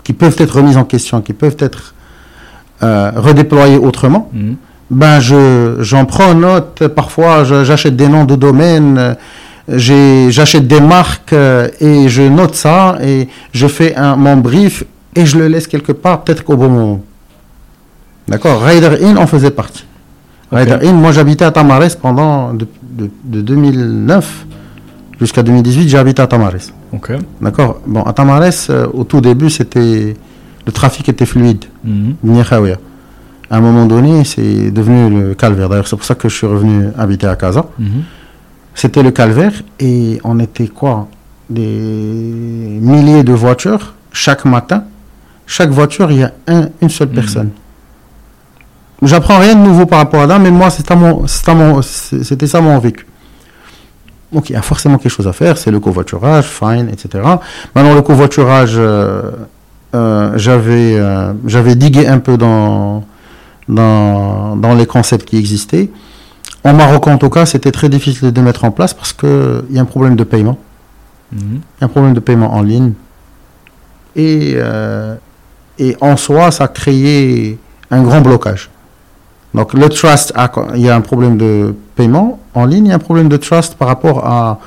qui 0.04 0.12
peuvent 0.12 0.36
être 0.38 0.56
remises 0.56 0.76
en 0.76 0.84
question, 0.84 1.20
qui 1.20 1.32
peuvent 1.32 1.56
être 1.58 1.94
euh, 2.82 3.10
redéployées 3.16 3.76
autrement, 3.78 4.30
Mhm. 4.32 4.56
ben 4.90 5.20
je, 5.20 5.76
j'en 5.80 6.04
prends 6.06 6.34
note. 6.34 6.86
Parfois, 6.88 7.44
j'achète 7.44 7.94
des 7.96 8.08
noms 8.08 8.24
de 8.24 8.34
domaines, 8.36 9.16
j'achète 9.68 10.66
des 10.66 10.80
marques 10.80 11.32
euh, 11.32 11.68
et 11.80 12.08
je 12.08 12.22
note 12.22 12.54
ça 12.54 12.98
et 13.02 13.28
je 13.52 13.66
fais 13.66 13.94
un, 13.96 14.16
mon 14.16 14.36
brief 14.36 14.84
et 15.14 15.26
je 15.26 15.38
le 15.38 15.48
laisse 15.48 15.66
quelque 15.66 15.92
part, 15.92 16.22
peut-être 16.22 16.44
qu'au 16.44 16.56
bon 16.56 16.68
moment. 16.68 17.00
D'accord? 18.28 18.62
Rider 18.62 18.96
Inn 19.04 19.18
en 19.18 19.26
faisait 19.26 19.50
partie. 19.50 19.84
Ok. 20.52 20.58
Rider 20.60 20.78
Inn, 20.86 20.96
moi 20.96 21.12
j'habitais 21.12 21.44
à 21.44 21.50
Tamares 21.50 21.96
pendant 22.00 22.52
de, 22.54 22.66
de- 22.82 23.10
de 23.24 23.40
2009 23.40 24.46
jusqu'à 25.20 25.42
2018, 25.42 25.88
j'ai 25.88 25.98
habité 25.98 26.22
à 26.22 26.26
Tamares. 26.26 26.52
D'accord 27.40 27.80
Bon, 27.86 28.02
à 28.02 28.12
Tamares, 28.12 28.50
euh, 28.70 28.86
au 28.92 29.04
tout 29.04 29.20
début, 29.20 29.50
c'était 29.50 30.16
le 30.66 30.72
trafic 30.72 31.08
était 31.08 31.26
fluide. 31.26 31.64
Bni 31.84 32.42
Khaouia. 32.44 32.76
À 33.50 33.56
un 33.56 33.60
moment 33.60 33.86
donné, 33.86 34.24
c'est 34.24 34.70
devenu 34.70 35.10
le 35.10 35.34
calvaire. 35.34 35.68
D'ailleurs, 35.68 35.88
c'est 35.88 35.96
pour 35.96 36.04
ça 36.04 36.14
que 36.14 36.28
je 36.28 36.34
suis 36.36 36.46
revenu 36.46 36.88
habiter 36.96 37.26
à 37.26 37.34
Casa. 37.36 37.64
Mhm. 37.78 38.02
C'était 38.74 39.02
le 39.02 39.10
calvaire 39.10 39.52
et 39.80 40.20
on 40.22 40.38
était 40.38 40.68
quoi? 40.68 41.08
Des 41.48 42.78
milliers 42.80 43.24
de 43.24 43.32
voitures 43.32 43.94
chaque 44.12 44.44
matin. 44.44 44.84
Chaque 45.46 45.70
voiture, 45.70 46.10
il 46.12 46.18
y 46.18 46.22
a 46.22 46.32
un- 46.46 46.68
une 46.80 46.88
seule 46.90 47.08
Mhm. 47.08 47.14
personne. 47.14 47.50
J'apprends 49.02 49.38
rien 49.38 49.54
de 49.56 49.60
nouveau 49.62 49.86
par 49.86 49.98
rapport 49.98 50.22
à 50.22 50.26
là, 50.26 50.38
mais 50.38 50.50
moi, 50.50 50.68
c'était 50.70 52.46
ça 52.46 52.60
mon 52.60 52.78
vécu. 52.78 53.06
Donc, 54.32 54.48
il 54.48 54.52
y 54.52 54.56
a 54.56 54.62
forcément 54.62 54.98
quelque 54.98 55.12
chose 55.12 55.26
à 55.26 55.32
faire. 55.32 55.58
C'est 55.58 55.70
le 55.70 55.80
covoiturage, 55.80 56.46
fine, 56.46 56.88
etc. 56.90 57.24
Maintenant, 57.74 57.94
le 57.94 58.02
covoiturage, 58.02 58.74
euh, 58.76 59.30
euh, 59.94 60.32
j'avais 60.36 60.96
euh, 60.96 61.32
j'avais 61.46 61.74
digué 61.74 62.06
un 62.06 62.20
peu 62.20 62.36
dans, 62.36 63.04
dans, 63.68 64.56
dans 64.56 64.74
les 64.74 64.86
concepts 64.86 65.28
qui 65.28 65.36
existaient. 65.36 65.90
En 66.62 66.74
Maroc, 66.74 67.06
en 67.08 67.18
tout 67.18 67.30
cas, 67.30 67.46
c'était 67.46 67.72
très 67.72 67.88
difficile 67.88 68.32
de 68.32 68.40
mettre 68.40 68.64
en 68.64 68.70
place 68.70 68.94
parce 68.94 69.12
qu'il 69.12 69.64
y 69.70 69.78
a 69.78 69.82
un 69.82 69.86
problème 69.86 70.14
de 70.14 70.24
paiement. 70.24 70.58
Mhm. 71.32 71.40
Il 71.42 71.80
y 71.80 71.82
a 71.82 71.86
un 71.86 71.88
problème 71.88 72.14
de 72.14 72.20
paiement 72.20 72.54
en 72.54 72.62
ligne. 72.62 72.92
Et, 74.14 74.56
et 75.78 75.96
en 76.00 76.16
soi, 76.16 76.50
ça 76.50 76.64
a 76.64 76.68
créé 76.68 77.58
un 77.90 78.02
grand 78.02 78.20
blocage. 78.20 78.70
Donc 79.54 79.74
le 79.74 79.88
trust, 79.88 80.32
a- 80.36 80.50
il 80.76 80.82
y 80.82 80.88
a 80.88 80.94
un 80.94 81.00
problème 81.00 81.36
de 81.36 81.74
paiement 81.96 82.38
en 82.54 82.66
ligne, 82.66 82.86
il 82.86 82.88
y 82.90 82.92
a 82.92 82.96
un 82.96 82.98
problème 83.00 83.28
de 83.28 83.36
trust 83.36 83.74
par 83.74 83.88
rapport 83.88 84.24
à, 84.26 84.58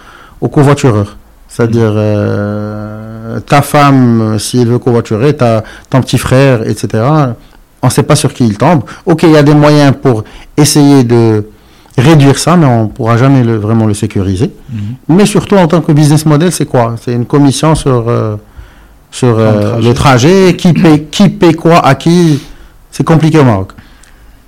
au 0.41 0.47
covoitureur. 0.49 1.15
C'est-à-dire 1.47 1.91
euh, 1.93 3.39
ta 3.41 3.61
femme, 3.61 4.21
euh, 4.21 4.39
si 4.39 4.59
elle 4.61 4.67
veut 4.67 4.79
covoiturer, 4.79 5.35
ta, 5.35 5.63
ton 5.89 6.01
petit 6.01 6.17
frère, 6.17 6.67
etc. 6.67 7.03
On 7.81 7.87
ne 7.87 7.91
sait 7.91 8.03
pas 8.03 8.15
sur 8.15 8.33
qui 8.33 8.45
il 8.45 8.57
tombe. 8.57 8.83
Ok, 9.05 9.23
il 9.23 9.31
y 9.31 9.37
a 9.37 9.43
des 9.43 9.53
moyens 9.53 9.93
pour 10.01 10.23
essayer 10.57 11.03
de 11.03 11.45
réduire 11.97 12.37
ça, 12.39 12.55
mais 12.57 12.65
on 12.65 12.83
ne 12.83 12.87
pourra 12.87 13.17
jamais 13.17 13.43
le- 13.43 13.57
vraiment 13.57 13.85
le 13.85 13.93
sécuriser. 13.93 14.51
Mhm. 14.71 14.79
Mais 15.15 15.25
surtout 15.25 15.55
en 15.57 15.67
tant 15.67 15.81
que 15.81 15.91
business 15.91 16.25
model, 16.25 16.51
c'est 16.51 16.65
quoi? 16.65 16.95
C'est 17.01 17.13
une 17.13 17.25
commission 17.25 17.75
sur, 17.75 18.05
euh, 18.09 18.35
sur 19.11 19.35
euh, 19.37 19.69
trajet. 19.71 19.87
le 19.87 19.93
trajet, 19.93 20.55
qui 20.57 20.73
paie, 20.73 21.03
qui 21.11 21.29
paie 21.29 21.53
quoi 21.53 21.85
à 21.85 21.93
qui? 21.95 22.41
C'est 22.89 23.03
compliqué 23.03 23.37
au 23.39 23.43
Maroc. 23.43 23.73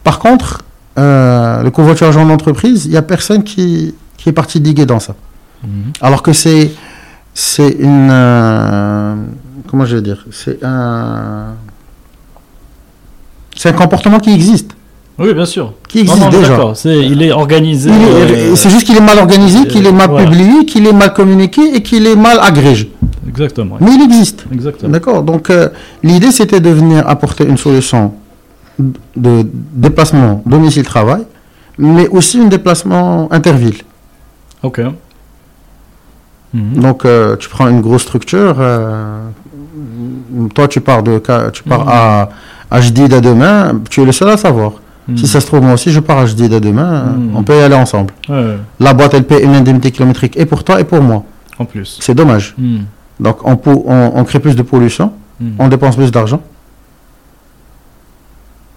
Par 0.06 0.20
contre, 0.20 0.62
euh, 1.00 1.64
le 1.64 1.72
covoiturage 1.72 2.16
en 2.16 2.30
entreprise, 2.30 2.86
il 2.86 2.92
n'y 2.92 2.98
a 2.98 3.02
personne 3.02 3.44
qui, 3.44 3.96
qui 4.18 4.30
est 4.30 4.34
parti 4.34 4.62
diguer 4.62 4.86
dans 4.86 5.00
ça. 5.00 5.16
Mhm. 5.64 5.70
Alors 6.00 6.22
que 6.22 6.32
c'est 6.32 6.72
c'est 7.34 7.70
une 7.80 8.10
euh, 8.12 9.16
comment 9.68 9.84
je 9.86 9.96
vais 9.98 10.02
dire 10.04 10.24
c'est 10.32 10.64
un 10.64 11.56
c'est 13.56 13.70
un 13.70 13.74
comportement 13.74 14.20
qui 14.20 14.32
existe 14.32 14.72
Oui, 15.18 15.34
bien 15.34 15.46
sûr. 15.46 15.74
qui 15.90 16.02
existe 16.02 16.20
non, 16.22 16.30
déjà 16.30 16.74
il 16.86 17.24
est 17.24 17.32
organisé. 17.32 17.90
Euh, 17.92 18.56
c'est 18.56 18.70
juste 18.70 18.86
qu'il 18.86 18.96
est 18.96 19.08
mal 19.12 19.18
organisé 19.18 19.66
qu'il 19.68 19.88
est 19.88 19.92
mal 19.92 20.10
voilà. 20.12 20.26
publié 20.30 20.66
qu'il 20.66 20.86
est 20.86 20.94
mal 20.94 21.14
communiqué 21.14 21.62
et 21.76 21.82
qu'il 21.82 22.06
est 22.06 22.16
mal 22.16 22.38
agrégé 22.42 22.92
Exactement. 23.28 23.78
mais 23.82 23.92
il 23.96 24.04
existe 24.04 24.46
Exactement. 24.54 24.92
D'accord. 24.92 25.24
Donc, 25.24 25.52
l'idée, 26.04 26.32
c'était 26.32 26.62
de 26.62 26.70
venir 26.70 27.10
apporter 27.10 27.44
une 27.44 27.58
solution 27.58 28.14
de 29.16 29.46
déplacement 29.74 30.42
domicile-travail, 30.46 31.24
mais 31.78 32.08
aussi 32.10 32.40
un 32.40 32.48
déplacement 32.48 33.32
interville. 33.32 33.82
Ok. 34.64 34.82
Mhm. 36.54 36.82
Donc, 36.82 37.06
euh, 37.06 37.36
tu 37.38 37.50
prends 37.50 37.68
une 37.68 37.82
grosse 37.82 38.04
structure. 38.04 38.56
euh, 38.60 39.20
toi, 40.54 40.68
tu 40.68 40.82
pars, 40.82 41.04
de, 41.04 41.22
tu 41.54 41.64
pars 41.64 41.86
Mhm. 41.86 41.90
à, 42.72 43.22
demain. 43.22 43.82
Tu 43.90 44.02
es 44.02 44.06
le 44.06 44.12
seul 44.12 44.30
à 44.30 44.38
savoir. 44.38 44.74
Mhm. 45.08 45.18
Si 45.18 45.28
ça 45.28 45.40
se 45.40 45.46
trouve, 45.48 45.62
moi 45.62 45.74
aussi, 45.74 45.92
je 45.92 46.00
pars 46.00 46.18
à 46.20 46.26
Jdida 46.26 46.60
demain. 46.60 47.16
On 47.36 47.44
peut 47.44 47.56
y 47.58 47.62
aller 47.62 47.76
ensemble. 47.76 48.14
Ouais, 48.30 48.58
La 48.80 48.94
boîte, 48.94 49.14
elle 49.14 49.24
paie 49.26 49.44
une 49.44 49.54
indemnité 49.56 49.92
kilométrique 49.92 50.36
et 50.38 50.46
pour 50.46 50.64
toi 50.64 50.80
et 50.80 50.84
pour 50.84 51.02
moi. 51.02 51.24
en 51.60 51.66
plus. 51.66 51.98
C'est 52.02 52.16
dommage. 52.16 52.56
Donc, 53.20 53.38
on, 53.46 53.58
on, 53.66 54.12
on 54.16 54.24
crée 54.26 54.40
plus 54.40 54.56
de 54.56 54.62
pollution. 54.64 55.12
On 55.60 55.68
dépense 55.68 55.96
plus 55.96 56.12
d'argent. 56.12 56.42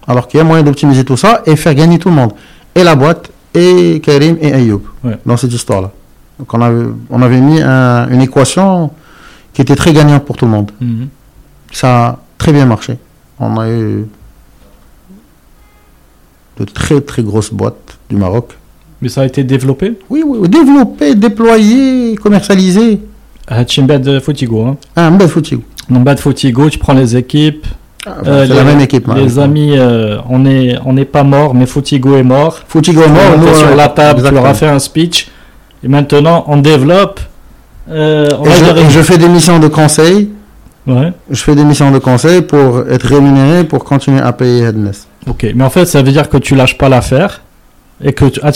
Alors 0.09 0.27
qu'il 0.27 0.39
y 0.39 0.41
a 0.41 0.43
moyen 0.43 0.63
d'optimiser 0.63 1.05
tout 1.05 1.15
ça 1.15 1.43
et 1.45 1.55
faire 1.55 1.75
gagner 1.75 1.99
tout 1.99 2.09
le 2.09 2.15
monde. 2.15 2.33
Et 2.73 2.83
la 2.83 2.95
boîte, 2.95 3.29
et 3.53 4.01
Karim 4.03 4.37
et 4.41 4.51
Ayoub, 4.53 4.81
dans 5.25 5.37
cette 5.37 5.53
histoire-là. 5.53 5.91
Donc 6.39 6.53
on 6.53 6.61
avait, 6.61 6.85
on 7.11 7.21
avait 7.21 7.39
mis 7.39 7.61
une 7.61 8.21
équation 8.21 8.91
qui 9.53 9.61
était 9.61 9.75
très 9.75 9.93
gagnante 9.93 10.25
pour 10.25 10.35
tout 10.35 10.45
le 10.45 10.51
monde. 10.51 10.71
Mhm. 10.81 11.07
Ça 11.71 12.07
a 12.07 12.19
très 12.39 12.51
bien 12.51 12.65
marché. 12.65 12.97
On 13.39 13.57
a 13.59 13.69
eu 13.69 14.07
de 16.57 16.65
très 16.65 17.01
très 17.01 17.21
grosses 17.21 17.53
boîtes 17.53 17.99
du 18.09 18.15
Maroc. 18.15 18.57
Mais 19.01 19.09
ça 19.09 19.21
a 19.21 19.25
été 19.25 19.43
développé? 19.43 19.97
Oui, 20.09 20.23
oui, 20.25 20.49
développé, 20.49 21.15
déployé, 21.15 22.15
commercialisé. 22.15 22.99
Ah, 23.47 23.57
Hachim 23.59 23.87
Fotigo. 24.21 24.65
Hein. 24.65 24.77
Ah, 24.95 25.11
Fotigo. 25.27 26.69
Tu 26.69 26.79
prends 26.79 26.93
les 26.93 27.15
équipes, 27.15 27.65
ah, 28.05 28.11
euh, 28.25 28.45
c'est 28.47 28.53
la 28.53 28.63
même 28.63 28.79
équipe. 28.79 29.09
Les 29.15 29.39
amis, 29.39 29.73
euh, 29.77 30.19
on 30.29 30.39
n'est 30.39 30.77
on 30.85 30.95
est 30.95 31.05
pas 31.05 31.23
mort, 31.23 31.53
mais 31.53 31.65
Foutigo 31.65 32.15
est 32.15 32.23
mort. 32.23 32.59
Foutigo 32.67 33.01
est 33.01 33.09
mort, 33.09 33.35
on 33.37 33.41
était 33.41 33.55
sur 33.55 33.75
la 33.75 33.89
table, 33.89 34.23
tu 34.25 34.33
leur 34.33 34.45
as 34.45 34.53
fait 34.53 34.67
un 34.67 34.79
speech. 34.79 35.29
Et 35.83 35.87
maintenant, 35.87 36.45
on 36.47 36.57
développe. 36.57 37.19
Euh, 37.89 38.27
je, 38.89 39.01
fais 39.01 39.17
des 39.17 39.27
missions 39.27 39.59
de 39.59 39.67
conseil. 39.67 40.29
Ouais. 40.87 41.11
Je 41.29 41.41
fais 41.41 41.55
des 41.55 41.63
missions 41.63 41.91
de 41.91 41.97
conseil 41.99 42.41
pour 42.41 42.83
être 42.89 43.07
rémunéré 43.07 43.63
pour 43.63 43.83
continuer 43.83 44.21
à 44.21 44.31
payer 44.31 44.63
Headness. 44.63 45.07
Ok, 45.27 45.45
mais 45.55 45.63
en 45.63 45.69
fait, 45.69 45.85
ça 45.85 46.01
veut 46.01 46.11
dire 46.11 46.29
que 46.29 46.37
tu 46.37 46.55
lâches 46.55 46.77
pas 46.77 46.89
l'affaire 46.89 47.41
et 48.03 48.13
que 48.13 48.25
tu. 48.25 48.39
Ah, 48.43 48.51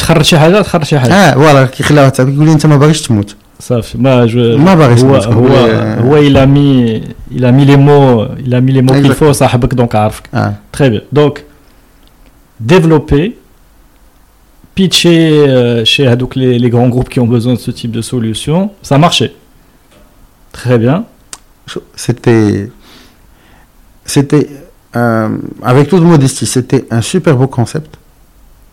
ah 1.12 1.34
voilà, 1.36 1.68
Safi. 3.60 3.97
Bah, 3.97 4.28
je, 4.28 4.39
euh, 4.39 6.01
ouais, 6.04 6.28
il 6.28 6.38
a 6.38 6.45
mis, 6.45 7.01
il 7.32 7.45
a 7.45 7.51
mis 7.51 7.66
les 7.66 7.78
mots, 7.78 8.26
il 8.43 8.54
a 8.54 8.62
mis 8.62 8.72
les 8.72 8.82
mots 8.82 8.93
qu'il 8.93 9.14
faut. 9.14 9.34
Ça 9.34 9.49
donc 9.76 9.95
ah. 9.95 10.54
Très 10.72 10.89
bien. 10.89 11.01
Donc 11.12 11.45
développer, 12.60 13.38
pitcher 14.76 15.47
euh, 15.47 15.86
chez 15.86 16.08
Hadouk 16.08 16.36
les, 16.36 16.60
les, 16.60 16.70
grands 16.70 16.89
groupes 16.89 17.10
qui 17.10 17.20
ont 17.20 17.28
besoin 17.28 17.54
de 17.54 17.60
ce 17.60 17.72
type 17.72 17.91
de 17.91 18.01
solution, 18.01 18.72
ça 18.82 18.97
marchait. 18.97 19.34
Très 20.51 20.78
bien. 20.78 21.06
C'était, 21.95 22.70
c'était 24.06 24.49
euh, 24.95 25.30
avec 25.62 25.88
toute 25.88 26.04
modestie, 26.04 26.45
c'était 26.45 26.86
un 26.91 27.01
super 27.01 27.36
beau 27.36 27.47
concept 27.47 27.97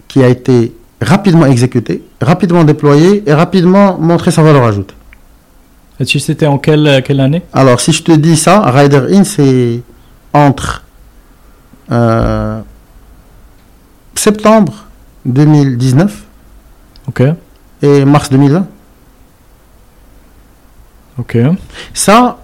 qui 0.08 0.22
a 0.22 0.28
été 0.28 0.74
rapidement 1.00 1.46
exécuté, 1.46 2.02
rapidement 2.20 2.64
déployé 2.64 3.22
et 3.28 3.32
rapidement 3.34 3.98
montré 3.98 4.30
sa 4.30 4.42
valeur 4.42 4.64
ajoutée. 4.64 4.94
Et 5.98 6.04
tu 6.04 6.18
c'était 6.18 6.46
en 6.46 6.58
quelle, 6.58 7.02
quelle 7.04 7.20
année? 7.20 7.42
Alors, 7.52 7.80
si 7.80 7.92
je 7.92 8.02
te 8.02 8.12
dis 8.12 8.36
ça, 8.36 8.60
Rider 8.70 9.02
In, 9.14 9.24
c'est 9.24 9.82
entre 10.32 10.82
euh, 11.90 12.60
septembre 14.14 14.86
2019 15.26 16.24
Ok. 17.08 17.22
et 17.82 18.04
mars 18.04 18.30
2020. 18.30 18.66
Ok. 21.18 21.36
Ça, 21.92 22.38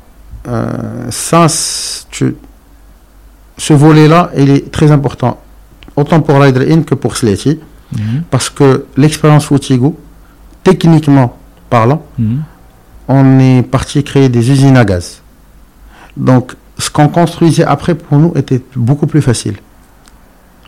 euh, 0.48 1.06
ça 1.10 1.46
tu- 2.10 2.36
ce 3.58 3.72
volet-là, 3.72 4.30
il 4.36 4.50
est 4.50 4.70
très 4.70 4.90
important, 4.90 5.40
autant 5.96 6.20
pour 6.20 6.38
Rider 6.40 6.70
In 6.72 6.82
que 6.82 6.94
pour 6.94 7.16
Mhm. 7.92 8.22
parce 8.30 8.50
que 8.50 8.86
l'expérience 8.96 9.44
Foutigo, 9.46 9.96
techniquement 10.64 11.36
parlant, 11.70 12.02
Mhm. 12.18 12.42
on 13.08 13.38
est 13.38 13.62
parti 13.62 14.02
créer 14.02 14.28
des 14.28 14.50
usines 14.50 14.76
à 14.76 14.84
gaz. 14.84 15.22
Donc, 16.16 16.54
ce 16.78 16.90
qu'on 16.90 17.08
construisait 17.08 17.64
après 17.64 17.94
pour 17.94 18.18
nous 18.18 18.32
était 18.36 18.60
beaucoup 18.74 19.06
plus 19.06 19.22
facile. 19.22 19.56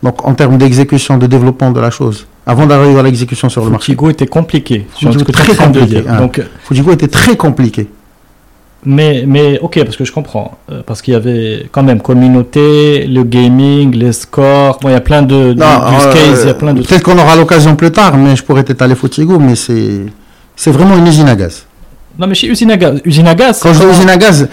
Donc, 0.02 0.24
en 0.26 0.34
termes 0.34 0.58
d'exécution, 0.58 1.18
de 1.18 1.26
développement 1.26 1.72
de 1.72 1.80
la 1.80 1.90
chose, 1.90 2.26
avant 2.46 2.66
d'arriver 2.66 2.98
à 2.98 3.02
l'exécution 3.02 3.48
sur 3.48 3.64
le 3.64 3.70
marché. 3.70 3.86
Fujigo 3.86 4.10
était 4.10 4.26
compliqué. 4.28 4.86
sur 4.94 5.12
ce 5.12 5.18
que 5.18 5.30
en 5.32 5.34
très 5.34 5.56
compliqué, 5.56 6.04
hein. 6.08 6.18
Donc, 6.20 6.40
Fujigo 6.64 6.92
était 6.92 7.08
très 7.08 7.36
compliqué. 7.36 7.88
Mais, 8.84 9.24
mais 9.26 9.58
ok, 9.60 9.82
parce 9.84 9.96
que 9.96 10.04
je 10.04 10.12
comprends. 10.12 10.56
Euh, 10.70 10.82
parce 10.86 11.02
qu'il 11.02 11.12
y 11.14 11.16
avait 11.16 11.66
quand 11.72 11.82
même 11.82 12.00
communauté, 12.00 13.06
le 13.06 13.22
gaming, 13.24 13.94
les 13.94 14.12
scores. 14.12 14.78
Bon, 14.80 14.88
il 14.88 14.92
y 14.92 14.94
a 14.94 15.00
plein 15.00 15.22
de, 15.22 15.52
de 15.52 15.58
Non, 15.60 15.66
use 15.66 16.04
euh, 16.06 16.12
cases, 16.12 16.40
il 16.42 16.46
y 16.46 16.50
a 16.50 16.54
plein 16.54 16.74
de 16.74 16.82
Peut-être 16.82 17.02
qu'on 17.02 17.18
aura 17.18 17.36
l'occasion 17.36 17.74
plus 17.76 17.90
tard, 17.90 18.16
mais 18.16 18.36
je 18.36 18.42
pourrais 18.44 18.62
t'étaler 18.64 18.94
Fujigo, 18.94 19.38
mais 19.38 19.54
c'est 19.56 20.02
c'est 20.56 20.70
vraiment 20.70 20.96
une 20.96 21.06
usine 21.06 21.28
à 21.28 21.36
gaz. 21.36 21.64
Non, 22.18 22.26
mais 22.26 22.34
chez 22.34 22.48
Usine 22.48 22.70
à 22.72 22.76
gaz, 22.76 23.00
usine 23.04 23.28
à 23.28 23.34
gaz, 23.34 23.60
Quand 23.62 23.72
je 23.72 23.78
dis 23.80 23.86
usine 23.86 24.10
à 24.10 24.16
gaz, 24.16 24.48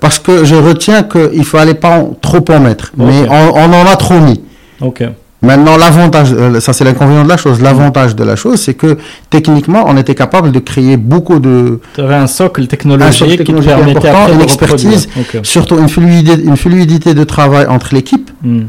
parce 0.00 0.18
que 0.18 0.44
je 0.44 0.54
retiens 0.54 1.02
qu'il 1.02 1.44
fallait 1.44 1.74
pas 1.74 1.98
en- 1.98 2.16
trop 2.20 2.42
en 2.50 2.60
mettre, 2.60 2.90
mais 2.96 3.28
on, 3.28 3.54
on 3.56 3.72
en 3.72 3.86
a 3.86 3.96
trop 3.96 4.18
mis. 4.18 4.40
Ok. 4.80 5.02
Maintenant, 5.42 5.76
l'avantage, 5.76 6.32
euh, 6.32 6.60
ça 6.60 6.72
c'est 6.72 6.84
l'inconvénient 6.84 7.24
de 7.24 7.28
la 7.28 7.36
chose. 7.36 7.60
L'avantage 7.60 8.14
de 8.14 8.22
la 8.22 8.36
chose, 8.36 8.60
c'est 8.60 8.74
que 8.74 8.96
techniquement, 9.28 9.84
on 9.88 9.96
était 9.96 10.14
capable 10.14 10.52
de 10.52 10.60
créer 10.60 10.96
beaucoup 10.96 11.40
de, 11.40 11.80
Tu 11.94 12.00
avais 12.00 12.14
un 12.14 12.28
socle 12.28 12.66
technologique, 12.68 13.12
socle 13.14 13.30
qui 13.32 13.36
te 13.38 13.42
technologique 13.42 13.74
permettait 13.74 14.08
important, 14.08 14.34
une 14.34 14.40
expertise. 14.40 15.06
reproduire. 15.08 15.40
Ok. 15.40 15.44
surtout 15.46 15.78
une 15.78 15.88
fluidité, 15.88 16.42
une 16.44 16.56
fluidité 16.56 17.14
de 17.14 17.24
travail 17.24 17.66
entre 17.66 17.92
l'équipe, 17.94 18.30
Hmm. 18.42 18.62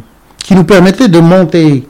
qui 0.44 0.56
nous 0.56 0.64
permettait 0.64 1.08
de 1.10 1.20
monter 1.20 1.84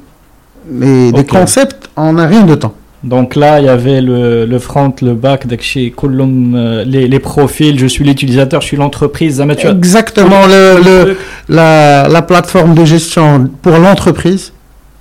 les- 0.72 1.12
des 1.12 1.26
concepts 1.26 1.90
en 1.96 2.18
un 2.18 2.28
rien 2.28 2.44
de 2.44 2.56
temps. 2.56 2.74
Donc 3.04 3.36
là, 3.36 3.60
il 3.60 3.66
y 3.66 3.70
avait 3.70 4.00
le, 4.02 4.46
le 4.46 4.60
front, 4.60 4.94
le 5.02 5.14
back, 5.14 5.46
chez 5.62 5.94
euh, 6.04 6.84
les, 6.86 7.08
les 7.08 7.20
profils, 7.20 7.78
je 7.78 7.86
suis 7.88 8.06
l'utilisateur, 8.06 8.62
je 8.62 8.68
suis 8.68 8.78
l'entreprise. 8.78 9.42
Exactement 9.42 10.46
le, 10.48 10.82
le- 10.88 11.18
la 11.50 12.22
plateforme 12.22 12.74
de 12.76 12.86
gestion 12.86 13.50
pour 13.62 13.78
l'entreprise, 13.78 14.54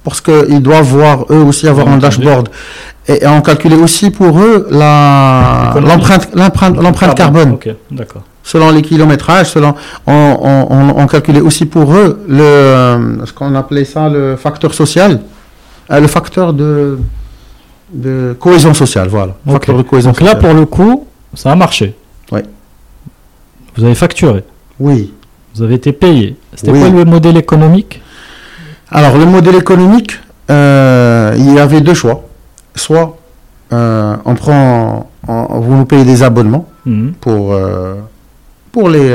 parce 0.05 0.20
qu'ils 0.20 0.61
doivent 0.62 0.84
voir 0.86 1.24
eux 1.30 1.42
aussi 1.42 1.68
avoir 1.68 1.88
un 1.88 1.98
dashboard. 1.98 2.48
Et, 3.09 3.24
et 3.24 3.26
on 3.26 3.40
calculait 3.42 3.76
aussi 3.76 4.11
pour 4.11 4.38
eux 4.38 4.68
l'empreinte 5.84 7.14
carbone. 7.16 7.59
D'accord. 7.90 8.22
selon 8.44 8.70
les 8.70 8.82
kilométrages, 8.82 9.50
selon 9.50 9.74
on, 10.07 10.12
on, 10.12 10.66
on- 10.70 10.94
on 11.03 11.07
calculait 11.07 11.40
aussi 11.40 11.64
pour 11.66 11.92
eux 11.94 12.24
le 12.28 13.20
ce 13.24 13.32
qu'on 13.32 13.55
appelait 13.55 13.84
ça 13.84 14.09
le 14.09 14.36
facteur 14.36 14.74
social, 14.74 15.20
euh, 15.90 16.00
le 16.00 16.07
facteur 16.09 16.53
de 16.53 16.98
de 17.92 18.34
cohésion 18.40 18.72
sociale, 18.74 19.09
voilà. 19.09 19.34
Ok. 19.46 19.53
Facteur 19.53 19.76
de 19.76 19.82
cohésion 19.82 20.11
Donc 20.12 20.20
là, 20.22 20.34
pour 20.34 20.55
le 20.55 20.64
coup, 20.64 21.07
ça 21.34 21.53
a 21.53 21.55
marché. 21.57 21.94
Ouais. 22.32 22.42
Vous 23.76 23.84
avez 23.84 23.94
facturé, 23.94 24.42
Oui. 24.80 25.12
vous 25.55 25.62
avez 25.62 25.74
été 25.74 25.92
payé. 25.92 26.36
C'était 26.55 26.70
Oui. 26.72 26.80
quoi 26.80 26.88
le 26.88 27.05
modèle 27.05 27.36
économique? 27.36 28.00
Alors 28.93 29.16
le 29.16 29.24
modèle 29.26 29.57
économique, 29.57 30.18
euh, 30.51 31.34
il 31.38 31.55
y 31.55 31.59
avait 31.59 31.80
deux 31.80 31.95
choix. 31.95 32.24
Soit 32.74 33.16
euh, 33.72 34.16
on 34.24 34.34
prend, 34.34 35.11
on- 35.28 35.61
vous 35.61 35.74
nous 35.76 35.84
payez 35.86 36.05
des 36.05 36.22
abonnements 36.22 36.68
Mhm, 36.84 37.12
pour 37.20 37.53
euh, 37.55 37.95
pour 38.72 38.88
les 38.88 39.09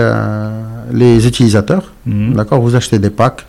les 0.92 1.28
utilisateurs. 1.28 1.92
mhm. 2.06 2.34
D'accord, 2.34 2.60
vous 2.62 2.76
achetez 2.76 2.98
des 3.00 3.10
packs. 3.10 3.46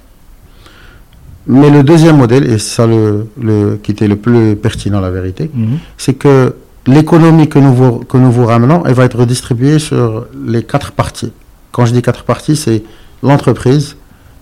Mais 1.46 1.70
le 1.70 1.82
deuxième 1.82 2.16
modèle, 2.18 2.44
et 2.44 2.58
c'est 2.58 2.74
ça 2.78 2.86
le, 2.86 3.28
le, 3.40 3.78
qui 3.82 3.92
était 3.92 4.08
le 4.08 4.16
plus 4.16 4.54
pertinent, 4.56 5.00
la 5.00 5.10
vérité, 5.10 5.50
Mhm. 5.54 5.78
c'est 5.96 6.14
que 6.14 6.54
l'économie 6.86 7.48
que 7.48 7.58
nous, 7.58 7.72
vous, 7.80 7.92
que 8.10 8.16
nous 8.18 8.30
vous 8.32 8.44
ramenons, 8.44 8.82
elle 8.86 8.94
va 8.94 9.04
être 9.04 9.18
redistribuée 9.18 9.78
sur 9.78 10.26
les 10.46 10.62
quatre 10.64 10.92
parties. 10.92 11.32
Quand 11.72 11.86
je 11.86 11.92
dis 11.92 12.02
quatre 12.02 12.24
parties, 12.24 12.56
c'est 12.56 12.82
l'entreprise, 13.22 13.96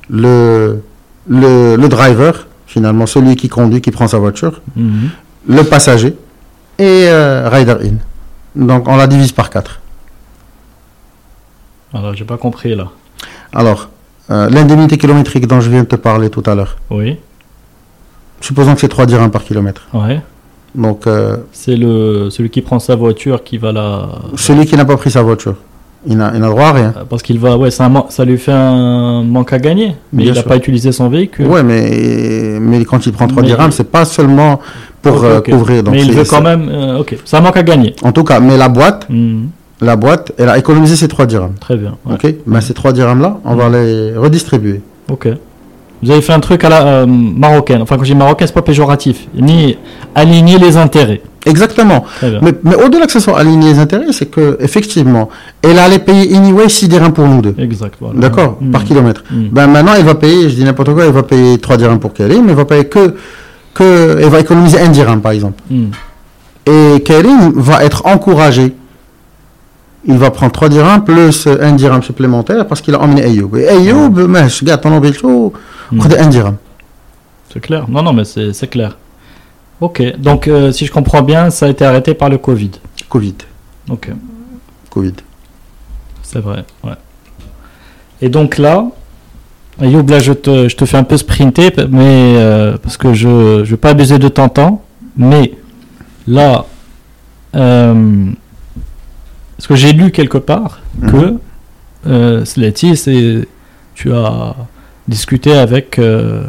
le, 0.09 0.81
le, 1.29 1.77
le 1.77 1.89
driver, 1.89 2.47
finalement 2.67 3.07
celui 3.07 3.37
qui 3.37 3.49
conduit, 3.49 3.81
qui 3.81 3.91
prend 3.91 4.09
sa 4.09 4.19
voiture, 4.19 4.61
Mhm. 4.77 5.11
le 5.49 5.63
passager 5.63 6.17
et 6.79 7.07
euh, 7.09 7.49
rider 7.49 7.77
in. 7.89 7.97
Donc 8.55 8.89
on 8.89 8.97
la 8.97 9.07
divise 9.07 9.33
par 9.33 9.51
quatre. 9.51 9.81
Alors, 11.95 12.15
j'ai 12.15 12.25
pas 12.25 12.37
compris 12.37 12.75
là. 12.75 12.89
Alors, 13.53 13.89
euh, 14.31 14.51
l'indemnité 14.51 14.99
kilométrique 14.99 15.47
dont 15.47 15.61
je 15.61 15.71
viens 15.71 15.83
de 15.83 15.89
te 15.89 15.97
parler 15.97 16.31
tout 16.31 16.43
à 16.47 16.55
l'heure, 16.55 16.77
Oui, 16.91 17.17
supposons 18.41 18.75
que 18.75 18.81
c'est 18.81 18.89
3 18.89 19.07
dirhams 19.07 19.31
par 19.31 19.45
kilomètre. 19.45 19.87
ouais. 19.95 20.21
Donc, 20.75 21.07
euh, 21.07 21.39
C'est 21.53 21.77
le 21.77 22.29
celui 22.29 22.51
qui 22.51 22.61
prend 22.61 22.79
sa 22.79 22.97
voiture 22.97 23.43
qui 23.45 23.57
va 23.57 23.73
la. 23.73 24.09
celui 24.37 24.67
qui 24.67 24.77
n'a 24.77 24.85
pas 24.85 24.97
pris 24.99 25.11
sa 25.11 25.23
voiture, 25.23 25.57
il 26.07 26.17
n'a 26.17 26.31
droit 26.49 26.67
à 26.67 26.73
rien. 26.73 26.95
Parce 27.09 27.23
qu'il 27.23 27.39
va, 27.39 27.57
ouais, 27.57 27.71
ça 27.71 27.89
lui 28.25 28.39
fait 28.39 28.53
un 28.53 29.23
manque 29.23 29.53
à 29.53 29.59
gagner. 29.59 29.95
Mais 30.13 30.25
Bien 30.25 30.33
il 30.33 30.37
n'a 30.37 30.43
pas 30.43 30.57
utilisé 30.57 30.93
son 30.93 31.09
véhicule. 31.09 31.47
Ouais, 31.47 31.63
mais, 31.63 32.59
mais 32.61 32.85
quand 32.85 33.05
il 33.07 33.13
prend 33.13 33.27
3 33.27 33.43
Mais- 33.43 33.49
dirhams, 33.49 33.73
c'est 33.73 33.91
pas 33.91 34.05
seulement 34.05 34.61
pour 35.03 35.25
euh, 35.25 35.41
couvrir. 35.41 35.83
Donc 35.83 35.95
mais 35.95 36.03
il 36.05 36.13
veut 36.13 36.25
quand 36.25 36.43
même. 36.43 36.69
euh, 36.69 36.99
ok, 37.01 37.17
un 37.37 37.41
manque 37.41 37.57
à 37.57 37.63
gagner. 37.63 37.95
En 38.03 38.13
tout 38.13 38.25
cas, 38.25 38.41
mais 38.41 38.57
la 38.57 38.69
boîte, 38.69 39.07
Mhm. 39.09 39.49
la 39.81 39.97
boîte, 39.97 40.33
elle 40.39 40.49
a 40.49 40.59
économisé 40.59 40.97
ces 40.97 41.09
3 41.09 41.27
dirhams. 41.27 41.55
Très 41.61 41.77
bien. 41.77 41.97
ouais. 42.07 42.15
Ok 42.15 42.35
Ben, 42.47 42.61
ces 42.61 42.75
3 42.75 42.93
dirhams-là, 42.93 43.39
on 43.45 43.55
va 43.55 43.69
les 43.69 44.17
redistribuer. 44.17 44.81
Ok. 45.11 45.29
Vous 46.03 46.11
avez 46.11 46.21
fait 46.21 46.33
un 46.35 46.41
truc 46.41 46.63
à 46.65 46.69
la 46.69 46.87
euh, 46.87 47.07
marocaine. 47.07 47.81
Enfin, 47.83 47.97
quand 47.97 48.05
je 48.05 48.13
dis 48.13 48.19
marocain, 48.19 48.47
c'est 48.47 48.53
pas 48.55 48.63
péjoratif. 48.63 49.29
Ni 49.35 49.79
aligner 50.15 50.59
les 50.59 50.77
intérêts. 50.77 51.23
Exactement. 51.47 52.05
Mais, 52.43 52.53
mais 52.65 52.75
au-delà 52.75 53.07
que 53.07 53.13
ce 53.13 53.21
soit 53.21 53.39
aligné 53.39 53.73
les 53.73 53.79
intérêts, 53.79 54.13
c'est 54.13 54.27
que 54.27 54.57
effectivement, 54.61 55.29
elle 55.63 55.79
allait 55.79 56.01
payer 56.01 56.37
anyway 56.37 56.69
6 56.69 56.89
dirhams 56.89 57.13
pour 57.13 57.27
nous 57.27 57.41
deux. 57.41 57.55
Exact. 57.59 57.95
voilà. 58.01 58.19
D'accord 58.19 58.59
Mhm. 58.61 58.71
Par 58.73 58.85
kilomètre. 58.85 59.23
Mhm. 59.31 59.49
Ben 59.53 59.67
maintenant, 59.69 59.93
elle 59.97 60.05
va 60.05 60.15
payer, 60.17 60.51
je 60.51 60.55
dis 60.57 60.65
n'importe 60.65 60.93
quoi, 60.93 61.05
elle 61.05 61.13
va 61.13 61.23
payer 61.23 61.59
3 61.59 61.77
dirhams 61.77 62.01
pour 62.01 62.13
Karim, 62.13 62.45
mais 62.45 62.51
elle 62.51 62.57
va 62.57 62.65
payer 62.65 62.87
que, 62.87 63.15
que, 63.75 64.19
elle 64.21 64.29
va 64.29 64.41
économiser 64.41 64.79
1 64.81 64.89
dirham 64.89 65.21
par 65.21 65.33
exemple. 65.33 65.63
Mhm. 65.71 65.91
Et 66.67 67.01
Karim 67.05 67.53
va 67.55 67.85
être 67.85 68.05
encouragé. 68.07 68.75
Il 70.09 70.19
va 70.19 70.31
prendre 70.31 70.53
3 70.53 70.69
dirhams 70.69 71.05
plus 71.05 71.47
1 71.47 71.73
dirham 71.73 72.03
supplémentaire 72.03 72.67
parce 72.67 72.81
qu'il 72.81 72.95
a 72.95 73.01
emmené 73.01 73.23
Ayoub. 73.25 73.57
Et 73.57 73.69
Ayoub, 73.69 74.11
mais 74.29 74.49
je 74.49 74.65
garde 74.65 74.81
ton 74.81 74.91
Mhm. 74.91 75.53
1 75.93 76.27
dirham. 76.29 76.57
C'est 77.53 77.61
clair. 77.61 77.87
Non, 77.89 78.03
non, 78.03 78.13
mais 78.13 78.25
c'est 78.25 78.67
clair. 78.71 78.97
Ok. 79.81 80.03
Donc, 80.19 80.49
euh, 80.49 80.73
si 80.73 80.87
je 80.87 80.93
comprends 80.93 81.23
bien, 81.23 81.51
ça 81.51 81.67
a 81.67 81.69
été 81.69 81.85
arrêté 81.85 82.15
par 82.15 82.29
le 82.29 82.39
Covid. 82.39 82.71
Covid. 83.09 83.35
Ok. 83.91 84.11
Covid. 84.91 85.15
C'est 86.23 86.41
vrai. 86.41 86.65
Ouais. 86.83 86.93
Et 88.23 88.29
donc 88.29 88.57
là, 88.59 88.87
Ayoub, 89.81 90.09
là, 90.09 90.19
je 90.19 90.33
te, 90.33 90.69
je 90.69 90.77
te 90.77 90.87
fais 90.87 90.97
un 90.97 91.05
peu 91.05 91.17
sprinter, 91.19 91.71
mais 91.91 92.35
euh, 92.37 92.79
parce 92.79 92.97
que 92.97 93.13
je 93.13 93.29
ne 93.29 93.63
veux 93.63 93.77
pas 93.77 93.91
abuser 93.91 94.19
de 94.19 94.29
ton 94.29 94.49
temps. 94.49 94.83
Mais 95.17 95.53
là, 96.27 96.65
euh, 97.55 98.25
parce 99.57 99.67
que 99.67 99.75
j'ai 99.77 99.93
lu 99.93 100.11
quelque 100.11 100.39
part 100.39 100.81
que 101.07 101.17
Mhm. 101.17 101.39
euh, 102.07 102.45
Slati, 102.45 102.97
c'est 102.97 103.47
tu 103.95 104.13
as 104.15 104.55
discuté 105.09 105.53
avec 105.53 105.99
euh, 105.99 106.45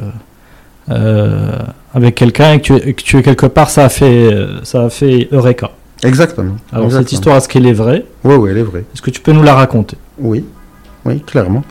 euh, 0.90 1.52
avec 1.94 2.16
quelqu'un 2.16 2.54
et 2.54 2.58
que 2.62 2.64
tu, 2.64 2.74
es- 2.76 2.94
que 2.94 3.02
tu 3.02 3.18
es 3.18 3.24
quelque 3.24 3.46
part, 3.48 3.70
ça 3.70 3.86
a 3.86 3.90
fait 3.90 4.30
ça 4.64 4.84
a 4.86 4.90
fait 4.90 5.28
Eureka. 5.32 5.72
Exactement. 6.04 6.56
Alors 6.72 6.86
Exactement. 6.86 6.92
cette 7.08 7.12
histoire, 7.14 7.38
est-ce 7.38 7.48
qu'elle 7.50 7.66
est 7.66 7.74
vraie? 7.74 8.06
Oui, 8.24 8.36
oui, 8.36 8.50
elle 8.52 8.58
est 8.60 8.64
vraie. 8.64 8.86
Est-ce 8.94 9.02
que 9.02 9.10
tu 9.10 9.22
peux 9.22 9.32
nous 9.32 9.44
la 9.44 9.56
raconter? 9.56 9.98
Oui, 10.20 10.46
oui, 11.06 11.22
clairement. 11.22 11.64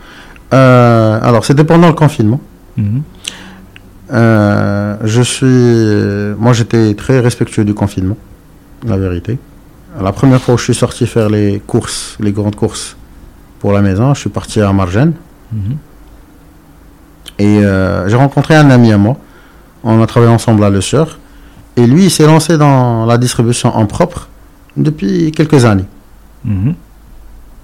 Euh, 0.52 1.18
alors, 1.22 1.44
c'était 1.44 1.64
pendant 1.64 1.86
le 1.88 1.92
confinement. 1.94 2.40
Mhm. 2.76 3.02
Euh, 4.12 4.96
je 5.04 5.22
suis. 5.22 6.36
Moi, 6.40 6.52
j'étais 6.52 6.94
très 6.94 7.20
respectueux 7.20 7.64
du 7.64 7.74
confinement, 7.74 8.16
la 8.86 8.96
vérité. 8.96 9.38
La 10.00 10.12
première 10.12 10.40
fois 10.40 10.54
où 10.54 10.58
je 10.58 10.64
suis 10.64 10.74
sorti 10.74 11.06
faire 11.06 11.28
les 11.30 11.60
courses, 11.66 12.16
les 12.20 12.30
grandes 12.32 12.54
courses 12.56 12.96
pour 13.60 13.72
la 13.72 13.80
maison, 13.80 14.12
je 14.14 14.20
suis 14.20 14.30
parti 14.30 14.60
à 14.60 14.72
Margène 14.72 15.14
Mhm. 15.52 15.76
et 17.38 17.64
euh, 17.64 18.08
j'ai 18.08 18.16
rencontré 18.16 18.54
un 18.54 18.70
ami 18.70 18.92
à 18.92 18.98
moi. 18.98 19.16
On 19.88 20.02
a 20.02 20.06
travaillé 20.06 20.32
ensemble 20.32 20.62
à 20.64 20.70
Le. 20.70 20.80
Et 21.76 21.86
lui, 21.86 22.04
il 22.04 22.10
s'est 22.10 22.26
lancé 22.26 22.58
dans 22.58 23.06
la 23.06 23.18
distribution 23.18 23.68
en 23.74 23.86
propre 23.86 24.28
depuis 24.76 25.30
quelques 25.32 25.64
années. 25.64 25.84
Mhm. 26.44 26.74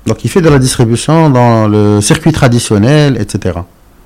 Donc, 0.06 0.24
il 0.24 0.28
fait 0.28 0.40
de 0.40 0.48
la 0.48 0.58
distribution 0.58 1.30
dans 1.30 1.66
le 1.68 2.00
circuit 2.00 2.32
traditionnel, 2.32 3.16
etc. 3.20 3.58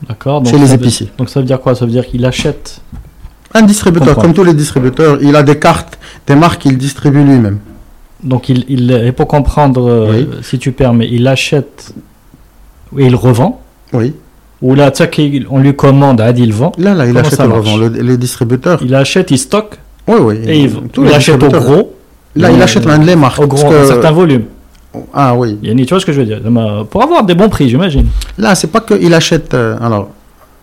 D'accord. 0.09 0.45
Chez 0.47 0.59
les 0.59 0.67
veut- 0.67 0.75
épiciers. 0.75 1.11
Donc 1.19 1.29
ça 1.31 1.41
veut 1.41 1.47
dire 1.47 1.61
quoi? 1.61 1.75
Ça 1.75 1.85
veut 1.87 1.91
dire 1.91 2.07
qu'il 2.07 2.25
achète. 2.27 2.81
Un 3.55 3.63
distributeur, 3.63 4.09
Comprends. 4.09 4.23
comme 4.23 4.35
tous 4.35 4.45
les 4.45 4.53
distributeurs, 4.55 5.19
il 5.23 5.35
a 5.37 5.43
des 5.43 5.59
cartes, 5.59 5.99
des 6.27 6.35
marques 6.35 6.61
qu'il 6.63 6.77
distribue 6.77 7.23
lui-même. 7.25 7.59
Donc 8.23 8.49
il, 8.51 8.65
il 8.69 8.91
et 8.91 9.13
pour 9.13 9.27
comprendre, 9.27 9.89
euh, 9.89 10.43
si 10.43 10.59
tu 10.59 10.73
permets, 10.73 11.09
il 11.11 11.27
achète 11.27 11.95
et 12.99 13.07
il 13.07 13.15
revend. 13.15 13.61
Oui. 13.95 14.15
Ou 14.63 14.75
là, 14.75 14.91
tu 14.91 15.03
sais 15.05 15.11
qu'on 15.49 15.59
lui 15.59 15.75
commande, 15.77 16.21
Adi 16.21 16.43
il 16.45 16.53
vend. 16.53 16.73
Là, 16.79 16.95
là, 16.95 17.05
il 17.07 17.13
Comment 17.13 17.27
achète 17.27 17.39
marche 17.41 17.53
revend. 17.53 17.77
Le- 17.77 17.89
les 17.89 18.17
distributeurs. 18.17 18.79
Il 18.83 18.95
achète, 18.95 19.31
il 19.31 19.39
stocke 19.39 19.79
Oui, 20.09 20.17
oui. 20.21 20.37
et 20.47 20.61
il, 20.61 20.69
vend. 20.71 20.83
tous 20.93 21.03
il 21.03 21.09
les 21.09 21.15
achète 21.15 21.43
au 21.43 21.49
gros. 21.49 21.95
Là, 22.35 22.51
il 22.51 22.61
achète 22.63 22.87
même 22.87 23.03
les 23.03 23.17
marques. 23.17 23.41
Au 23.41 23.47
gros, 23.47 23.69
que- 23.69 23.83
un 23.83 23.87
certain 23.87 24.13
volume. 24.13 24.45
Ah 25.13 25.35
oui. 25.35 25.59
Tu 25.63 25.85
vois 25.87 26.01
ce 26.01 26.07
que 26.07 26.13
je 26.13 26.21
veux 26.21 26.27
dire? 26.27 26.41
Pour 26.91 27.03
avoir 27.03 27.23
des 27.25 27.35
bons 27.35 27.49
prix, 27.51 27.69
j'imagine. 27.69 28.07
Là, 28.39 28.55
c'est 28.55 28.69
pas 28.69 28.81
qu'il 28.81 29.13
achète. 29.13 29.53
euh, 29.53 29.77
alors, 29.81 30.09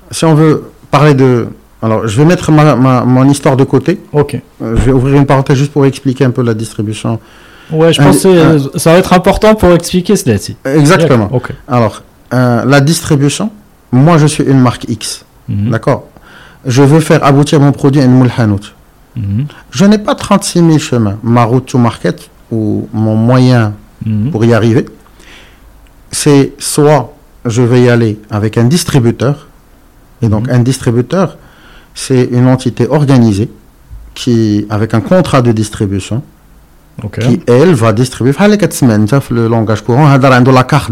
si 0.10 0.26
on 0.26 0.34
veut 0.34 0.64
parler 0.90 1.14
de 1.14 1.48
Alors, 1.84 2.08
je 2.08 2.18
vais 2.18 2.24
mettre 2.26 2.50
ma, 2.52 2.76
ma- 2.78 3.04
mon 3.04 3.30
histoire 3.30 3.58
de 3.58 3.66
côté. 3.66 4.00
Ok. 4.14 4.36
Euh, 4.62 4.76
Je 4.78 4.82
vais 4.86 4.92
ouvrir 4.94 5.16
une 5.18 5.26
parenthèse 5.26 5.58
juste 5.58 5.74
pour 5.74 5.86
expliquer 5.86 6.24
un 6.24 6.32
peu 6.32 6.42
la 6.42 6.54
distribution. 6.54 7.20
Ouais, 7.72 7.92
je 7.92 8.02
Un- 8.02 8.06
un- 8.06 8.26
euh, 8.26 8.60
ça 8.78 8.94
va 8.94 9.00
être 9.00 9.12
important 9.12 9.54
pour 9.56 9.74
expliquer 9.74 10.16
celle-ci. 10.16 10.56
Exactement. 10.64 11.28
Ok. 11.34 11.50
Alors, 11.68 12.02
euh, 12.34 12.64
la 12.66 12.80
distribution, 12.80 13.50
moi 13.94 14.18
je 14.18 14.26
suis 14.26 14.44
une 14.44 14.60
marque 14.60 14.86
X, 14.90 15.24
mhm. 15.48 15.70
d'accord? 15.70 16.08
Je 16.66 16.82
veux 16.82 17.00
faire 17.00 17.24
aboutir 17.24 17.60
mon 17.60 17.72
produit 17.72 18.02
à 18.02 18.06
une 18.06 18.18
mhm. 18.18 19.46
Je 19.72 19.86
n'ai 19.86 19.98
pas 19.98 20.16
36 20.16 20.60
000 20.60 20.78
chemins. 20.80 21.18
Ma 21.24 21.44
route 21.44 21.66
to 21.68 21.78
market 21.78 22.30
ou 22.52 22.90
mon 22.94 23.16
moyen 23.16 23.74
mhm. 24.06 24.32
pour 24.32 24.44
y 24.44 24.54
arriver, 24.54 24.86
c'est 26.12 26.54
soit 26.58 27.14
je 27.46 27.62
vais 27.62 27.84
y 27.84 27.90
aller 27.90 28.20
avec 28.30 28.58
un 28.58 28.64
distributeur, 28.64 29.48
et 30.22 30.30
donc 30.30 30.50
un 30.50 30.60
distributeur, 30.60 31.38
c'est 31.94 32.24
une 32.32 32.48
entité 32.48 32.88
organisée 32.88 33.50
qui, 34.16 34.66
avec 34.70 34.94
un 34.94 35.02
contrat 35.02 35.42
de 35.42 35.52
distribution, 35.52 36.24
qui 37.20 37.42
elle 37.48 37.74
va 37.74 37.92
distribuer. 37.92 38.34
le 38.40 39.48
langage 39.48 39.82
courant, 39.84 40.08
la 40.18 40.64
carte 40.64 40.92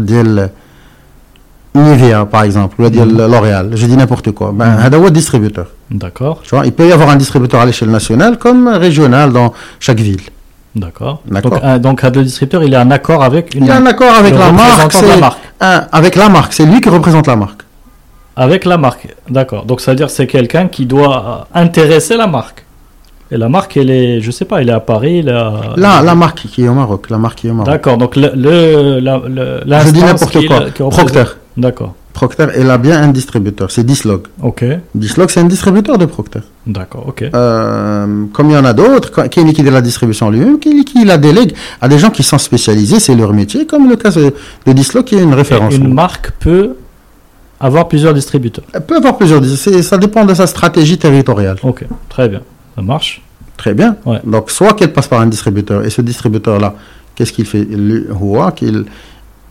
Nivea, 1.74 2.26
par 2.26 2.42
exemple, 2.44 2.80
ou 2.80 2.84
mm-hmm. 2.84 3.30
L'Oréal, 3.30 3.70
je 3.74 3.86
dis 3.86 3.96
n'importe 3.96 4.30
quoi. 4.32 4.52
Ben, 4.52 4.66
mm 4.66 4.90
-hmm. 4.90 5.06
un 5.06 5.10
distributeur. 5.10 5.66
D'accord. 5.90 6.36
Tu 6.42 6.50
vois, 6.54 6.66
il 6.66 6.72
peut 6.72 6.86
y 6.86 6.92
avoir 6.92 7.08
un 7.10 7.16
distributeur 7.16 7.60
à 7.60 7.66
l'échelle 7.66 7.90
nationale 7.90 8.36
comme 8.44 8.68
régional 8.68 9.32
dans 9.32 9.48
chaque 9.86 10.00
ville. 10.08 10.26
D'accord. 10.74 11.16
Donc, 11.44 11.54
un, 11.62 11.78
donc 11.78 12.04
distributeur, 12.06 12.62
il 12.68 12.74
a 12.74 12.80
un 12.80 12.90
accord 12.90 13.22
avec 13.22 13.54
une. 13.54 13.64
Il 13.66 13.70
a 13.70 13.76
un 13.76 13.86
accord 13.86 14.14
avec 14.22 14.34
la 14.44 14.50
marque, 14.52 14.94
la 15.02 15.16
marque. 15.26 15.40
Avec 16.00 16.14
la 16.22 16.28
marque. 16.36 16.52
C'est 16.56 16.66
lui 16.70 16.80
qui 16.82 16.88
représente 16.88 17.26
la 17.26 17.36
marque. 17.44 17.62
Avec 18.36 18.64
la 18.64 18.78
marque, 18.78 19.04
d'accord. 19.28 19.64
Donc, 19.66 19.78
c'est-à-dire 19.82 20.08
c'est 20.16 20.26
quelqu'un 20.26 20.66
qui 20.74 20.84
doit 20.86 21.46
intéresser 21.54 22.16
la 22.16 22.26
marque. 22.26 22.64
Et 23.30 23.36
la 23.36 23.48
marque, 23.48 23.76
elle 23.76 23.90
est, 23.90 24.20
je 24.20 24.30
sais 24.30 24.46
pas, 24.46 24.56
elle 24.60 24.70
est 24.70 24.72
à 24.72 24.80
Paris. 24.80 25.22
La, 25.22 25.42
la, 25.76 26.14
marque 26.14 26.42
qui 26.52 26.64
est 26.64 26.68
au 26.68 26.74
Maroc. 26.74 27.02
La 27.10 27.18
marque 27.18 27.38
qui 27.38 27.46
est 27.48 27.50
au 27.50 27.54
Maroc. 27.54 27.70
D'accord. 27.72 27.96
Donc, 27.98 28.16
le, 28.16 28.30
le, 28.34 29.00
le 29.00 29.78
je 29.86 29.90
dis 29.90 30.02
n'importe 30.02 30.46
quoi. 30.46 30.90
Procter. 30.90 31.24
D'accord. 31.56 31.94
Procter, 32.12 32.46
elle 32.54 32.70
a 32.70 32.76
bien 32.78 33.02
un 33.02 33.08
distributeur, 33.08 33.70
c'est 33.70 33.84
Dislog. 33.84 34.22
Ok. 34.42 34.64
Dislog, 34.94 35.30
c'est 35.30 35.40
un 35.40 35.44
distributeur 35.44 35.96
de 35.96 36.04
Procter. 36.04 36.40
D'accord. 36.66 37.06
Ok. 37.08 37.22
Euh, 37.22 38.24
comme 38.32 38.50
il 38.50 38.52
y 38.52 38.56
en 38.56 38.64
a 38.64 38.74
d'autres, 38.74 39.28
qui 39.28 39.42
liquide 39.42 39.68
la 39.68 39.80
distribution 39.80 40.28
lui-même, 40.30 40.58
qui, 40.58 40.84
qui 40.84 41.04
la 41.04 41.16
délègue 41.16 41.54
à 41.80 41.88
des 41.88 41.98
gens 41.98 42.10
qui 42.10 42.22
sont 42.22 42.38
spécialisés, 42.38 43.00
c'est 43.00 43.14
leur 43.14 43.32
métier, 43.32 43.66
comme 43.66 43.88
le 43.88 43.96
cas 43.96 44.10
de, 44.10 44.32
Dislog 44.72 45.04
qui 45.04 45.14
est 45.16 45.22
une 45.22 45.34
référence. 45.34 45.72
Et 45.72 45.76
une 45.78 45.92
marque 45.94 46.32
peut 46.32 46.76
avoir 47.58 47.88
plusieurs 47.88 48.12
distributeurs. 48.12 48.64
Elle 48.74 48.84
peut 48.84 48.96
avoir 48.96 49.16
plusieurs, 49.16 49.42
c'est- 49.44 49.82
ça 49.82 49.96
dépend 49.96 50.24
de 50.26 50.34
sa 50.34 50.46
stratégie 50.46 50.98
territoriale. 50.98 51.56
Ok. 51.62 51.84
Très 52.10 52.28
bien. 52.28 52.42
Ça 52.76 52.82
marche. 52.82 53.22
Très 53.56 53.74
bien. 53.74 53.96
Ouais. 54.04 54.20
Donc, 54.24 54.50
soit 54.50 54.74
qu'elle 54.74 54.92
passe 54.92 55.08
par 55.08 55.20
un 55.20 55.26
distributeur, 55.26 55.84
et 55.84 55.90
ce 55.90 56.02
distributeur-là, 56.02 56.74
qu'est-ce 57.14 57.32
qu'il 57.32 57.46
fait? 57.46 57.64
Lui, 57.64 58.04
qu'il 58.56 58.84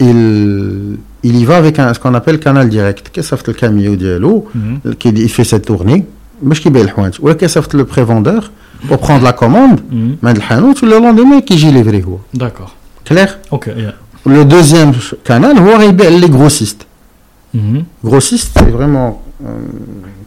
il, 0.00 0.98
il 1.22 1.36
y 1.36 1.44
va 1.44 1.56
avec 1.56 1.78
un, 1.78 1.92
ce 1.94 1.98
qu'on 2.00 2.14
appelle 2.14 2.38
canal 2.38 2.68
direct. 2.68 3.10
Qu'est-ce 3.12 3.34
que 3.34 3.50
le 3.50 3.56
camion 3.56 3.94
ديالو 3.94 4.44
Mhm. 4.54 4.94
qui 5.00 5.08
il 5.08 5.28
fait 5.28 5.44
cette 5.44 5.66
tournée 5.66 6.04
باش 6.42 6.60
كيبيع 6.60 6.82
الحوايج 6.82 7.14
ولا 7.20 7.34
كيصيفط 7.34 7.76
le 7.76 7.84
prévendeur 7.84 8.50
pour 8.88 8.98
prendre 8.98 9.24
la 9.24 9.32
commande 9.32 9.80
Mhm. 9.90 10.16
من 10.22 10.36
الحانوت 10.36 10.82
ولا 10.84 10.94
لوندومي 10.94 11.40
كيجي 11.40 11.70
ليفري 11.70 12.04
هو 12.04 12.16
D'accord. 12.38 12.70
clair 13.10 13.28
Ok. 13.50 13.66
yeah. 13.66 13.94
le 14.28 14.44
deuxième 14.44 14.92
canal 15.28 15.58
هو 15.58 15.76
غيبيع 15.76 16.20
les 16.20 16.28
grossistes 16.30 16.82
Mhm. 17.54 17.84
grossistes 18.04 18.52
c'est 18.58 18.70
vraiment 18.78 19.22
euh, 19.44 19.48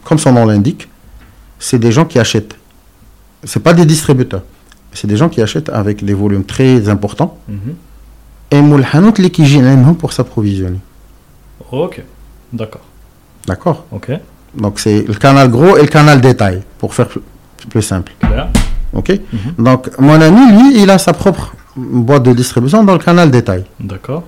comme 0.04 0.18
son 0.18 0.32
nom 0.32 0.44
l'indique 0.46 0.88
c'est 1.66 1.78
des 1.86 1.92
gens 1.96 2.06
qui 2.12 2.18
achètent 2.18 2.54
c'est 3.50 3.62
pas 3.66 3.74
des 3.80 3.86
distributeurs 3.94 4.44
c'est 4.96 5.06
des 5.12 5.18
gens 5.20 5.28
qui 5.34 5.40
achètent 5.46 5.70
avec 5.82 5.96
des 6.08 6.14
volumes 6.22 6.46
très 8.54 8.58
importants 8.58 8.58
Mhm. 8.58 8.58
et 8.58 8.62
مول 8.70 8.80
الحانوت 8.80 9.16
اللي 9.18 9.28
كيجي 9.28 9.58
عندهم 9.58 9.96
pour 10.02 10.10
s'approvisionner 10.12 10.80
Ok. 11.72 11.94
D'accord. 12.52 12.84
d'accord 13.48 13.78
Ok. 13.98 14.08
donc 14.64 14.74
c'est 14.84 15.00
le 15.12 15.14
canal 15.24 15.46
gros 15.50 15.76
et 15.76 15.82
le 15.82 15.92
canal 15.98 16.20
détail 16.20 16.56
pour 16.80 16.90
faire 16.96 17.08
plus- 17.12 17.22
plus 17.72 17.82
simple 17.92 18.12
Clair. 18.20 18.46
Ok 19.00 19.08
Mhm. 19.10 19.64
Donc, 19.66 19.82
mon 20.08 20.18
ami, 20.28 20.44
lui, 20.56 20.68
il 20.82 20.88
a 20.96 20.98
sa 21.06 21.12
propre 21.22 21.44
boîte 22.08 22.24
de 22.28 22.32
distribution 22.42 22.78
dans 22.88 22.96
le 23.00 23.04
canal 23.08 23.28
détail. 23.38 23.62
D'accord. 23.90 24.22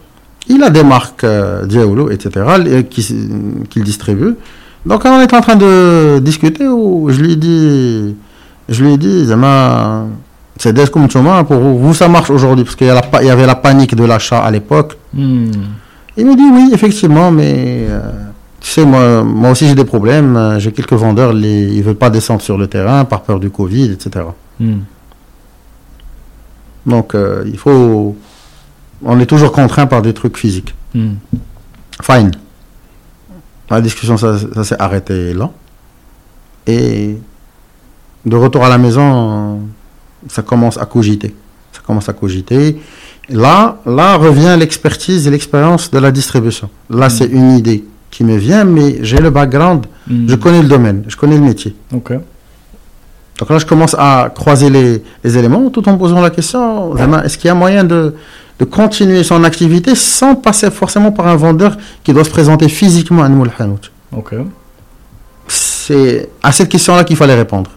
Il 0.54 0.60
a 0.68 0.70
des 0.76 0.84
marques 0.94 1.24
euh, 1.24 1.66
Diaolo, 1.72 2.04
etc., 2.14 2.24
les- 2.64 2.84
qui 2.92 3.00
s- 3.06 3.26
qu'il 3.70 3.82
distribue. 3.92 4.34
Donc, 4.90 5.00
on 5.16 5.20
est 5.26 5.32
en 5.38 5.42
train 5.46 5.58
de 5.66 5.72
discuter 6.30 6.66
où 6.78 6.82
je 7.14 7.18
lui 7.24 7.34
dis, 7.46 8.14
je 8.74 8.78
lui 8.84 8.96
dis, 9.06 9.18
c'est 10.59 10.73
des 10.73 10.87
comme 10.87 11.07
Tchoma, 11.07 11.43
pour 11.43 11.57
vous, 11.59 11.93
ça 11.93 12.07
marche 12.07 12.29
aujourd'hui, 12.29 12.63
parce 12.63 12.75
qu'il 12.75 12.87
y, 12.87 13.29
avait 13.29 13.45
la 13.45 13.55
panique 13.55 13.95
de 13.95 14.03
l'achat 14.03 14.39
à 14.39 14.49
l'époque. 14.51 14.97
Hmm. 15.13 15.51
Il 16.15 16.25
me 16.25 16.35
dit 16.35 16.49
oui, 16.51 16.71
effectivement, 16.73 17.31
mais 17.31 17.85
euh, 17.87 18.11
tu 18.59 18.71
sais, 18.71 18.85
moi, 18.85 19.23
moi 19.23 19.51
aussi 19.51 19.67
j'ai 19.67 19.75
des 19.75 19.85
problèmes. 19.85 20.35
euh, 20.35 20.59
J'ai 20.59 20.71
quelques 20.71 20.93
vendeurs, 20.93 21.31
les, 21.31 21.65
ils 21.75 21.83
veulent 21.83 21.95
pas 21.95 22.09
descendre 22.09 22.41
sur 22.41 22.57
le 22.57 22.67
terrain 22.67 23.05
par 23.05 23.21
peur 23.21 23.39
du 23.39 23.51
Covid, 23.51 23.91
etc. 23.91 24.25
Hmm. 24.59 24.79
Donc, 26.85 27.13
euh, 27.13 27.43
il 27.45 27.57
faut. 27.57 28.15
On 29.03 29.19
est 29.19 29.27
toujours 29.27 29.51
contraint 29.51 29.85
par 29.85 30.01
des 30.01 30.13
trucs 30.13 30.37
physiques. 30.37 30.73
Hmm. 30.95 31.15
Fine. 32.01 32.31
La 33.69 33.81
discussion, 33.81 34.17
ça, 34.17 34.37
ça 34.55 34.63
s'est 34.63 34.79
arrêté 34.79 35.33
là. 35.33 35.51
Et 36.65 37.17
de 38.25 38.35
retour 38.35 38.65
à 38.65 38.69
la 38.69 38.77
maison, 38.77 39.61
ça 40.29 40.41
commence 40.41 40.77
à 40.77 40.85
cogiter. 40.85 41.33
Ça 41.73 41.81
commence 41.85 42.07
à 42.09 42.13
cogiter. 42.13 42.79
Là, 43.29 43.77
là 43.85 44.15
revient 44.15 44.55
l'expertise 44.57 45.27
et 45.27 45.31
l'expérience 45.31 45.91
de 45.91 45.99
la 45.99 46.11
distribution. 46.11 46.69
Là, 46.89 47.07
Mm. 47.07 47.09
c'est 47.09 47.25
une 47.25 47.51
idée 47.57 47.83
qui 48.09 48.23
me 48.23 48.37
vient, 48.37 48.63
mais 48.63 48.99
j'ai 49.01 49.17
le 49.17 49.29
background, 49.29 49.85
Hmm. 50.07 50.27
je 50.29 50.35
connais 50.35 50.61
le 50.61 50.67
domaine, 50.69 51.03
je 51.09 51.15
connais 51.17 51.35
le 51.35 51.41
métier. 51.43 51.75
Donc 51.91 52.09
là, 53.51 53.57
je 53.59 53.65
commence 53.65 53.95
à 53.99 54.31
croiser 54.33 54.69
les, 54.69 55.03
les 55.23 55.37
éléments 55.37 55.69
tout 55.69 55.87
en 55.89 55.97
posant 55.97 56.21
la 56.21 56.29
question, 56.31 56.95
est-ce 57.23 57.37
qu'il 57.37 57.49
y 57.49 57.51
a 57.51 57.53
moyen 57.53 57.83
de, 57.83 58.15
de 58.57 58.65
continuer 58.65 59.21
son 59.23 59.43
activité 59.43 59.93
sans 59.93 60.33
passer 60.35 60.71
forcément 60.71 61.11
par 61.11 61.27
un 61.27 61.35
vendeur 61.35 61.77
qui 62.03 62.13
doit 62.13 62.23
se 62.23 62.29
présenter 62.31 62.67
physiquement 62.69 63.21
à 63.23 63.29
Nmoul 63.29 63.51
Hanout? 63.59 63.91
C'est 65.47 66.29
à 66.41 66.51
cette 66.51 66.69
question-là 66.69 67.03
qu'il 67.03 67.15
fallait 67.15 67.35
répondre. 67.35 67.71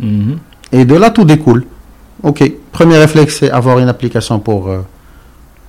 Mhm. 0.00 0.38
Et 0.72 0.84
de 0.84 0.94
là, 0.96 1.10
tout 1.10 1.24
découle. 1.24 1.64
OK, 2.24 2.52
premier 2.72 2.96
réflexe, 2.96 3.38
c'est 3.38 3.50
avoir 3.50 3.78
une 3.78 3.88
application 3.88 4.40
pour, 4.40 4.68
euh, 4.68 4.80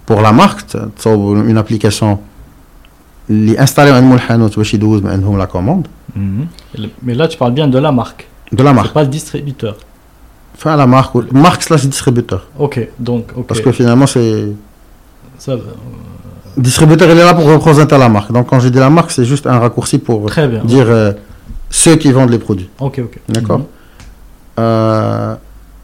pour 0.05 0.21
la 0.21 0.31
marque, 0.31 0.61
une 1.05 1.57
application 1.57 2.19
les 3.29 3.57
installer 3.57 3.91
la 5.37 5.47
commande. 5.47 5.87
Mhm. 6.15 6.47
Mais 7.03 7.13
là, 7.13 7.27
tu 7.27 7.37
parles 7.37 7.53
bien 7.53 7.67
de 7.67 7.77
la 7.77 7.91
marque. 7.91 8.27
De 8.51 8.63
la 8.63 8.73
marque. 8.73 8.93
pas 8.93 9.03
le 9.03 9.09
distributeur. 9.09 9.75
Enfin, 10.55 10.77
la 10.77 10.87
marque, 10.87 11.15
marque 11.31 11.63
slash 11.63 11.85
distributeur. 11.85 12.47
Ok, 12.57 12.87
donc. 12.99 13.31
Okay. 13.31 13.43
Parce 13.47 13.59
que 13.59 13.71
finalement, 13.71 14.07
c'est. 14.07 14.53
Euh, 15.49 15.57
distributeur, 16.55 17.09
il 17.09 17.17
est 17.17 17.25
là 17.25 17.33
pour 17.33 17.45
représenter 17.45 17.97
la 17.97 18.07
marque. 18.07 18.31
Donc, 18.31 18.47
quand 18.47 18.59
je 18.59 18.69
dis 18.69 18.79
la 18.79 18.89
marque, 18.89 19.11
c'est 19.11 19.25
juste 19.25 19.47
un 19.47 19.59
raccourci 19.59 19.97
pour 19.97 20.29
dire 20.63 20.85
euh, 20.87 21.11
ceux 21.69 21.97
qui 21.97 22.11
vendent 22.11 22.29
les 22.29 22.39
produits. 22.39 22.69
Ok, 22.79 23.01
ok. 23.03 23.19
D'accord 23.27 23.59
mhm. 23.59 23.65
euh, 24.59 25.35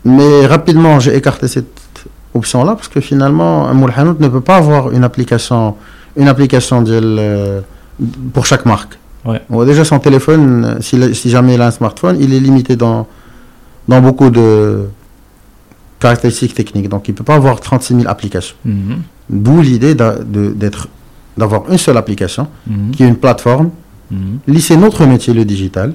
mais 0.06 0.46
rapidement, 0.46 1.00
j'ai 1.00 1.16
écarté 1.16 1.48
cette 1.48 2.06
option-là 2.34 2.76
parce 2.76 2.88
que 2.88 3.00
finalement, 3.02 3.68
un 3.68 3.74
Moulhanout 3.74 4.20
ne 4.20 4.28
peut 4.28 4.42
pas 4.42 4.58
avoir 4.58 4.92
une 4.92 5.04
application, 5.04 5.76
une 6.16 6.28
application 6.28 6.84
euh, 6.88 7.62
pour 8.34 8.46
chaque 8.46 8.66
marque. 8.66 8.98
Déjà, 9.66 9.86
son 9.86 10.00
téléphone, 10.00 10.80
euh, 10.80 11.14
si, 11.14 11.30
jamais 11.30 11.56
il 11.56 11.62
a 11.62 11.68
un 11.68 11.72
smartphone, 11.72 12.18
il 12.20 12.34
est 12.34 12.40
limité 12.40 12.76
dans, 12.76 13.08
dans 13.88 14.02
beaucoup 14.02 14.30
de 14.32 14.86
caractéristiques 16.00 16.56
techniques. 16.56 16.90
Donc, 16.90 17.08
il 17.08 17.12
ne 17.12 17.18
peut 17.18 17.24
pas 17.24 17.36
avoir 17.36 17.60
36 17.60 17.96
000 17.98 18.08
applications. 18.08 18.56
Mhm. 18.66 19.02
D'où 19.30 19.62
l'idée 19.62 19.94
d'avoir 19.96 21.70
une 21.70 21.78
seule 21.78 21.98
application, 21.98 22.48
mhm. 22.68 22.92
qui 22.92 23.04
est 23.04 23.08
une 23.08 23.16
plateforme. 23.16 23.70
Mm 24.10 24.40
-hmm. 24.48 24.80
Notre 24.80 25.06
métier, 25.06 25.34
le 25.34 25.46
digital. 25.46 25.94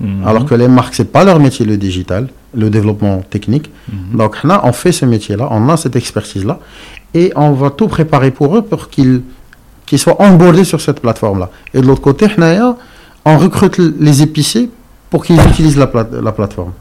Mhm. 0.00 0.26
Alors 0.26 0.44
que 0.46 0.54
les 0.56 0.68
marques, 0.68 0.94
ce 0.94 1.02
n'est 1.02 1.08
pas 1.16 1.24
leur 1.24 1.38
métier, 1.38 1.64
le 1.66 1.76
digital 1.76 2.28
le 2.56 2.70
développement 2.70 3.22
technique. 3.28 3.70
Mmh. 3.88 4.16
Donc, 4.16 4.36
on 4.44 4.72
fait 4.72 4.92
ce 4.92 5.04
métier-là, 5.04 5.48
on 5.50 5.68
a 5.68 5.76
cette 5.76 5.96
expertise-là, 5.96 6.58
et 7.14 7.32
on 7.36 7.52
va 7.52 7.70
tout 7.70 7.88
préparer 7.88 8.30
pour 8.30 8.56
eux 8.56 8.62
pour 8.62 8.88
qu'ils 8.88 9.22
soient 9.96 10.20
onboardés 10.20 10.64
sur 10.64 10.80
cette 10.80 11.00
plateforme-là. 11.00 11.50
Et 11.72 11.80
de 11.80 11.86
l'autre 11.86 12.02
côté, 12.02 12.26
on 13.24 13.38
recrute 13.38 13.78
les 13.78 14.22
épiciers 14.22 14.70
pour 15.10 15.24
qu'ils 15.24 15.40
utilisent 15.40 15.78
la, 15.78 15.86
plate 15.86 16.12
la, 16.12 16.32
plateforme. 16.32 16.72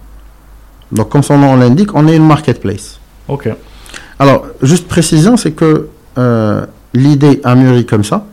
Donc, 0.92 1.10
comme 1.10 1.24
son 1.24 1.38
nom 1.38 1.56
l'indique, 1.56 1.94
on 1.94 2.08
est 2.08 2.16
une 2.16 2.26
marketplace. 2.26 3.00
OK. 3.28 3.48
Alors, 4.20 4.46
juste 4.62 4.88
précision, 4.88 5.38
c'est 5.38 5.52
que 5.52 5.90
euh, 6.18 6.66
l'idée 6.94 7.42
a 7.44 7.56
mûri 7.56 7.86
comme 7.86 8.04
ça. 8.04 8.26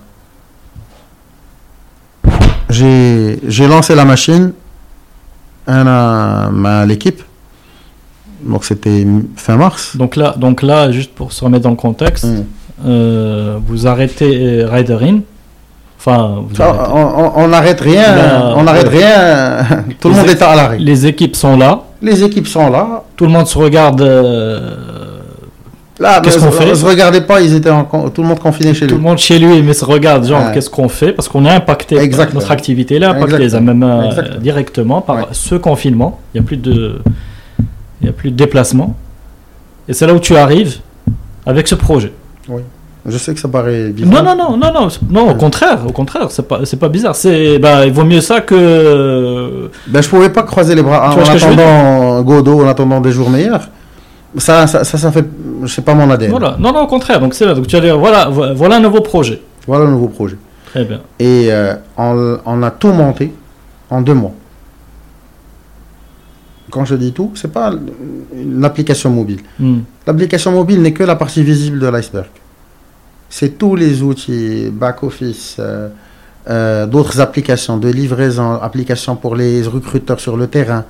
J'ai 2.71 3.67
lancé 3.69 3.95
la 3.95 4.05
machine 4.05 4.53
à 5.67 6.85
l'équipe. 6.87 7.23
Donc 8.43 8.65
c'était 8.65 9.07
fin 9.37 9.57
mars. 9.57 9.97
Donc 9.97 10.17
là, 10.17 10.35
donc 10.37 10.62
là, 10.62 10.91
juste 10.91 11.12
pour 11.12 11.33
se 11.33 11.45
remettre 11.45 11.65
dans 11.65 11.71
le 11.71 11.77
contexte, 11.77 12.25
mm. 12.25 12.45
euh, 12.87 13.59
vous 13.67 13.87
arrêtez 13.87 14.65
Riderin. 14.65 15.21
Enfin, 15.99 16.45
on 17.37 17.49
n'arrête 17.49 17.81
rien, 17.83 18.55
on 18.57 18.62
n'arrête 18.62 18.89
rien. 18.89 19.85
Tout 20.01 20.09
le 20.09 20.15
monde 20.15 20.31
est 20.31 20.41
à 20.41 20.57
l'arrêt. 20.57 20.79
Les 20.79 21.07
équipes 21.07 21.37
sont 21.37 21.59
là. 21.59 21.83
Les 22.01 22.25
équipes 22.25 22.47
sont 22.47 22.71
là. 22.71 23.05
Tout 23.17 23.27
le 23.27 23.31
monde 23.31 23.47
se 23.47 23.59
regarde. 23.59 24.01
Euh, 24.01 24.77
là, 25.99 26.23
qu'est-ce 26.23 26.39
qu'on 26.39 26.51
fait? 26.51 26.71
Ne 26.71 26.75
se 26.75 26.87
regardait 26.87 27.21
pas, 27.21 27.43
ils 27.43 27.55
étaient 27.55 27.69
tout 28.15 28.23
le 28.23 28.29
monde 28.29 28.39
confiné 28.39 28.73
chez 28.73 28.87
lui. 28.87 28.89
Tout 28.89 28.95
le 28.95 29.03
monde 29.03 29.19
chez 29.19 29.39
lui, 29.39 29.62
mais 29.62 29.75
se 29.75 29.85
regarde, 29.85 30.25
genre, 30.27 30.53
qu'est-ce 30.53 30.71
qu'on 30.71 30.89
fait? 30.89 31.12
Parce 31.12 31.29
qu'on 31.29 31.45
est 31.45 31.51
impacté. 31.51 31.99
Exactement. 31.99 32.41
Notre 32.41 32.53
activité 32.53 32.99
là, 32.99 33.11
impactée, 33.11 33.61
même 33.61 33.83
euh, 33.83 34.39
directement 34.39 35.03
par 35.03 35.29
ce 35.33 35.57
confinement. 35.57 36.19
Il 36.35 36.41
n'y 36.41 36.47
a 36.47 36.47
plus 36.47 36.57
de, 36.57 37.03
il 38.01 38.06
y 38.06 38.10
a 38.10 38.12
plus 38.12 38.31
de 38.31 38.36
déplacement. 38.36 38.97
Et 39.89 39.93
c'est 39.93 40.06
là 40.06 40.14
où 40.14 40.20
tu 40.20 40.36
arrives 40.36 40.77
avec 41.47 41.68
ce 41.68 41.74
projet. 41.74 42.12
Oui. 42.48 42.62
Je 43.06 43.16
sais 43.16 43.32
que 43.32 43.40
ça 43.40 43.48
paraît 43.48 43.89
bizarre. 43.89 44.22
Non, 44.22 44.36
non, 44.36 44.51
non, 44.51 44.56
non, 44.59 44.72
non, 44.72 44.89
non 45.10 45.31
au 45.31 45.35
contraire, 45.35 45.78
au 45.86 45.93
contraire, 45.93 46.27
c'est 46.31 46.47
pas, 46.47 46.60
c'est 46.64 46.77
pas 46.77 46.90
bizarre. 46.90 47.16
C'est, 47.16 47.59
bah, 47.59 47.86
il 47.86 47.93
vaut 47.93 48.05
mieux 48.05 48.20
ça 48.20 48.43
que. 48.43 49.70
Ben, 49.86 50.02
je 50.02 50.09
pouvais 50.09 50.28
pas 50.28 50.43
croiser 50.43 50.74
les 50.74 50.82
bras 50.82 51.14
en, 51.14 51.18
attendant 51.18 52.22
Godot, 52.22 52.62
en 52.62 52.68
attendant 52.68 53.01
des 53.01 53.10
jours 53.10 53.31
meilleurs. 53.31 53.68
Ça, 54.36 54.66
ça, 54.66 54.85
ça, 54.85 54.98
ça 54.98 55.10
fait, 55.10 55.24
c'est 55.66 55.85
pas 55.85 55.94
mon 55.94 56.10
ADN. 56.10 56.31
Voilà, 56.31 56.56
non, 56.59 56.72
non, 56.72 56.82
au 56.82 56.86
contraire. 56.86 57.20
Donc 57.20 57.35
c'est 57.35 57.47
là, 57.47 57.55
donc 57.55 57.66
tu 57.66 57.74
vas 57.74 57.82
dire, 57.82 57.98
voilà, 57.98 58.28
voilà 58.28 58.77
un 58.77 58.81
nouveau 58.81 59.01
projet. 59.01 59.40
Voilà 59.66 59.86
un 59.86 59.90
nouveau 59.90 60.09
projet. 60.09 60.36
Très 60.66 60.85
bien. 60.85 61.01
Et 61.18 61.48
euh, 61.51 61.74
on, 61.97 62.62
a 62.62 62.70
tout 62.70 62.93
monté 62.93 63.32
en 63.89 64.02
deux 64.02 64.14
mois. 64.14 64.32
Quand 66.71 66.85
je 66.85 66.95
dis 66.95 67.13
tout, 67.13 67.33
c'est 67.35 67.53
pas 67.53 67.73
l'application 68.59 69.11
mobile. 69.11 69.41
Hmm. 69.59 69.81
L'application 70.07 70.53
mobile 70.53 70.81
n'est 70.83 70.93
que 70.93 71.05
la 71.05 71.17
partie 71.17 71.43
visible 71.43 71.79
de 71.79 71.87
l'iceberg 71.89 72.29
c'est 73.31 73.57
tous 73.57 73.77
les 73.77 74.03
outils 74.03 74.69
back-office, 74.73 75.57
euh, 75.61 75.89
euh, 76.49 76.87
d'autres 76.87 77.21
applications 77.21 77.79
de 77.79 77.89
livraison, 77.89 78.55
applications 78.61 79.15
pour 79.15 79.37
les 79.37 79.63
recruteurs 79.63 80.19
sur 80.21 80.37
le 80.37 80.49
terrain, 80.49 80.85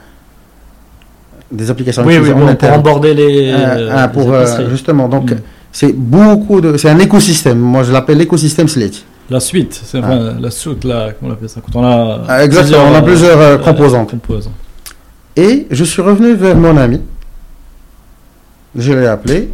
des 1.53 1.71
applications 1.71 2.03
oui, 2.05 2.19
oui, 2.19 2.31
pour 2.59 2.73
emborder 2.73 3.13
les, 3.13 3.53
euh, 3.53 3.91
ah, 3.93 4.09
pour, 4.09 4.33
justement, 4.71 5.09
donc 5.09 5.33
mm. 5.33 5.37
c'est 5.71 5.93
beaucoup 5.93 6.61
de, 6.61 6.77
c'est 6.79 6.89
un 6.89 6.99
écosystème. 6.99 7.59
Moi, 7.59 7.83
je 7.83 7.93
l'appelle 7.93 8.19
l'écosystème 8.19 8.69
Slate. 8.69 9.05
La 9.29 9.39
suite, 9.39 9.79
c'est 9.85 10.01
ah. 10.03 10.33
la 10.41 10.51
suite 10.51 10.83
là, 10.85 11.11
comment 11.13 11.33
on 11.33 11.35
appelle 11.35 11.49
ça 11.49 11.61
Quand 11.61 11.79
on 11.79 11.85
a 11.85 12.21
ah, 12.27 12.45
exactement, 12.45 12.85
on 12.91 12.95
a 12.95 13.03
plusieurs 13.03 13.61
composantes. 13.61 14.15
Et 15.41 15.67
je 15.71 15.85
suis 15.85 16.03
revenu 16.03 16.35
vers 16.35 16.57
mon 16.57 16.77
ami. 16.77 17.01
Je 18.77 18.93
l'ai 18.93 19.07
appelé 19.07 19.49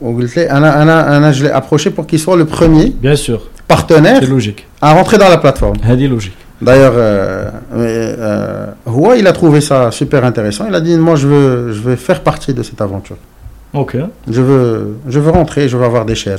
je 0.00 1.42
l'ai 1.42 1.50
approché 1.50 1.90
pour 1.90 2.06
qu'il 2.06 2.20
soit 2.20 2.36
le 2.36 2.44
premier 2.44 2.90
Bien 2.90 3.16
sûr. 3.16 3.48
partenaire 3.66 4.22
logique. 4.28 4.66
à 4.80 4.92
rentrer 4.92 5.18
dans 5.18 5.28
la 5.28 5.38
plateforme. 5.38 5.76
C'est 5.84 5.96
logique. 6.06 6.36
D'ailleurs, 6.60 6.92
euh, 6.96 7.50
euh, 7.74 8.66
il 9.18 9.26
a 9.26 9.32
trouvé 9.32 9.60
ça 9.60 9.90
super 9.90 10.24
intéressant. 10.24 10.66
Il 10.68 10.74
a 10.74 10.80
dit 10.80 10.96
Moi, 10.96 11.16
je 11.16 11.26
veux, 11.26 11.72
je 11.72 11.80
veux 11.80 11.96
faire 11.96 12.22
partie 12.22 12.54
de 12.54 12.62
cette 12.62 12.80
aventure. 12.80 13.16
Ok. 13.74 13.96
Je 14.30 14.40
veux, 14.40 14.96
je 15.08 15.18
veux 15.18 15.30
rentrer, 15.30 15.68
je 15.68 15.76
veux 15.76 15.84
avoir 15.84 16.04
des 16.06 16.14
shares. 16.14 16.38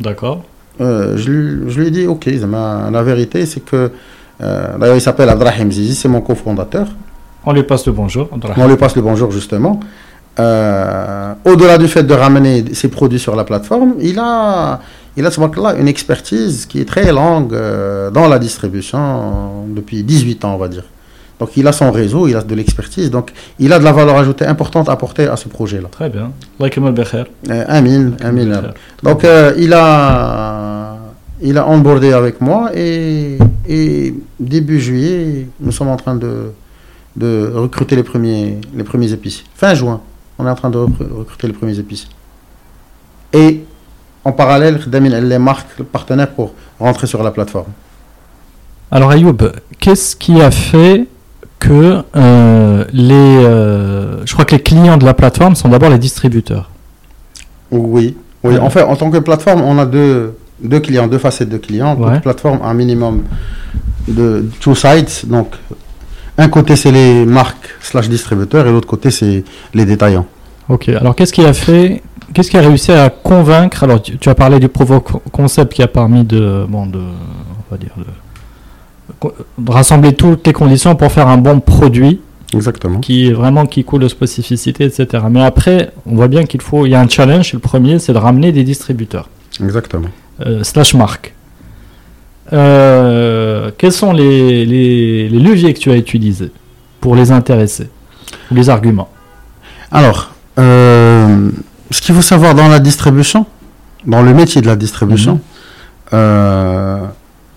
D'accord. 0.00 0.44
Euh, 0.80 1.16
je, 1.16 1.68
je, 1.68 1.80
lui 1.80 1.86
ai 1.86 1.90
dit 1.90 2.06
Ok, 2.06 2.26
la 2.26 3.02
vérité, 3.02 3.46
c'est 3.46 3.64
que. 3.64 3.90
D'ailleurs, 4.38 4.96
il 4.96 5.00
s'appelle 5.00 5.30
Abdrahim 5.30 5.70
Zizi, 5.70 5.94
c'est 5.94 6.08
mon 6.08 6.20
cofondateur. 6.20 6.88
On 7.46 7.52
lui 7.52 7.62
passe 7.62 7.86
le 7.86 7.92
bonjour. 7.92 8.28
On 8.56 8.68
lui 8.68 8.76
passe 8.76 8.96
le 8.96 9.02
bonjour, 9.02 9.30
justement. 9.30 9.78
Euh, 10.38 11.32
au-delà 11.44 11.78
du 11.78 11.88
fait 11.88 12.02
de 12.02 12.12
ramener 12.12 12.74
ses 12.74 12.88
produits 12.88 13.20
sur 13.20 13.36
la 13.36 13.44
plateforme, 13.44 13.94
il 14.00 14.18
a, 14.18 14.80
il 15.16 15.24
a 15.24 15.30
là 15.30 15.74
une 15.78 15.88
expertise 15.88 16.66
qui 16.66 16.80
est 16.80 16.84
très 16.84 17.10
longue 17.10 17.54
euh, 17.54 18.10
dans 18.10 18.28
la 18.28 18.38
distribution 18.38 19.64
depuis 19.68 20.02
18 20.02 20.44
ans, 20.44 20.54
on 20.54 20.58
va 20.58 20.68
dire. 20.68 20.84
Donc 21.38 21.56
il 21.56 21.66
a 21.66 21.72
son 21.72 21.90
réseau, 21.90 22.28
il 22.28 22.36
a 22.36 22.42
de 22.42 22.54
l'expertise, 22.54 23.10
donc 23.10 23.32
il 23.58 23.72
a 23.72 23.78
de 23.78 23.84
la 23.84 23.92
valeur 23.92 24.16
ajoutée 24.16 24.46
importante 24.46 24.88
à 24.88 24.92
apporter 24.92 25.26
à 25.26 25.36
ce 25.36 25.48
projet-là. 25.48 25.88
Très 25.90 26.10
bien. 26.10 26.32
Euh, 27.50 27.64
amin, 27.68 28.12
amin. 28.22 28.62
Donc 29.02 29.24
il 29.56 29.72
a 29.72 30.96
il 31.42 31.58
a 31.58 31.68
onboardé 31.68 32.12
avec 32.12 32.40
moi 32.40 32.70
et, 32.74 33.36
et, 33.68 34.14
début 34.40 34.80
juillet, 34.80 35.46
nous 35.60 35.70
sommes 35.70 35.88
en 35.88 35.96
train 35.96 36.16
de, 36.16 36.50
de 37.16 37.50
recruter 37.54 37.96
les 37.96 38.02
premiers, 38.02 38.58
les 38.74 38.84
premiers 38.84 39.12
épices. 39.12 39.44
Fin 39.54 39.74
juin 39.74 40.00
on 40.38 40.46
est 40.46 40.50
en 40.50 40.54
train 40.54 40.70
de 40.70 40.78
recruter 40.78 41.46
les 41.46 41.52
premiers 41.52 41.78
épiciers. 41.78 42.10
Et 43.32 43.64
en 44.24 44.32
parallèle, 44.32 44.80
elle 44.92 45.28
les 45.28 45.38
marque 45.38 45.78
le 45.78 45.84
partenaire 45.84 46.30
pour 46.30 46.54
rentrer 46.78 47.06
sur 47.06 47.22
la 47.22 47.30
plateforme. 47.30 47.72
Alors 48.90 49.10
Ayoub, 49.10 49.36
qu'est-ce 49.78 50.14
qui 50.14 50.40
a 50.40 50.50
fait 50.50 51.06
que 51.58 52.02
euh, 52.14 52.84
les, 52.92 53.14
euh, 53.14 54.24
je 54.26 54.32
crois 54.32 54.44
que 54.44 54.54
les 54.54 54.62
clients 54.62 54.96
de 54.96 55.04
la 55.04 55.14
plateforme 55.14 55.56
sont 55.56 55.68
d'abord 55.68 55.90
les 55.90 55.98
distributeurs? 55.98 56.70
Oui, 57.70 58.16
oui. 58.44 58.58
En 58.58 58.70
fait, 58.70 58.82
en 58.82 58.94
tant 58.94 59.10
que 59.10 59.18
plateforme, 59.18 59.62
on 59.62 59.78
a 59.78 59.86
deux, 59.86 60.36
deux 60.62 60.80
clients, 60.80 61.08
deux 61.08 61.18
facettes 61.18 61.48
de 61.48 61.58
clients. 61.58 61.96
Ouais. 61.96 62.20
plateforme 62.20 62.60
un 62.62 62.74
minimum 62.74 63.24
de 64.06 64.48
two 64.60 64.74
sides, 64.74 65.10
donc 65.24 65.48
un 66.38 66.48
côté, 66.48 66.76
c'est 66.76 66.92
les 66.92 67.24
marques 67.24 67.74
slash 67.80 68.08
distributeurs 68.08 68.66
et 68.66 68.70
l'autre 68.70 68.88
côté, 68.88 69.10
c'est 69.10 69.44
les 69.74 69.84
détaillants. 69.84 70.26
Ok, 70.68 70.88
alors 70.88 71.14
qu'est-ce 71.14 71.32
qui 71.32 71.44
a 71.44 71.52
fait, 71.52 72.02
qu'est-ce 72.34 72.50
qui 72.50 72.56
a 72.56 72.60
réussi 72.60 72.92
à 72.92 73.08
convaincre? 73.08 73.84
Alors, 73.84 74.02
tu, 74.02 74.28
as 74.28 74.34
parlé 74.34 74.58
du 74.58 74.68
Provo 74.68 75.00
Concept 75.00 75.72
qui 75.74 75.82
a 75.82 75.86
permis 75.86 76.24
de, 76.24 76.66
bon, 76.68 76.86
de, 76.86 76.98
on 76.98 77.70
va 77.70 77.78
dire, 77.78 77.94
de, 77.96 79.70
rassembler 79.70 80.12
toutes 80.14 80.46
les 80.46 80.52
conditions 80.52 80.96
pour 80.96 81.12
faire 81.12 81.28
un 81.28 81.38
bon 81.38 81.60
produit. 81.60 82.20
Exactement. 82.52 83.00
Qui 83.00 83.28
est 83.28 83.32
vraiment 83.32 83.66
qui 83.66 83.84
coule 83.84 84.02
de 84.02 84.08
spécificité, 84.08 84.84
etc. 84.84 85.24
Mais 85.30 85.42
après, 85.42 85.92
on 86.04 86.16
voit 86.16 86.28
bien 86.28 86.44
qu'il 86.44 86.60
faut, 86.60 86.86
il 86.86 86.90
y 86.90 86.94
a 86.94 87.00
un 87.00 87.08
challenge. 87.08 87.52
Le 87.52 87.58
premier, 87.58 87.98
c'est 87.98 88.12
de 88.12 88.18
ramener 88.18 88.52
des 88.52 88.62
distributeurs. 88.62 89.28
Exactement. 89.60 90.08
Euh, 90.44 90.62
slash 90.64 90.94
marque. 90.94 91.35
Euh, 92.52 93.70
quels 93.76 93.92
sont 93.92 94.12
les, 94.12 94.64
les, 94.64 95.28
leviers 95.28 95.74
que 95.74 95.78
tu 95.78 95.90
as 95.90 95.96
utilisés 95.96 96.52
pour 97.00 97.16
les 97.16 97.32
intéresser 97.32 97.88
Ou 98.50 98.54
les 98.54 98.70
arguments 98.70 99.08
Alors, 99.90 100.30
euh, 100.58 101.50
ce 101.90 102.00
qu'il 102.00 102.14
faut 102.14 102.22
savoir 102.22 102.54
dans 102.54 102.68
la 102.68 102.78
distribution, 102.78 103.46
dans 104.06 104.22
le 104.22 104.32
métier 104.32 104.60
de 104.60 104.66
la 104.66 104.76
distribution, 104.76 105.34
mhm. 105.34 105.40
euh, 106.14 107.04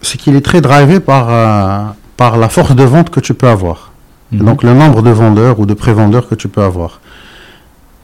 c'est 0.01 0.17
qu'il 0.17 0.35
est 0.35 0.45
très 0.45 0.61
drivé 0.61 0.99
par, 0.99 1.95
par 2.17 2.37
la 2.37 2.49
force 2.49 2.75
de 2.75 2.83
vente 2.83 3.11
que 3.11 3.19
tu 3.19 3.33
peux 3.33 3.47
avoir. 3.47 3.91
Mhm. 4.31 4.45
Donc 4.45 4.63
le 4.63 4.73
nombre 4.73 5.01
de 5.01 5.11
vendeurs 5.11 5.59
ou 5.59 5.65
de 5.65 5.73
prévendeurs 5.73 6.27
que 6.27 6.35
tu 6.35 6.47
peux 6.47 6.63
avoir. 6.63 6.99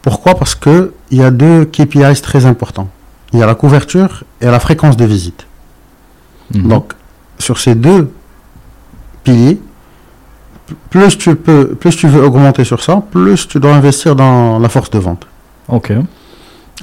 Pourquoi? 0.02 0.36
Parce 0.36 0.54
qu'il 0.54 0.92
y 1.12 1.24
a 1.24 1.32
deux 1.32 1.66
KPIs 1.66 2.22
très 2.22 2.46
importants. 2.46 2.90
Il 3.34 3.40
y 3.40 3.44
a 3.44 3.48
la 3.48 3.56
couverture 3.56 4.24
et 4.40 4.46
la 4.46 4.60
fréquence 4.60 4.98
de 4.98 5.06
visite. 5.06 5.45
Mhm. 6.54 6.68
Donc, 6.68 6.94
sur 7.40 7.58
ces 7.58 7.76
deux 7.76 8.12
piliers, 9.24 9.60
plus 10.90 11.18
tu 11.18 11.36
peux, 11.36 11.70
plus 11.70 11.96
tu 11.96 12.08
veux 12.08 12.24
augmenter 12.24 12.64
sur 12.64 12.82
ça, 12.82 13.04
plus 13.12 13.48
tu 13.48 13.60
dois 13.60 13.76
investir 13.76 14.16
dans 14.16 14.60
la 14.60 14.70
force 14.70 14.90
de 14.90 15.00
vente. 15.00 15.28
Ok. 15.68 15.94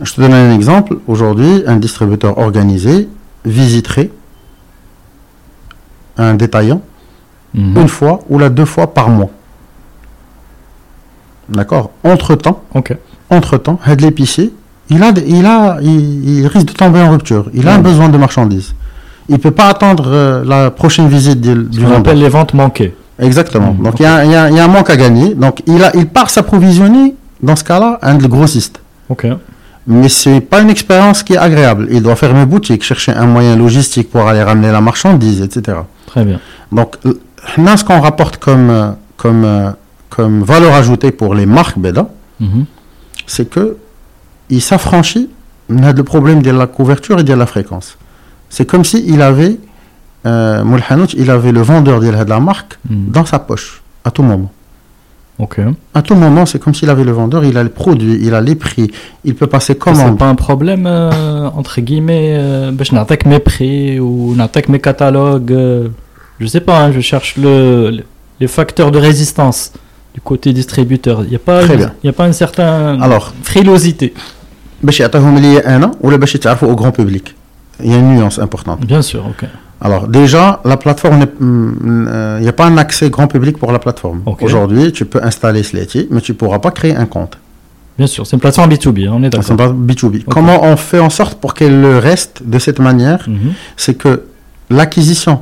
Je 0.01 0.15
te 0.15 0.21
donne 0.21 0.33
un 0.33 0.55
exemple. 0.55 0.99
Aujourd'hui, 1.07 1.63
un 1.67 1.77
distributeur 1.77 2.39
organisé 2.39 3.09
visiterait 3.45 4.11
un 6.17 6.35
détaillant 6.35 6.83
mhm. 7.55 7.77
une 7.77 7.89
fois 7.89 8.21
ou 8.29 8.39
la 8.39 8.49
deux 8.49 8.65
fois 8.65 8.93
par 8.95 9.09
mois. 9.09 9.31
D'accord? 11.49 11.91
Entre 12.05 12.35
temps, 12.35 12.63
ok. 12.75 12.97
entre 13.29 13.59
temps, 13.59 13.79
l'épicier, 13.99 14.53
il 14.89 15.03
a, 15.03 15.13
il 15.27 15.47
a, 15.47 15.79
il, 15.83 16.47
risque 16.47 16.69
de 16.69 16.73
tomber 16.73 17.01
en 17.01 17.11
rupture. 17.11 17.51
Il 17.53 17.69
a 17.69 17.75
un 17.75 17.79
besoin 17.79 18.09
de 18.09 18.17
marchandises 18.17 18.75
il 19.29 19.35
ne 19.35 19.41
peut 19.41 19.51
pas 19.51 19.67
attendre 19.67 20.05
euh, 20.07 20.45
la 20.45 20.71
prochaine 20.71 21.09
visite 21.09 21.41
du, 21.41 21.55
du 21.65 21.85
On 21.87 21.97
appelle 21.97 22.19
les 22.19 22.29
ventes 22.29 22.55
manquées. 22.55 22.95
Exactement. 23.19 23.73
Mmh, 23.73 23.83
Donc 23.83 24.01
il 24.01 24.03
y, 24.03 24.07
a 24.07 24.65
un 24.65 24.69
manque 24.69 24.91
à 24.91 24.97
gagner. 24.97 25.35
Donc 25.35 25.63
il, 25.67 25.83
a, 25.83 25.95
il 25.95 26.07
part 26.07 26.31
s'approvisionner, 26.31 27.15
dans 27.43 27.57
ce 27.57 27.65
cas-là, 27.65 27.99
un 28.03 28.17
grossiste. 28.17 28.81
Ok. 29.09 29.27
Mais 29.87 30.09
ce 30.09 30.29
n'est 30.29 30.41
pas 30.41 30.61
une 30.61 30.71
expérience 30.71 31.23
qui 31.23 31.35
est 31.35 31.39
agréable. 31.39 31.89
Il 31.91 32.03
doit 32.03 32.17
fermer 32.17 32.47
boutique, 32.47 32.83
chercher 32.85 33.13
un 33.13 33.27
moyen 33.27 33.57
logistique 33.57 34.11
pour 34.11 34.29
aller 34.29 34.43
ramener 34.43 34.71
la 34.71 34.81
marchandise, 34.81 35.43
etc. 35.43 35.79
Très 36.07 36.25
bien. 36.25 36.41
Donc 36.71 36.97
là, 37.57 37.77
ce 37.77 37.85
qu'on 37.85 38.01
rapporte 38.01 38.37
comme, 38.37 38.71
euh, 38.71 38.91
comme, 39.17 39.45
euh, 39.45 39.71
comme 40.09 40.43
valeur 40.43 40.75
ajoutée 40.75 41.11
pour 41.11 41.35
les 41.35 41.47
marques 41.47 41.79
BEDA, 41.79 42.09
mmh. 42.41 42.63
c'est 43.27 43.49
que 43.51 43.77
il 44.51 44.61
s'affranchit 44.61 45.31
le 45.69 46.03
problème 46.03 46.43
de 46.43 46.51
la 46.51 46.67
couverture 46.67 47.19
et 47.21 47.25
de 47.25 47.35
la 47.35 47.47
fréquence. 47.47 47.97
C'est 48.52 48.66
comme 48.72 48.84
si 48.84 48.98
il 49.14 49.22
avait, 49.22 49.58
euh, 50.26 50.64
il 51.24 51.30
avait 51.30 51.52
le 51.52 51.62
vendeur 51.62 52.00
de 52.00 52.10
la 52.10 52.40
marque 52.40 52.74
hmm. 52.90 53.12
dans 53.16 53.26
sa 53.26 53.40
poche, 53.40 53.82
à 54.04 54.12
tout 54.12 54.24
moment. 54.24 54.52
Ok. 55.40 55.60
À 55.94 56.02
tout 56.02 56.16
moment, 56.16 56.46
c'est 56.48 56.58
comme 56.64 56.74
s'il 56.74 56.90
avait 56.90 57.04
le 57.04 57.12
vendeur, 57.12 57.46
il 57.46 57.56
a 57.60 57.64
le 57.64 57.70
produit, 57.70 58.18
il 58.28 58.34
a 58.34 58.42
les 58.42 58.56
prix, 58.56 58.90
il 59.24 59.36
peut 59.36 59.46
passer 59.48 59.74
C'est 59.74 59.80
commande. 59.80 60.18
pas 60.18 60.30
un 60.30 60.36
problème, 60.36 60.86
euh, 60.88 61.50
entre 61.60 61.80
guillemets, 61.82 62.36
euh, 62.38 62.72
باش 62.72 62.94
نعطيك 62.94 63.28
mes 63.28 63.40
prix 63.40 64.00
ou 64.00 64.36
نعطيك 64.36 64.68
mes 64.72 64.80
catalogues. 64.80 65.52
euh, 65.52 65.88
je 66.40 66.48
sais 66.48 66.62
pas, 66.62 66.78
hein, 66.84 66.92
je 66.92 67.02
cherche 67.02 67.36
le, 67.38 67.92
le- 67.92 68.04
les 68.40 68.48
facteurs 68.48 68.90
de 68.92 68.98
résistance 69.00 69.72
du 70.16 70.22
côté 70.22 70.54
distributeur. 70.54 71.18
Il 71.24 71.30
n'y 71.30 71.36
a, 71.36 71.40
pas 71.40 71.60
Très 71.64 71.74
une- 71.74 71.80
bien. 71.80 71.92
il 72.04 72.08
y 72.08 72.10
a 72.10 72.14
pas 72.14 72.26
une 72.28 72.34
certaine 72.44 73.02
Alors, 73.08 73.34
frilosité. 73.44 74.14
باش 74.84 75.00
يعطيهم 75.00 75.38
ليا 75.38 75.76
انا 75.76 75.92
ولا 76.02 76.18
باش 76.18 76.36
يتعرفوا 76.36 76.74
au 76.74 76.80
grand 76.80 76.92
public. 77.02 77.26
Il 77.83 77.91
y 77.91 77.95
a 77.95 77.99
une 77.99 78.15
nuance 78.17 78.39
importante. 78.39 78.81
Bien 78.87 79.03
sûr, 79.03 79.25
ok. 79.27 79.49
Alors 79.81 80.07
déjà, 80.07 80.61
la 80.65 80.77
plateforme, 80.77 81.19
n'est- 81.19 81.33
hum, 81.41 82.07
euh, 82.09 82.37
il 82.39 82.43
n'y 82.43 82.49
a 82.49 82.53
pas 82.53 82.67
un 82.67 82.77
accès 82.79 83.11
grand 83.11 83.27
public 83.27 83.59
pour 83.59 83.73
la 83.73 83.79
plateforme. 83.81 84.23
Aujourd'hui, 84.41 84.93
tu 84.93 85.05
peux 85.07 85.23
installer 85.23 85.63
Sleti, 85.65 86.07
mais 86.11 86.21
tu 86.21 86.33
ne 86.33 86.37
pourras 86.37 86.61
pas 86.61 86.71
créer 86.71 86.95
un 86.95 87.07
compte. 87.07 87.39
Bien 87.99 88.07
sûr, 88.07 88.27
c'est 88.27 88.37
une 88.37 88.41
plateforme 88.41 88.71
B2B, 88.71 89.07
hein, 89.09 89.13
on 89.15 89.23
est 89.23 89.31
C'est 89.35 89.55
d'accord. 89.55 89.57
pas 89.57 89.69
B2B. 89.73 90.25
Comment 90.25 90.63
on 90.65 90.77
fait 90.77 91.01
en 91.01 91.11
sorte 91.11 91.39
pour 91.41 91.55
qu'elle 91.55 91.81
le 91.81 91.99
reste 91.99 92.43
de 92.45 92.59
cette 92.59 92.79
manière 92.79 93.29
Mhm. 93.29 93.53
C'est 93.77 93.95
que 93.95 94.23
l'acquisition 94.71 95.41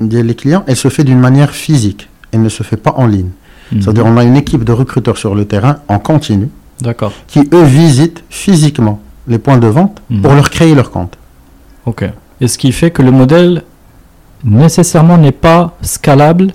des 0.00 0.22
clients, 0.34 0.64
elle 0.66 0.76
se 0.76 0.88
fait 0.88 1.04
d'une 1.04 1.18
manière 1.18 1.50
physique. 1.50 2.08
Elle 2.32 2.42
ne 2.42 2.48
se 2.48 2.62
fait 2.62 2.76
pas 2.76 2.94
en 2.96 3.06
ligne. 3.06 3.30
Mhm. 3.72 3.82
C'est-à-dire, 3.82 4.06
on 4.06 4.16
a 4.16 4.24
une 4.24 4.36
équipe 4.36 4.64
de 4.64 4.72
recruteurs 4.72 5.16
sur 5.16 5.34
le 5.34 5.44
terrain 5.44 5.76
en 5.88 5.98
continu 5.98 6.48
D'accord, 6.80 7.12
qui, 7.26 7.40
eux, 7.52 7.62
visitent 7.64 8.22
physiquement 8.30 9.00
les 9.28 9.38
points 9.38 9.58
de 9.58 9.66
vente 9.66 10.02
Mhm. 10.10 10.20
pour 10.22 10.34
leur 10.34 10.50
créer 10.50 10.74
leur 10.74 10.90
compte. 10.90 11.16
Ok. 11.86 12.04
Et 12.40 12.48
ce 12.48 12.58
qui 12.58 12.72
fait 12.72 12.90
que 12.90 13.02
le 13.02 13.10
modèle, 13.10 13.62
nécessairement, 14.44 15.16
n'est 15.16 15.32
pas 15.32 15.76
scalable. 15.82 16.48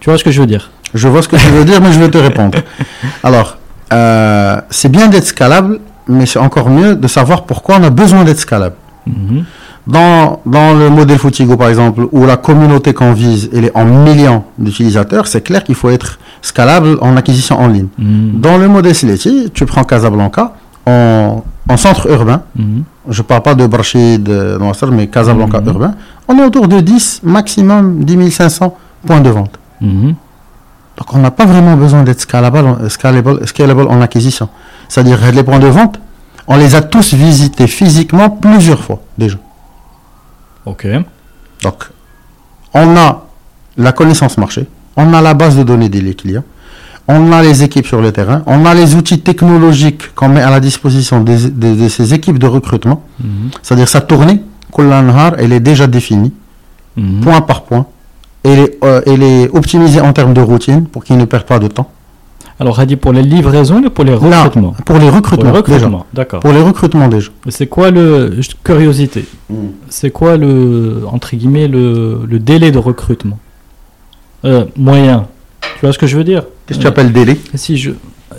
Tu 0.00 0.10
vois 0.10 0.18
ce 0.18 0.24
que 0.24 0.30
je 0.30 0.40
veux 0.40 0.46
dire? 0.46 0.70
Je 0.94 1.08
vois 1.08 1.22
ce 1.22 1.28
que 1.28 1.36
tu 1.36 1.48
veux 1.48 1.64
dire, 1.64 1.80
mais 1.80 1.92
je 1.92 1.98
vais 1.98 2.10
te 2.10 2.18
répondre. 2.18 2.58
Alors, 3.22 3.58
euh, 3.92 4.60
c'est 4.70 4.90
bien 4.90 5.08
d'être 5.08 5.24
scalable, 5.26 5.80
mais 6.06 6.26
c'est 6.26 6.38
encore 6.38 6.68
mieux 6.70 6.94
de 6.94 7.08
savoir 7.08 7.44
pourquoi 7.44 7.76
on 7.80 7.84
a 7.84 7.90
besoin 7.90 8.24
d'être 8.24 8.38
scalable. 8.38 8.76
Mhm. 9.06 9.44
Dans, 9.84 10.40
dans 10.46 10.74
le 10.74 10.90
modèle 10.90 11.18
Futigo, 11.18 11.56
par 11.56 11.68
exemple, 11.68 12.06
où 12.12 12.24
la 12.24 12.36
communauté 12.36 12.94
qu'on 12.94 13.12
vise, 13.12 13.50
elle 13.52 13.64
est 13.64 13.76
en 13.76 13.84
millions 13.84 14.44
d'utilisateurs, 14.56 15.26
c'est 15.26 15.40
clair 15.40 15.64
qu'il 15.64 15.74
faut 15.74 15.90
être 15.90 16.20
scalable 16.40 16.98
en 17.00 17.16
acquisition 17.16 17.58
en 17.58 17.66
ligne. 17.66 17.88
Mhm. 17.98 18.40
Dans 18.40 18.58
le 18.58 18.68
modèle 18.68 18.94
Sileti, 18.94 19.50
tu 19.52 19.66
prends 19.66 19.82
Casablanca, 19.82 20.54
en, 20.86 21.42
en 21.68 21.76
centre 21.76 22.08
urbain, 22.10 22.42
Mhm. 22.56 22.84
je 23.08 23.22
parle 23.22 23.42
pas 23.42 23.54
de 23.54 23.66
Brachid, 23.66 24.22
de 24.22 24.58
Noisser, 24.58 24.86
mais 24.90 25.06
Casablanca 25.06 25.60
Mhm. 25.60 25.68
urbain, 25.68 25.94
on 26.28 26.38
est 26.38 26.44
autour 26.44 26.68
de 26.68 26.80
10, 26.80 27.20
maximum 27.22 28.04
10 28.04 28.30
500 28.30 28.76
points 29.06 29.20
de 29.20 29.30
vente. 29.30 29.58
Mhm. 29.80 30.14
Donc 30.98 31.14
on 31.14 31.18
n'a 31.18 31.30
pas 31.30 31.46
vraiment 31.46 31.76
besoin 31.76 32.02
d'être 32.02 32.20
scalable, 32.20 32.90
scalable, 32.90 33.46
scalable 33.46 33.86
en 33.88 34.00
acquisition. 34.02 34.48
C'est-à-dire 34.88 35.18
les 35.32 35.42
points 35.42 35.58
de 35.58 35.66
vente, 35.68 35.98
on 36.46 36.56
les 36.56 36.74
a 36.74 36.82
tous 36.82 37.14
visités 37.14 37.66
physiquement 37.66 38.28
plusieurs 38.30 38.82
fois 38.82 39.00
déjà. 39.16 39.36
Ok. 40.66 40.86
Donc 41.62 41.84
on 42.74 42.96
a 42.96 43.24
la 43.76 43.92
connaissance 43.92 44.36
marché, 44.36 44.66
on 44.96 45.14
a 45.14 45.20
la 45.22 45.34
base 45.34 45.56
de 45.56 45.62
données 45.62 45.88
des 45.88 46.14
clients, 46.14 46.44
on 47.08 47.32
a 47.32 47.42
les 47.42 47.62
équipes 47.62 47.86
sur 47.86 48.00
le 48.00 48.12
terrain, 48.12 48.42
on 48.46 48.64
a 48.64 48.74
les 48.74 48.94
outils 48.94 49.20
technologiques 49.20 50.14
qu'on 50.14 50.28
met 50.28 50.40
à 50.40 50.50
la 50.50 50.60
disposition 50.60 51.22
des- 51.22 51.50
des- 51.50 51.74
de 51.74 51.88
ces 51.88 52.14
équipes 52.14 52.38
de 52.38 52.46
recrutement. 52.46 53.02
Mhm. 53.20 53.50
C'est-à-dire 53.62 53.88
sa 53.88 54.00
tournée, 54.00 54.40
Kullan 54.74 55.02
Nahar, 55.02 55.34
elle 55.38 55.52
est 55.52 55.60
déjà 55.60 55.86
définie, 55.86 56.32
Mhm. 56.96 57.20
point 57.20 57.40
par 57.40 57.62
point. 57.64 57.86
Elle 58.44 58.58
est, 58.58 58.78
euh, 58.84 59.00
elle 59.06 59.22
est 59.22 59.48
optimisée 59.52 60.00
en 60.00 60.12
termes 60.12 60.34
de 60.34 60.40
routine 60.40 60.86
pour 60.86 61.04
qu'ils 61.04 61.16
ne 61.16 61.24
perdent 61.24 61.44
pas 61.46 61.58
de 61.58 61.68
temps. 61.68 61.90
Alors, 62.60 62.78
Hadi, 62.78 62.96
pour 62.96 63.12
les 63.12 63.22
livraisons 63.22 63.82
ou 63.82 63.90
pour 63.90 64.04
les 64.04 64.14
recrutements 64.14 64.74
Pour 64.84 64.96
les 64.98 65.06
Pour 65.06 65.14
recrutements, 65.16 65.52
les 65.52 65.62
déjà. 65.62 65.74
recrutements, 65.74 66.06
d'accord. 66.14 66.40
Pour 66.40 66.52
les 66.52 66.60
recrutements 66.62 67.08
déjà. 67.08 67.30
C'est 67.48 67.66
quoi 67.66 67.90
le. 67.90 68.38
Curiosité. 68.62 69.24
C'est 69.88 70.10
quoi 70.10 70.36
le. 70.36 71.02
Entre 71.10 71.34
guillemets, 71.34 71.66
le, 71.66 72.20
le 72.28 72.38
délai 72.38 72.70
de 72.70 72.78
recrutement 72.78 73.38
Euh, 74.44 74.64
Moyen. 74.76 75.26
Tu 75.82 75.86
vois 75.86 75.92
ce 75.92 75.98
que 75.98 76.06
je 76.06 76.16
veux 76.16 76.22
dire 76.22 76.44
Qu'est-ce 76.64 76.78
que 76.78 76.82
tu 76.84 76.86
appelles 76.88 77.10
délai? 77.12 77.36
Si 77.56 77.76
je, 77.76 77.90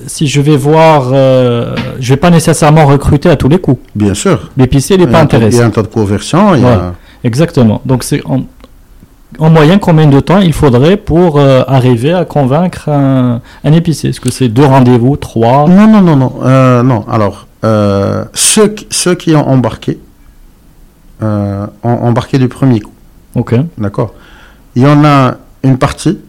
si 0.07 0.27
je 0.27 0.39
vais 0.39 0.55
voir. 0.55 1.09
euh, 1.11 1.75
je 1.99 2.13
vais 2.13 2.17
pas 2.17 2.29
nécessairement 2.29 2.85
recruter 2.85 3.29
à 3.29 3.35
tous 3.35 3.49
les 3.49 3.59
coups. 3.59 3.81
Bien 3.95 4.13
sûr. 4.13 4.49
L'épicier 4.55 4.97
n'est 4.97 5.07
pas 5.07 5.25
taux, 5.25 5.35
il 5.35 5.41
y 5.41 5.45
intéressé. 5.47 5.59
a 5.61 5.65
un 5.65 5.69
taux 5.69 5.81
de 5.81 5.87
conversion. 5.87 6.55
il 6.55 6.61
y 6.61 6.65
a- 6.65 6.77
Ouais. 6.77 6.83
Exactement. 7.25 7.81
Donc, 7.83 8.05
c'est 8.05 8.21
en, 8.25 8.43
en 9.39 9.49
moyenne, 9.49 9.79
combien 9.79 10.07
de 10.07 10.21
temps 10.21 10.39
il 10.39 10.53
faudrait 10.53 10.95
pour 10.95 11.37
euh, 11.37 11.63
arriver 11.67 12.13
à 12.13 12.23
convaincre 12.23 12.87
un, 12.87 13.41
un 13.65 13.73
épicier? 13.73 14.11
Est-ce 14.11 14.21
que 14.21 14.31
c'est 14.31 14.47
deux 14.47 14.63
rendez-vous, 14.63 15.17
trois? 15.17 15.67
Non, 15.67 15.85
non, 15.85 15.99
non, 16.01 16.15
non. 16.15 16.33
euh, 16.43 16.81
non. 16.81 17.03
Alors, 17.09 17.47
euh, 17.65 18.23
ceux, 18.33 18.69
qui, 18.69 18.87
ceux 18.89 19.15
qui 19.15 19.35
ont 19.35 19.45
embarqué, 19.49 19.99
ont 21.21 21.67
embarqué 21.83 22.37
du 22.37 22.47
premier 22.47 22.79
coup. 22.79 22.93
Ok. 23.35 23.53
D'accord? 23.77 24.13
Il 24.77 24.83
y 24.83 24.87
en 24.87 25.03
a 25.03 25.35
une 25.63 25.77
partie 25.77 26.19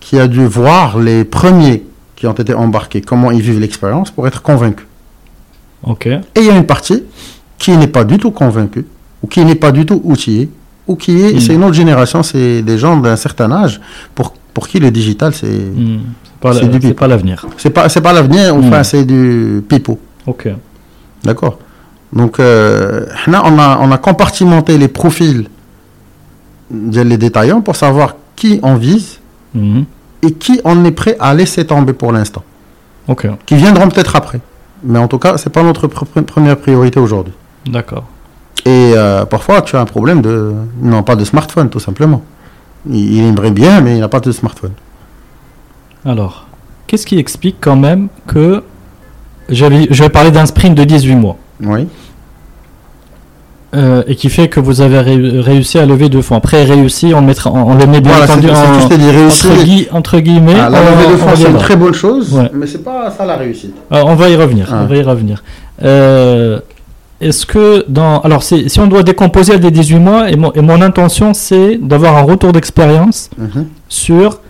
qui 0.00 0.18
a 0.18 0.26
dû 0.28 0.44
voir 0.46 0.98
les 0.98 1.24
premiers 1.24 1.84
qui 2.16 2.26
ont 2.26 2.32
été 2.32 2.54
embarqués, 2.54 3.00
comment 3.00 3.30
ils 3.30 3.40
vivent 3.40 3.60
l'expérience 3.60 4.10
pour 4.10 4.26
être 4.26 4.42
convaincus. 4.42 4.86
Ok. 5.82 6.06
Et 6.06 6.20
il 6.36 6.44
y 6.44 6.50
a 6.50 6.56
une 6.56 6.66
partie 6.66 7.04
qui 7.58 7.76
n'est 7.76 7.86
pas 7.88 8.04
du 8.04 8.18
tout 8.18 8.30
convaincue, 8.30 8.86
ou 9.22 9.26
qui 9.26 9.44
n'est 9.44 9.54
pas 9.54 9.70
du 9.72 9.84
tout 9.86 10.00
outillée, 10.04 10.48
ou 10.86 10.96
qui 10.96 11.20
est, 11.22 11.34
Mm. 11.34 11.40
c'est 11.40 11.54
une 11.54 11.64
autre 11.64 11.74
génération, 11.74 12.22
c'est 12.22 12.62
des 12.62 12.78
gens 12.78 12.96
d'un 12.96 13.16
certain 13.16 13.50
âge, 13.52 13.80
pour, 14.14 14.32
pour 14.54 14.66
qui 14.68 14.80
le 14.80 14.90
digital, 14.90 15.32
c'est 15.34 15.46
Hmm. 15.46 15.98
C'est 16.52 16.94
pas, 16.94 17.08
l'avenir. 17.08 17.44
c'est 17.56 17.70
pas, 17.70 17.88
c'est 17.88 18.00
pas 18.00 18.12
l'avenir, 18.12 18.54
enfin, 18.54 18.80
Mm. 18.80 18.84
c'est 18.84 19.04
du 19.04 19.62
pipeau. 19.68 19.98
Ok. 20.26 20.48
D'accord 21.24 21.58
Donc, 22.12 22.38
euh, 22.38 23.06
là, 23.26 23.42
on, 23.44 23.58
a, 23.58 23.78
on 23.80 23.90
a 23.90 23.98
compartimenté 23.98 24.78
les 24.78 24.88
profils 24.88 25.48
des 26.70 27.16
détaillants 27.18 27.60
pour 27.60 27.76
savoir 27.76 28.14
qui 28.36 28.60
on 28.62 28.74
vise 28.76 29.17
Mhm. 29.54 29.84
et 30.22 30.32
qui 30.32 30.60
on 30.64 30.84
est 30.84 30.90
prêt 30.90 31.16
à 31.20 31.34
laisser 31.34 31.64
tomber 31.66 31.92
pour 31.92 32.12
l'instant. 32.12 32.42
Ok. 33.06 33.26
Qui 33.46 33.56
viendront 33.56 33.88
peut-être 33.88 34.14
après. 34.16 34.40
Mais 34.84 34.98
en 34.98 35.08
tout 35.08 35.18
cas, 35.18 35.38
c'est 35.38 35.50
pas 35.50 35.62
notre 35.62 35.88
pr- 35.88 36.22
première 36.22 36.56
priorité 36.58 37.00
aujourd'hui. 37.00 37.32
D'accord. 37.66 38.04
Et 38.64 38.92
euh, 38.96 39.24
parfois, 39.24 39.62
tu 39.62 39.76
as 39.76 39.80
un 39.80 39.84
problème 39.86 40.20
de. 40.20 40.52
Non, 40.82 41.02
pas 41.02 41.16
de 41.16 41.24
smartphone, 41.24 41.70
tout 41.70 41.80
simplement. 41.80 42.22
Il, 42.88 43.14
il 43.14 43.24
aimerait 43.24 43.50
bien, 43.50 43.80
mais 43.80 43.94
il 43.96 44.00
n'a 44.00 44.08
pas 44.08 44.20
de 44.20 44.30
smartphone. 44.30 44.72
Alors, 46.04 46.46
qu'est-ce 46.86 47.06
qui 47.06 47.18
explique 47.18 47.56
quand 47.60 47.76
même 47.76 48.08
que 48.26 48.62
je 49.48 49.64
vais 50.02 50.08
parler 50.10 50.30
d'un 50.30 50.46
sprint 50.46 50.76
de 50.76 50.84
18 50.84 51.14
mois 51.16 51.36
Oui. 51.62 51.88
Euh, 53.74 54.02
et 54.06 54.14
qui 54.16 54.30
fait 54.30 54.48
que 54.48 54.60
vous 54.60 54.80
avez 54.80 54.98
ré- 55.00 55.40
réussi 55.40 55.78
à 55.78 55.84
lever 55.86 56.08
deux 56.08 56.22
fonds. 56.22 56.36
Après, 56.36 56.64
réussi, 56.64 57.12
on, 57.14 57.20
mettra, 57.20 57.50
on, 57.52 57.72
on 57.72 57.74
le 57.74 57.86
met 57.86 58.00
bien 58.00 58.12
Voilà, 58.12 58.24
entendu 58.32 58.48
c'est 58.48 58.54
en, 58.54 59.52
entre, 59.56 59.64
gui- 59.64 59.88
entre 59.92 60.18
guillemets. 60.20 60.54
Ah, 60.58 60.70
la 60.70 60.80
levée 60.80 61.06
de 61.08 61.14
on 61.14 61.16
fonds, 61.18 61.36
c'est 61.36 61.50
une 61.50 61.58
très 61.58 61.76
bonne 61.76 61.94
chose, 61.94 62.32
Ouais. 62.32 62.50
mais 62.54 62.66
c'est 62.66 62.82
pas 62.82 63.10
ça 63.10 63.26
la 63.26 63.36
réussite. 63.36 63.74
Euh, 63.92 64.02
on 64.06 64.14
va 64.14 64.28
y 64.30 64.36
revenir. 64.36 64.68
Ah. 64.72 64.80
On 64.82 64.86
va 64.86 64.96
y 64.96 65.02
revenir. 65.02 65.42
Euh, 65.82 66.60
est-ce 67.20 67.44
que 67.46 67.84
dans 67.88 68.20
alors 68.20 68.42
si 68.44 68.68
on 68.80 68.86
doit 68.86 69.02
décomposer 69.02 69.54
à 69.54 69.58
des 69.58 69.70
18 69.72 69.98
mois 69.98 70.30
et 70.30 70.36
mon, 70.36 70.52
et 70.52 70.60
mon 70.60 70.80
intention 70.80 71.34
c'est 71.34 71.76
d'avoir 71.76 72.16
un 72.16 72.22
retour 72.22 72.52
d'expérience 72.52 73.28
Mhm. 73.36 73.66
sur 73.88 74.40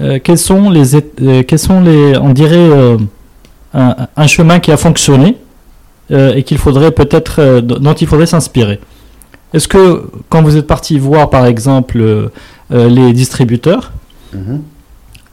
euh, 0.00 0.18
quels 0.22 0.36
sont 0.38 0.68
les 0.68 0.84
quels 1.44 1.58
sont 1.60 1.80
les 1.80 2.16
on 2.18 2.30
dirait 2.30 2.68
un, 3.72 3.94
un 4.16 4.26
chemin 4.26 4.58
qui 4.58 4.72
a 4.72 4.76
fonctionné 4.76 5.36
euh, 6.10 6.34
et 6.34 6.42
qu'il 6.42 6.58
faudrait 6.58 6.90
peut-être 6.92 7.36
euh, 7.40 7.60
dont 7.60 7.92
il 7.94 8.06
faudrait 8.06 8.26
s'inspirer. 8.26 8.80
Est-ce 9.54 9.68
que 9.68 10.10
quand 10.28 10.42
vous 10.42 10.56
êtes 10.56 10.66
parti 10.66 10.98
voir 10.98 11.30
par 11.30 11.46
exemple 11.46 11.98
euh, 12.00 12.28
les 12.70 13.12
distributeurs 13.12 13.92
Mhm. 14.34 14.60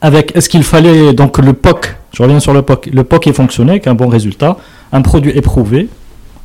avec 0.00 0.34
est-ce 0.34 0.48
qu'il 0.48 0.62
fallait 0.62 1.12
donc 1.12 1.36
le 1.38 1.52
POC, 1.52 1.96
je 2.14 2.22
reviens 2.22 2.40
sur 2.40 2.54
le 2.54 2.62
POC, 2.62 2.86
le 2.92 3.04
POC 3.04 3.26
est 3.26 3.32
fonctionné 3.34 3.72
avec 3.72 3.86
un 3.86 3.94
bon 3.94 4.08
résultat, 4.08 4.56
un 4.92 5.02
produit 5.02 5.32
éprouvé, 5.36 5.88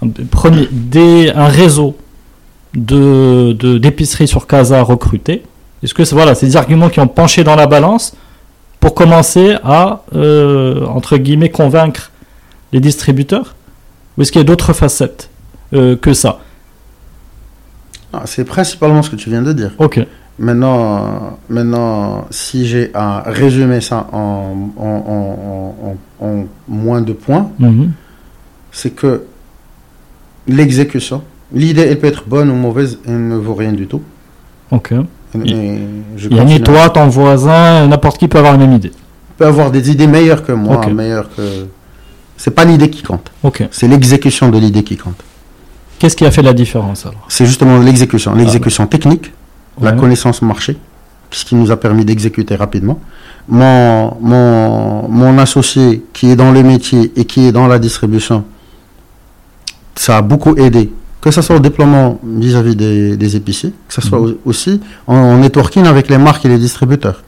un, 0.04 0.10
premier, 0.30 0.68
des, 0.72 1.32
un 1.34 1.48
réseau 1.48 1.96
de, 2.74 3.54
de- 3.54 3.78
d'épiceries 3.78 4.28
sur 4.28 4.48
Casa 4.48 4.82
recruté. 4.82 5.44
Est-ce 5.84 5.94
que 5.94 6.04
c'est 6.06 6.16
voilà, 6.16 6.36
c'est 6.36 6.46
des 6.46 6.58
arguments 6.58 6.90
qui 6.90 7.00
ont 7.00 7.08
penché 7.08 7.44
dans 7.44 7.56
la 7.56 7.68
balance 7.68 8.16
pour 8.82 8.94
commencer 8.94 9.56
à 9.64 10.02
entre 10.14 11.18
guillemets 11.18 11.50
convaincre 11.50 12.12
les 12.74 12.80
distributeurs? 12.82 13.56
Ou 14.22 14.24
est-ce 14.24 14.32
qu'il 14.32 14.40
y 14.40 14.44
a 14.44 14.46
d'autres 14.46 14.74
facettes 14.74 15.32
euh, 15.74 15.96
que 15.96 16.14
ça? 16.14 16.38
Ah, 18.14 18.22
c'est 18.26 18.44
principalement 18.46 19.02
ce 19.02 19.10
que 19.10 19.16
tu 19.16 19.32
viens 19.32 19.42
de 19.42 19.52
dire. 19.52 19.72
Ok. 19.80 20.00
Maintenant, 20.38 21.40
maintenant 21.50 22.28
si 22.30 22.68
j'ai 22.68 22.92
à 22.94 23.24
résumer 23.26 23.82
ça 23.82 24.06
en, 24.12 24.70
en- 24.78 25.96
en- 26.22 26.26
en- 26.28 26.46
moins 26.68 27.02
de 27.02 27.14
points, 27.14 27.50
Mhm. 27.58 27.94
c'est 28.72 28.92
que 28.92 29.24
l'exécution, 30.48 31.24
l'idée, 31.52 31.82
elle 31.82 31.98
peut 31.98 32.06
être 32.08 32.26
bonne 32.28 32.52
ou 32.52 32.56
mauvaise, 32.56 33.00
elle 33.08 33.28
ne 33.28 33.36
vaut 33.38 33.56
rien 33.56 33.72
du 33.72 33.88
tout. 33.88 34.04
Ok. 34.70 34.92
Et 35.46 35.80
je 36.16 36.30
Yann 36.30 36.48
et 36.48 36.60
continue. 36.60 36.62
toi, 36.62 36.90
ton 36.92 37.08
voisin, 37.08 37.88
n'importe 37.88 38.20
qui 38.20 38.28
peut 38.28 38.38
avoir 38.38 38.54
la 38.54 38.60
même 38.60 38.74
idée. 38.74 38.92
peux 39.38 39.48
avoir 39.48 39.72
des 39.72 39.90
idées 39.90 40.06
meilleures 40.06 40.44
que 40.46 40.52
moi, 40.52 40.86
meilleures 40.88 41.34
que. 41.36 41.66
C'est 42.42 42.56
pas 42.60 42.66
l'idée 42.66 42.90
qui 42.90 43.04
compte, 43.04 43.32
c'est 43.72 43.88
l'exécution 43.94 44.50
de 44.50 44.58
l'idée 44.64 44.84
qui 44.90 44.98
compte. 44.98 45.22
Qu'est-ce 46.00 46.16
qui 46.16 46.26
a 46.26 46.32
fait 46.32 46.42
la 46.42 46.54
différence 46.64 47.06
alors? 47.06 47.26
C'est 47.36 47.46
justement 47.46 47.78
l'exécution, 47.88 48.34
l'exécution 48.42 48.88
technique, 48.88 49.26
la 49.80 49.92
connaissance 50.02 50.42
marché, 50.42 50.76
ce 51.30 51.46
qui 51.46 51.54
nous 51.60 51.70
a 51.70 51.78
permis 51.86 52.04
d'exécuter 52.04 52.56
rapidement. 52.56 52.98
Mon, 53.48 54.18
mon, 54.22 55.08
mon 55.08 55.38
associé 55.38 56.04
qui 56.14 56.32
est 56.32 56.36
dans 56.36 56.52
le 56.52 56.64
métier 56.64 57.12
et 57.16 57.26
qui 57.26 57.40
est 57.48 57.52
dans 57.52 57.68
la 57.68 57.78
distribution, 57.78 58.44
ça 59.96 60.18
a 60.18 60.22
beaucoup 60.24 60.56
aidé, 60.56 60.92
que 61.22 61.30
ce 61.32 61.42
soit 61.44 61.58
au 61.58 61.60
déploiement 61.60 62.20
vis-à-vis 62.24 62.76
des, 62.76 63.18
des 63.18 63.36
épiciers, 63.36 63.74
que 63.88 63.94
ce 63.94 64.02
soit 64.02 64.20
Mhm. 64.20 64.26
au- 64.46 64.50
aussi 64.50 64.82
en, 65.06 65.16
en 65.16 65.38
networking 65.38 65.86
avec 65.86 66.10
les 66.10 66.18
marques 66.18 66.44
et 66.46 66.50
les 66.50 66.58
distributeurs. 66.58 67.22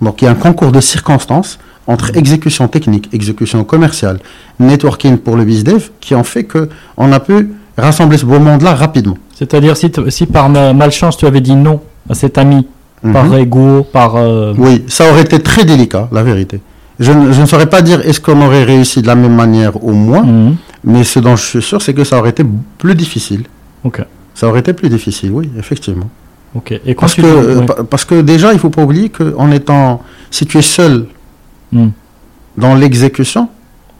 Donc 0.00 0.22
il 0.22 0.24
y 0.24 0.28
a 0.28 0.30
un 0.30 0.34
concours 0.46 0.72
de 0.72 0.80
circonstances 0.80 1.58
entre 1.86 2.16
exécution 2.16 2.68
technique, 2.68 3.08
exécution 3.12 3.64
commerciale, 3.64 4.18
networking 4.58 5.18
pour 5.18 5.36
le 5.36 5.44
BizDev, 5.44 5.88
qui 6.00 6.14
ont 6.14 6.24
fait 6.24 6.44
que 6.44 6.68
on 6.96 7.12
a 7.12 7.20
pu 7.20 7.50
rassembler 7.76 8.18
ce 8.18 8.26
beau 8.26 8.38
monde-là 8.38 8.74
rapidement. 8.74 9.18
C'est-à-dire 9.34 9.76
si, 9.76 10.26
par 10.26 10.48
ma- 10.48 10.72
malchance 10.72 11.16
tu 11.16 11.26
avais 11.26 11.40
dit 11.40 11.56
non 11.56 11.80
à 12.08 12.14
cet 12.14 12.38
ami, 12.38 12.66
par 13.12 13.24
Mhm. 13.24 13.34
ego, 13.38 13.82
par... 13.92 14.16
euh, 14.16 14.52
Oui, 14.58 14.84
ça 14.88 15.10
aurait 15.10 15.22
été 15.22 15.40
très 15.40 15.64
délicat, 15.64 16.08
la 16.12 16.22
vérité. 16.22 16.60
Je, 16.98 17.12
ne- 17.12 17.32
je 17.32 17.40
ne 17.40 17.46
saurais 17.46 17.66
pas 17.70 17.80
dire 17.80 18.06
est-ce 18.06 18.20
qu'on 18.20 18.40
aurait 18.42 18.64
réussi 18.64 19.00
de 19.00 19.06
la 19.06 19.14
même 19.14 19.34
manière 19.34 19.82
au 19.82 19.92
moins, 19.92 20.22
mhm. 20.22 20.56
mais 20.84 21.02
ce 21.04 21.18
dont 21.18 21.34
je 21.36 21.44
suis 21.46 21.62
sûr, 21.62 21.80
c'est 21.80 21.94
que 21.94 22.04
ça 22.04 22.18
aurait 22.18 22.30
été 22.30 22.44
plus 22.78 22.94
difficile. 22.94 23.44
Ok. 23.84 24.02
Ça 24.34 24.46
aurait 24.48 24.60
été 24.60 24.74
plus 24.74 24.90
difficile, 24.90 25.30
oui, 25.32 25.50
effectivement. 25.58 26.10
Ok. 26.54 26.72
Et 26.84 26.94
quand 26.94 27.02
Parce 27.02 27.14
tu 27.14 27.22
que, 27.22 27.26
dis- 27.26 27.72
euh, 27.78 27.82
parce 27.88 28.04
que 28.04 28.20
déjà, 28.20 28.52
il 28.52 28.58
faut 28.58 28.70
pas 28.70 28.82
oublier 28.82 29.08
qu'en 29.08 29.50
étant, 29.50 30.02
si 30.30 30.44
tu 30.46 30.58
es 30.58 30.62
seul 30.62 31.06
Mhm. 31.72 31.92
dans 32.56 32.74
l'exécution, 32.74 33.48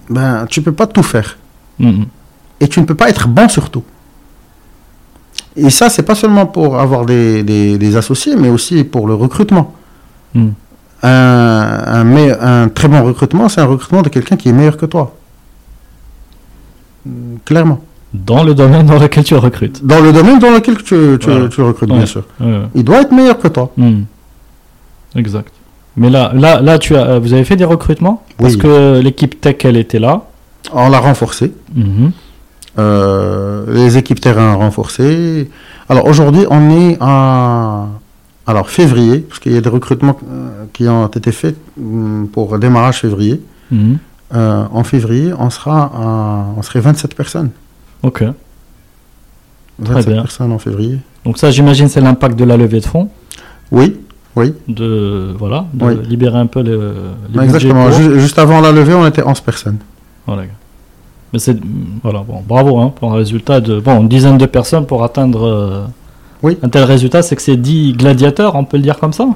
ben, 0.09 0.47
tu 0.49 0.61
peux 0.63 0.73
pas 0.73 0.87
tout 0.87 1.03
faire. 1.03 1.37
Mhm. 1.79 2.07
Et 2.61 2.69
tu 2.69 2.81
ne 2.81 2.85
peux 2.85 2.95
pas 2.97 3.09
être 3.09 3.29
bon 3.29 3.49
surtout. 3.49 3.85
Et 5.57 5.71
ça, 5.71 5.89
c'est 5.89 6.03
pas 6.03 6.15
seulement 6.15 6.47
pour 6.47 6.79
avoir 6.79 7.07
des, 7.07 7.43
des- 7.43 7.79
des 7.79 7.97
associés, 7.97 8.37
mais 8.37 8.49
aussi 8.51 8.85
pour 8.85 9.07
le 9.07 9.15
recrutement. 9.15 9.75
Mhm. 10.35 10.53
Un, 11.03 12.05
un, 12.41 12.69
très 12.69 12.89
bon 12.89 13.03
recrutement, 13.03 13.49
c'est 13.49 13.61
un 13.63 13.65
recrutement 13.67 14.03
de 14.03 14.09
quelqu'un 14.11 14.37
qui 14.37 14.49
est 14.51 14.53
meilleur 14.53 14.77
que 14.77 14.87
toi. 14.87 15.15
Mm, 17.07 17.37
Clairement. 17.45 17.81
Dans 18.13 18.43
le 18.43 18.55
domaine 18.55 18.87
dans 18.87 18.99
lequel 18.99 19.23
tu 19.25 19.35
recrutes. 19.37 19.85
Dans 19.87 20.01
le 20.01 20.13
domaine 20.13 20.39
dans 20.41 20.51
lequel 20.51 20.77
tu, 20.79 21.17
tu, 21.21 21.31
tu 21.51 21.63
recrutes, 21.63 21.91
Ouais. 21.91 21.97
bien 21.97 22.07
sûr. 22.07 22.25
Ouais. 22.41 22.63
Il 22.75 22.83
doit 22.85 23.01
être 23.03 23.13
meilleur 23.13 23.39
que 23.39 23.49
toi. 23.49 23.73
Exact. 25.15 25.53
Mais 25.97 26.09
là, 26.11 26.33
là, 26.35 26.61
là, 26.61 26.79
tu 26.79 26.97
as, 26.97 27.05
euh, 27.07 27.19
vous 27.19 27.33
avez 27.33 27.45
fait 27.45 27.57
des 27.57 27.65
recrutements 27.65 28.23
parce 28.39 28.55
Oui. 28.55 28.61
que 28.61 29.01
l'équipe 29.01 29.41
tech, 29.41 29.57
elle 29.65 29.77
était 29.77 29.99
là. 29.99 30.23
On 30.73 30.89
l'a 30.89 30.99
renforcé. 31.01 31.53
Mhm. 31.75 32.13
Euh, 32.79 33.65
les 33.75 33.99
équipes 33.99 34.21
terrain 34.21 34.55
renforcées. 34.55 35.51
Alors 35.89 36.07
aujourd'hui, 36.07 36.47
on 36.51 36.71
est 36.71 36.97
à 37.01 37.87
alors 38.47 38.69
février, 38.71 39.19
parce 39.21 39.39
qu'il 39.39 39.53
y 39.53 39.57
a 39.57 39.61
des 39.61 39.69
recrutements 39.69 40.19
euh, 40.29 40.65
qui 40.73 40.89
ont 40.89 41.07
été 41.07 41.31
faits 41.31 41.57
hum, 41.79 42.29
pour 42.33 42.59
démarrage 42.59 42.99
février. 43.01 43.41
Mhm. 43.71 43.99
Euh, 44.35 44.65
en 44.73 44.85
février, 44.85 45.33
on 45.39 45.51
sera 45.51 45.91
à, 45.95 46.47
on 46.57 46.63
serait 46.63 46.81
27 46.81 47.15
personnes. 47.15 47.51
Ok. 48.03 48.25
27 49.81 50.07
bien. 50.13 50.23
personnes 50.23 50.53
en 50.53 50.59
février. 50.59 50.99
Donc 51.25 51.39
ça, 51.39 51.51
j'imagine, 51.51 51.89
c'est 51.89 52.01
l'impact 52.01 52.39
de 52.39 52.45
la 52.45 52.57
levée 52.57 52.81
de 52.81 52.87
fonds, 52.87 53.09
Oui, 53.73 53.97
oui, 54.37 54.55
de 54.69 55.35
voilà, 55.39 55.67
de 55.75 55.85
Oui. 55.85 55.95
libérer 56.09 56.39
un 56.39 56.47
peu 56.47 56.63
le, 56.63 56.93
les 57.35 57.43
exactement. 57.45 57.91
juste 57.91 58.39
avant 58.39 58.61
la 58.61 58.73
levée, 58.73 58.95
on 58.95 59.07
était 59.07 59.23
11 59.27 59.41
personnes. 59.41 59.79
Voilà. 60.27 60.43
Mais 61.33 61.39
c'est 61.39 61.57
voilà, 62.03 62.21
bon, 62.27 62.43
bravo 62.47 62.79
hein, 62.81 62.93
pour 62.95 63.13
un 63.13 63.17
résultat 63.17 63.61
de 63.61 63.81
bon, 63.81 64.01
une 64.03 64.09
dizaine 64.09 64.39
de 64.39 64.47
personnes 64.47 64.87
pour 64.87 65.03
atteindre 65.05 65.47
euh, 65.47 65.85
Oui. 66.43 66.59
un 66.63 66.69
tel 66.69 66.85
résultat, 66.85 67.23
c'est 67.23 67.37
que 67.37 67.43
c'est 67.43 67.57
10 67.57 67.95
gladiateurs, 67.95 68.55
on 68.57 68.65
peut 68.65 68.77
le 68.77 68.83
dire 68.83 68.99
comme 68.99 69.13
ça? 69.13 69.27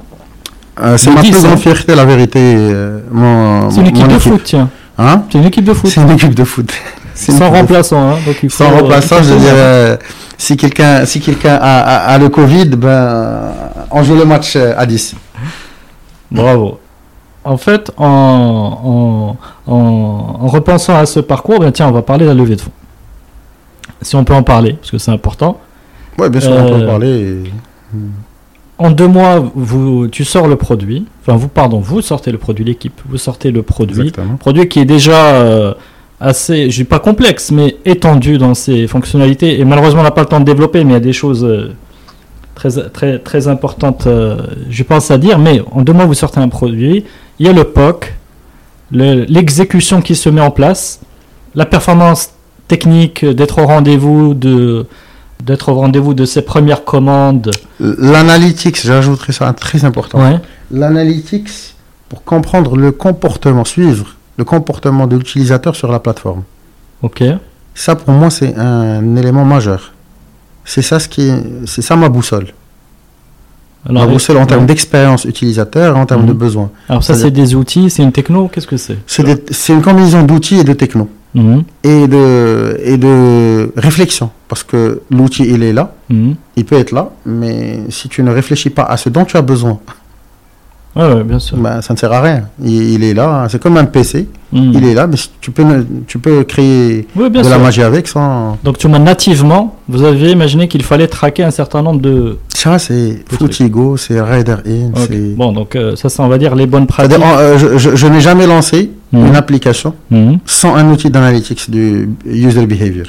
Euh, 0.81 0.97
c'est 0.97 1.09
ma 1.11 1.21
10, 1.21 1.31
plus 1.31 1.43
grande 1.43 1.59
fierté, 1.59 1.95
la 1.95 2.03
vérité. 2.05 2.39
euh, 2.57 2.99
mon, 3.11 3.69
C'est 3.69 3.79
une 3.81 3.87
équipe 3.87 4.07
de 4.09 4.19
foot, 4.19 4.41
tiens. 4.43 4.69
Hein? 4.97 5.23
C'est 5.29 5.37
une 5.37 5.45
équipe 5.45 5.63
de 5.65 5.73
foot. 5.73 5.89
C'est 5.89 6.01
une 6.01 6.11
équipe 6.11 6.35
de 6.35 6.43
foot. 6.43 6.69
Sans 7.15 7.49
remplaçant, 7.49 8.09
hein, 8.11 8.15
donc 8.25 8.35
il 8.43 8.49
faut, 8.49 8.63
Sans 8.63 8.71
euh, 8.71 8.81
remplaçant, 8.81 9.23
je 9.23 9.33
dirais, 9.33 9.51
euh, 9.53 9.97
si 10.37 10.57
quelqu'un 10.57 11.05
si 11.05 11.21
quelqu'un 11.21 11.55
a, 11.55 11.79
a- 11.79 12.13
a 12.13 12.17
le 12.17 12.27
Covid, 12.29 12.65
ben, 12.69 13.51
on 13.91 14.03
joue 14.03 14.15
le 14.15 14.25
match 14.25 14.55
euh, 14.55 14.73
à 14.77 14.85
10. 14.85 15.15
Bravo. 16.31 16.79
En 17.43 17.57
fait, 17.57 17.91
en, 17.97 19.37
en, 19.67 19.71
en, 19.71 19.75
en 20.41 20.47
repensant 20.47 20.97
à 20.97 21.05
ce 21.05 21.19
parcours, 21.19 21.59
ben 21.59 21.71
tiens, 21.71 21.87
on 21.87 21.91
va 21.91 22.01
parler 22.01 22.25
de 22.25 22.29
la 22.29 22.35
levée 22.35 22.55
de 22.55 22.61
fonds. 22.61 22.71
Si 24.01 24.15
on 24.15 24.23
peut 24.23 24.33
en 24.33 24.43
parler, 24.43 24.73
parce 24.73 24.91
que 24.91 24.97
c'est 24.97 25.11
important. 25.11 25.59
Oui, 26.17 26.29
bien 26.29 26.41
sûr, 26.41 26.51
on 26.51 26.67
peut 26.67 26.73
Euh, 26.75 26.83
en 26.83 26.87
parler. 26.87 27.09
et- 27.43 27.51
En 28.77 28.91
deux 28.91 29.07
mois, 29.07 29.41
vous, 29.55 30.07
tu 30.07 30.25
sors 30.25 30.47
le 30.47 30.55
produit. 30.57 31.05
Enfin, 31.21 31.37
vous, 31.37 31.47
pardon, 31.47 31.79
vous 31.79 32.01
sortez 32.01 32.31
le 32.31 32.37
produit, 32.37 32.65
l'équipe. 32.65 32.99
Vous 33.07 33.17
sortez 33.17 33.51
le 33.51 33.61
produit. 33.63 34.01
Exactement. 34.09 34.35
Produit 34.37 34.67
qui 34.67 34.79
est 34.79 34.85
déjà 34.85 35.13
euh, 35.35 35.73
assez, 36.19 36.69
je 36.69 36.77
dis 36.77 36.83
pas 36.83 36.99
complexe, 36.99 37.51
mais 37.51 37.77
étendu 37.85 38.37
dans 38.37 38.53
ses 38.53 38.87
fonctionnalités. 38.87 39.59
Et 39.59 39.65
malheureusement, 39.65 40.01
on 40.01 40.03
n'a 40.03 40.11
pas 40.11 40.21
le 40.21 40.27
temps 40.27 40.39
de 40.39 40.45
développer, 40.45 40.83
mais 40.83 40.91
il 40.91 40.93
y 40.93 40.97
a 40.97 41.01
des 41.01 41.13
choses 41.13 41.43
euh, 41.43 41.73
très, 42.55 42.89
très, 42.89 43.19
très 43.19 43.47
importantes, 43.47 44.07
euh, 44.07 44.37
je 44.69 44.83
pense, 44.83 45.11
à 45.11 45.17
dire. 45.17 45.39
Mais 45.39 45.61
en 45.71 45.81
deux 45.81 45.93
mois, 45.93 46.05
vous 46.05 46.13
sortez 46.13 46.39
un 46.39 46.49
produit. 46.49 47.03
Il 47.39 47.45
y 47.45 47.49
a 47.49 47.53
le 47.53 47.65
POC, 47.65 48.13
le- 48.91 49.25
l'exécution 49.25 50.01
qui 50.01 50.15
se 50.15 50.29
met 50.29 50.41
en 50.41 50.51
place, 50.51 51.01
la 51.53 51.65
performance 51.65 52.29
technique 52.67 53.23
d'être 53.25 53.59
au 53.61 53.65
rendez-vous 53.65 54.33
de 54.33 54.85
d'être 55.43 55.69
au 55.69 55.75
rendez-vous 55.75 56.13
de 56.13 56.25
ses 56.25 56.41
premières 56.41 56.85
commandes. 56.85 57.51
L'analytics, 57.79 58.81
j'ajouterais 58.83 59.33
ça 59.33 59.51
très 59.53 59.83
important. 59.85 60.19
Ouais. 60.19 60.39
L'analytics, 60.71 61.49
pour 62.09 62.23
comprendre 62.23 62.77
le 62.77 62.91
comportement, 62.91 63.65
suivre 63.65 64.15
le 64.37 64.43
comportement 64.43 65.07
de 65.07 65.15
l'utilisateur 65.17 65.75
sur 65.75 65.91
la 65.91 65.99
plateforme. 65.99 66.43
Ok. 67.01 67.23
Ça, 67.73 67.95
pour 67.95 68.13
moi, 68.13 68.29
c'est 68.29 68.55
un 68.57 69.15
élément 69.15 69.45
majeur. 69.45 69.93
C'est 70.63 70.81
ça, 70.81 70.99
ce 70.99 71.07
qui 71.07 71.27
est- 71.29 71.43
c'est 71.67 71.81
ça 71.81 71.95
ma 71.95 72.09
boussole. 72.09 72.47
Alors, 73.87 74.05
ma 74.07 74.11
boussole 74.11 74.37
en 74.37 74.41
ouais. 74.41 74.47
termes 74.47 74.65
d'expérience 74.65 75.25
utilisateur 75.25 75.95
et 75.95 75.99
en 75.99 76.05
termes 76.07 76.21
Mhm. 76.23 76.27
de 76.29 76.33
besoins. 76.33 76.71
Alors 76.89 77.03
ça, 77.03 77.13
c'est 77.13 77.29
des 77.31 77.53
outils, 77.53 77.89
c'est 77.91 78.01
une 78.01 78.11
techno. 78.11 78.47
Qu'est-ce 78.47 78.65
que 78.65 78.77
c'est 78.77 78.97
C'est 79.05 79.23
des- 79.23 79.43
c'est 79.51 79.73
une 79.73 79.81
combinaison 79.83 80.23
d'outils 80.23 80.57
et 80.59 80.63
de 80.63 80.73
techno. 80.73 81.07
Mhm. 81.37 81.63
et 81.83 82.07
de, 82.07 82.79
et 82.81 82.95
de 82.97 83.69
réflexion. 83.75 84.29
Parce 84.47 84.63
que 84.63 85.01
l'outil, 85.11 85.43
il 85.43 85.63
est 85.63 85.73
là, 85.73 85.93
Mhm. 86.09 86.35
il 86.55 86.63
peut 86.63 86.77
être 86.77 86.93
là, 86.93 87.09
mais 87.25 87.81
si 87.89 88.07
tu 88.07 88.23
ne 88.23 88.31
réfléchis 88.31 88.69
pas 88.69 88.83
à 88.83 88.95
ce 88.95 89.09
dont 89.09 89.25
tu 89.25 89.35
as 89.35 89.41
besoin, 89.41 89.77
Ouais, 90.95 91.23
bien 91.23 91.39
sûr. 91.39 91.57
ben, 91.57 91.81
ça 91.81 91.93
ne 91.93 91.97
sert 91.99 92.11
à 92.13 92.21
rien. 92.21 92.43
Il, 92.63 92.93
il 92.93 93.03
est 93.03 93.13
là, 93.13 93.47
c'est 93.49 93.61
comme 93.61 93.75
un 93.77 93.83
PC, 93.85 94.27
Mhm. 94.53 94.71
il 94.73 94.85
est 94.85 94.93
là, 94.93 95.07
mais 95.07 95.17
tu 95.41 95.51
peux, 95.51 95.63
tu 96.07 96.17
peux 96.19 96.43
créer 96.45 97.05
Oui, 97.17 97.29
de 97.29 97.49
la 97.49 97.57
magie 97.57 97.81
avec 97.83 98.07
sans... 98.07 98.57
Donc, 98.63 98.77
tu 98.77 98.87
m'as 98.87 98.99
nativement, 98.99 99.75
vous 99.89 100.03
avez 100.03 100.31
imaginé 100.31 100.69
qu'il 100.69 100.83
fallait 100.83 101.07
traquer 101.07 101.43
un 101.43 101.51
certain 101.51 101.81
nombre 101.81 101.99
de. 101.99 102.37
Ça, 102.47 102.79
c'est. 102.79 103.25
Footigo, 103.29 103.97
c'est 103.97 104.21
Rider 104.21 104.55
In. 104.65 104.91
Bon, 105.35 105.51
donc 105.51 105.75
euh, 105.75 105.95
ça, 105.97 106.07
c'est 106.07 106.21
on 106.21 106.29
va 106.29 106.37
dire 106.37 106.55
les 106.55 106.65
bonnes 106.67 106.87
pratiques. 106.87 107.19
Euh, 107.21 107.57
je, 107.57 107.77
je- 107.77 107.95
je 107.95 108.07
n'ai 108.07 108.21
jamais 108.21 108.47
lancé 108.47 108.91
Mhm. 109.11 109.27
une 109.27 109.35
application 109.35 109.93
Mhm. 110.11 110.39
sans 110.45 110.75
un 110.75 110.89
outil 110.91 111.09
d'analytics 111.09 111.69
du 111.69 112.09
user 112.25 112.65
behavior. 112.65 113.07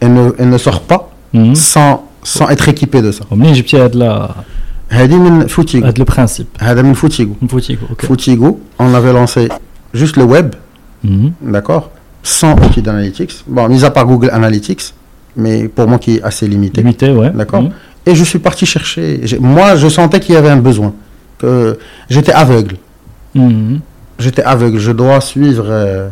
Elle 0.00 0.12
ne, 0.12 0.30
elle 0.38 0.50
ne 0.50 0.58
sort 0.58 0.82
pas 0.82 1.10
sans, 1.54 2.04
sans 2.22 2.48
être 2.50 2.68
équipée 2.68 3.00
de 3.02 3.10
ça. 3.10 3.24
Égyptien 3.42 3.86
a 3.86 3.88
de 3.88 3.98
la, 3.98 4.34
هذه 4.93 5.15
من 5.17 5.47
Footigo. 5.47 5.85
a 5.85 5.91
de 5.91 5.99
le 5.99 6.05
principe. 6.05 6.47
هذا 6.61 6.81
من 6.81 6.93
Footigo. 6.95 7.35
Une 7.41 7.47
boutique, 7.47 7.79
ok. 7.91 8.05
Footigo, 8.05 8.59
on 8.79 8.93
avait 8.93 9.13
lancé 9.13 9.47
juste 9.93 10.17
le 10.17 10.23
web, 10.23 10.55
Mhm. 11.03 11.31
d'accord, 11.41 11.91
sans 12.23 12.53
outil 12.65 12.81
d'analytics. 12.81 13.43
Bon, 13.47 13.67
mis 13.69 13.83
à 13.85 13.91
part 13.91 14.05
Google 14.05 14.29
Analytics, 14.31 14.93
mais 15.37 15.67
pour 15.67 15.87
moi 15.87 15.99
qui 15.99 16.15
est 16.15 16.23
assez 16.23 16.47
limité. 16.47 16.81
Limité, 16.81 17.11
ouais. 17.11 17.31
D'accord. 17.33 17.61
Mhm. 17.63 17.71
Et 18.05 18.15
je 18.15 18.23
suis 18.23 18.39
parti 18.39 18.65
chercher. 18.65 19.19
j'ai- 19.23 19.39
Moi, 19.39 19.75
je 19.75 19.87
sentais 19.89 20.19
qu'il 20.19 20.33
y 20.33 20.37
avait 20.37 20.49
un 20.49 20.57
besoin. 20.69 20.93
Que 21.37 21.77
j'étais 22.09 22.33
aveugle. 22.33 22.75
Mhm. 23.35 23.79
J'étais 24.17 24.43
aveugle. 24.43 24.77
Je 24.79 24.91
dois 24.91 25.21
suivre 25.21 25.65
euh, 25.69 26.07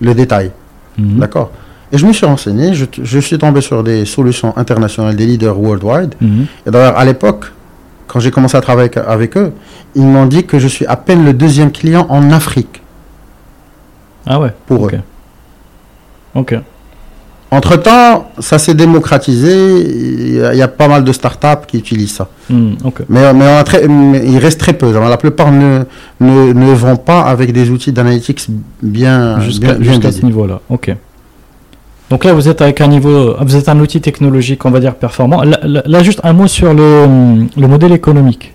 le 0.00 0.12
détail, 0.14 0.50
Mhm. 0.98 1.18
d'accord. 1.20 1.50
Et 1.92 1.96
je 1.98 2.04
me 2.06 2.12
suis 2.12 2.26
renseigné. 2.26 2.74
Je, 2.74 2.84
je 3.02 3.18
suis 3.20 3.38
tombé 3.38 3.60
sur 3.60 3.82
des 3.84 4.04
solutions 4.04 4.52
internationales, 4.56 5.14
des 5.16 5.26
leaders 5.26 5.58
worldwide. 5.58 6.14
Mhm. 6.20 6.46
Et 6.66 6.70
d'ailleurs, 6.72 6.98
à 6.98 7.04
l'époque, 7.04 7.44
quand 8.11 8.19
j'ai 8.19 8.29
commencé 8.31 8.57
à 8.57 8.61
travailler 8.61 8.91
avec, 9.07 9.37
eux, 9.37 9.53
ils 9.95 10.03
m'ont 10.03 10.25
dit 10.25 10.43
que 10.45 10.59
je 10.59 10.67
suis 10.67 10.85
à 10.85 10.97
peine 10.97 11.23
le 11.23 11.31
deuxième 11.33 11.71
client 11.71 12.05
en 12.09 12.29
Afrique. 12.31 12.81
Ah 14.27 14.37
ouais. 14.41 14.51
Pour 14.67 14.87
eux. 14.87 14.91
Ok. 16.35 16.55
Entre-temps, 17.51 18.29
ça 18.39 18.57
s'est 18.59 18.73
démocratisé. 18.73 19.53
Il 19.81 20.35
y, 20.35 20.41
a, 20.43 20.53
il 20.53 20.57
y 20.57 20.61
a 20.61 20.67
pas 20.67 20.89
mal 20.89 21.03
de 21.05 21.11
startups 21.13 21.65
qui 21.67 21.77
utilisent 21.77 22.13
ça. 22.15 22.27
Hmm. 22.49 22.73
Mais, 23.09 23.33
mais, 23.33 23.45
on 23.45 23.57
a 23.57 23.63
très- 23.63 23.87
mais 23.87 24.21
il 24.25 24.37
reste 24.39 24.59
très 24.59 24.73
peu. 24.73 24.91
La 24.91 25.17
plupart 25.17 25.51
ne, 25.51 25.83
ne, 26.19 26.51
ne 26.53 26.73
vont 26.73 26.97
pas 26.97 27.21
avec 27.21 27.53
des 27.53 27.69
outils 27.69 27.91
d'analytics 27.93 28.47
bien, 28.81 29.39
Jusqu'à 29.41 29.73
bien, 29.75 30.11
ce 30.11 30.25
niveau-là. 30.25 30.59
Ok. 30.69 30.95
Donc 32.11 32.25
là, 32.25 32.33
vous 32.33 32.49
êtes 32.49 32.61
avec 32.61 32.81
un 32.81 32.87
niveau, 32.87 33.35
vous 33.39 33.55
êtes 33.55 33.69
un 33.69 33.79
outil 33.79 34.01
technologique, 34.01 34.65
on 34.65 34.69
va 34.71 34.81
dire 34.81 34.95
performant. 34.95 35.41
Là, 35.43 36.03
juste 36.03 36.19
un 36.25 36.33
mot 36.33 36.45
sur 36.47 36.73
le, 36.73 37.05
le 37.57 37.67
modèle 37.67 37.93
économique. 37.93 38.53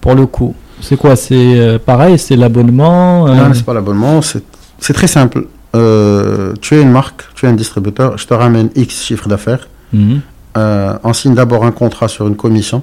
Pour 0.00 0.14
le 0.14 0.26
coup, 0.26 0.54
c'est 0.80 0.96
quoi? 0.96 1.14
C'est 1.14 1.34
euh, 1.36 1.78
pareil, 1.78 2.18
c'est 2.18 2.34
l'abonnement. 2.34 3.26
euh, 3.28 3.34
Non, 3.34 3.52
c'est 3.52 3.64
pas 3.66 3.74
l'abonnement. 3.74 4.22
C'est 4.22 4.94
très 4.94 5.06
simple. 5.06 5.46
Euh, 5.76 6.54
tu 6.62 6.76
es 6.76 6.80
une 6.82 6.90
marque, 6.90 7.24
tu 7.34 7.44
es 7.44 7.48
un 7.50 7.52
distributeur. 7.52 8.16
Je 8.16 8.26
te 8.26 8.32
ramène 8.32 8.70
X 8.74 9.02
chiffre 9.04 9.28
d'affaires. 9.28 9.68
Euh, 10.56 10.96
on 11.04 11.12
signe 11.12 11.34
d'abord 11.34 11.66
un 11.66 11.72
contrat 11.72 12.08
sur 12.08 12.26
une 12.26 12.36
commission. 12.36 12.82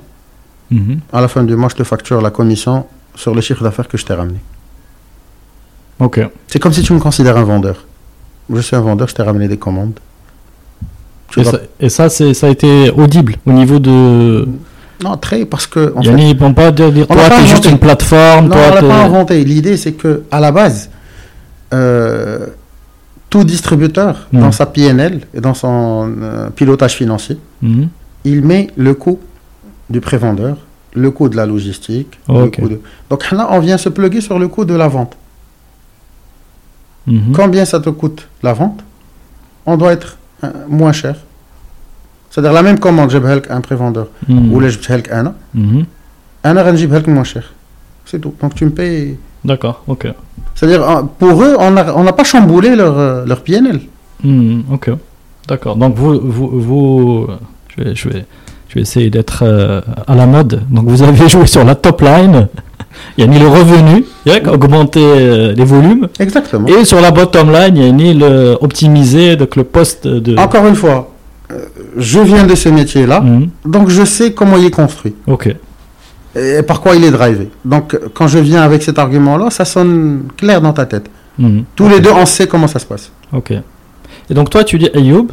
mhm. 0.69 0.99
À 1.13 1.19
la 1.21 1.27
fin 1.27 1.43
du 1.43 1.55
mois, 1.55 1.69
je 1.69 1.77
te 1.77 1.83
facture 1.83 2.21
la 2.21 2.29
commission 2.29 2.85
sur 3.15 3.33
le 3.33 3.41
chiffre 3.41 3.63
d'affaires 3.63 3.87
que 3.87 3.97
je 3.97 4.05
t'ai 4.05 4.13
ramené. 4.13 4.37
Ok. 5.99 6.19
C'est 6.47 6.59
comme 6.59 6.73
si 6.73 6.83
tu 6.83 6.93
me 6.93 6.99
considères 6.99 7.37
un 7.37 7.43
vendeur. 7.43 7.77
Je 8.53 8.59
suis 8.61 8.75
un 8.75 8.81
vendeur, 8.81 9.07
je 9.07 9.15
t'ai 9.15 9.23
ramené 9.23 9.47
des 9.47 9.57
commandes. 9.57 9.93
Tu 11.29 11.39
Et 11.41 11.43
ça, 11.43 11.59
et 11.79 12.33
ça, 12.33 12.47
a 12.47 12.49
été 12.49 12.91
audible 12.91 13.35
au 13.45 13.51
niveau 13.51 13.79
de. 13.79 14.47
Non, 15.03 15.17
très, 15.17 15.45
parce 15.45 15.67
que. 15.67 15.93
En 15.95 16.01
fait, 16.03 16.09
ils 16.29 16.37
vont 16.37 16.53
pas 16.53 16.71
dire, 16.71 16.91
dire, 16.91 17.05
On 17.09 17.13
toi, 17.13 17.23
l'a 17.23 17.29
pas 17.29 17.35
t'es 17.37 17.41
juste 17.41 17.53
inventé. 17.53 17.69
une 17.71 17.79
plateforme. 17.79 18.45
Non, 18.47 18.51
toi, 18.51 18.61
on 18.71 18.75
l'a 18.75 18.81
t'es- 18.81 18.87
pas 18.87 19.03
inventé. 19.03 19.43
L'idée, 19.43 19.77
c'est 19.77 19.93
que 19.93 20.23
à 20.31 20.39
la 20.39 20.51
base, 20.51 20.89
euh, 21.73 22.47
tout 23.29 23.43
distributeur, 23.43 24.27
Mm. 24.31 24.39
dans 24.39 24.51
sa 24.51 24.65
PNL 24.67 25.21
et 25.33 25.41
dans 25.41 25.53
son 25.53 26.13
euh, 26.21 26.49
pilotage 26.51 26.93
financier, 26.95 27.37
Mhm. 27.61 27.89
il 28.23 28.41
met 28.43 28.67
le 28.77 28.93
coût 28.93 29.19
du 29.89 29.99
prévendeur, 29.99 30.57
le 30.93 31.11
coût 31.11 31.27
de 31.27 31.35
la 31.35 31.45
logistique. 31.45 32.19
le 32.29 32.47
coût 32.49 32.69
de- 32.69 32.79
Donc 33.09 33.29
là, 33.31 33.47
on 33.51 33.59
vient 33.59 33.77
se 33.77 33.89
pluguer 33.89 34.21
sur 34.21 34.39
le 34.39 34.47
coût 34.47 34.63
de 34.65 34.73
la 34.75 34.87
vente. 34.87 35.17
Mhm. 37.07 37.31
Combien 37.33 37.65
ça 37.65 37.79
te 37.79 37.89
coûte 37.89 38.27
la 38.43 38.53
vente? 38.53 38.79
On 39.65 39.77
doit 39.77 39.93
être 39.93 40.17
euh, 40.43 40.49
moins 40.67 40.91
cher. 40.91 41.15
C'est-à-dire 42.29 42.53
la 42.53 42.63
même 42.63 42.79
commande, 42.79 43.09
j'ai 43.11 43.19
un 43.49 43.61
prévendeur, 43.61 44.07
Mhm. 44.27 44.51
ou 44.53 44.61
j'ai 44.61 44.77
un, 45.11 45.33
Mhm. 45.53 45.85
un 46.43 46.57
heure, 46.57 46.75
j'ai 46.75 46.87
moins 46.87 47.23
cher. 47.23 47.53
C'est 48.05 48.19
tout. 48.19 48.33
Donc 48.41 48.53
tu 48.55 48.65
me 48.65 48.71
payes. 48.71 49.17
D'accord, 49.43 49.83
ok. 49.87 50.07
C'est-à-dire, 50.55 50.83
euh, 50.89 51.03
pour 51.19 51.41
eux, 51.43 51.55
on 51.59 51.71
n'a 51.71 51.95
on 51.95 52.03
pas 52.13 52.23
chamboulé 52.23 52.75
leur, 52.75 52.97
euh, 52.97 53.25
leur 53.25 53.41
PNL. 53.41 53.79
Hmm, 54.23 54.61
ok, 54.71 54.89
d'accord. 55.47 55.75
Donc 55.75 55.95
vous, 55.95 56.19
vous, 56.19 56.49
vous 56.59 57.27
je, 57.75 57.83
vais, 57.83 57.95
je, 57.95 58.09
vais, 58.09 58.25
je 58.69 58.75
vais 58.75 58.81
essayer 58.81 59.09
d'être 59.09 59.43
euh, 59.43 59.81
à 60.07 60.15
la 60.15 60.25
mode. 60.25 60.63
Donc 60.69 60.85
vous 60.87 61.01
avez 61.03 61.29
joué 61.33 61.45
sur 61.45 61.63
la 61.63 61.75
top 61.75 62.01
line, 62.01 62.47
il 63.17 63.21
y 63.21 63.27
a 63.27 63.27
mis 63.27 63.39
le 63.39 63.47
revenu, 63.47 64.05
il 64.25 64.31
y 64.31 64.35
a 64.35 64.51
augmenté 64.51 64.99
euh, 65.03 65.53
les 65.53 65.63
volumes, 65.65 66.07
Exactement. 66.19 66.67
et 66.67 66.85
sur 66.85 66.99
la 67.01 67.11
bottom 67.11 67.51
line, 67.51 67.77
il 67.77 67.85
y 67.85 67.89
a 67.89 67.91
mis 67.91 68.13
le 68.13 68.57
optimisé, 68.61 69.35
donc 69.35 69.55
le 69.55 69.63
poste 69.63 70.07
de. 70.07 70.37
Encore 70.37 70.65
une 70.67 70.75
fois, 70.75 71.11
euh, 71.51 71.65
je 71.97 72.19
viens 72.19 72.43
de 72.45 72.55
ce 72.55 72.69
métier-là, 72.69 73.21
Hmm, 73.21 73.47
donc 73.65 73.89
je 73.89 74.03
sais 74.05 74.33
comment 74.33 74.57
il 74.57 74.65
est 74.65 74.71
construit 74.71 75.13
ok, 75.27 75.55
et 76.35 76.61
par 76.63 76.81
quoi 76.81 76.95
il 76.95 77.03
est 77.03 77.11
drivé. 77.11 77.49
Donc, 77.63 77.97
quand 78.13 78.27
je 78.27 78.39
viens 78.39 78.61
avec 78.61 78.83
cet 78.83 78.99
argument-là, 78.99 79.49
ça 79.51 79.63
sonne 79.63 80.23
clair 80.37 80.59
dans 80.61 80.73
ta 80.73 80.85
tête. 80.85 81.05
Hmm, 81.37 81.61
Tous 81.75 81.87
les 81.87 81.99
deux, 82.01 82.11
on 82.11 82.25
sait 82.25 82.47
comment 82.47 82.67
ça 82.67 82.79
se 82.79 82.85
passe. 82.85 83.11
ok. 83.33 83.53
Et 84.29 84.33
donc 84.33 84.49
toi, 84.49 84.63
tu 84.63 84.77
dis 84.79 84.89
Ayoub, 84.93 85.27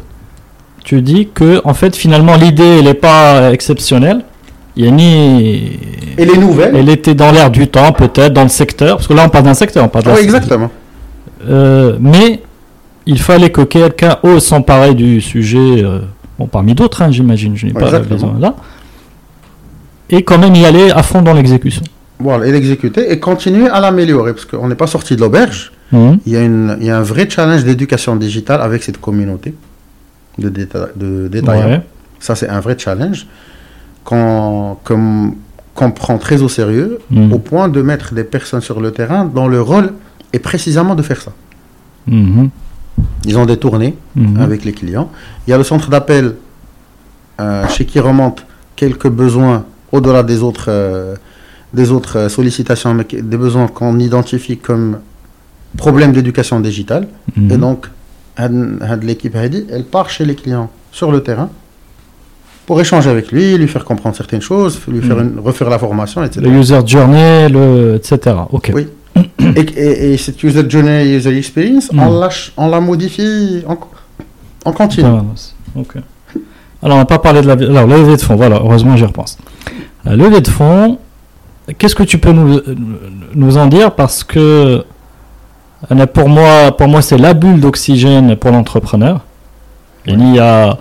tu 0.83 1.01
dis 1.01 1.29
que 1.33 1.61
en 1.65 1.73
fait 1.73 1.95
finalement 1.95 2.35
l'idée 2.35 2.77
elle 2.79 2.85
n'est 2.85 2.93
pas 2.93 3.51
exceptionnelle. 3.51 4.23
Il 4.75 4.85
y 4.85 4.87
a 4.87 4.91
ni 4.91 5.79
Et 6.17 6.25
les 6.25 6.37
nouvelles 6.37 6.75
Elle 6.75 6.89
était 6.89 7.13
dans 7.13 7.31
l'air 7.31 7.51
du 7.51 7.67
temps, 7.67 7.91
peut-être, 7.93 8.33
dans 8.33 8.43
le 8.43 8.49
secteur, 8.49 8.97
parce 8.97 9.07
que 9.07 9.13
là 9.13 9.23
on 9.25 9.29
parle 9.29 9.45
d'un 9.45 9.53
secteur, 9.53 9.83
on 9.85 9.87
parle 9.87 10.05
la- 10.05 10.13
Oui, 10.15 10.21
exactement. 10.21 10.71
Euh, 11.47 11.97
mais 11.99 12.41
il 13.05 13.19
fallait 13.19 13.51
que 13.51 13.61
quelqu'un 13.61 14.17
ose 14.23 14.43
s'emparer 14.43 14.93
du 14.95 15.21
sujet, 15.21 15.83
euh, 15.83 15.99
bon, 16.39 16.47
parmi 16.47 16.73
d'autres, 16.73 17.01
hein, 17.01 17.11
j'imagine, 17.11 17.55
je 17.55 17.67
n'ai 17.67 17.73
Ouais, 17.73 17.81
pas 17.81 17.99
vision 17.99 18.33
là, 18.39 18.55
et 20.09 20.23
quand 20.23 20.37
même 20.37 20.55
y 20.55 20.65
aller 20.65 20.89
à 20.91 21.03
fond 21.03 21.21
dans 21.21 21.33
l'exécution. 21.33 21.83
Voilà, 22.19 22.45
et 22.47 22.51
l'exécuter 22.51 23.11
et 23.11 23.19
continuer 23.19 23.67
à 23.67 23.79
l'améliorer, 23.79 24.33
parce 24.33 24.45
qu'on 24.45 24.67
n'est 24.67 24.75
pas 24.75 24.87
sorti 24.87 25.15
de 25.15 25.21
l'auberge. 25.21 25.71
Mhm. 25.91 26.19
Il 26.25 26.33
y, 26.33 26.37
a 26.37 26.41
une, 26.41 26.77
il 26.79 26.87
y 26.87 26.89
a 26.89 26.97
un 26.97 27.03
vrai 27.03 27.29
challenge 27.29 27.63
d'éducation 27.63 28.15
digitale 28.15 28.61
avec 28.61 28.81
cette 28.83 28.99
communauté 28.99 29.53
de, 30.39 30.49
déta- 30.49 30.89
de 30.95 31.27
détaillants. 31.27 31.67
Ouais. 31.67 31.81
Ça, 32.19 32.35
c'est 32.35 32.47
un 32.49 32.59
vrai 32.61 32.75
challenge 32.79 33.27
qu'on 34.03 35.91
prend 35.95 36.17
très 36.17 36.41
au 36.41 36.49
sérieux, 36.49 36.99
Mhm. 37.09 37.33
au 37.33 37.39
point 37.39 37.67
de 37.69 37.81
mettre 37.81 38.13
des 38.13 38.23
personnes 38.23 38.61
sur 38.61 38.79
le 38.81 38.91
terrain 38.91 39.25
dont 39.25 39.47
le 39.47 39.61
rôle 39.61 39.93
est 40.33 40.39
précisément 40.39 40.95
de 40.95 41.01
faire 41.01 41.21
ça. 41.21 41.31
Mhm. 42.07 42.49
Ils 43.25 43.37
ont 43.37 43.45
des 43.45 43.57
tournées 43.57 43.95
Mhm. 44.15 44.39
avec 44.41 44.65
les 44.65 44.73
clients. 44.73 45.09
Il 45.47 45.51
y 45.51 45.53
a 45.53 45.57
le 45.57 45.63
centre 45.63 45.89
d'appel 45.89 46.35
euh, 47.39 47.67
chez 47.67 47.85
qui 47.85 47.99
remonte 47.99 48.45
quelques 48.75 49.09
besoins 49.09 49.65
au-delà 49.91 50.21
des 50.21 50.43
autres, 50.43 50.65
euh, 50.69 51.15
des 51.73 51.89
autres 51.91 52.27
sollicitations, 52.29 52.93
mais 52.93 53.05
des 53.11 53.37
besoins 53.37 53.67
qu'on 53.67 53.97
identifie 53.99 54.57
comme 54.57 54.99
problèmes 55.77 56.11
d'éducation 56.11 56.59
digitale. 56.59 57.07
Mhm. 57.35 57.51
Et 57.51 57.57
donc, 57.57 57.87
l'équipe 59.01 59.35
Heidi, 59.35 59.65
elle 59.71 59.85
part 59.85 60.09
chez 60.11 60.25
les 60.25 60.35
clients 60.35 60.69
sur 60.91 61.11
le 61.11 61.21
terrain 61.23 61.49
pour 62.65 62.79
échanger 62.79 63.09
avec 63.09 63.31
lui, 63.31 63.57
lui 63.57 63.67
faire 63.67 63.83
comprendre 63.85 64.15
certaines 64.15 64.41
choses, 64.41 64.79
lui 64.87 65.01
faire 65.01 65.19
une- 65.19 65.39
refaire 65.39 65.69
la 65.69 65.77
formation, 65.79 66.23
etc. 66.23 66.41
Le 66.45 66.51
user 66.51 66.79
journey, 66.85 67.49
le, 67.49 67.95
etc. 67.95 68.35
Ok. 68.51 68.71
Oui. 68.73 68.87
et, 69.55 69.59
et- 69.59 70.13
et 70.13 70.17
cette 70.17 70.41
user 70.43 70.63
journey, 70.69 71.15
user 71.15 71.37
experience, 71.37 71.89
on, 71.93 72.19
l'a, 72.19 72.29
on 72.57 72.67
la 72.69 72.79
modifie 72.79 73.63
en, 73.67 73.77
en 74.65 74.71
continu. 74.71 75.07
Ok. 75.75 75.95
Alors, 76.81 76.97
on 76.97 76.99
n'a 76.99 77.05
pas 77.05 77.19
parlé 77.19 77.41
de 77.41 77.47
la, 77.47 77.53
alors, 77.53 77.87
la 77.87 77.97
levée 77.97 78.15
de 78.17 78.21
fonds. 78.21 78.35
Voilà, 78.35 78.57
heureusement, 78.57 78.95
j'y 78.97 79.05
repense. 79.05 79.37
La 80.05 80.15
levée 80.15 80.41
de 80.41 80.49
fonds, 80.49 80.97
qu'est-ce 81.77 81.95
que 81.95 82.03
tu 82.03 82.17
peux 82.17 82.31
nous, 82.31 82.59
nous 83.35 83.57
en 83.57 83.67
dire? 83.67 83.93
Parce 83.93 84.23
que 84.23 84.83
euh, 85.91 86.05
pour 86.07 86.27
moi, 86.29 86.75
pour 86.77 86.87
moi 86.87 87.01
c'est 87.01 87.17
la 87.17 87.33
bulle 87.33 87.59
d'oxygène 87.61 88.35
pour 88.35 88.51
l'entrepreneur. 88.51 89.21
Il 90.05 90.33
y 90.35 90.39
a... 90.39 90.77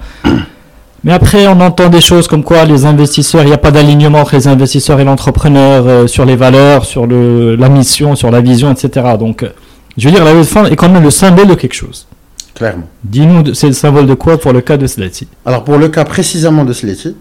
Mais 1.05 1.13
après, 1.13 1.47
on 1.49 1.61
entend 1.61 1.89
des 1.89 2.01
choses 2.01 2.29
comme 2.29 2.45
quoi 2.45 2.65
les 2.65 2.85
investisseurs, 2.85 3.43
il 3.43 3.49
n'y 3.49 3.53
a 3.53 3.59
pas 3.59 3.73
d'alignement 3.73 4.21
entre 4.21 4.37
les 4.37 4.47
investisseurs 4.47 5.01
et 5.01 5.05
l'entrepreneur 5.05 5.87
euh, 5.87 6.07
sur 6.07 6.25
les 6.25 6.37
valeurs, 6.37 6.85
sur 6.85 7.07
le, 7.07 7.57
la 7.57 7.69
mission, 7.69 8.15
sur 8.15 8.31
la 8.31 8.41
vision, 8.41 8.71
etc. 8.73 9.17
Donc, 9.19 9.43
euh, 9.43 9.49
je 9.97 10.09
veux 10.09 10.15
dire, 10.15 10.25
la 10.25 10.43
fonds 10.45 10.67
est 10.67 10.77
quand 10.77 10.89
même 10.89 11.03
le 11.03 11.11
symbole 11.11 11.49
de 11.49 11.55
quelque 11.55 11.75
chose. 11.75 12.07
Clairement. 12.55 12.87
Dis-nous, 13.03 13.55
c'est 13.55 13.67
le 13.67 13.73
symbole 13.73 14.07
de 14.07 14.15
quoi 14.15 14.39
pour 14.39 14.53
le 14.53 14.61
cas 14.61 14.77
de 14.77 14.87
Slati 14.87 15.27
Alors, 15.45 15.65
pour 15.65 15.77
le 15.79 15.89
cas 15.89 16.05
précisément 16.05 16.65
de 16.65 16.73
Sleti, 16.73 17.17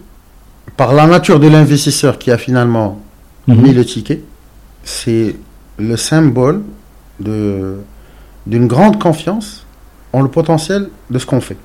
par 0.78 0.94
la 0.94 1.08
nature 1.08 1.40
de 1.40 1.48
l'investisseur 1.48 2.20
qui 2.20 2.30
a 2.32 2.38
finalement 2.38 3.00
Mhm. 3.48 3.62
mis 3.62 3.74
le 3.74 3.86
ticket, 3.86 4.22
c'est 4.84 5.36
le 5.78 5.98
symbole 5.98 6.62
d'une 7.20 8.68
grande 8.68 9.00
confiance 9.00 9.66
en 10.14 10.22
le 10.22 10.28
potentiel 10.28 10.90
de 11.10 11.20
ce 11.20 11.26
qu'on 11.26 11.42
fait. 11.42 11.58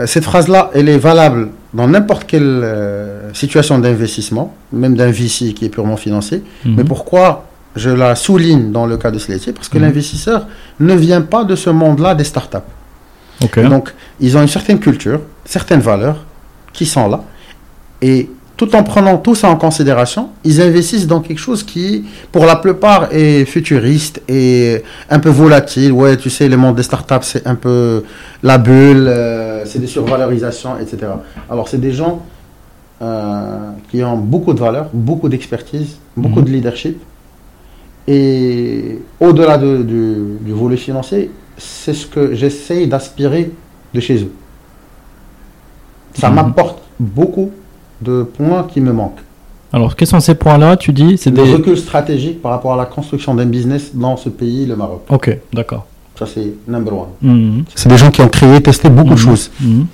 Euh, 0.00 0.06
Cette 0.06 0.24
phrase-là, 0.24 0.70
elle 0.74 0.88
est 0.88 0.98
valable 0.98 1.48
dans 1.74 1.88
n'importe 1.88 2.24
quelle 2.26 2.42
euh, 2.64 3.32
situation 3.34 3.78
d'investissement, 3.78 4.54
même 4.72 4.94
d'un 4.96 5.10
VC 5.10 5.52
qui 5.54 5.64
est 5.64 5.68
purement 5.68 5.96
financier. 5.96 6.42
Mhm. 6.64 6.74
Mais 6.76 6.84
pourquoi 6.84 7.44
je 7.76 7.90
la 7.90 8.14
souligne 8.14 8.72
dans 8.72 8.86
le 8.86 8.96
cas 8.96 9.10
de 9.10 9.18
Sleti 9.18 9.52
Parce 9.52 9.68
que 9.68 9.76
Mhm. 9.78 9.84
l'investisseur 9.84 10.46
ne 10.80 10.94
vient 10.94 11.20
pas 11.22 11.44
de 11.44 11.54
ce 11.56 11.70
monde-là 11.70 12.14
des 12.14 12.24
startups. 12.24 12.56
Donc, 13.68 13.94
ils 14.18 14.36
ont 14.36 14.42
une 14.42 14.48
certaine 14.48 14.80
culture, 14.80 15.20
certaines 15.44 15.80
valeurs 15.80 16.24
qui 16.72 16.86
sont 16.86 17.08
là. 17.08 17.22
Et 18.02 18.30
tout 18.58 18.74
en 18.76 18.82
prenant 18.82 19.16
tout 19.18 19.34
ça 19.36 19.48
en 19.48 19.56
considération, 19.56 20.28
ils 20.44 20.60
investissent 20.60 21.06
dans 21.06 21.20
quelque 21.20 21.38
chose 21.38 21.62
qui, 21.62 22.04
pour 22.32 22.44
la 22.44 22.56
plupart, 22.56 23.08
est 23.12 23.44
futuriste 23.46 24.20
et 24.28 24.82
un 25.08 25.20
peu 25.20 25.30
volatile. 25.30 25.92
Ouais, 25.92 26.16
tu 26.16 26.28
sais, 26.28 26.48
le 26.48 26.56
monde 26.56 26.74
des 26.76 26.82
startups, 26.82 27.22
c'est 27.22 27.46
un 27.46 27.54
peu 27.54 28.02
la 28.42 28.58
bulle, 28.58 29.06
euh, 29.08 29.64
c'est 29.64 29.78
des 29.78 29.86
survalorisations, 29.86 30.72
etc. 30.82 30.96
Alors, 31.48 31.68
c'est 31.68 31.80
des 31.80 31.92
gens 31.92 32.22
euh, 33.00 33.70
qui 33.90 34.02
ont 34.02 34.16
beaucoup 34.16 34.52
de 34.52 34.58
valeurs, 34.58 34.88
beaucoup 34.92 35.28
d'expertise, 35.28 35.90
beaucoup 36.16 36.40
Mhm. 36.40 36.46
de 36.46 36.50
leadership. 36.50 36.96
Et 38.08 38.98
au-delà 39.20 39.56
de- 39.56 39.82
du, 39.84 40.04
du 40.40 40.52
volet 40.52 40.76
financier, 40.76 41.30
c'est 41.56 41.94
ce 41.94 42.06
que 42.06 42.34
j'essaye 42.34 42.88
d'aspirer 42.88 43.52
de 43.94 44.00
chez 44.00 44.16
eux. 44.24 44.32
Ça 46.14 46.28
Mhm. 46.28 46.34
m'apporte 46.36 46.80
beaucoup 46.98 47.52
de 48.02 48.22
points 48.22 48.64
qui 48.64 48.80
me 48.80 48.92
manquent. 48.92 49.20
Alors, 49.72 49.96
quels 49.96 50.08
sont 50.08 50.20
ces 50.20 50.34
points-là 50.34 50.76
Tu 50.76 50.92
dis? 50.92 51.18
C'est 51.18 51.30
Le 51.30 51.36
des. 51.44 51.52
recul 51.52 51.76
stratégique 51.76 52.40
par 52.40 52.52
rapport 52.52 52.72
à 52.72 52.76
la 52.76 52.86
construction 52.86 53.34
d'un 53.34 53.44
business 53.44 53.90
dans 53.94 54.16
ce 54.16 54.28
pays, 54.30 54.64
le 54.66 54.76
Maroc. 54.76 55.02
Ok, 55.10 55.36
d'accord. 55.52 55.86
Ça, 56.18 56.26
c'est 56.26 56.52
number 56.66 56.92
one. 56.94 57.08
Mhm. 57.20 57.64
C'est 57.74 57.88
des 57.88 57.96
gens 57.98 58.10
qui 58.10 58.20
ont 58.22 58.28
créé, 58.28 58.60
testé 58.62 58.88
beaucoup 58.88 59.10
de 59.10 59.14
Mhm. 59.14 59.18
choses. 59.18 59.50
Mhm. 59.60 59.86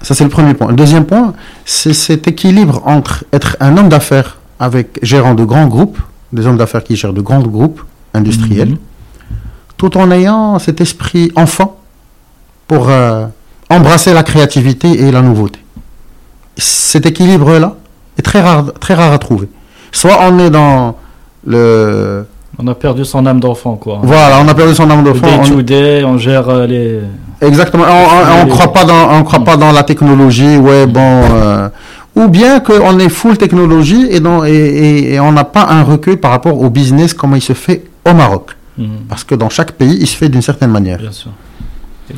Ça, 0.00 0.14
c'est 0.14 0.24
le 0.24 0.30
premier 0.30 0.54
point. 0.54 0.68
Le 0.68 0.74
deuxième 0.76 1.04
point, 1.04 1.34
c'est 1.64 1.92
cet 1.92 2.26
équilibre 2.26 2.82
entre 2.86 3.24
être 3.32 3.56
un 3.60 3.76
homme 3.76 3.88
d'affaires 3.88 4.38
avec 4.58 4.98
gérant 5.02 5.34
de 5.34 5.44
grands 5.44 5.66
groupes, 5.68 5.98
des 6.32 6.46
hommes 6.46 6.56
d'affaires 6.56 6.82
qui 6.82 6.96
gèrent 6.96 7.12
de 7.12 7.20
grands 7.20 7.40
groupes 7.42 7.82
industriels, 8.14 8.76
tout 9.76 9.96
en 9.98 10.10
ayant 10.10 10.58
cet 10.58 10.80
esprit 10.80 11.30
enfant 11.36 11.76
pour 12.66 12.88
euh, 12.88 13.26
embrasser 13.70 14.12
la 14.14 14.22
créativité 14.22 14.88
et 15.02 15.12
la 15.12 15.22
nouveauté. 15.22 15.58
Cet 16.56 17.06
équilibre-là 17.06 17.76
est 18.18 18.22
très 18.22 18.40
rare, 18.40 18.72
très 18.80 18.94
rare 18.94 19.12
à 19.12 19.18
trouver. 19.18 19.48
Soit 19.90 20.18
on 20.22 20.38
est 20.38 20.50
dans 20.50 20.96
le... 21.46 22.26
On 22.58 22.66
a 22.66 22.74
perdu 22.74 23.04
son 23.04 23.24
âme 23.26 23.40
d'enfant, 23.40 23.76
quoi. 23.76 24.00
Voilà, 24.02 24.38
on 24.44 24.48
a 24.48 24.54
perdu 24.54 24.74
son 24.74 24.88
âme 24.90 25.02
d'enfant. 25.02 25.26
day 25.26 25.38
on- 25.40 25.48
to 25.48 25.62
day, 25.62 26.04
on 26.04 26.18
gère 26.18 26.48
euh, 26.50 26.66
les. 26.66 27.00
Exactement. 27.40 27.84
On 27.84 28.44
ne 28.44 28.50
croit 28.50 28.72
pas 28.72 28.84
dans, 28.84 29.10
on 29.18 29.24
croit 29.24 29.42
pas 29.42 29.56
dans 29.56 29.72
la 29.72 29.82
technologie. 29.82 30.58
Ouais, 30.58 30.86
bon. 30.86 31.00
euh, 31.00 31.68
ou 32.14 32.28
bien 32.28 32.60
qu'on 32.60 32.98
est 32.98 33.08
full 33.08 33.38
technologie 33.38 34.06
et, 34.10 34.20
dans, 34.20 34.44
et, 34.44 34.50
et- 34.52 35.14
et 35.14 35.20
on 35.20 35.32
n'a 35.32 35.44
pas 35.44 35.66
un 35.70 35.82
recul 35.82 36.18
par 36.18 36.30
rapport 36.30 36.60
au 36.60 36.68
business, 36.68 37.14
comment 37.14 37.36
il 37.36 37.40
se 37.42 37.54
fait 37.54 37.84
au 38.08 38.12
Maroc. 38.12 38.50
Mhm. 38.76 38.86
Parce 39.08 39.24
que 39.24 39.34
dans 39.34 39.48
chaque 39.48 39.72
pays, 39.72 39.96
il 39.98 40.06
se 40.06 40.16
fait 40.16 40.28
d'une 40.28 40.42
certaine 40.42 40.70
manière. 40.70 40.98
Bien 40.98 41.10
sûr. 41.10 41.30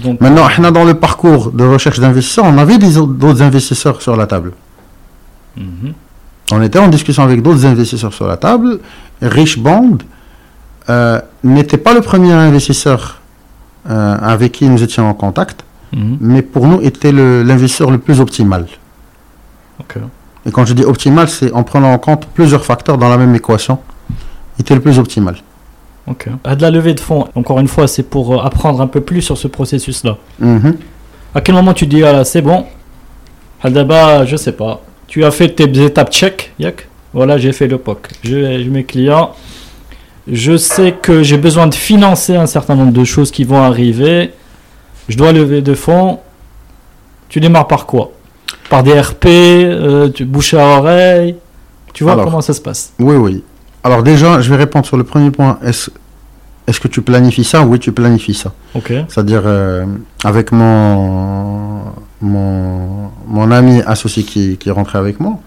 Donc, 0.03 0.21
Maintenant, 0.21 0.47
on 0.59 0.65
a 0.65 0.71
dans 0.71 0.85
le 0.85 0.95
parcours 0.95 1.53
de 1.53 1.65
recherche 1.65 2.01
d'investisseurs, 2.01 2.45
on 2.47 2.59
avait 2.59 2.79
d'autres 2.79 3.43
investisseurs 3.43 4.03
sur 4.03 4.17
la 4.17 4.27
table. 4.27 4.53
Mhm. 5.57 5.93
On 6.53 6.63
était 6.63 6.79
en 6.79 6.89
discussion 6.89 7.23
avec 7.23 7.43
d'autres 7.43 7.65
investisseurs 7.65 8.13
sur 8.13 8.27
la 8.27 8.37
table. 8.37 8.81
Rich 9.23 9.59
Bond 9.59 9.99
euh, 10.91 11.21
n'était 11.43 11.79
pas 11.79 11.95
le 11.95 12.01
premier 12.01 12.33
investisseur 12.33 13.21
euh, 13.89 14.17
avec 14.21 14.53
qui 14.53 14.69
nous 14.69 14.83
étions 14.83 15.09
en 15.09 15.15
contact, 15.15 15.65
Mhm. 15.93 16.17
mais 16.21 16.43
pour 16.43 16.67
nous 16.67 16.81
était 16.83 17.13
l'investisseur 17.13 17.91
le 17.91 17.99
plus 17.99 18.21
optimal. 18.21 18.67
Et 20.47 20.51
quand 20.51 20.65
je 20.67 20.75
dis 20.75 20.85
optimal, 20.85 21.29
c'est 21.29 21.53
en 21.53 21.63
prenant 21.63 21.93
en 21.93 21.99
compte 21.99 22.27
plusieurs 22.27 22.65
facteurs 22.65 22.99
dans 22.99 23.09
la 23.09 23.17
même 23.17 23.35
équation. 23.35 23.79
Il 24.59 24.63
était 24.63 24.75
le 24.75 24.81
plus 24.81 24.99
optimal. 24.99 25.37
Ok. 26.07 26.29
À 26.45 26.55
de 26.55 26.63
la 26.63 26.71
levée 26.71 26.95
de 26.95 27.01
fonds, 27.01 27.27
encore 27.35 27.61
une 27.61 27.69
fois, 27.69 27.89
c'est 27.89 28.03
pour 28.03 28.35
euh, 28.35 28.45
apprendre 28.45 28.81
un 28.81 28.87
peu 28.87 29.01
plus 29.01 29.23
sur 29.23 29.39
ce 29.39 29.49
processus-là. 29.49 30.19
Mhm. 30.39 30.77
À 31.35 31.41
quel 31.41 31.55
moment 31.55 31.73
tu 31.73 31.87
dis, 31.87 32.03
ah 32.05 32.13
là, 32.13 32.25
c'est 32.25 32.43
bon? 32.43 32.65
D'abord, 33.65 34.27
je 34.27 34.37
sais 34.37 34.53
pas. 34.53 34.83
Tu 35.07 35.25
as 35.25 35.31
fait 35.31 35.49
tes 35.49 35.65
étapes 35.85 36.13
check, 36.13 36.53
yak? 36.59 36.87
Voilà, 37.15 37.39
j'ai 37.39 37.53
fait 37.53 37.67
le 37.67 37.79
POC. 37.79 38.09
Je 38.23 38.31
j'ai 38.59 38.65
mes 38.65 38.85
clients. 38.85 39.33
Je 40.31 40.57
sais 40.57 40.93
que 40.93 41.23
j'ai 41.23 41.39
besoin 41.39 41.67
de 41.67 41.75
financer 41.75 42.37
un 42.37 42.47
certain 42.47 42.75
nombre 42.75 42.93
de 42.93 43.05
choses 43.05 43.31
qui 43.31 43.45
vont 43.45 43.63
arriver. 43.63 44.33
Je 45.09 45.17
dois 45.17 45.33
lever 45.33 45.63
de 45.63 45.75
fonds. 45.75 46.19
Tu 47.29 47.41
démarres 47.41 47.69
par 47.69 47.87
quoi? 47.87 48.13
Par 48.69 48.83
des 48.83 48.99
RP, 48.99 49.27
euh, 49.27 50.09
tu 50.11 50.25
bouche 50.25 50.55
à 50.55 50.79
oreille 50.79 51.37
Tu 51.93 52.05
vois 52.05 52.15
Alors. 52.15 52.25
comment 52.27 52.41
ça 52.41 52.53
se 52.53 52.61
passe? 52.61 52.93
Oui, 52.99 53.17
oui. 53.17 53.43
Alors 53.85 54.03
déjà, 54.03 54.41
je 54.41 54.49
vais 54.51 54.57
répondre 54.57 54.87
sur 54.87 54.97
le 54.97 55.05
premier 55.05 55.31
point. 55.31 55.59
Est-ce 55.63 55.91
est-ce 56.67 56.81
que 56.81 56.89
tu 56.89 57.03
planifies 57.03 57.45
ça? 57.45 57.63
Oui, 57.67 57.79
tu 57.79 57.93
planifies 57.93 58.33
ça. 58.33 58.53
Ok. 58.75 58.91
C'est-à-dire, 59.09 59.43
euh, 59.45 59.85
avec 60.25 60.51
mon, 60.51 61.83
mon, 62.23 63.11
mon 63.29 63.51
ami 63.51 63.83
associé 63.83 64.23
qui, 64.23 64.57
qui 64.57 64.71
est 64.71 64.73
rentré 64.73 64.99
avec 64.99 65.21
moi, 65.21 65.39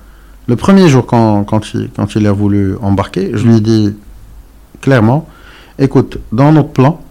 le 0.47 0.55
premier 0.55 0.87
jour 0.87 1.07
quand, 1.07 1.43
quand, 1.43 1.73
il, 1.73 1.89
quand 1.95 2.13
il 2.15 2.27
a 2.27 2.31
voulu 2.31 2.75
embarquer, 2.83 3.31
je 3.33 3.43
lui 3.47 3.55
ai 3.57 3.59
dit 3.61 3.95
clairement, 4.79 5.27
écoute, 5.79 6.19
dans 6.31 6.51
notre 6.51 6.69
plan, 6.69 7.01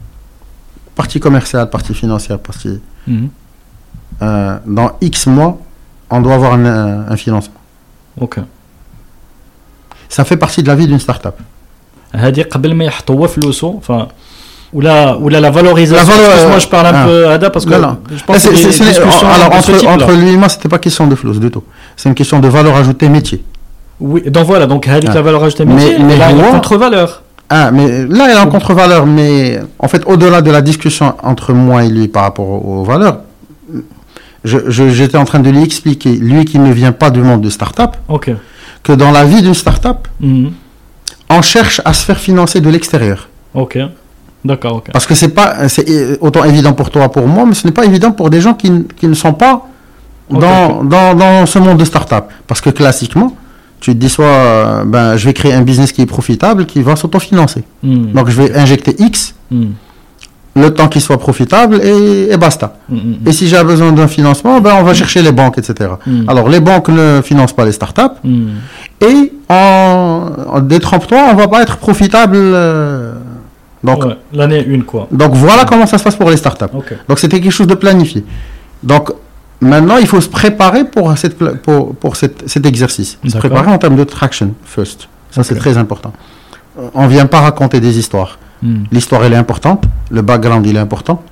partie 0.94 1.18
commerciale, 1.18 1.68
partie 1.68 1.92
financière, 1.94 2.38
partie... 2.38 2.80
Mhm. 3.08 3.28
euh, 4.22 4.58
dans 4.66 4.92
X 5.00 5.26
mois, 5.26 5.58
on 6.10 6.20
doit 6.20 6.34
avoir 6.34 6.52
un, 6.54 7.06
un 7.08 7.16
financement. 7.16 7.60
Ok. 8.20 8.38
Ça 10.15 10.23
fait 10.25 10.37
partie 10.37 10.61
de 10.63 10.67
la 10.67 10.75
vie 10.75 10.87
d'une 10.87 10.99
start-up. 10.99 11.35
هذه 12.15 12.41
قبل 12.41 12.73
ما 12.75 12.85
يحط 12.85 13.11
هو 13.11 13.27
فلوسه 13.27 13.79
ف 13.81 13.91
ولا 14.73 15.13
ولا 15.13 15.39
la 15.41 15.51
valorisation 15.53 15.95
La 15.95 16.03
valo- 16.03 16.31
Excuse-moi, 16.33 16.59
je 16.59 16.67
parle 16.67 16.87
un 16.87 16.93
ah. 16.95 17.05
peu 17.05 17.25
هذا 17.33 17.49
parce 17.51 17.65
que 17.65 17.69
Non, 17.75 17.79
non. 17.87 17.97
je 18.17 18.23
pense 18.23 18.37
C'est- 18.37 18.49
que 18.49 18.55
c'est- 18.55 18.65
les 18.67 18.71
c'est- 18.71 18.83
discussions 18.91 19.27
alors, 19.35 19.49
de 19.49 19.53
ce 19.53 19.71
entre, 19.71 19.77
type-là. 19.79 19.93
entre 19.95 20.11
lui 20.21 20.29
et 20.33 20.37
moi, 20.37 20.49
c'était 20.49 20.69
pas 20.69 20.79
question 20.79 21.07
de 21.07 21.15
flou 21.15 21.31
du 21.45 21.49
tout. 21.51 21.63
C'est 21.97 22.07
une 22.09 22.15
question 22.15 22.39
de 22.39 22.47
valeur 22.57 22.75
ajoutée 22.81 23.09
métier. 23.17 23.39
Oui, 24.11 24.19
donc 24.35 24.45
voilà, 24.51 24.65
donc 24.73 24.83
هذيك 24.87 25.09
Ah. 25.11 25.15
la 25.19 25.21
valeur 25.27 25.41
ajoutée 25.43 25.65
Mais- 25.65 25.75
métier, 25.75 25.99
mais 26.05 26.13
elle 26.15 26.21
a 26.21 26.31
une 26.31 26.37
moi- 26.37 26.51
contre-valeur. 26.57 27.09
Ah, 27.49 27.69
mais 27.75 27.85
là, 28.17 28.23
il 28.29 28.33
y 28.35 28.37
a 28.39 28.41
un 28.47 28.51
contre-valeur, 28.55 29.05
mais 29.17 29.29
en 29.85 29.87
fait, 29.91 30.01
au-delà 30.11 30.39
de 30.47 30.51
la 30.57 30.61
discussion 30.69 31.07
entre 31.31 31.49
moi 31.53 31.77
et 31.85 31.89
lui 31.95 32.07
par 32.15 32.23
rapport 32.27 32.47
aux, 32.55 32.63
aux 32.79 32.83
valeurs, 32.91 33.17
je- 34.49 34.63
je- 34.75 34.89
j'étais 34.97 35.17
en 35.23 35.25
train 35.25 35.39
de 35.39 35.49
lui 35.55 35.63
expliquer, 35.69 36.13
lui 36.29 36.43
qui 36.49 36.57
ne 36.59 36.71
vient 36.79 36.93
pas 37.03 37.09
du 37.17 37.21
monde 37.29 37.41
de 37.41 37.49
start-up, 37.57 37.91
Ok. 38.17 38.27
que 38.86 38.92
dans 39.02 39.10
la 39.18 39.24
vie 39.24 39.42
d'une 39.42 39.54
start-up, 39.62 40.00
Mhm. 40.20 40.50
on 41.36 41.42
cherche 41.42 41.80
à 41.84 41.92
se 41.98 42.02
faire 42.08 42.18
financer 42.28 42.58
de 42.66 42.70
l'extérieur. 42.74 43.28
Ok. 43.54 43.74
D'accord, 44.44 44.74
ok. 44.76 44.88
Parce 44.92 45.06
que 45.08 45.14
c'est 45.20 45.34
pas, 45.40 45.68
c'est 45.68 45.86
euh, 45.90 46.16
autant 46.26 46.44
évident 46.44 46.72
pour 46.72 46.88
toi, 46.90 47.04
pour 47.16 47.26
moi, 47.26 47.44
mais 47.48 47.54
ce 47.54 47.64
n'est 47.66 47.72
pas 47.80 47.84
évident 47.84 48.12
pour 48.12 48.28
des 48.30 48.40
gens 48.40 48.54
qui, 48.54 48.70
qui 48.98 49.06
ne 49.08 49.14
sont 49.14 49.32
pas 49.44 49.54
dans, 50.30 50.82
Dans, 50.94 51.14
dans 51.22 51.46
ce 51.46 51.58
monde 51.58 51.78
de 51.78 51.84
start-up. 51.84 52.26
Parce 52.48 52.60
que 52.60 52.70
classiquement, 52.70 53.30
tu 53.80 53.92
te 53.92 53.98
dis 54.04 54.08
soit, 54.08 54.24
euh, 54.24 54.84
ben, 54.84 55.16
je 55.16 55.24
vais 55.26 55.34
créer 55.34 55.52
un 55.52 55.62
business 55.62 55.90
qui 55.92 56.00
est 56.02 56.06
profitable, 56.18 56.66
qui 56.66 56.80
va 56.82 56.94
s'autofinancer. 56.96 57.62
Mhm. 57.82 58.12
Donc 58.12 58.28
je 58.28 58.36
vais 58.40 58.48
injecter 58.56 58.94
X, 59.10 59.34
Mhm. 59.50 59.72
Le 60.62 60.68
temps 60.74 60.88
qu'il 60.88 61.00
soit 61.02 61.18
profitable 61.18 61.80
et, 61.82 62.32
et 62.32 62.36
basta. 62.38 62.68
Mhm. 62.88 63.18
Et 63.26 63.32
si 63.32 63.46
j'ai 63.48 63.62
besoin 63.62 63.92
d'un 63.92 64.08
financement, 64.08 64.60
ben, 64.60 64.74
on 64.80 64.84
va 64.84 64.94
chercher 64.94 65.20
les 65.22 65.32
banques, 65.32 65.58
etc. 65.58 65.90
Alors 66.28 66.48
les 66.48 66.60
banques 66.60 66.88
ne 66.88 67.20
financent 67.22 67.52
pas 67.60 67.64
les 67.64 67.72
startups 67.80 68.16
et 69.10 69.32
en, 69.48 70.30
en 70.54 70.60
détrompe-toi, 70.60 71.20
on 71.30 71.34
va 71.34 71.48
pas 71.48 71.62
être 71.62 71.76
profitable. 71.76 72.36
euh, 72.38 73.12
donc, 73.84 74.04
Ouais, 74.04 74.16
L'année 74.32 74.64
une, 74.66 74.84
quoi. 74.84 75.06
donc 75.12 75.32
voilà 75.34 75.64
comment 75.64 75.86
ça 75.86 75.98
se 75.98 76.04
passe 76.04 76.16
pour 76.16 76.30
les 76.30 76.36
startups. 76.38 76.72
Donc 77.08 77.18
c'était 77.18 77.40
quelque 77.40 77.52
chose 77.52 77.66
de 77.68 77.74
planifié. 77.74 78.24
Donc 78.82 79.12
maintenant, 79.60 79.96
il 79.98 80.06
faut 80.06 80.20
se 80.20 80.28
préparer 80.28 80.84
pour, 80.84 81.16
cette, 81.18 81.36
pour, 81.66 81.94
pour 81.94 82.16
cette- 82.16 82.48
cet 82.48 82.64
exercice. 82.66 83.18
Se 83.28 83.36
préparer 83.38 83.70
en 83.70 83.78
termes 83.78 83.96
de 83.96 84.04
traction 84.04 84.54
first. 84.64 85.08
Ça 85.30 85.42
c'est 85.44 85.54
très 85.56 85.76
important. 85.76 86.12
On 86.94 87.06
vient 87.06 87.26
pas 87.26 87.40
raconter 87.40 87.78
des 87.80 87.98
histoires. 87.98 88.38
Mhm. 88.66 88.84
L'histoire 88.92 89.22
elle 89.24 89.32
est 89.32 89.36
importante, 89.46 89.84
le 90.10 90.22
background 90.22 90.66
il 90.66 90.76
est 90.76 90.80
important, 90.88 91.22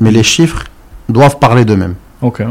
mais 0.00 0.10
les 0.10 0.22
chiffres 0.22 0.64
doivent 1.08 1.38
parler 1.38 1.64
d'eux-mêmes. 1.64 1.94
Ok. 2.22 2.42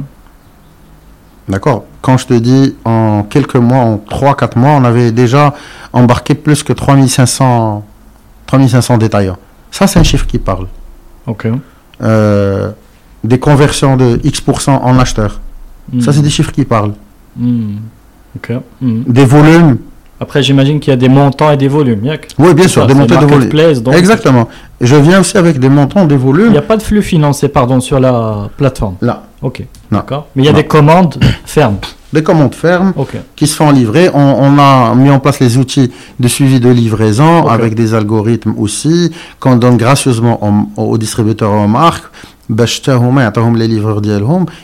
D'accord 1.48 1.84
Quand 2.02 2.18
je 2.18 2.26
te 2.28 2.34
dis 2.34 2.76
en 2.86 3.24
quelques 3.24 3.56
mois, 3.58 3.80
en 3.80 3.98
3-4 3.98 4.58
mois, 4.58 4.72
on 4.72 4.84
avait 4.86 5.12
déjà 5.12 5.54
embarqué 5.92 6.36
plus 6.36 6.64
que 6.64 6.72
3500, 6.74 7.84
3500 8.46 8.98
détaillants. 8.98 9.38
Ça, 9.72 9.88
c'est 9.88 10.00
un 10.00 10.04
chiffre 10.04 10.26
qui 10.26 10.38
parle. 10.40 10.68
Ok. 11.28 11.48
Euh, 12.02 12.72
des 13.24 13.40
conversions 13.40 13.98
de 13.98 14.20
X% 14.24 14.70
en 14.84 15.00
acheteurs. 15.00 15.40
Ça, 16.00 16.08
Mhm. 16.12 16.14
c'est 16.14 16.22
des 16.22 16.30
chiffres 16.30 16.52
qui 16.52 16.64
parlent. 16.66 16.94
Mhm. 17.36 17.80
Des 19.08 19.26
volumes. 19.26 19.78
Après, 20.24 20.42
j'imagine 20.42 20.80
qu'il 20.80 20.92
y 20.92 20.94
a 20.94 20.98
des 20.98 21.10
montants 21.10 21.52
et 21.52 21.58
des 21.58 21.68
volumes. 21.68 22.08
A. 22.08 22.16
Oui, 22.40 22.54
bien 22.54 22.70
sûr, 22.70 22.88
des 22.88 22.94
montants 22.94 23.18
et 23.18 23.26
des 23.26 23.34
volumes. 23.34 23.94
Exactement. 23.94 24.48
Je 24.80 24.96
viens 24.96 25.20
aussi 25.20 25.38
avec 25.38 25.60
des 25.60 25.68
montants, 25.68 26.06
des 26.06 26.16
volumes. 26.16 26.46
Il 26.46 26.52
n'y 26.54 26.58
a 26.58 26.62
pas 26.62 26.78
de 26.78 26.82
flux 26.82 27.02
financé, 27.02 27.50
pardon, 27.50 27.82
sur 27.82 28.00
la 28.00 28.50
plateforme. 28.56 28.96
Là. 29.02 29.24
Ok. 29.42 29.64
D'accord. 29.92 30.28
Mais 30.34 30.44
il 30.44 30.46
y 30.46 30.50
a 30.50 30.54
des 30.54 30.64
commandes 30.64 31.20
fermes. 31.46 31.76
Des 32.14 32.24
commandes 32.24 32.56
fermes 32.56 32.94
qui 33.36 33.48
se 33.48 33.56
font 33.58 33.70
livrer. 33.72 34.10
On, 34.14 34.20
on, 34.20 34.58
a 34.60 34.96
mis 34.96 35.10
en 35.10 35.20
place 35.20 35.42
les 35.42 35.58
outils 35.58 35.92
de 36.20 36.28
suivi 36.30 36.62
de 36.62 36.70
livraison 36.70 37.48
avec 37.48 37.76
des 37.76 37.94
algorithmes 37.94 38.54
aussi 38.58 39.12
qu'on 39.42 39.58
donne 39.58 39.76
gracieusement 39.76 40.40
aux, 40.78 40.92
aux 40.92 40.98
distributeurs 40.98 41.52
et 41.54 41.64
aux 41.66 41.68
marques 41.68 42.06
les 42.50 43.68
livreurs 43.68 44.02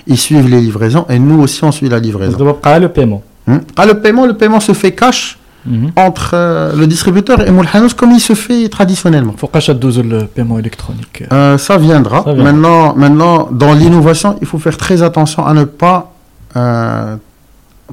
ils 0.07 0.17
suivent 0.17 0.49
les 0.49 0.61
livraisons 0.61 1.05
et 1.09 1.17
nous 1.17 1.41
aussi 1.41 1.63
on 1.63 1.71
suit 1.71 1.89
la 1.89 1.99
livraison. 1.99 2.37
le 2.79 2.87
paiement. 2.89 3.23
Hmm. 3.47 3.59
Le 3.77 3.93
paiement, 3.93 4.25
le 4.25 4.33
paiement 4.35 4.59
se 4.59 4.73
fait 4.73 4.91
cash 4.91 5.39
Mhm. 5.69 5.91
Entre 5.95 6.31
euh, 6.33 6.75
le 6.75 6.87
distributeur 6.87 7.47
et 7.47 7.51
Moulhanous 7.51 7.89
comme 7.95 8.11
il 8.11 8.19
se 8.19 8.33
fait 8.33 8.67
traditionnellement. 8.69 9.33
Faut 9.33 9.37
Pourquoi 9.41 9.59
j'adose 9.59 9.99
le 9.99 10.25
paiement 10.25 10.57
électronique 10.57 11.23
euh, 11.31 11.53
euh, 11.53 11.57
ça, 11.59 11.77
viendra. 11.77 12.23
Maintenant, 12.33 12.95
maintenant 12.95 13.49
dans 13.51 13.73
l'innovation, 13.73 14.35
il 14.41 14.47
faut 14.47 14.57
faire 14.57 14.77
très 14.77 15.03
attention 15.03 15.45
à 15.45 15.53
ne 15.53 15.65
pas 15.65 16.11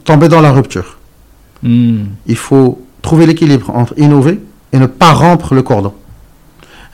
tomber 0.05 0.29
dans 0.29 0.41
la 0.41 0.51
rupture. 0.53 0.97
Hmm. 1.63 2.05
Il 2.27 2.37
faut 2.37 2.83
trouver 3.03 3.27
l'équilibre 3.27 3.71
entre 3.71 3.93
innover 3.99 4.41
et 4.73 4.79
ne 4.79 4.87
pas 4.87 5.13
rompre 5.13 5.55
le 5.55 5.63
cordon. 5.63 5.93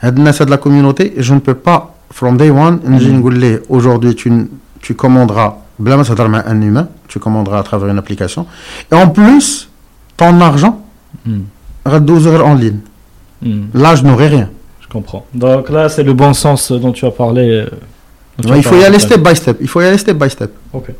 C'est 0.01 0.45
de 0.45 0.49
la 0.49 0.57
communauté, 0.57 1.13
je 1.17 1.33
ne 1.33 1.39
peux 1.39 1.53
pas, 1.53 1.95
from 2.11 2.35
day 2.35 2.49
one, 2.49 2.79
hmm. 2.83 3.59
aujourd'hui 3.69 4.15
tu, 4.15 4.49
tu 4.81 4.95
commanderas, 4.95 5.59
un 5.79 6.61
humain, 6.61 6.89
tu 7.07 7.19
commanderas 7.19 7.59
à 7.59 7.63
travers 7.63 7.87
une 7.87 7.97
application. 7.97 8.45
Et 8.91 8.95
en 8.95 9.07
plus, 9.07 9.62
ton 10.17 10.39
argent, 10.41 10.81
hmm. 11.25 11.41
à 11.85 11.99
12 11.99 12.27
heures 12.27 12.45
en 12.45 12.55
ligne. 12.55 12.79
Hmm. 13.41 13.63
Là, 13.73 13.95
je 13.95 14.03
n'aurai 14.03 14.27
rien. 14.27 14.49
Je 14.81 14.87
comprends. 14.87 15.25
Donc 15.33 15.69
là, 15.69 15.89
c'est 15.89 16.03
le 16.03 16.13
bon 16.13 16.33
sens 16.33 16.71
dont 16.71 16.91
tu 16.91 17.05
as 17.05 17.11
parlé. 17.11 17.49
Euh, 17.49 17.69
il 18.55 18.63
faut 18.63 18.75
y 18.75 18.83
aller 18.83 18.99
step 18.99 19.21
by 19.21 19.35
step. 19.35 19.57
Il 19.61 19.67
faut 19.67 19.81
y 19.81 19.85
aller 19.85 19.97
step 19.97 20.17
by 20.17 20.29
step. 20.29 20.51
Ok. 20.71 20.91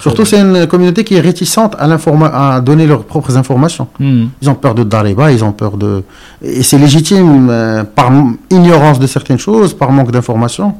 Surtout, 0.00 0.24
c'est 0.24 0.40
une 0.40 0.66
communauté 0.66 1.02
qui 1.02 1.14
est 1.14 1.20
réticente 1.20 1.74
à, 1.76 2.54
à 2.54 2.60
donner 2.60 2.86
leurs 2.86 3.04
propres 3.04 3.36
informations. 3.36 3.88
Hmm. 3.98 4.26
Ils 4.40 4.48
ont 4.48 4.54
peur 4.54 4.74
de 4.74 4.84
Dareba, 4.84 5.32
ils 5.32 5.42
ont 5.42 5.52
peur 5.52 5.76
de. 5.76 6.04
Et 6.40 6.62
c'est 6.62 6.78
légitime 6.78 7.48
euh, 7.50 7.84
par 7.84 8.12
ignorance 8.50 8.98
de 8.98 9.06
certaines 9.06 9.38
choses, 9.38 9.74
par 9.74 9.90
manque 9.90 10.12
d'informations. 10.12 10.74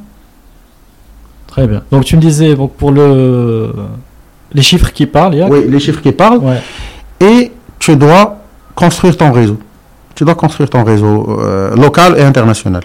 Très 1.47 1.67
bien. 1.67 1.81
Donc, 1.91 2.05
tu 2.05 2.15
me 2.15 2.21
disais, 2.21 2.55
donc, 2.55 2.73
pour 2.75 2.91
le... 2.91 3.73
les 4.53 4.61
chiffres 4.61 4.91
qui 4.93 5.05
parlent, 5.05 5.33
il 5.33 5.39
y 5.39 5.41
a... 5.41 5.47
Oui, 5.49 5.65
les 5.67 5.79
chiffres 5.79 6.01
qui 6.01 6.11
parlent. 6.11 6.41
Et 7.19 7.51
tu 7.79 7.95
dois 7.95 8.37
construire 8.75 9.17
ton 9.17 9.31
réseau. 9.31 9.57
Tu 10.15 10.23
dois 10.25 10.35
construire 10.35 10.69
ton 10.69 10.83
réseau 10.83 11.39
euh, 11.39 11.75
local 11.75 12.15
et 12.17 12.23
international. 12.23 12.83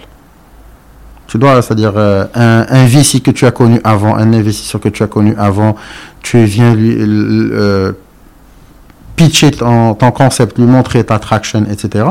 Tu 1.27 1.37
dois, 1.37 1.61
c'est-à-dire 1.61 1.93
euh, 1.95 2.25
un, 2.35 2.65
un 2.69 2.85
VC 2.85 3.19
que 3.21 3.31
tu 3.31 3.45
as 3.45 3.51
connu 3.51 3.79
avant, 3.83 4.15
un 4.15 4.31
investisseur 4.31 4.79
que 4.79 4.89
tu 4.89 5.03
as 5.03 5.07
connu 5.07 5.35
avant, 5.37 5.75
tu 6.21 6.43
viens 6.45 6.73
lui 6.73 6.95
euh, 6.99 7.91
pitcher 9.15 9.51
ton, 9.51 9.95
ton 9.95 10.11
concept, 10.11 10.57
lui 10.57 10.65
montrer 10.65 11.03
ta 11.03 11.19
traction, 11.19 11.65
etc. 11.69 12.05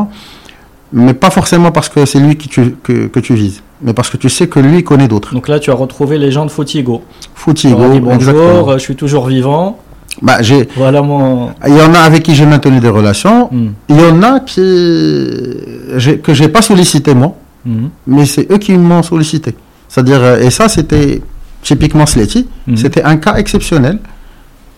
Mais 0.93 1.15
pas 1.15 1.31
forcément 1.31 1.73
parce 1.73 1.89
que 1.89 2.05
c'est 2.06 2.20
lui 2.20 2.36
qui 2.36 2.48
tu, 2.48 2.77
que, 2.82 3.06
que 3.06 3.20
tu 3.20 3.35
vises, 3.35 3.62
mais 3.82 3.93
parce 3.94 4.11
que 4.11 4.16
tu 4.16 4.28
sais 4.28 4.48
que 4.48 4.61
lui 4.61 4.85
connaît 4.85 5.09
d'autres. 5.09 5.32
Donc 5.35 5.48
là, 5.48 5.59
tu 5.59 5.70
as 5.70 5.74
retrouvé 5.74 6.19
les 6.19 6.31
gens 6.31 6.44
de 6.47 6.51
Fotigo. 6.51 7.02
Dit 7.48 7.74
bonjour, 7.74 8.12
exactement. 8.12 8.69
euh, 8.69 8.74
je 8.74 8.78
suis 8.78 8.97
toujours 8.97 9.27
vivant. 9.27 9.78
Bah, 10.22 10.40
j'ai, 10.42 10.68
Voilà 10.76 11.02
mon. 11.02 11.50
il 11.66 11.74
y 11.76 11.80
en 11.82 11.92
a 11.94 11.98
avec 11.98 12.22
qui 12.22 12.34
j'ai 12.34 12.46
maintenu 12.46 12.78
des 12.80 12.88
relations. 12.88 13.48
Hmm. 13.50 13.70
Il 13.88 14.00
y 14.00 14.04
en 14.04 14.22
a 14.22 14.40
qui 14.40 14.60
que 16.22 16.32
j'ai 16.34 16.48
pas 16.48 16.62
sollicité 16.62 17.14
moi, 17.14 17.34
Hmm. 17.66 17.88
mais 18.06 18.26
c'est 18.26 18.46
eux 18.52 18.58
qui 18.58 18.76
m'ont 18.76 19.02
sollicité. 19.02 19.54
C'est-à-dire 19.88 20.20
euh, 20.22 20.40
et 20.40 20.50
ça 20.50 20.68
c'était 20.68 21.22
typiquement 21.62 22.04
Sletty, 22.06 22.46
Mhm. 22.66 22.76
c'était 22.76 23.02
un 23.02 23.16
cas 23.16 23.36
exceptionnel. 23.36 23.98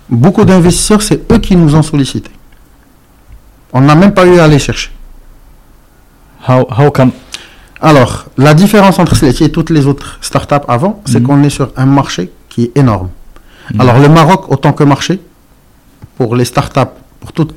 Beaucoup 0.08 0.44
d'investisseurs, 0.44 1.02
c'est 1.02 1.20
eux 1.32 1.38
qui 1.38 1.56
nous 1.56 1.74
ont 1.74 1.82
sollicité. 1.82 2.30
On 3.72 3.80
n'a 3.80 3.96
même 3.96 4.12
pas 4.14 4.24
eu 4.26 4.38
à 4.38 4.44
aller 4.44 4.60
chercher. 4.60 4.90
How, 6.48 6.60
how 6.78 6.90
come? 6.92 7.10
Alors, 7.80 8.26
la 8.38 8.54
différence 8.54 8.98
entre 9.00 9.16
Sletty 9.16 9.44
et 9.44 9.50
toutes 9.50 9.70
les 9.70 9.86
autres 9.86 10.18
startups 10.20 10.64
avant, 10.68 11.02
c'est 11.04 11.22
qu'on 11.22 11.42
est 11.42 11.50
sur 11.50 11.70
un 11.76 11.86
marché 11.86 12.30
qui 12.48 12.64
est 12.64 12.76
énorme. 12.78 13.08
Mhm. 13.74 13.80
Alors, 13.80 13.98
le 13.98 14.08
Maroc, 14.08 14.50
autant 14.50 14.72
que 14.72 14.84
marché, 14.84 15.20
pour 16.16 16.36
les 16.36 16.44
startups, 16.44 16.92
pour 17.20 17.32
tout, 17.32 17.48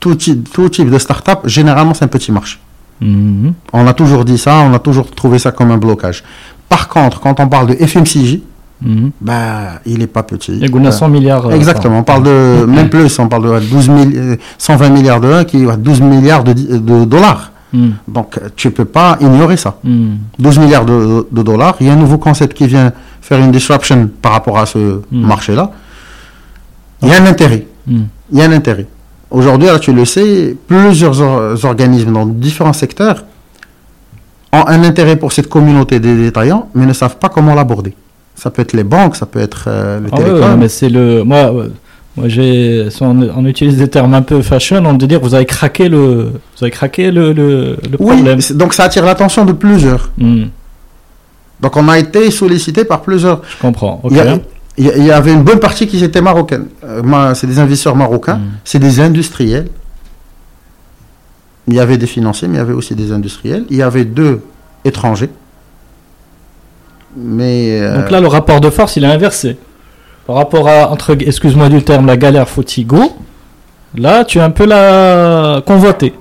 tout, 0.00 0.14
type, 0.14 0.50
tout 0.52 0.68
type 0.68 0.90
de 0.90 0.98
startup, 0.98 1.40
généralement, 1.44 1.94
c'est 1.94 2.04
un 2.04 2.08
petit 2.08 2.32
marché. 2.32 2.58
Mhm. 3.00 3.52
On 3.72 3.86
a 3.86 3.94
toujours 3.94 4.24
dit 4.24 4.38
ça, 4.38 4.58
on 4.60 4.72
a 4.74 4.78
toujours 4.78 5.10
trouvé 5.10 5.38
ça 5.38 5.50
comme 5.52 5.70
un 5.70 5.78
blocage. 5.78 6.22
Par 6.68 6.88
contre, 6.88 7.20
quand 7.20 7.38
on 7.40 7.48
parle 7.48 7.66
de 7.68 7.74
FMCJ, 7.74 8.40
Mhm. 8.80 9.10
bah, 9.20 9.80
il 9.86 9.98
n'est 9.98 10.06
pas 10.08 10.24
petit. 10.24 10.58
Et 10.60 10.68
Gouna 10.68 10.90
100 10.90 11.08
milliards. 11.08 11.46
euh, 11.46 11.50
Exactement, 11.54 11.98
on 12.00 12.02
parle 12.02 12.24
de, 12.24 12.64
même 12.66 12.88
plus, 12.88 13.16
on 13.20 13.28
parle 13.28 13.60
de 13.60 13.66
12 13.68 13.86
000, 13.86 13.98
euh, 14.16 14.36
120 14.58 14.88
milliards 14.90 15.20
de 15.20 15.30
1 15.32 15.44
qui 15.44 15.62
est 15.62 15.76
12 15.76 16.00
milliards 16.00 16.42
de, 16.42 17.04
dollars. 17.04 17.52
Hmm. 17.72 17.90
Donc, 18.08 18.38
tu 18.56 18.70
peux 18.72 18.84
pas 18.84 19.16
ignorer 19.20 19.56
ça. 19.56 19.76
Hmm. 19.84 20.14
12 20.38 20.58
milliards 20.58 20.84
de, 20.84 21.26
de 21.30 21.42
dollars, 21.42 21.76
il 21.80 21.86
y 21.86 21.90
a 21.90 21.92
un 21.92 21.96
nouveau 21.96 22.18
concept 22.18 22.54
qui 22.56 22.66
vient 22.66 22.92
faire 23.22 23.38
une 23.38 23.50
disruption 23.52 24.10
par 24.20 24.32
rapport 24.32 24.58
à 24.58 24.66
ce 24.66 24.78
Mm. 25.10 25.26
marché-là. 25.26 25.70
Il 27.02 27.08
y 27.08 27.12
a 27.12 27.22
un 27.22 27.26
intérêt. 27.26 27.66
Hmm. 27.86 28.02
Il 28.30 28.38
y 28.38 28.42
a 28.42 28.44
un 28.44 28.52
intérêt. 28.52 28.86
Aujourd'hui, 29.30 29.68
tu 29.80 29.92
le 29.92 30.04
sais, 30.04 30.56
plusieurs 30.68 31.20
or- 31.20 31.64
organismes 31.64 32.12
dans 32.12 32.26
différents 32.26 32.72
secteurs 32.74 33.24
ont 34.52 34.64
un 34.66 34.82
intérêt 34.84 35.16
pour 35.16 35.32
cette 35.32 35.48
communauté 35.48 35.98
des 35.98 36.14
détaillants, 36.16 36.68
mais 36.74 36.84
ne 36.86 36.92
savent 36.92 37.16
pas 37.16 37.28
comment 37.30 37.54
l'aborder. 37.54 37.94
Ça 38.34 38.50
peut 38.50 38.62
être 38.62 38.72
les 38.74 38.84
banques, 38.84 39.16
ça 39.16 39.26
peut 39.26 39.40
être 39.40 39.64
euh, 39.68 40.00
les 40.00 40.08
Ah 40.12 40.16
ouais, 40.18 40.24
télécoms. 40.24 40.50
ouais, 40.50 40.56
mais 40.56 40.68
c'est 40.68 40.88
le. 40.90 41.24
Moi, 41.24 41.50
ouais, 41.52 41.66
moi 42.16 42.28
j'ai. 42.28 42.88
si 42.90 43.02
on, 43.02 43.16
on 43.36 43.44
utilise 43.46 43.76
des 43.78 43.88
termes 43.88 44.14
un 44.14 44.22
peu 44.22 44.40
fashion, 44.42 44.82
on 44.84 44.96
peut 44.98 45.06
dire 45.06 45.20
vous 45.20 45.34
avez 45.34 45.46
craqué 45.46 45.88
le. 45.88 46.32
Vous 46.56 46.62
avez 46.64 46.70
craqué 46.70 47.10
le, 47.10 47.32
le, 47.32 47.78
le 47.90 47.96
oui, 47.98 48.14
problème. 48.16 48.40
c'est- 48.40 48.54
donc 48.56 48.74
ça 48.74 48.84
attire 48.84 49.04
l'attention 49.04 49.44
de 49.44 49.52
plusieurs. 49.52 50.10
Hmm. 50.18 50.44
Donc 51.62 51.76
on 51.76 51.88
a 51.88 51.98
été 51.98 52.30
sollicité 52.30 52.84
par 52.84 53.00
plusieurs. 53.02 53.40
Je 53.48 53.56
comprends. 53.60 54.00
Il, 54.10 54.16
y 54.16 54.20
a- 54.90 54.96
il 54.96 55.10
avait 55.12 55.32
une 55.32 55.42
bonne 55.42 55.60
partie 55.60 55.86
qui 55.86 56.02
était 56.02 56.20
marocaine. 56.20 56.66
Euh, 56.84 57.34
c'est 57.34 57.46
des 57.46 57.58
investisseurs 57.58 57.94
marocains, 57.96 58.36
Hmm. 58.36 58.50
c'est 58.64 58.78
des 58.78 59.00
industriels. 59.00 59.68
Il 61.68 61.74
y 61.74 61.80
avait 61.80 61.98
des 61.98 62.06
financiers, 62.08 62.48
mais 62.48 62.56
il 62.56 62.58
y 62.58 62.62
avait 62.62 62.72
aussi 62.72 62.94
des 62.96 63.12
industriels. 63.12 63.64
Il 63.70 63.76
y 63.76 63.82
avait 63.82 64.04
deux 64.04 64.40
étrangers. 64.84 65.30
Mais 67.16 67.80
euh, 67.80 68.00
Donc 68.00 68.10
là, 68.10 68.20
le 68.20 68.26
rapport 68.26 68.60
de 68.60 68.70
force, 68.70 68.96
il 68.96 69.04
est 69.04 69.12
inversé. 69.12 69.56
Par 70.26 70.36
rapport 70.36 70.68
à, 70.68 70.90
entre, 70.90 71.16
excuse-moi 71.20 71.68
du 71.68 71.82
terme, 71.82 72.06
la 72.06 72.16
galère 72.16 72.48
Fotigo, 72.48 73.12
là, 73.96 74.24
tu 74.24 74.38
es 74.38 74.40
un 74.40 74.50
peu 74.50 74.64
la 74.66 75.62
convoité. 75.66 76.14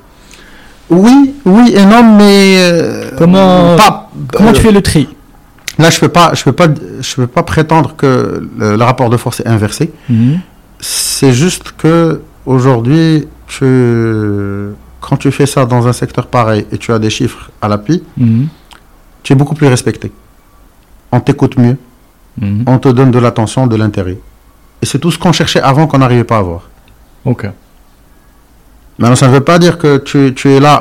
oui, 0.90 1.34
oui 1.46 1.74
et 1.76 1.86
non, 1.86 2.04
mais 2.18 2.56
euh, 2.58 3.12
Comment- 3.18 3.76
pas- 3.78 4.10
Comment 4.34 4.50
euh, 4.50 4.54
tu 4.54 4.62
fais 4.62 4.72
le 4.72 4.82
tri? 4.82 5.08
Là, 5.82 5.90
je 5.90 6.00
peux 6.00 6.10
pas, 6.10 6.34
je 6.34 6.44
peux 6.44 6.52
pas, 6.54 6.68
je 7.02 7.16
peux 7.16 7.28
pas 7.28 7.44
prétendre 7.44 7.96
que 7.96 8.42
le, 8.58 8.76
le 8.76 8.84
rapport 8.84 9.10
de 9.10 9.18
force 9.18 9.40
est 9.42 9.48
inversé. 9.48 9.92
Mhm. 10.10 10.40
C'est 10.80 11.34
juste 11.34 11.74
que 11.78 12.22
aujourd'hui, 12.46 13.28
tu, 13.48 13.66
quand 15.00 15.18
tu 15.18 15.32
fais 15.32 15.46
ça 15.46 15.66
dans 15.66 15.88
un 15.88 15.94
secteur 15.94 16.28
pareil 16.28 16.66
et 16.72 16.78
tu 16.78 16.92
as 16.92 17.00
des 17.00 17.10
chiffres 17.10 17.50
à 17.62 17.68
l'appui, 17.68 18.04
Mhm. 18.18 18.48
tu 19.24 19.34
es 19.34 19.36
beaucoup 19.36 19.56
plus 19.56 19.68
respecté. 19.68 20.12
On 21.12 21.20
t'écoute 21.20 21.58
mieux, 21.58 21.78
Mhm. 22.40 22.64
on 22.68 22.78
te 22.78 22.90
donne 22.90 23.12
de 23.12 23.20
l'attention, 23.20 23.68
de 23.68 23.76
l'intérêt. 23.76 24.18
Et 24.82 24.86
c'est 24.86 25.00
tout 25.00 25.12
ce 25.12 25.20
qu'on 25.20 25.32
cherchait 25.32 25.62
avant 25.62 25.86
qu'on 25.88 26.00
n'arrivait 26.00 26.24
pas 26.24 26.38
à 26.38 26.40
avoir. 26.40 26.62
Ok. 27.26 27.44
Maintenant, 28.98 29.16
ça 29.16 29.28
ne 29.28 29.34
veut 29.34 29.42
pas 29.52 29.58
dire 29.60 29.78
que 29.78 29.98
tu, 29.98 30.34
tu 30.36 30.50
es 30.52 30.60
là 30.60 30.80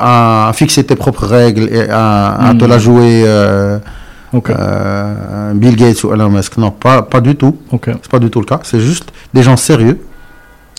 à 0.48 0.52
fixer 0.52 0.84
tes 0.84 0.96
propres 0.96 1.26
règles 1.26 1.68
et 1.72 1.88
à, 1.88 2.48
à 2.48 2.54
te 2.54 2.64
la 2.64 2.78
jouer 2.78 3.22
euh, 3.26 3.78
Ok. 4.32 4.50
euh, 4.50 5.52
Bill 5.54 5.76
Gates 5.76 6.02
ou 6.04 6.12
Elon 6.12 6.28
Musk. 6.30 6.56
Non, 6.58 6.70
pas, 6.70 7.02
pas 7.02 7.20
du 7.20 7.34
tout. 7.36 7.56
ok. 7.72 7.86
C'est 8.02 8.10
pas 8.10 8.18
du 8.18 8.30
tout 8.30 8.40
le 8.40 8.46
cas. 8.46 8.60
C'est 8.62 8.80
juste 8.80 9.10
des 9.34 9.42
gens 9.42 9.56
sérieux 9.56 10.00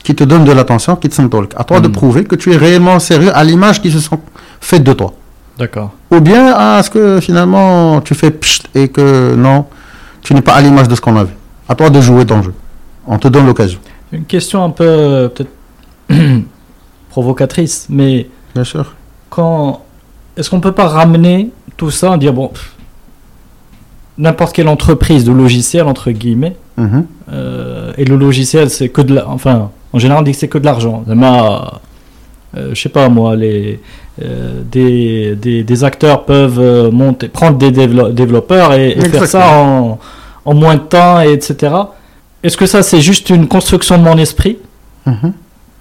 qui 0.04 0.16
te 0.16 0.24
donnent 0.24 0.46
de 0.46 0.52
l'attention, 0.52 0.96
qui 0.96 1.10
te 1.10 1.14
sentent 1.16 1.36
À 1.58 1.64
toi 1.64 1.80
de 1.80 1.88
Mm. 1.88 1.92
prouver 1.92 2.24
que 2.24 2.36
tu 2.36 2.52
es 2.54 2.58
réellement 2.58 3.00
sérieux 3.00 3.32
à 3.36 3.44
l'image 3.44 3.82
qui 3.82 3.92
se 3.92 4.00
sont 4.00 4.20
faites 4.60 4.84
de 4.84 4.94
toi. 4.94 5.14
D'accord. 5.60 5.92
Ou 6.10 6.20
bien 6.22 6.54
à 6.56 6.82
ce 6.82 6.90
que 6.90 7.20
finalement 7.20 8.02
tu 8.02 8.16
fais 8.16 8.32
pchit 8.32 8.64
et 8.74 8.88
que 8.88 9.36
non, 9.36 9.66
tu 10.22 10.34
n'es 10.34 10.42
pas 10.42 10.54
à 10.54 10.62
l'image 10.62 10.88
de 10.88 10.96
ce 10.96 11.02
qu'on 11.02 11.16
a 11.18 11.24
vu. 11.26 11.34
À 11.70 11.76
toi 11.76 11.90
de 11.90 12.02
jouer 12.02 12.26
ton 12.26 12.42
jeu. 12.42 12.54
On 13.06 13.20
te 13.20 13.28
donne 13.28 13.46
l'occasion. 13.46 13.80
Une 14.12 14.26
question 14.26 14.64
un 14.64 14.70
peu 14.72 14.84
euh, 14.88 15.28
peut-être 15.30 15.52
provocatrice, 17.10 17.88
mais 17.90 18.28
Bien 18.56 18.64
sûr. 18.64 18.94
quand 19.30 19.82
est-ce 20.38 20.50
qu'on 20.50 20.60
peut 20.62 20.72
pas 20.72 20.88
ramener 20.88 21.52
tout 21.78 21.92
ça, 21.92 22.18
dire 22.18 22.34
bon, 22.34 22.48
pff, 22.48 22.76
n'importe 24.22 24.54
quelle 24.56 24.68
entreprise 24.78 25.24
de 25.26 25.32
logiciel 25.44 25.86
entre 25.94 26.12
guillemets, 26.12 26.56
Mhm. 26.78 27.06
euh, 27.34 27.92
et 27.98 28.06
le 28.06 28.16
logiciel 28.16 28.70
c'est 28.70 28.90
que 28.96 29.02
de 29.02 29.14
la, 29.16 29.28
enfin, 29.28 29.70
en 29.94 30.00
général 30.00 30.22
on 30.22 30.26
dit 30.26 30.32
que 30.32 30.38
c'est 30.38 30.48
que 30.48 30.58
de 30.58 30.66
l'argent. 30.66 31.04
Euh, 32.58 32.72
je 32.74 32.82
sais 32.82 32.90
pas 32.90 33.08
moi, 33.08 33.36
les 33.36 33.80
euh, 34.22 34.62
des, 34.70 35.36
des, 35.36 35.64
des 35.64 35.84
acteurs 35.86 36.26
peuvent 36.26 36.60
euh, 36.60 36.92
monter, 36.92 37.30
prendre 37.30 37.58
des 37.58 37.72
dévelop- 37.72 38.12
développeurs 38.14 38.74
et, 38.74 38.90
et 38.92 39.02
faire 39.10 39.26
ça 39.26 39.44
en, 39.58 40.00
en 40.44 40.54
moins 40.54 40.76
de 40.76 40.82
temps, 40.82 41.22
et 41.22 41.32
etc. 41.32 41.74
Est-ce 42.44 42.58
que 42.58 42.66
ça 42.66 42.84
c'est 42.84 43.00
juste 43.00 43.30
une 43.30 43.48
construction 43.48 43.98
de 43.98 44.04
mon 44.04 44.18
esprit? 44.18 44.58
Mhm. 45.06 45.32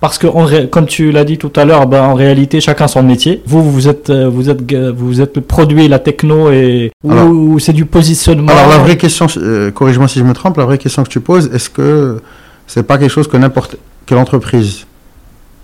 Parce 0.01 0.19
que 0.19 0.67
comme 0.67 0.87
tu 0.87 1.13
l'as 1.13 1.25
dit 1.25 1.37
tout 1.39 1.53
à 1.57 1.65
l'heure, 1.65 1.87
ben, 1.87 2.03
en 2.03 2.15
réalité 2.15 2.61
chacun 2.61 2.89
son 2.89 3.03
métier. 3.03 3.43
Vous 3.47 3.63
vous 3.71 3.89
êtes 3.89 4.11
euh, 4.11 4.29
vous 4.29 4.49
êtes 4.49 4.73
vous 4.73 5.21
êtes 5.21 5.37
le 5.37 5.43
produit, 5.43 5.89
la 5.89 5.99
techno 5.99 6.51
et 6.51 6.91
ou, 7.05 7.59
c'est 7.59 7.73
du 7.73 7.85
positionnement. 7.85 8.51
Alors 8.53 8.69
la 8.69 8.79
vraie 8.79 8.97
question, 8.97 9.27
euh, 9.37 9.71
corrige-moi 9.71 10.09
si 10.09 10.19
je 10.19 10.25
me 10.25 10.33
trompe, 10.33 10.57
la 10.57 10.65
vraie 10.65 10.79
question 10.79 11.03
que 11.03 11.09
tu 11.09 11.21
poses, 11.21 11.51
est-ce 11.55 11.69
que 11.71 12.21
c'est 12.67 12.83
pas 12.83 12.99
quelque 12.99 13.11
chose 13.11 13.29
que 13.29 13.37
n'importe 13.37 13.77
quelle 14.07 14.19
entreprise 14.19 14.87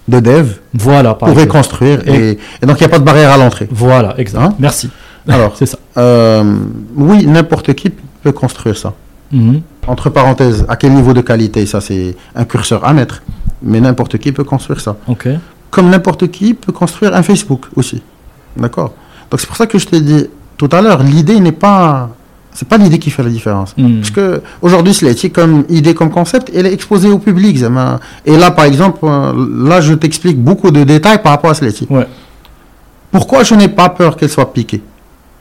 de 0.08 0.20
dev 0.20 0.52
voilà 0.72 1.14
pourrait 1.14 1.48
construire 1.48 2.06
et, 2.06 2.38
et 2.62 2.66
donc 2.66 2.78
il 2.78 2.82
n'y 2.82 2.86
a 2.86 2.88
pas 2.90 2.98
de 3.00 3.04
barrière 3.04 3.30
à 3.30 3.36
l'entrée. 3.36 3.66
Voilà, 3.70 4.14
exact. 4.18 4.40
Hein 4.40 4.54
Merci. 4.58 4.90
Alors, 5.28 5.54
C'est 5.56 5.66
ça. 5.66 5.78
euh, 5.98 6.44
oui, 6.94 7.26
n'importe 7.26 7.72
qui 7.74 7.90
peut 8.22 8.32
construire 8.32 8.76
ça. 8.76 8.92
Mhm. 9.32 9.62
Entre 9.86 10.10
parenthèses, 10.10 10.64
à 10.68 10.76
quel 10.76 10.92
niveau 10.92 11.12
de 11.12 11.20
qualité, 11.20 11.64
ça 11.66 11.80
c'est 11.80 12.16
un 12.34 12.44
curseur 12.44 12.84
à 12.84 12.92
mettre, 12.92 13.22
mais 13.62 13.80
n'importe 13.80 14.18
qui 14.18 14.32
peut 14.32 14.44
construire 14.44 14.80
ça. 14.80 14.96
Comme 15.70 15.90
n'importe 15.90 16.30
qui 16.30 16.54
peut 16.54 16.72
construire 16.72 17.14
un 17.14 17.22
Facebook 17.22 17.66
aussi. 17.76 18.02
D'accord? 18.56 18.92
Donc 19.30 19.40
c'est 19.40 19.46
pour 19.46 19.56
ça 19.56 19.66
que 19.66 19.78
je 19.78 19.86
t'ai 19.86 20.00
dit 20.00 20.26
tout 20.56 20.68
à 20.72 20.80
l'heure, 20.80 21.02
l'idée 21.02 21.38
n'est 21.40 21.52
pas... 21.52 22.10
C'est 22.52 22.66
pas 22.66 22.78
l'idée 22.78 22.98
qui 22.98 23.10
fait 23.10 23.22
la 23.22 23.28
différence. 23.28 23.76
Mhm. 23.76 23.98
Parce 24.00 24.10
que 24.10 24.40
aujourd'hui, 24.62 24.94
comme 25.30 25.64
idée, 25.68 25.92
comme 25.92 26.10
concept, 26.10 26.50
elle 26.54 26.64
est 26.64 26.72
exposée 26.72 27.10
au 27.10 27.18
public. 27.18 27.58
Et 28.24 28.36
là, 28.38 28.50
par 28.50 28.64
exemple, 28.64 29.00
euh, 29.02 29.68
là, 29.68 29.82
je 29.82 29.92
t'explique 29.92 30.42
beaucoup 30.42 30.70
de 30.70 30.82
détails 30.82 31.20
par 31.22 31.32
rapport 31.32 31.50
à. 31.50 31.54
Ouais. 31.90 32.06
Pourquoi 33.10 33.42
je 33.42 33.54
n'ai 33.54 33.68
pas 33.68 33.90
peur 33.90 34.16
qu'elle 34.16 34.30
soit 34.30 34.54
piquée? 34.54 34.80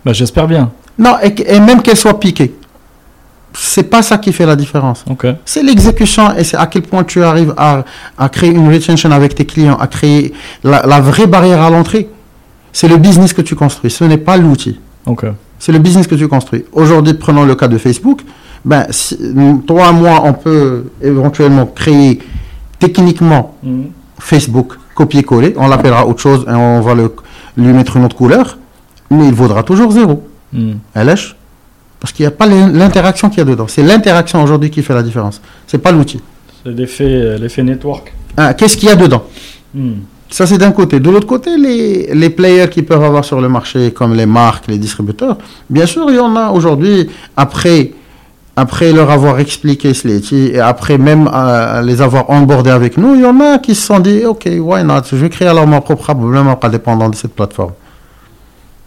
Bah, 0.04 0.12
j'espère 0.12 0.46
bien. 0.46 0.72
Non, 1.00 1.16
et, 1.24 1.34
et 1.56 1.60
même 1.62 1.82
qu'elle 1.82 1.96
soit 1.96 2.20
piquée. 2.20 2.54
C'est 3.58 3.90
pas 3.90 4.02
ça 4.02 4.18
qui 4.18 4.32
fait 4.34 4.46
la 4.46 4.56
différence. 4.56 5.04
C'est 5.46 5.64
l'exécution 5.64 6.36
et 6.36 6.44
c'est 6.44 6.58
à 6.58 6.68
quel 6.68 6.82
point 6.84 7.04
tu 7.04 7.24
arrives 7.24 7.54
à, 7.58 7.84
à 8.18 8.30
créer 8.30 8.52
une 8.52 8.68
retention 8.72 9.12
avec 9.12 9.34
tes 9.36 9.46
clients, 9.46 9.78
à 9.78 9.88
créer 9.88 10.34
la, 10.64 10.86
la 10.86 11.00
vraie 11.00 11.28
barrière 11.28 11.62
à 11.62 11.70
l'entrée. 11.70 12.10
C'est 12.74 12.88
le 12.90 12.98
business 12.98 13.32
que 13.34 13.42
tu 13.42 13.56
construis, 13.56 13.90
ce 13.92 14.04
n'est 14.04 14.18
pas 14.18 14.36
l'outil. 14.38 14.80
C'est 15.58 15.72
le 15.72 15.80
business 15.80 16.06
que 16.08 16.16
tu 16.16 16.28
construis. 16.28 16.66
Aujourd'hui, 16.74 17.14
prenons 17.14 17.46
le 17.46 17.56
cas 17.56 17.68
de 17.70 17.78
Facebook. 17.78 18.22
Ben, 18.66 18.86
si- 18.90 19.18
toi, 19.66 19.92
moi, 19.94 20.22
on 20.26 20.34
peut 20.34 20.86
éventuellement 21.02 21.66
créer 21.68 22.20
techniquement 22.80 23.56
Mhm. 23.64 23.86
Facebook 24.20 24.74
copier-coller. 24.96 25.54
On 25.58 25.68
l'appellera 25.68 26.06
autre 26.08 26.20
chose 26.22 26.46
et 26.48 26.54
on 26.54 26.82
va 26.82 26.94
le, 26.96 27.14
lui 27.58 27.72
mettre 27.74 27.98
une 27.98 28.06
autre 28.06 28.16
couleur. 28.16 28.58
Mais 29.12 29.28
il 29.28 29.34
vaudra 29.34 29.64
toujours 29.64 29.92
zéro. 29.92 30.24
Mhm. 30.52 30.80
Elle 30.94 31.08
lèche. 31.08 31.36
Parce 32.06 32.14
qu'il 32.14 32.22
n'y 32.24 32.28
a 32.28 32.32
pas 32.32 32.46
l'in- 32.46 32.70
l'interaction 32.72 33.30
qu'il 33.30 33.40
y 33.40 33.42
a 33.42 33.46
dedans. 33.46 33.66
C'est 33.68 33.82
l'interaction 33.82 34.44
aujourd'hui 34.44 34.70
qui 34.70 34.84
fait 34.84 34.94
la 34.94 35.02
différence. 35.02 35.42
C'est 35.66 35.80
pas 35.80 35.92
l'outil. 35.92 36.20
C'est 36.64 36.72
l'effet, 36.72 37.04
euh, 37.04 37.38
l'effet 37.40 37.64
network. 37.64 38.14
Ah, 38.38 38.54
Qu'est-ce 38.54 38.78
qu'il 38.78 38.90
y 38.90 38.92
a 38.92 38.96
dedans? 38.96 39.24
Mhm. 39.74 39.96
Ça, 40.30 40.46
c'est 40.46 40.60
d'un 40.60 40.72
côté. 40.72 41.00
De 41.00 41.10
l'autre 41.10 41.26
côté, 41.26 41.58
les, 41.58 42.14
les 42.14 42.30
players 42.30 42.70
qui 42.70 42.84
peuvent 42.84 43.04
avoir 43.04 43.26
sur 43.26 43.42
le 43.42 43.50
marché, 43.50 43.92
comme 43.92 44.14
les 44.14 44.28
marques, 44.28 44.68
les 44.68 44.78
distributeurs, 44.78 45.40
bien 45.68 45.88
sûr, 45.88 46.06
il 46.10 46.18
y 46.18 46.20
en 46.20 46.36
a 46.36 46.52
aujourd'hui, 46.52 47.10
après, 47.36 47.94
après 48.56 48.92
leur 48.94 49.10
avoir 49.10 49.40
expliqué 49.40 49.96
Sletty, 49.96 50.52
et 50.54 50.60
après 50.60 51.00
même 51.00 51.28
euh, 51.34 51.82
les 51.82 52.04
avoir 52.04 52.30
onboardés 52.30 52.70
avec 52.70 52.98
nous, 52.98 53.16
il 53.16 53.22
y 53.22 53.26
en 53.26 53.40
a 53.40 53.58
qui 53.58 53.74
se 53.74 53.84
sont 53.88 53.98
dit, 54.00 54.26
OK, 54.26 54.48
why 54.60 54.84
not? 54.84 55.02
Je 55.12 55.16
vais 55.16 55.30
créer 55.30 55.48
alors 55.48 55.66
mon 55.66 55.82
propre 55.82 56.14
vraiment 56.14 56.56
pas 56.56 56.70
dépendant 56.70 57.10
de 57.10 57.16
cette 57.16 57.34
plateforme. 57.34 57.72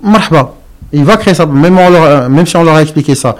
Marhaba. 0.00 0.54
Il 0.92 1.04
va 1.04 1.16
créer 1.16 1.34
ça, 1.34 1.44
même, 1.46 1.76
on 1.78 1.90
leur 1.90 2.02
a- 2.04 2.28
même 2.28 2.46
si 2.46 2.56
on 2.56 2.64
leur 2.64 2.74
a 2.76 2.82
expliqué 2.82 3.14
ça. 3.14 3.36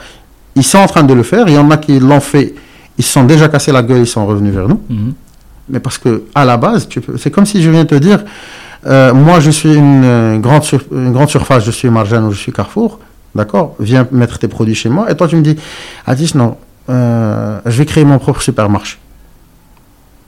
Ils 0.54 0.64
sont 0.64 0.78
en 0.78 0.86
train 0.86 1.02
de 1.02 1.14
le 1.14 1.22
faire. 1.22 1.46
Il 1.48 1.54
y 1.54 1.58
en 1.58 1.70
a 1.70 1.76
qui 1.78 1.98
l'ont 1.98 2.20
fait. 2.20 2.54
Ils 2.98 3.04
se 3.04 3.12
sont 3.12 3.24
déjà 3.24 3.48
cassés 3.48 3.72
la 3.72 3.82
gueule, 3.82 4.00
ils 4.00 4.06
sont 4.06 4.26
revenus 4.26 4.52
vers 4.52 4.68
nous. 4.68 4.80
Mhm. 4.90 5.12
Mais 5.70 5.80
parce 5.80 5.98
que 5.98 6.24
à 6.34 6.44
la 6.44 6.56
base, 6.56 6.88
c'est 7.18 7.30
comme 7.30 7.46
si 7.46 7.62
je 7.62 7.70
viens 7.70 7.84
te 7.84 7.94
dire, 7.94 8.24
euh, 8.86 9.12
moi 9.14 9.38
je 9.40 9.50
suis 9.50 9.74
une, 9.74 10.02
euh, 10.04 10.38
grande 10.38 10.64
sur- 10.64 10.80
une 10.92 11.12
grande 11.12 11.28
surface, 11.28 11.64
je 11.64 11.70
suis 11.70 11.88
Marjane 11.90 12.24
ou 12.24 12.32
je 12.32 12.38
suis 12.38 12.52
Carrefour, 12.52 12.98
d'accord 13.34 13.74
Viens 13.78 14.06
mettre 14.10 14.38
tes 14.38 14.48
produits 14.48 14.74
chez 14.74 14.88
moi. 14.88 15.10
Et 15.10 15.14
toi 15.16 15.28
tu 15.28 15.36
me 15.36 15.42
dis, 15.42 15.56
Atis, 16.06 16.32
non, 16.34 16.56
euh, 16.90 17.60
je 17.66 17.76
vais 17.78 17.86
créer 17.86 18.04
mon 18.04 18.18
propre 18.18 18.40
supermarché. 18.42 18.96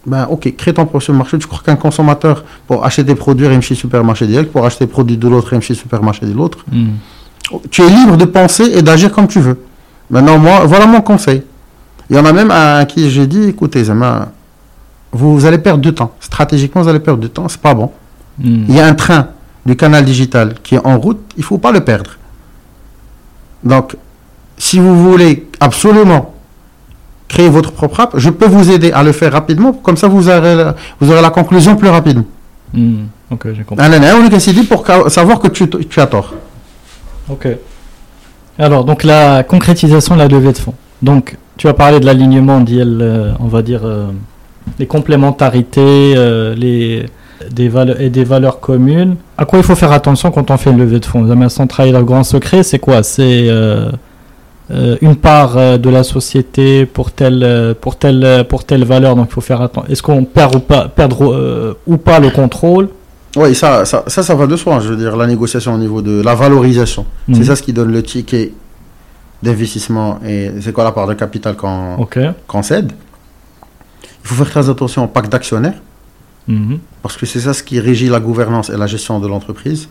Ben 0.06 0.26
ok, 0.30 0.54
crée 0.56 0.72
ton 0.72 0.84
propre 0.86 1.00
supermarché. 1.04 1.38
Tu 1.38 1.46
crois 1.46 1.60
qu'un 1.64 1.76
consommateur, 1.76 2.44
pour 2.66 2.84
acheter 2.84 3.04
des 3.04 3.14
produits, 3.14 3.46
chez 3.62 3.74
supermarché 3.74 4.26
direct, 4.26 4.50
pour 4.50 4.64
acheter 4.64 4.86
des 4.86 4.90
produits 4.90 5.16
de 5.18 5.28
l'autre, 5.28 5.58
chez 5.60 5.74
supermarché 5.74 6.24
de 6.26 6.32
l'autre 6.32 6.58
Mhm. 6.72 6.92
tu 7.70 7.82
es 7.82 7.88
libre 7.88 8.16
de 8.16 8.24
penser 8.24 8.64
et 8.74 8.80
d'agir 8.82 9.12
comme 9.12 9.26
tu 9.28 9.40
veux. 9.40 9.58
Maintenant, 10.08 10.38
moi, 10.38 10.64
voilà 10.64 10.86
mon 10.86 11.00
conseil. 11.02 11.42
Il 12.08 12.16
y 12.16 12.18
en 12.18 12.24
a 12.24 12.32
même 12.32 12.50
à 12.50 12.84
qui 12.86 13.10
j'ai 13.10 13.26
dit, 13.26 13.44
écoutez, 13.48 13.84
Zama, 13.84 14.32
vous 15.12 15.44
allez 15.44 15.58
perdre 15.58 15.80
du 15.82 15.92
temps. 15.92 16.12
Stratégiquement, 16.20 16.82
vous 16.82 16.88
allez 16.88 17.00
perdre 17.00 17.20
du 17.20 17.28
temps, 17.28 17.48
c'est 17.48 17.60
pas 17.60 17.74
bon. 17.74 17.90
Mhm. 18.38 18.64
Il 18.68 18.74
y 18.74 18.80
a 18.80 18.86
un 18.86 18.94
train 18.94 19.28
du 19.66 19.76
canal 19.76 20.04
digital 20.04 20.54
qui 20.62 20.76
est 20.76 20.86
en 20.86 20.98
route, 20.98 21.20
il 21.36 21.44
faut 21.44 21.58
pas 21.58 21.72
le 21.72 21.80
perdre. 21.84 22.12
Donc, 23.62 23.96
si 24.56 24.78
vous 24.78 24.96
voulez 25.10 25.48
absolument 25.60 26.34
créer 27.30 27.48
votre 27.48 27.70
propre 27.70 28.00
app, 28.00 28.12
je 28.16 28.30
peux 28.38 28.50
vous 28.56 28.70
aider 28.74 28.90
à 28.92 29.02
le 29.04 29.12
faire 29.12 29.32
rapidement, 29.32 29.72
comme 29.72 29.96
ça 29.96 30.08
vous 30.08 30.28
aurez 30.28 30.56
la, 30.56 30.74
vous 31.00 31.10
aurez 31.12 31.22
la 31.22 31.30
conclusion 31.30 31.76
plus 31.76 31.88
rapidement. 31.88 32.26
Mhm. 32.74 33.06
Ok, 33.30 33.42
j'ai 33.54 33.62
compris. 33.62 33.84
On 33.88 33.92
est 33.92 34.52
dit 34.52 34.64
pour 34.64 34.84
savoir 35.08 35.38
que 35.38 35.48
tu, 35.48 35.68
tu 35.68 36.00
as 36.00 36.06
tort. 36.06 36.34
Ok. 37.28 37.46
Alors, 38.58 38.84
donc 38.84 39.04
la 39.04 39.44
concrétisation 39.44 40.14
de 40.16 40.20
la 40.20 40.28
levée 40.28 40.52
de 40.52 40.58
fonds. 40.58 40.74
Donc, 41.00 41.36
tu 41.56 41.68
as 41.68 41.74
parlé 41.74 42.00
de 42.00 42.06
l'alignement 42.06 42.60
d'IL, 42.60 42.98
euh, 43.00 43.32
on 43.38 43.46
va 43.46 43.62
dire, 43.62 43.82
euh, 43.84 44.06
les 44.80 44.86
complémentarités, 44.86 46.14
euh, 46.16 46.54
les, 46.56 47.06
des 47.52 47.68
valeurs 47.68 48.00
et 48.00 48.10
des 48.10 48.24
valeurs 48.24 48.58
communes. 48.60 49.14
À 49.38 49.44
quoi 49.44 49.60
il 49.60 49.64
faut 49.64 49.76
faire 49.76 49.92
attention 49.92 50.32
quand 50.32 50.50
on 50.50 50.56
fait 50.56 50.70
une 50.70 50.78
levée 50.78 50.98
de 50.98 51.06
fonds? 51.06 51.22
Vous 51.22 51.30
avez 51.30 51.48
sans 51.48 51.68
trahir 51.68 51.96
le 51.96 52.04
grand 52.04 52.24
secret, 52.24 52.64
c'est 52.64 52.80
quoi? 52.80 53.02
C'est 53.02 53.46
euh, 53.48 53.90
une 55.02 55.16
part 55.16 55.56
euh, 55.56 55.78
de 55.78 55.90
la 55.90 56.02
société 56.04 56.86
pour 56.86 57.10
telle, 57.12 57.42
euh, 57.42 57.74
pour 57.74 57.96
telle, 57.96 58.22
euh, 58.24 58.44
pour 58.44 58.64
telle 58.64 58.84
valeur, 58.84 59.16
donc 59.16 59.28
il 59.30 59.34
faut 59.34 59.40
faire 59.40 59.60
attention. 59.60 59.90
Est-ce 59.90 60.02
qu'on 60.02 60.24
perd 60.24 60.54
ou 60.56 60.60
pas, 60.60 60.88
perdre 60.88 61.32
euh, 61.32 61.74
ou 61.86 61.96
pas 61.96 62.20
le 62.20 62.30
contrôle? 62.30 62.88
Oui, 63.36 63.54
ça, 63.54 63.84
ça, 63.84 64.04
ça, 64.06 64.22
ça 64.22 64.34
va 64.34 64.46
de 64.46 64.56
soi. 64.56 64.80
Je 64.80 64.88
veux 64.88 64.96
dire, 64.96 65.16
la 65.16 65.26
négociation 65.26 65.74
au 65.74 65.78
niveau 65.78 66.02
de 66.02 66.20
la 66.22 66.34
valorisation. 66.34 67.06
C'est 67.28 67.38
Mhm. 67.38 67.44
ça 67.44 67.56
ce 67.56 67.62
qui 67.62 67.72
donne 67.72 67.92
le 67.92 68.02
ticket 68.02 68.52
d'investissement 69.42 70.18
et 70.26 70.50
c'est 70.60 70.72
quoi 70.72 70.84
la 70.84 70.92
part 70.92 71.06
de 71.06 71.14
capital 71.14 71.56
qu'on 71.56 71.94
Ok. 71.96 72.18
qu'on 72.46 72.62
cède. 72.62 72.92
Il 74.22 74.28
faut 74.28 74.34
faire 74.34 74.50
très 74.50 74.68
attention 74.68 75.04
au 75.04 75.06
pacte 75.06 75.32
d'actionnaires 75.32 75.80
Mhm. 76.46 76.78
parce 77.02 77.16
que 77.16 77.24
c'est 77.26 77.40
ça 77.40 77.54
ce 77.54 77.62
qui 77.62 77.80
régit 77.80 78.08
la 78.08 78.20
gouvernance 78.20 78.68
et 78.70 78.76
la 78.76 78.86
gestion 78.86 79.18
de 79.20 79.26
l'entreprise. 79.28 79.88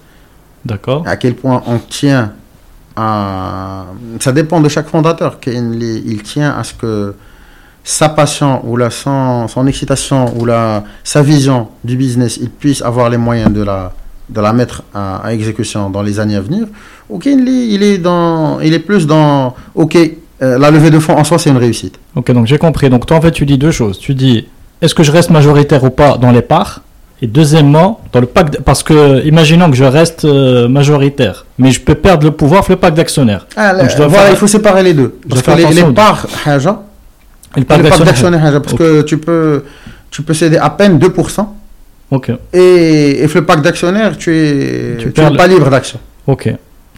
D'accord. 0.66 1.04
À 1.08 1.16
quel 1.16 1.36
point 1.36 1.64
on 1.66 1.80
tient 1.80 2.34
Ça 4.20 4.32
dépend 4.32 4.60
de 4.62 4.70
chaque 4.70 4.88
fondateur. 4.88 5.40
qu'il 5.40 5.54
y- 5.84 6.04
Il 6.06 6.22
tient 6.24 6.52
à 6.58 6.64
ce 6.64 6.74
que 6.74 7.14
sa 7.84 8.10
passion 8.10 8.62
ou 8.68 8.78
la, 8.78 8.90
son, 8.90 9.48
excitation 9.68 10.22
ou 10.38 10.46
la, 10.46 10.84
sa 11.04 11.22
vision 11.22 11.70
du 11.84 11.96
business, 11.96 12.38
il 12.42 12.50
puisse 12.50 12.82
avoir 12.82 13.10
les 13.10 13.18
moyens 13.18 13.52
de 13.52 13.64
la, 13.64 13.94
de 14.30 14.42
la 14.42 14.54
mettre 14.54 14.84
à, 14.94 15.34
exécution 15.34 15.90
dans 15.90 16.04
les 16.04 16.20
années 16.20 16.36
à 16.36 16.42
venir. 16.42 16.68
Il 17.26 17.84
est, 17.84 18.00
il 18.62 18.74
est, 18.74 18.76
est 18.76 18.80
plus 18.80 19.08
dans. 19.08 19.56
Ok, 19.76 19.96
euh, 19.98 20.58
la 20.60 20.70
levée 20.72 20.92
de 20.92 21.00
fonds 21.00 21.18
en 21.18 21.24
soi, 21.24 21.40
c'est 21.40 21.50
une 21.50 21.58
réussite. 21.58 21.98
Ok, 22.16 22.32
donc 22.32 22.46
j'ai 22.46 22.58
compris. 22.58 22.90
Donc 22.90 23.06
toi, 23.06 23.18
en 23.18 23.22
fait, 23.22 23.32
tu 23.32 23.46
dis 23.46 23.58
deux 23.58 23.72
choses. 23.72 23.98
Tu 23.98 24.14
dis, 24.14 24.48
est-ce 24.82 24.94
que 24.94 25.04
je 25.04 25.12
reste 25.12 25.30
majoritaire 25.32 25.84
ou 25.84 25.90
pas 25.90 26.18
dans 26.18 26.32
les 26.32 26.42
parts? 26.44 26.82
Et 27.22 27.28
deuxièmement, 27.28 28.00
dans 28.14 28.22
le 28.22 28.28
pacte, 28.28 28.62
parce 28.62 28.82
que 28.82 29.26
imaginons 29.26 29.70
que 29.70 29.76
je 29.76 29.84
reste 29.84 30.24
euh, 30.24 30.70
majoritaire, 30.70 31.46
mais 31.58 31.72
je 31.72 31.82
peux 31.82 31.96
perdre 31.96 32.24
le 32.26 32.32
pouvoir 32.32 32.64
sur 32.64 32.72
le 32.74 32.80
pacte 32.80 32.96
d'actionnaire. 32.96 33.46
Ah, 33.58 33.74
voilà, 33.74 33.90
faire- 33.90 34.30
il 34.32 34.38
faut 34.38 34.48
séparer 34.48 34.84
les 34.84 34.94
deux. 34.94 35.16
Parce 35.30 35.42
que 35.42 35.52
les, 35.52 35.84
parts, 35.94 36.26
haja, 36.46 36.84
le 37.58 37.64
pacte 37.64 37.68
pacte 37.68 37.84
d'actionnaire. 37.84 38.06
d'actionnaire, 38.14 38.46
haja, 38.46 38.60
parce 38.62 38.74
que 38.76 39.02
tu 39.02 39.18
peux, 39.18 39.64
tu 40.10 40.22
peux 40.22 40.34
céder 40.34 40.58
à 40.58 40.70
peine 40.70 40.98
2%. 40.98 41.46
Ok, 42.12 42.32
Et, 42.54 43.24
et 43.24 43.28
le 43.28 43.46
pacte 43.46 43.64
d'actionnaire, 43.64 44.18
tu 44.18 44.36
es, 44.36 44.98
Tu 45.00 45.12
tu 45.12 45.22
le- 45.22 45.36
pas 45.38 45.46
libre 45.46 45.70
d'action. 45.70 46.00
ok, 46.26 46.56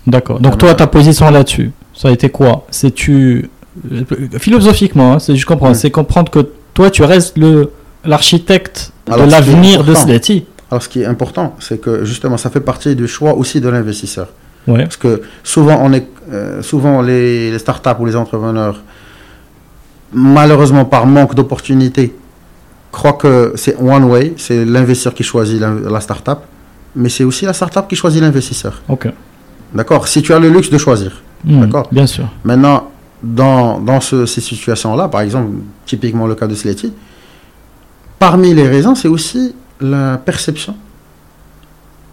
d'accord. 0.07 0.39
Donc 0.39 0.57
toi, 0.59 0.73
ta 0.75 0.87
position 0.87 1.29
là-dessus, 1.31 1.71
ça 1.95 2.09
a 2.09 2.11
été 2.11 2.29
quoi? 2.29 2.65
C'est 2.69 2.91
tu 2.91 3.49
euh, 3.91 4.03
philosophiquement, 4.39 5.13
hein, 5.13 5.19
c'est 5.19 5.35
je 5.35 5.45
comprends, 5.45 5.73
c'est 5.73 5.89
comprendre 5.91 6.29
que 6.31 6.47
toi, 6.75 6.89
tu 6.91 7.03
restes 7.03 7.37
le 7.37 7.71
l'architecte 8.05 8.91
Alors, 9.13 9.25
est 9.27 9.29
l'avenir 9.29 9.83
de 9.83 9.91
important. 9.91 10.07
Sleti. 10.07 10.45
Alors, 10.69 10.81
ce 10.83 10.89
qui 10.89 11.01
est 11.01 11.05
important, 11.05 11.55
c'est 11.59 11.79
que 11.81 12.05
justement, 12.05 12.37
ça 12.37 12.49
fait 12.49 12.61
partie 12.61 12.95
du 12.95 13.07
choix 13.07 13.33
aussi 13.35 13.59
de 13.61 13.69
l'investisseur. 13.69 14.27
Ouais. 14.67 14.83
Parce 14.83 14.97
que 14.97 15.21
souvent, 15.43 15.79
on 15.81 15.91
est, 15.93 16.07
euh, 16.31 16.61
souvent 16.61 17.01
les, 17.01 17.51
les 17.51 17.59
startups 17.59 17.89
ou 17.99 18.05
les 18.05 18.15
entrepreneurs, 18.15 18.81
malheureusement 20.13 20.85
par 20.85 21.05
manque 21.05 21.35
d'opportunités, 21.35 22.13
croient 22.91 23.13
que 23.13 23.53
c'est 23.55 23.75
one 23.79 24.03
way, 24.05 24.33
c'est 24.37 24.65
l'investisseur 24.65 25.13
qui 25.13 25.23
choisit 25.23 25.59
la, 25.59 25.71
la 25.89 25.99
startup, 26.01 26.39
mais 26.95 27.09
c'est 27.09 27.23
aussi 27.23 27.45
la 27.45 27.53
startup 27.53 27.87
qui 27.87 27.95
choisit 27.95 28.21
l'investisseur. 28.21 28.81
Ok. 28.89 29.07
D'accord? 29.73 30.07
Si 30.07 30.21
tu 30.21 30.33
as 30.33 30.39
le 30.39 30.49
luxe 30.49 30.69
de 30.69 30.77
choisir. 30.77 31.21
Hmm, 31.45 31.61
D'accord? 31.61 31.87
Bien 31.91 32.05
sûr. 32.05 32.27
Maintenant, 32.43 32.91
dans, 33.23 33.79
dans 33.79 34.01
ce- 34.01 34.25
ces 34.25 34.41
situations-là, 34.41 35.07
par 35.07 35.21
exemple, 35.21 35.49
typiquement 35.85 36.27
le 36.27 36.35
cas 36.35 36.47
de 36.47 36.55
Sleti, 36.55 36.91
parmi 38.21 38.53
les 38.53 38.67
raisons, 38.67 38.93
c'est 38.93 39.07
aussi 39.07 39.55
la 39.79 40.19
perception 40.19 40.75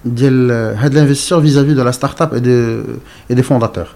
de 0.06 0.28
l'investisseur 0.97 1.39
vis-à-vis 1.39 1.74
de 1.74 1.82
la 1.82 1.93
startup 1.93 2.32
et, 2.35 2.40
de, 2.40 2.82
et 3.28 3.35
des 3.35 3.43
fondateurs. 3.43 3.94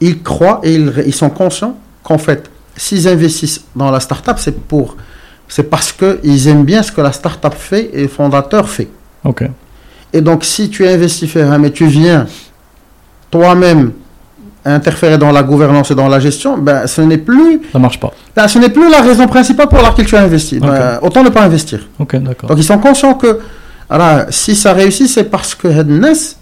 Ils 0.00 0.22
croient 0.22 0.60
et 0.62 0.76
ils, 0.76 0.90
ils 1.04 1.14
sont 1.14 1.28
conscients 1.28 1.76
qu'en 2.02 2.16
fait, 2.16 2.50
s'ils 2.74 3.06
investissent 3.06 3.64
dans 3.76 3.90
la 3.90 4.00
startup, 4.00 4.36
c'est 4.38 4.58
pour 4.66 4.96
c'est 5.46 5.64
parce 5.64 5.92
qu'ils 5.92 6.48
aiment 6.48 6.64
bien 6.64 6.82
ce 6.82 6.90
que 6.90 7.02
la 7.02 7.12
startup 7.12 7.52
fait 7.52 7.90
et 7.92 8.02
le 8.02 8.08
fondateur 8.08 8.66
fait. 8.66 8.88
Et 10.14 10.22
donc, 10.22 10.42
si 10.42 10.70
tu 10.70 10.88
investis 10.88 11.36
mais 11.60 11.70
tu 11.70 11.86
viens 11.86 12.26
toi-même 13.30 13.92
interférer 14.64 15.18
dans 15.18 15.30
la 15.30 15.42
gouvernance 15.42 15.90
et 15.90 15.94
dans 15.94 16.08
la 16.08 16.20
gestion, 16.20 16.56
ben, 16.58 16.86
ce 16.86 17.00
n'est 17.02 17.18
plus, 17.18 17.60
Ça 17.72 17.78
marche 17.78 18.00
pas. 18.00 18.12
ben, 18.34 18.48
ce 18.48 18.58
n'est 18.58 18.70
plus 18.70 18.90
la 18.90 19.00
raison 19.02 19.26
principale 19.26 19.68
pour 19.68 19.80
laquelle 19.82 20.06
tu 20.06 20.16
as 20.16 20.22
investi. 20.22 20.58
Ben, 20.58 20.98
autant 21.02 21.22
ne 21.22 21.28
pas 21.30 21.42
investir. 21.42 21.80
Ok, 21.98 22.16
d'accord. 22.16 22.48
Donc, 22.48 22.58
ils 22.58 22.64
sont 22.64 22.78
conscients 22.78 23.14
que, 23.14 23.38
alors, 23.90 24.22
si 24.30 24.54
ça 24.56 24.72
réussit, 24.72 25.08
c'est 25.08 25.24
parce 25.24 25.54
que 25.54 25.68
Headness, 25.68 26.36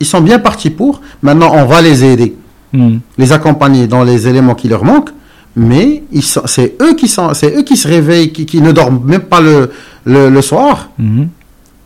ils 0.00 0.06
sont 0.06 0.20
bien 0.20 0.38
partis 0.38 0.70
pour. 0.70 1.00
Maintenant, 1.22 1.50
on 1.54 1.64
va 1.66 1.80
les 1.82 2.04
aider, 2.04 2.34
Hmm. 2.72 2.98
les 3.16 3.32
accompagner 3.32 3.86
dans 3.86 4.02
les 4.04 4.26
éléments 4.26 4.54
qui 4.54 4.68
leur 4.68 4.84
manquent. 4.84 5.10
Mais 5.54 6.02
c'est 6.46 6.74
eux 6.82 6.94
qui 6.94 7.08
sont, 7.08 7.32
c'est 7.32 7.56
eux 7.56 7.62
qui 7.62 7.76
se 7.76 7.88
réveillent, 7.88 8.30
qui, 8.32 8.44
qui 8.44 8.60
ne 8.60 8.72
dorment 8.72 9.00
même 9.04 9.22
pas 9.22 9.40
le, 9.40 9.70
le, 10.04 10.28
le 10.28 10.42
soir 10.42 10.90
Mhm. 10.98 11.28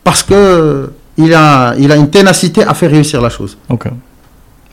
parce 0.02 0.22
que 0.24 0.90
il 1.16 1.32
a, 1.34 1.74
il 1.78 1.92
a 1.92 1.96
une 1.96 2.10
ténacité 2.10 2.64
à 2.64 2.74
faire 2.74 2.90
réussir 2.90 3.20
la 3.20 3.28
chose. 3.28 3.56
Ok. 3.68 3.84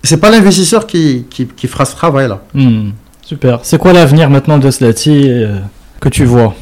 C'est 0.08 0.18
pas 0.22 0.30
l'investisseur 0.30 0.88
qui, 0.88 1.26
qui, 1.30 1.46
qui 1.48 1.68
fera 1.68 1.84
ce 1.84 1.96
travail-là. 1.96 2.40
Hmm, 2.54 2.92
super. 3.22 3.60
C'est 3.64 3.78
quoi 3.78 3.92
l'avenir 3.92 4.30
maintenant 4.30 4.58
de 4.58 4.72
Slati 4.72 5.30
euh, 5.30 5.58
que 6.00 6.08
tu 6.08 6.24
vois? 6.24 6.54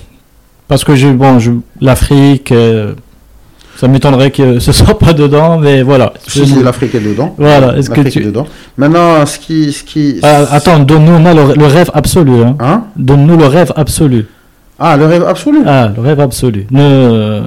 Parce 0.67 0.83
que 0.83 0.95
j'ai 0.95 1.11
bon, 1.11 1.37
l'Afrique, 1.79 2.51
euh, 2.51 2.93
ça 3.77 3.87
m'étonnerait 3.87 4.31
que 4.31 4.57
ce 4.57 4.71
soit 4.79 4.97
pas 4.97 5.13
dedans, 5.13 5.59
mais 5.59 5.83
voilà. 5.83 6.11
Si, 6.27 6.47
si, 6.47 6.63
l'Afrique 6.63 6.95
est 6.95 6.99
dedans. 6.99 7.35
Voilà, 7.37 7.77
est-ce 7.77 7.91
que 7.91 8.01
tu- 8.01 8.19
est 8.19 8.25
dedans. 8.25 8.47
Maintenant, 8.77 9.23
ce 9.27 9.37
qui. 9.37 9.71
Ce 9.71 9.83
qui 9.83 10.19
Ah, 10.23 10.45
attends, 10.49 10.79
donne-nous 10.79 11.19
le 11.55 11.65
rêve 11.67 11.91
absolu. 11.93 12.41
Hein. 12.41 12.55
Hein? 12.59 12.85
Donne-nous 12.95 13.37
le 13.37 13.45
rêve 13.45 13.71
absolu. 13.75 14.25
Ah, 14.79 14.97
le 14.97 15.05
rêve 15.05 15.23
absolu? 15.23 15.59
Ah, 15.67 15.91
le 15.95 16.01
rêve 16.01 16.19
absolu. 16.19 16.65
Ne, 16.71 16.81
euh, 16.81 17.41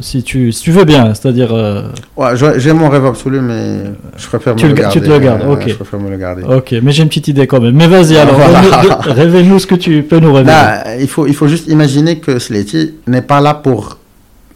si 0.00 0.22
tu, 0.22 0.52
si 0.52 0.62
tu 0.62 0.70
veux 0.72 0.84
bien, 0.84 1.14
c'est-à-dire. 1.14 1.52
euh, 1.54 1.88
Ouais, 2.16 2.30
j'ai 2.58 2.72
mon 2.72 2.88
rêve 2.88 3.04
absolu, 3.06 3.40
mais 3.40 3.82
je 4.16 4.26
préfère 4.26 4.54
Tu 4.56 4.64
me 4.66 4.70
le 4.70 4.76
le 4.76 4.82
ga- 4.82 4.88
tu 4.88 5.00
garder. 5.00 5.08
te 5.08 5.14
le 5.14 5.18
gardes, 5.24 5.42
Euh, 5.42 5.52
ok. 5.54 5.64
Je 5.68 5.74
préfère 5.74 6.00
me 6.00 6.10
le 6.10 6.16
garder. 6.16 6.42
ok, 6.42 6.74
mais 6.82 6.92
j'ai 6.92 7.02
une 7.02 7.08
petite 7.08 7.28
idée 7.28 7.46
quand 7.46 7.60
même. 7.60 7.74
Mais 7.74 7.86
vas-y, 7.86 8.16
alors, 8.16 8.34
Voilà. 8.34 8.60
de- 8.62 9.10
révèle-nous 9.10 9.58
ce 9.64 9.66
que 9.66 9.74
tu 9.74 10.02
peux 10.02 10.18
nous 10.18 10.32
révéler. 10.32 10.52
Là, 10.56 10.96
il 10.98 11.08
faut, 11.08 11.26
il 11.26 11.34
faut 11.34 11.48
juste 11.48 11.68
imaginer 11.68 12.18
que 12.18 12.38
Sleti 12.38 12.94
n'est 13.06 13.22
pas 13.22 13.40
là 13.40 13.54
pour 13.54 13.98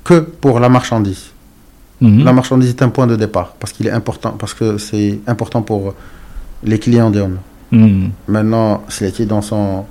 que 0.05 0.21
pour 0.21 0.61
la 0.61 0.69
marchandise. 0.69 1.27
Mhm. 2.01 2.25
La 2.25 2.33
marchandise 2.33 2.71
est 2.71 2.83
un 2.83 2.89
point 2.91 3.07
de 3.07 3.17
départ 3.17 3.55
parce 3.59 3.73
qu'il 3.73 3.87
est 3.87 3.91
important, 3.91 4.31
parce 4.39 4.55
que 4.55 4.79
c'est 4.79 5.19
important 5.27 5.63
pour 5.63 5.95
les 6.65 6.79
clients 6.79 7.11
d'Eon. 7.11 7.33
Mhm. 7.73 8.11
Maintenant, 8.29 8.83
Sleti 8.89 9.27
dans 9.27 9.43
son, 9.43 9.85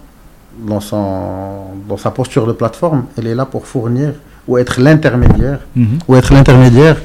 dans 0.68 0.80
son, 0.80 1.65
dans 1.88 1.98
sa 1.98 2.10
posture 2.11 2.48
de 2.48 2.53
plateforme, 2.53 3.06
elle 3.18 3.28
est 3.28 3.36
là 3.36 3.45
pour 3.45 3.68
fournir 3.68 4.14
ou 4.48 4.57
être 4.57 4.80
l'intermédiaire 4.80 5.60
ou 6.07 6.15
être 6.15 6.34
l'intermédiaire 6.34 6.98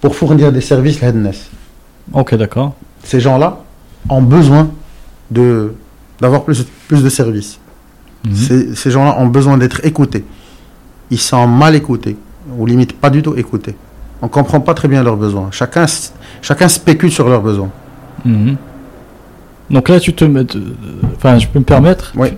pour 0.00 0.14
fournir 0.16 0.52
des 0.52 0.60
services 0.60 1.02
headness. 1.02 1.50
Ok, 2.12 2.34
d'accord. 2.34 2.74
Ces 3.02 3.20
gens-là 3.20 3.58
ont 4.08 4.22
besoin 4.22 4.70
d'avoir 5.30 6.44
plus, 6.44 6.64
plus 6.88 7.02
de 7.02 7.08
services. 7.08 7.58
Mhm. 8.26 8.34
Ces, 8.34 8.74
ces 8.74 8.90
gens-là 8.90 9.16
ont 9.18 9.26
besoin 9.26 9.58
d'être 9.58 9.84
écoutés. 9.84 10.24
Ils 11.10 11.18
sont 11.20 11.46
mal 11.46 11.74
écoutés, 11.74 12.16
ou 12.56 12.66
limite 12.66 12.92
pas 12.98 13.10
du 13.10 13.22
tout 13.22 13.34
écoutés. 13.36 13.74
On 14.22 14.28
comprend 14.28 14.60
pas 14.60 14.74
très 14.74 14.88
bien 14.88 15.02
leurs 15.02 15.16
besoins. 15.16 15.48
Chacun, 15.50 15.84
chacun 16.40 16.68
spécule 16.68 17.10
sur 17.12 17.28
leurs 17.28 17.42
besoins. 17.42 17.70
Mhm. 18.24 18.56
Donc 19.70 19.88
là, 19.88 19.98
tu 20.00 20.12
te 20.14 20.24
mets. 20.24 20.44
de- 20.44 20.62
Enfin, 21.16 21.38
je 21.38 21.46
peux 21.48 21.58
me 21.58 21.64
permettre? 21.64 22.12
Oui. 22.16 22.28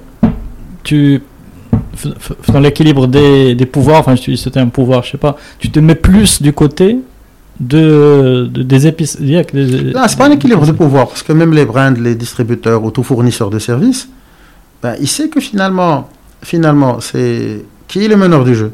Tu. 0.82 1.22
Dans 2.52 2.60
l'équilibre 2.60 3.06
des, 3.06 3.54
des 3.54 3.66
pouvoirs, 3.66 4.00
enfin, 4.00 4.14
je 4.16 4.34
c'était 4.36 4.60
un 4.60 4.68
pouvoir, 4.68 5.02
je 5.02 5.12
sais 5.12 5.18
pas, 5.18 5.36
tu 5.58 5.70
te 5.70 5.78
mets 5.80 5.94
plus 5.94 6.40
du 6.42 6.52
côté 6.52 6.98
de, 7.60 8.48
de- 8.52 8.62
des 8.62 8.86
épices. 8.86 9.18
Là, 9.20 10.08
c'est 10.08 10.18
pas 10.18 10.26
un 10.26 10.30
équilibre 10.32 10.66
de 10.66 10.72
pouvoir, 10.72 11.08
parce 11.08 11.22
que 11.22 11.32
même 11.32 11.52
les 11.52 11.64
brands, 11.64 11.94
les 11.98 12.14
distributeurs 12.14 12.82
ou 12.84 12.90
tout 12.90 13.02
fournisseur 13.02 13.50
de 13.50 13.58
services, 13.58 14.08
ben, 14.82 14.94
il 15.00 15.08
sait 15.08 15.28
que 15.28 15.40
finalement, 15.40 16.08
finalement, 16.42 17.00
c'est 17.00 17.64
qui 17.88 18.04
est 18.04 18.08
le 18.08 18.16
meneur 18.16 18.44
du 18.44 18.54
jeu. 18.54 18.72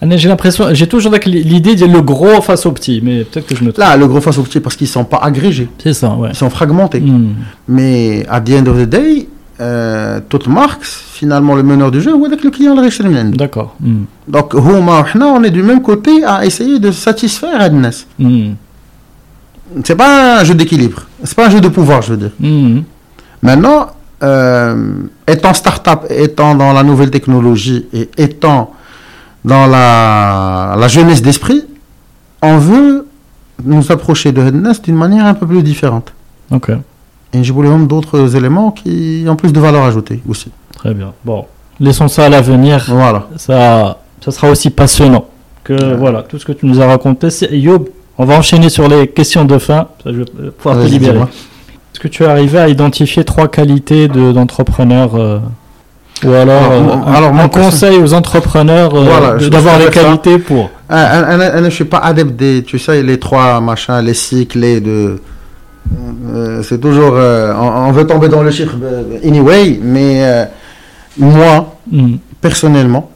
Ah, 0.00 0.06
J'ai 0.16 0.28
l'impression, 0.28 0.66
j'ai 0.72 0.86
toujours 0.88 1.12
l'idée 1.26 1.76
de 1.76 1.86
le 1.86 2.02
gros 2.02 2.40
face 2.42 2.66
au 2.66 2.72
petit, 2.72 3.00
mais 3.02 3.24
peut-être 3.24 3.46
que 3.46 3.54
je 3.56 3.62
me 3.64 3.72
trompe. 3.72 3.84
Là, 3.84 3.96
le 3.96 4.06
gros 4.08 4.20
face 4.20 4.36
au 4.38 4.42
petit, 4.42 4.58
parce 4.60 4.74
qu'ils 4.76 4.88
sont 4.88 5.04
pas 5.04 5.18
agrégés, 5.18 5.68
C'est 5.78 5.92
ça, 5.92 6.14
ouais. 6.14 6.30
ils 6.32 6.36
sont 6.36 6.50
fragmentés. 6.50 7.00
Hmm. 7.00 7.34
Mais 7.68 8.26
à 8.28 8.40
the 8.40 8.50
end 8.50 8.66
of 8.66 8.78
the 8.78 8.88
day, 8.88 9.28
euh, 9.62 10.20
toute 10.28 10.48
marque, 10.48 10.84
finalement 10.84 11.54
le 11.54 11.62
meneur 11.62 11.90
du 11.90 12.00
jeu, 12.00 12.12
ou 12.14 12.24
avec 12.24 12.42
le 12.42 12.50
client 12.50 12.74
le 12.74 12.82
riche 12.82 13.00
D'accord. 13.00 13.76
Mm. 13.80 14.02
Donc, 14.28 14.54
on 14.54 15.42
est 15.44 15.50
du 15.50 15.62
même 15.62 15.82
côté 15.82 16.24
à 16.24 16.44
essayer 16.44 16.78
de 16.78 16.90
satisfaire 16.90 17.60
Adnes. 17.60 17.92
Mm. 18.18 18.52
C'est 19.84 19.96
pas 19.96 20.40
un 20.40 20.44
jeu 20.44 20.54
d'équilibre, 20.54 21.02
c'est 21.24 21.34
pas 21.34 21.46
un 21.46 21.50
jeu 21.50 21.60
de 21.60 21.68
pouvoir, 21.68 22.02
je 22.02 22.10
veux 22.12 22.16
dire. 22.16 22.32
Hmm. 22.38 22.80
Maintenant, 23.42 23.88
euh, 24.22 24.94
étant 25.26 25.54
start-up, 25.54 26.04
étant 26.10 26.54
dans 26.54 26.72
la 26.72 26.82
nouvelle 26.82 27.10
technologie 27.10 27.86
et 27.92 28.10
étant 28.18 28.74
dans 29.44 29.66
la, 29.66 30.86
jeunesse 30.88 31.22
d'esprit, 31.22 31.64
on 32.42 32.58
veut 32.58 33.06
nous 33.64 33.90
approcher 33.90 34.32
de 34.32 34.42
Adnes 34.42 34.74
d'une 34.84 34.96
manière 34.96 35.26
un 35.26 35.34
peu 35.34 35.46
plus 35.46 35.62
différente. 35.62 36.12
Ok. 36.50 36.70
Et 37.34 37.42
je 37.44 37.52
voulais 37.52 37.68
même 37.70 37.86
d'autres 37.86 38.36
éléments 38.36 38.70
qui 38.70 39.24
ont 39.28 39.36
plus 39.36 39.52
de 39.52 39.60
valeur 39.60 39.84
ajoutée 39.84 40.20
aussi. 40.28 40.50
très 40.76 40.92
bien. 40.94 41.12
Bon, 41.24 41.46
laissons 41.80 42.08
ça 42.08 42.26
à 42.26 42.28
l'avenir. 42.28 42.84
Voilà. 42.88 43.28
ça, 43.36 43.98
ça 44.24 44.30
sera 44.30 44.50
aussi 44.50 44.70
passionnant 44.70 45.24
que 45.64 45.72
Ouais. 45.72 45.94
voilà 45.96 46.22
tout 46.22 46.38
ce 46.38 46.44
que 46.44 46.52
tu 46.52 46.66
nous 46.66 46.80
as 46.80 46.86
raconté. 46.86 47.28
Yob, 47.52 47.88
on 48.18 48.24
va 48.24 48.36
enchaîner 48.36 48.68
sur 48.68 48.88
les 48.88 49.06
questions 49.08 49.44
de 49.44 49.58
fin. 49.58 49.86
Ça, 50.04 50.10
je 50.12 50.18
vais 50.18 50.50
pouvoir 50.50 50.82
te 50.84 50.88
libérer. 50.88 51.18
Est-ce 51.20 52.00
que 52.00 52.08
tu 52.08 52.22
es 52.24 52.26
arrivé 52.26 52.58
à 52.58 52.68
identifier 52.68 53.24
trois 53.24 53.48
qualités 53.48 54.08
de- 54.08 54.32
d'entrepreneur 54.32 55.14
euh, 55.14 55.38
ou 56.24 56.30
alors, 56.32 56.62
Alors, 56.62 56.72
euh, 56.72 56.92
un, 57.06 57.12
alors, 57.14 57.28
un 57.30 57.32
moi, 57.32 57.48
conseil 57.48 57.98
aux 57.98 58.12
entrepreneurs 58.14 58.94
euh, 58.94 59.04
Voilà, 59.04 59.48
d'avoir 59.48 59.78
les 59.78 59.86
ça. 59.86 59.90
qualités 59.90 60.38
pour? 60.38 60.70
Ah, 60.88 60.96
ah, 61.10 61.24
ah, 61.28 61.50
ah, 61.54 61.62
je 61.64 61.70
suis 61.70 61.84
pas 61.84 61.98
adepte 61.98 62.36
des, 62.36 62.62
tu 62.62 62.78
sais, 62.78 63.02
les 63.02 63.18
trois 63.18 63.60
machins, 63.60 63.98
les 64.02 64.14
cycles, 64.14 64.58
les 64.60 64.80
de. 64.80 65.20
Euh, 66.28 66.62
c'est 66.62 66.78
toujours. 66.78 67.12
euh, 67.14 67.52
on, 67.54 67.88
on 67.88 67.92
veut 67.92 68.06
tomber 68.06 68.28
dans 68.28 68.42
le 68.42 68.50
chiffre 68.50 68.76
euh, 68.82 69.18
anyway, 69.24 69.78
mais 69.82 70.24
euh, 70.24 70.44
moi, 71.18 71.68
Hmm. 71.90 72.16
personnellement, 72.40 73.10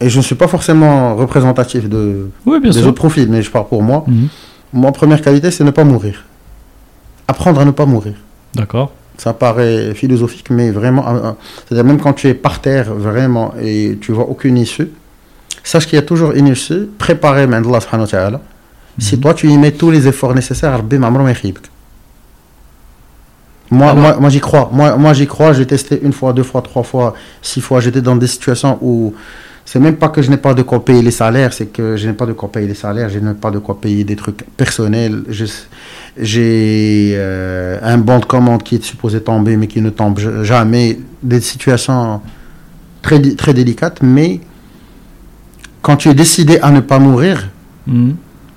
et 0.00 0.08
je 0.08 0.16
ne 0.16 0.22
suis 0.22 0.34
pas 0.34 0.48
forcément 0.48 1.14
représentatif 1.14 1.88
de, 1.90 2.30
oui 2.46 2.58
bien 2.58 2.70
des 2.70 2.78
sûr 2.78 2.88
autres 2.88 2.96
profils, 2.96 3.28
mais 3.28 3.42
je 3.42 3.50
parle 3.50 3.66
pour 3.68 3.82
moi. 3.82 4.04
Mhm. 4.08 4.28
Mon 4.72 4.92
première 4.92 5.20
qualité, 5.20 5.50
c'est 5.50 5.62
ne 5.62 5.70
pas 5.70 5.84
mourir. 5.84 6.24
Apprendre 7.28 7.60
à 7.60 7.64
ne 7.66 7.70
pas 7.70 7.84
mourir. 7.84 8.14
d'accord 8.54 8.92
Ça 9.18 9.34
paraît 9.34 9.92
philosophique, 9.94 10.48
mais 10.50 10.70
vraiment, 10.70 11.04
euh, 11.06 11.32
c'est-à-dire 11.66 11.84
même 11.84 12.00
quand 12.00 12.14
tu 12.14 12.28
es 12.28 12.34
par 12.34 12.60
terre, 12.60 12.92
vraiment, 12.94 13.52
et 13.62 13.98
tu 14.00 14.12
vois 14.12 14.26
aucune 14.28 14.56
issue, 14.56 14.88
sache 15.62 15.86
qu'il 15.86 15.96
y 15.96 15.98
a 15.98 16.06
toujours 16.06 16.32
une 16.32 16.48
issue 16.48 16.88
préparée, 16.98 17.46
mais 17.46 17.56
Allah 17.56 17.80
subhanahu 17.80 18.06
wa 18.06 18.10
ta'ala. 18.10 18.40
Si 18.98 19.16
Mhm. 19.16 19.20
toi 19.22 19.34
tu 19.34 19.48
y 19.48 19.56
mets 19.58 19.72
tous 19.72 19.90
les 19.90 20.08
efforts 20.08 20.34
nécessaires, 20.34 20.72
Rabbi 20.72 20.96
ma 20.98 21.10
yakhibk. 21.28 21.64
Moi, 23.72 23.88
ah 23.90 23.94
moi, 23.94 24.16
moi 24.20 24.28
j'y 24.28 24.40
crois. 24.40 24.68
Moi, 24.70 24.96
moi 24.96 25.14
j'y 25.14 25.26
crois. 25.26 25.54
J'ai 25.54 25.66
testé 25.66 25.98
une 26.02 26.12
fois, 26.12 26.34
deux 26.34 26.42
fois, 26.42 26.60
trois 26.60 26.82
fois, 26.82 27.14
six 27.40 27.62
fois. 27.62 27.80
J'étais 27.80 28.02
dans 28.02 28.16
des 28.16 28.26
situations 28.26 28.78
où 28.82 29.14
c'est 29.64 29.80
même 29.80 29.96
pas 29.96 30.10
que 30.10 30.20
je 30.20 30.28
n'ai 30.30 30.36
pas 30.36 30.52
de 30.52 30.60
quoi 30.62 30.84
payer 30.84 31.00
les 31.00 31.10
salaires, 31.10 31.54
c'est 31.54 31.66
que 31.66 31.96
je 31.96 32.06
n'ai 32.06 32.12
pas 32.12 32.26
de 32.26 32.34
quoi 32.34 32.52
payer 32.52 32.66
les 32.66 32.74
salaires, 32.74 33.08
je 33.08 33.18
n'ai 33.18 33.32
pas 33.32 33.50
de 33.50 33.58
quoi 33.58 33.80
payer 33.80 34.04
des 34.04 34.16
trucs 34.16 34.44
personnels. 34.56 35.22
J'ai 36.18 37.12
euh, 37.14 37.78
un 37.82 37.96
bon 37.96 38.18
de 38.18 38.26
commande 38.26 38.62
qui 38.62 38.74
est 38.74 38.84
supposé 38.84 39.22
tomber, 39.22 39.56
mais 39.56 39.68
qui 39.68 39.80
ne 39.80 39.88
tombe 39.88 40.18
jamais. 40.42 40.98
Des 41.22 41.40
situations 41.40 42.20
très, 43.00 43.20
très 43.36 43.54
délicates, 43.54 44.00
mais 44.02 44.40
quand 45.80 45.96
tu 45.96 46.10
es 46.10 46.14
décidé 46.14 46.58
à 46.60 46.70
ne 46.70 46.80
pas 46.80 46.98
mourir, 46.98 47.48
hmm. 47.86 48.10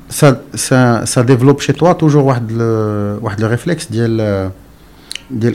ça, 0.09 0.41
ça, 0.55 1.05
ça, 1.05 1.23
développe 1.23 1.61
chez 1.61 1.73
toi 1.73 1.95
toujours 1.95 2.35
le, 2.49 3.19
le 3.39 3.45
réflexe. 3.45 3.89
Dire, 3.89 4.09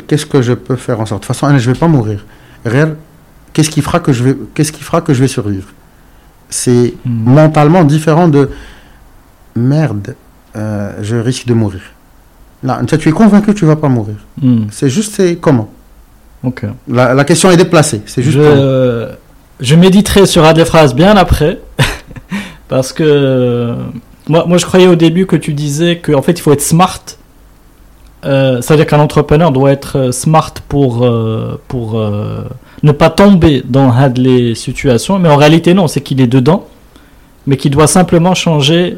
qu'est-ce 0.07 0.27
que 0.27 0.43
je 0.43 0.53
peux 0.53 0.77
faire 0.77 1.01
en 1.01 1.07
sorte? 1.07 1.23
De 1.23 1.27
toute 1.27 1.37
façon, 1.37 1.57
je 1.59 1.69
ne 1.69 1.75
vais 1.75 1.79
pas 1.79 1.89
mourir. 1.89 2.25
Qu'est-ce 3.53 3.71
qui 3.71 3.83
fera 3.83 4.01
que 4.01 4.13
je 4.13 4.25
vais, 4.25 4.37
qu'est-ce 4.55 4.73
qui 4.73 4.83
fera 4.83 5.01
que 5.01 5.13
je 5.13 5.21
vais 5.21 5.29
survivre? 5.29 5.69
C'est 6.49 6.95
hmm. 7.05 7.33
mentalement 7.33 7.85
différent 7.85 8.29
de 8.29 8.51
merde, 9.57 10.15
euh, 10.57 10.93
je 11.03 11.17
risque 11.17 11.47
de 11.47 11.55
mourir. 11.55 11.83
Là, 12.63 12.81
tu 12.87 13.09
es 13.09 13.13
convaincu 13.13 13.53
que 13.53 13.59
tu 13.59 13.65
ne 13.65 13.71
vas 13.71 13.77
pas 13.77 13.89
mourir. 13.89 14.17
Hmm. 14.41 14.65
C'est 14.71 14.91
juste, 14.91 15.15
c'est 15.15 15.37
comment? 15.37 15.71
Okay. 16.43 16.69
la, 16.89 17.25
question 17.25 17.51
est 17.51 17.57
déplacée. 17.57 18.03
C'est 18.07 18.23
juste. 18.23 18.39
Je, 18.39 19.75
méditerai 19.75 20.25
sur 20.25 20.45
Ad 20.45 20.63
phrases 20.65 20.95
bien 20.95 21.17
après, 21.17 21.61
parce 22.69 22.93
que 22.93 23.77
moi, 24.29 24.57
je 24.57 24.65
croyais 24.65 24.87
au 24.87 24.95
début 24.95 25.27
que 25.27 25.37
tu 25.37 25.53
disais 25.53 25.99
qu'en 25.99 26.23
fait, 26.23 26.33
il 26.33 26.41
faut 26.41 26.53
être 26.53 26.63
smart 26.63 27.03
euh, 28.25 28.61
ça 28.61 28.75
veut 28.75 28.79
dire 28.79 28.87
qu'un 28.87 29.01
entrepreneur 29.01 29.51
doit 29.51 29.73
être 29.73 29.99
euh, 29.99 30.13
smart 30.13 30.53
pour, 30.69 31.05
euh, 31.05 31.61
pour 31.69 31.99
euh, 31.99 32.43
ne 32.83 32.93
pas 32.93 33.09
tomber 33.11 33.63
dans 33.65 33.93
les 34.17 34.55
situations. 34.55 35.19
Mais 35.19 35.29
en 35.29 35.37
réalité, 35.37 35.73
non, 35.73 35.89
c'est 35.89 36.01
qu'il 36.03 36.21
est 36.21 36.27
dedans. 36.27 36.67
Mais 37.47 37.57
qu'il 37.57 37.71
doit 37.71 37.87
simplement 37.87 38.35
changer 38.35 38.97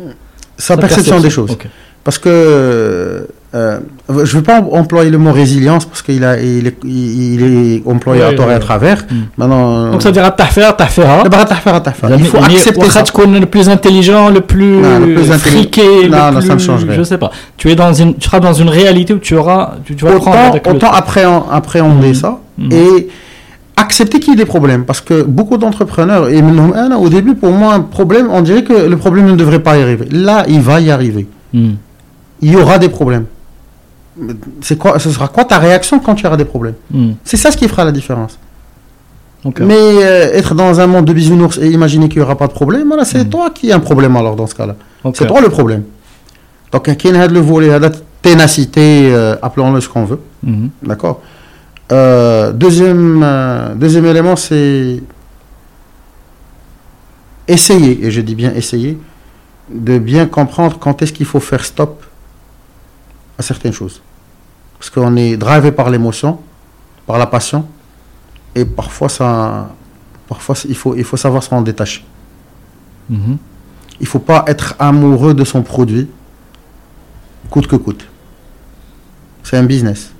sa 0.58 0.76
perception 0.76 1.20
des 1.20 1.30
choses. 1.30 1.56
Parce 2.02 2.18
que 2.18 3.28
euh, 3.54 3.80
je 4.08 4.20
ne 4.20 4.24
veux 4.24 4.42
pas 4.42 4.62
employer 4.62 5.10
le 5.10 5.18
mot 5.18 5.30
résilience 5.30 5.84
parce 5.84 6.00
qu'il 6.00 6.24
est, 6.24 6.74
il 6.84 7.82
employé 7.84 8.22
à 8.22 8.32
tort 8.32 8.50
et 8.50 8.54
à 8.54 8.58
travers. 8.58 9.04
Mm. 9.10 9.42
Euh, 9.42 9.92
Donc 9.92 10.00
ça 10.00 10.08
veut 10.08 10.12
dire 10.12 10.34
tafera, 10.34 10.74
eh 11.26 11.28
ben, 11.28 11.44
tafera. 11.44 11.82
Il 12.16 12.24
faut 12.24 12.38
accepter 12.38 12.88
ça. 12.88 13.04
le 13.26 13.44
plus 13.44 13.68
intelligent, 13.68 14.30
le 14.30 14.40
plus, 14.40 14.78
non, 14.78 15.00
le 15.00 15.14
plus 15.14 15.32
friqué, 15.32 16.08
non, 16.08 16.40
ça 16.40 16.54
ne 16.54 16.58
change 16.58 16.84
rien. 16.84 16.94
Je 16.96 17.02
sais 17.02 17.18
pas. 17.18 17.30
Tu 17.58 17.68
seras 18.20 18.40
dans 18.40 18.54
une 18.54 18.70
réalité 18.70 19.12
où 19.12 19.18
tu 19.18 19.36
auras, 19.36 19.74
tu, 19.84 19.96
tu 19.96 20.04
vas 20.04 20.12
autant, 20.12 20.30
prendre 20.30 20.38
avec 20.38 20.66
autant 20.66 20.90
appréhender, 20.90 22.10
mm. 22.10 22.14
ça 22.14 22.38
mm. 22.56 22.72
et 22.72 23.08
accepter 23.76 24.18
qu'il 24.18 24.30
y 24.30 24.32
ait 24.34 24.36
des 24.38 24.46
problèmes 24.46 24.84
parce 24.84 25.00
que 25.00 25.22
beaucoup 25.22 25.58
d'entrepreneurs 25.58 26.28
et 26.28 26.42
au 26.42 27.08
début 27.08 27.34
pour 27.34 27.50
moi 27.50 27.74
un 27.74 27.80
problème, 27.80 28.28
on 28.30 28.40
dirait 28.40 28.64
que 28.64 28.72
le 28.72 28.96
problème 28.96 29.26
ne 29.26 29.36
devrait 29.36 29.58
pas 29.58 29.76
y 29.76 29.82
arriver. 29.82 30.06
Là, 30.10 30.44
il 30.48 30.60
va 30.60 30.80
y 30.80 30.90
arriver. 30.90 31.26
Il 31.52 32.50
y 32.50 32.56
aura 32.56 32.78
des 32.78 32.88
problèmes 32.88 33.26
c'est 34.60 34.78
quoi, 34.78 34.98
ce 34.98 35.10
sera 35.10 35.28
quoi 35.28 35.44
ta 35.44 35.58
réaction 35.58 35.98
quand 36.00 36.14
tu 36.14 36.26
auras 36.26 36.36
des 36.36 36.44
problèmes 36.44 36.74
Hmm. 36.90 37.12
C'est 37.24 37.36
ça 37.36 37.50
ce 37.50 37.56
qui 37.56 37.68
fera 37.68 37.84
la 37.84 37.92
différence. 37.92 38.38
Mais 39.60 39.74
euh, 39.74 40.34
être 40.38 40.54
dans 40.54 40.78
un 40.80 40.86
monde 40.86 41.04
de 41.04 41.12
bisounours 41.12 41.58
et 41.58 41.68
imaginer 41.68 42.08
qu'il 42.08 42.18
n'y 42.18 42.24
aura 42.24 42.36
pas 42.38 42.46
de 42.46 42.52
problème, 42.52 42.86
voilà, 42.86 43.04
c'est 43.04 43.24
Mm. 43.24 43.28
toi 43.30 43.50
qui 43.50 43.72
as 43.72 43.76
un 43.76 43.80
problème 43.80 44.14
alors 44.16 44.36
dans 44.36 44.46
ce 44.46 44.54
cas-là. 44.54 44.76
C'est 45.14 45.26
toi 45.26 45.40
le 45.40 45.48
problème. 45.48 45.82
Donc, 46.70 46.86
il 46.86 47.10
y 47.10 47.16
a 47.16 47.26
le 47.26 47.40
volet, 47.40 47.76
la 47.78 47.90
ténacité, 48.22 49.10
euh, 49.12 49.34
appelons-le 49.42 49.80
ce 49.80 49.88
qu'on 49.88 50.04
veut. 50.04 50.20
Mhm. 50.44 50.70
D'accord 50.84 51.20
Euh, 51.90 52.52
deuxième, 52.52 53.26
deuxième 53.76 54.06
élément, 54.06 54.36
c'est 54.36 55.02
essayer, 57.48 58.04
et 58.06 58.10
je 58.10 58.20
dis 58.20 58.34
bien 58.34 58.52
essayer, 58.54 58.96
de 59.68 59.98
bien 59.98 60.26
comprendre 60.26 60.78
quand 60.78 61.02
est-ce 61.02 61.12
qu'il 61.12 61.26
faut 61.26 61.40
faire 61.40 61.64
stop 61.64 62.02
à 63.38 63.42
certaines 63.42 63.72
choses. 63.72 64.00
Parce 64.82 64.90
qu'on 64.90 65.14
est 65.14 65.36
drivé 65.36 65.70
par 65.70 65.90
l'émotion, 65.90 66.40
par 67.06 67.16
la 67.16 67.28
passion, 67.28 67.68
et 68.56 68.64
parfois, 68.64 69.08
ça, 69.08 69.70
parfois 70.28 70.56
il, 70.68 70.74
faut, 70.74 70.96
il 70.96 71.04
faut 71.04 71.16
savoir 71.16 71.44
s'en 71.44 71.62
détacher. 71.62 72.04
Mhm. 73.08 73.38
Il 74.00 74.02
ne 74.02 74.08
faut 74.08 74.18
pas 74.18 74.42
être 74.48 74.74
amoureux 74.80 75.34
de 75.34 75.44
son 75.44 75.62
produit, 75.62 76.08
coûte 77.48 77.68
que 77.68 77.76
coûte. 77.76 78.08
C'est 79.44 79.56
un 79.56 79.62
business. 79.62 80.10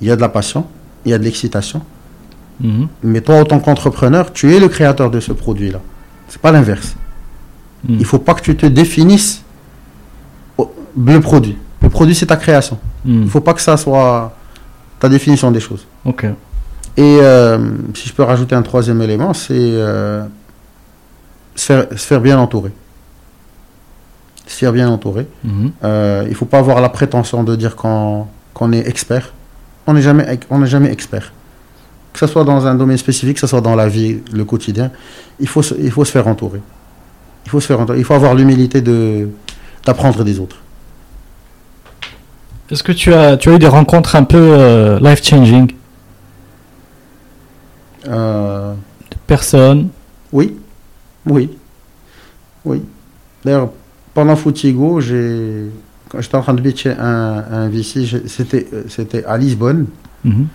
Il 0.00 0.06
y 0.06 0.12
a 0.12 0.16
de 0.16 0.20
la 0.20 0.28
passion, 0.28 0.64
il 1.04 1.10
y 1.10 1.14
a 1.14 1.18
de 1.18 1.24
l'excitation. 1.24 1.82
Mhm. 2.60 2.86
Mais 3.02 3.20
toi, 3.20 3.40
en 3.40 3.44
tant 3.44 3.58
qu'entrepreneur, 3.58 4.32
tu 4.32 4.54
es 4.54 4.60
le 4.60 4.68
créateur 4.68 5.10
de 5.10 5.18
ce 5.18 5.32
produit-là. 5.32 5.80
C'est 6.28 6.40
pas 6.40 6.52
l'inverse. 6.52 6.94
Mhm. 7.82 7.96
Il 7.98 8.04
faut 8.04 8.20
pas 8.20 8.34
que 8.34 8.42
tu 8.42 8.56
te 8.56 8.66
définisses 8.66 9.42
le 10.56 11.18
produit. 11.18 11.58
Le 11.82 11.88
produit, 11.88 12.14
c'est 12.14 12.26
ta 12.26 12.36
création. 12.36 12.78
Mhm. 13.04 13.22
Il 13.24 13.30
faut 13.30 13.40
pas 13.40 13.54
que 13.54 13.60
ça 13.60 13.76
soit 13.76 14.32
ta 14.98 15.08
définition 15.08 15.50
des 15.50 15.60
choses. 15.60 15.86
Ok. 16.04 16.24
Et 16.96 17.18
euh, 17.20 17.58
si 17.94 18.08
je 18.08 18.14
peux 18.14 18.22
rajouter 18.22 18.54
un 18.54 18.62
troisième 18.62 19.02
élément, 19.02 19.34
c'est 19.34 19.52
euh, 19.54 20.24
se, 21.54 21.66
faire, 21.66 21.86
se 21.90 22.06
faire 22.06 22.20
bien 22.20 22.38
entourer. 22.38 22.72
Se 24.46 24.56
faire 24.58 24.72
bien 24.72 24.88
entourer. 24.88 25.26
Mhm. 25.44 25.72
Euh, 25.84 26.22
il 26.26 26.30
ne 26.30 26.34
faut 26.34 26.46
pas 26.46 26.58
avoir 26.58 26.80
la 26.80 26.88
prétention 26.88 27.42
de 27.44 27.54
dire 27.56 27.76
qu'on 27.76 28.26
est 28.72 28.88
expert. 28.88 29.32
On 29.86 29.92
n'est 29.94 30.02
jamais, 30.02 30.40
on 30.50 30.58
n'est 30.60 30.66
jamais 30.66 30.90
expert. 30.90 31.32
Que 32.12 32.18
ce 32.20 32.26
soit 32.26 32.44
dans 32.44 32.66
un 32.66 32.74
domaine 32.74 32.96
spécifique, 32.96 33.34
que 33.34 33.40
ce 33.40 33.46
soit 33.46 33.60
dans 33.60 33.74
la 33.76 33.88
vie, 33.88 34.20
le 34.32 34.44
quotidien, 34.44 34.90
il 35.38 35.46
faut, 35.48 35.62
se- 35.62 35.74
il 35.78 35.90
faut 35.90 36.04
se 36.04 36.10
faire 36.12 36.26
entourer. 36.26 36.62
Il 37.44 37.50
faut 37.50 37.60
se 37.60 37.66
faire 37.66 37.78
entourer. 37.78 37.98
Il 37.98 38.04
faut 38.04 38.14
avoir 38.14 38.34
l'humilité 38.34 38.80
de 38.80 39.28
d'apprendre 39.84 40.24
des 40.24 40.40
autres. 40.40 40.56
Est-ce 42.70 42.82
que 42.82 42.92
tu 42.92 43.12
as, 43.14 43.36
tu 43.36 43.48
as 43.50 43.54
eu 43.54 43.58
des 43.58 43.68
rencontres 43.68 44.16
un 44.16 44.24
peu 44.24 44.38
euh, 44.38 44.98
life-changing? 45.00 45.72
Euh, 48.08 48.72
de 49.10 49.16
personnes? 49.26 49.88
Oui, 50.32 50.56
oui, 51.26 51.50
oui. 52.64 52.82
D'ailleurs, 53.44 53.70
pendant 54.14 54.36
Foutigo, 54.36 55.00
j'ai, 55.00 55.66
quand 56.08 56.20
j'étais 56.20 56.36
en 56.36 56.42
train 56.42 56.54
de 56.54 56.60
pitcher 56.60 56.90
un, 56.98 57.44
un 57.50 57.68
VC, 57.68 58.24
c'était, 58.26 58.66
euh, 58.72 58.84
c'était 58.88 59.24
à 59.24 59.36
Lisbonne. 59.36 59.86
Mhm. 60.24 60.46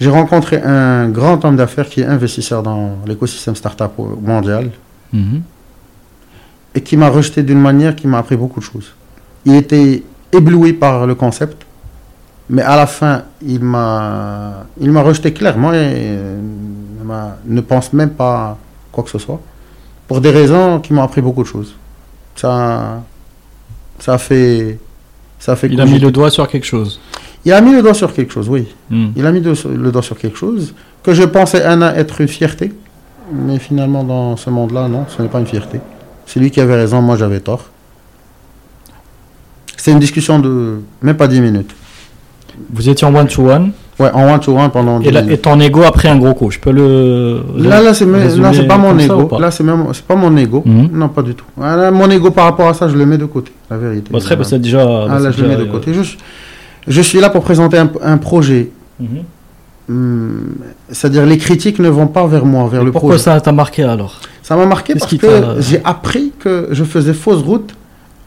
J'ai 0.00 0.10
rencontré 0.10 0.60
un 0.62 1.08
grand 1.10 1.44
homme 1.44 1.56
d'affaires 1.56 1.88
qui 1.88 2.00
est 2.00 2.06
investisseur 2.06 2.62
dans 2.62 2.98
l'écosystème 3.06 3.54
startup 3.54 3.92
mondial 4.20 4.70
Mhm. 5.12 5.42
et 6.74 6.80
qui 6.80 6.96
m'a 6.96 7.08
rejeté 7.10 7.42
d'une 7.42 7.60
manière 7.60 7.94
qui 7.94 8.06
m'a 8.08 8.18
appris 8.18 8.36
beaucoup 8.36 8.60
de 8.60 8.64
choses. 8.64 8.94
Il 9.44 9.54
était 9.54 10.02
ébloui 10.32 10.72
par 10.72 11.06
le 11.06 11.14
concept, 11.14 11.64
mais 12.50 12.62
à 12.62 12.76
la 12.76 12.86
fin, 12.86 13.22
il 13.46 13.60
m'a, 13.62 14.64
il 14.80 14.90
m'a 14.90 15.02
rejeté 15.02 15.32
clairement 15.32 15.72
et 15.72 15.78
euh, 15.80 16.40
ne 17.46 17.60
pense 17.60 17.92
même 17.92 18.10
pas 18.10 18.56
quoi 18.90 19.04
que 19.04 19.10
ce 19.10 19.18
soit 19.18 19.40
pour 20.08 20.20
des 20.20 20.30
raisons 20.30 20.80
qui 20.80 20.92
m'ont 20.92 21.02
appris 21.02 21.20
beaucoup 21.22 21.42
de 21.42 21.48
choses. 21.48 21.74
Ça, 22.34 23.02
ça 23.98 24.14
a 24.14 24.18
fait, 24.18 24.78
ça 25.38 25.52
a 25.52 25.56
fait. 25.56 25.68
Il 25.68 25.80
a 25.80 25.84
mis 25.86 25.98
le 25.98 26.10
doigt 26.10 26.30
sur 26.30 26.48
quelque 26.48 26.66
chose. 26.66 27.00
Il 27.44 27.52
a 27.52 27.60
mis 27.60 27.72
le 27.74 27.82
doigt 27.82 27.94
sur 27.94 28.12
quelque 28.12 28.32
chose, 28.32 28.48
oui. 28.48 28.68
Mhm. 28.90 29.12
Il 29.16 29.26
a 29.26 29.32
mis 29.32 29.40
de- 29.40 29.54
le 29.68 29.90
doigt 29.92 30.02
sur 30.02 30.16
quelque 30.18 30.36
chose 30.38 30.74
que 31.02 31.12
je 31.14 31.24
pensais 31.24 31.62
Anna 31.62 31.96
être 31.96 32.20
une 32.20 32.28
fierté, 32.28 32.72
mais 33.32 33.58
finalement 33.58 34.04
dans 34.04 34.36
ce 34.36 34.48
monde-là, 34.50 34.88
non, 34.88 35.06
ce 35.08 35.20
n'est 35.22 35.28
pas 35.28 35.40
une 35.40 35.46
fierté. 35.46 35.80
C'est 36.26 36.38
lui 36.40 36.50
qui 36.50 36.60
avait 36.60 36.76
raison, 36.76 37.02
moi 37.02 37.16
j'avais 37.16 37.40
tort. 37.40 37.64
C'est 39.82 39.90
une 39.90 39.98
discussion 39.98 40.38
de 40.38 40.76
même 41.02 41.16
pas 41.16 41.26
10 41.26 41.40
minutes. 41.40 41.74
Vous 42.72 42.88
étiez 42.88 43.04
en 43.04 43.12
one-to-one 43.12 43.72
Ouais, 43.98 44.10
en 44.14 44.32
one 44.32 44.38
to 44.40 44.56
one 44.56 44.70
pendant 44.70 45.00
10 45.00 45.08
et, 45.08 45.10
la- 45.10 45.20
et 45.20 45.24
minutes. 45.24 45.42
ton 45.42 45.58
ego 45.58 45.82
a 45.82 45.90
pris 45.90 46.06
un 46.08 46.16
gros 46.18 46.34
coup. 46.34 46.50
Je 46.52 46.58
peux 46.60 46.70
le. 46.70 47.40
Là, 47.58 47.82
là, 47.82 47.92
c'est 47.92 48.06
là, 48.06 48.50
pas 48.68 48.78
mon 48.78 48.96
ego. 48.96 49.28
Là, 49.40 49.50
c'est 49.50 49.64
même, 49.64 49.84
c'est 49.92 50.04
pas 50.06 50.14
mon 50.14 50.36
ego. 50.36 50.62
Non, 50.64 51.08
pas 51.08 51.22
du 51.22 51.34
tout. 51.34 51.44
Ah, 51.60 51.74
là, 51.76 51.90
mon 51.90 52.08
ego 52.10 52.30
par 52.30 52.44
rapport 52.44 52.68
à 52.68 52.74
ça, 52.74 52.88
je 52.88 52.96
le 52.96 53.04
mets 53.06 53.18
de 53.18 53.24
côté, 53.26 53.50
la 53.70 53.76
vérité. 53.76 54.08
Bon, 54.12 54.18
très 54.20 54.36
bien, 54.36 54.44
Ah, 54.46 54.48
c'est 54.48 54.60
déjà. 54.60 54.84
là, 54.84 55.18
c'est 55.20 55.32
je 55.32 55.42
le 55.42 55.48
mets 55.48 55.56
de 55.56 55.64
côté. 55.64 55.92
Je, 55.94 56.02
suis- 56.02 56.18
je 56.86 57.00
suis 57.02 57.18
là 57.20 57.28
pour 57.28 57.42
présenter 57.42 57.76
un, 57.78 57.90
un 58.02 58.18
projet. 58.18 58.70
Mhm. 59.00 59.08
Hum, 59.88 60.40
C'est-à-dire, 60.90 61.26
les 61.26 61.38
critiques 61.38 61.80
ne 61.80 61.88
vont 61.88 62.06
pas 62.06 62.24
vers 62.28 62.46
moi, 62.46 62.68
vers 62.68 62.84
le 62.84 62.92
Pourquoi 62.92 63.10
projet. 63.10 63.24
ça 63.24 63.40
t'a 63.40 63.50
marqué 63.52 63.82
alors? 63.82 64.20
Ça 64.42 64.54
m'a 64.56 64.64
marqué 64.66 64.94
parce 64.94 65.12
que 65.16 65.26
j'ai 65.58 65.80
appris 65.84 66.32
que 66.38 66.68
je 66.70 66.84
faisais 66.84 67.12
fausse 67.14 67.42
route 67.42 67.74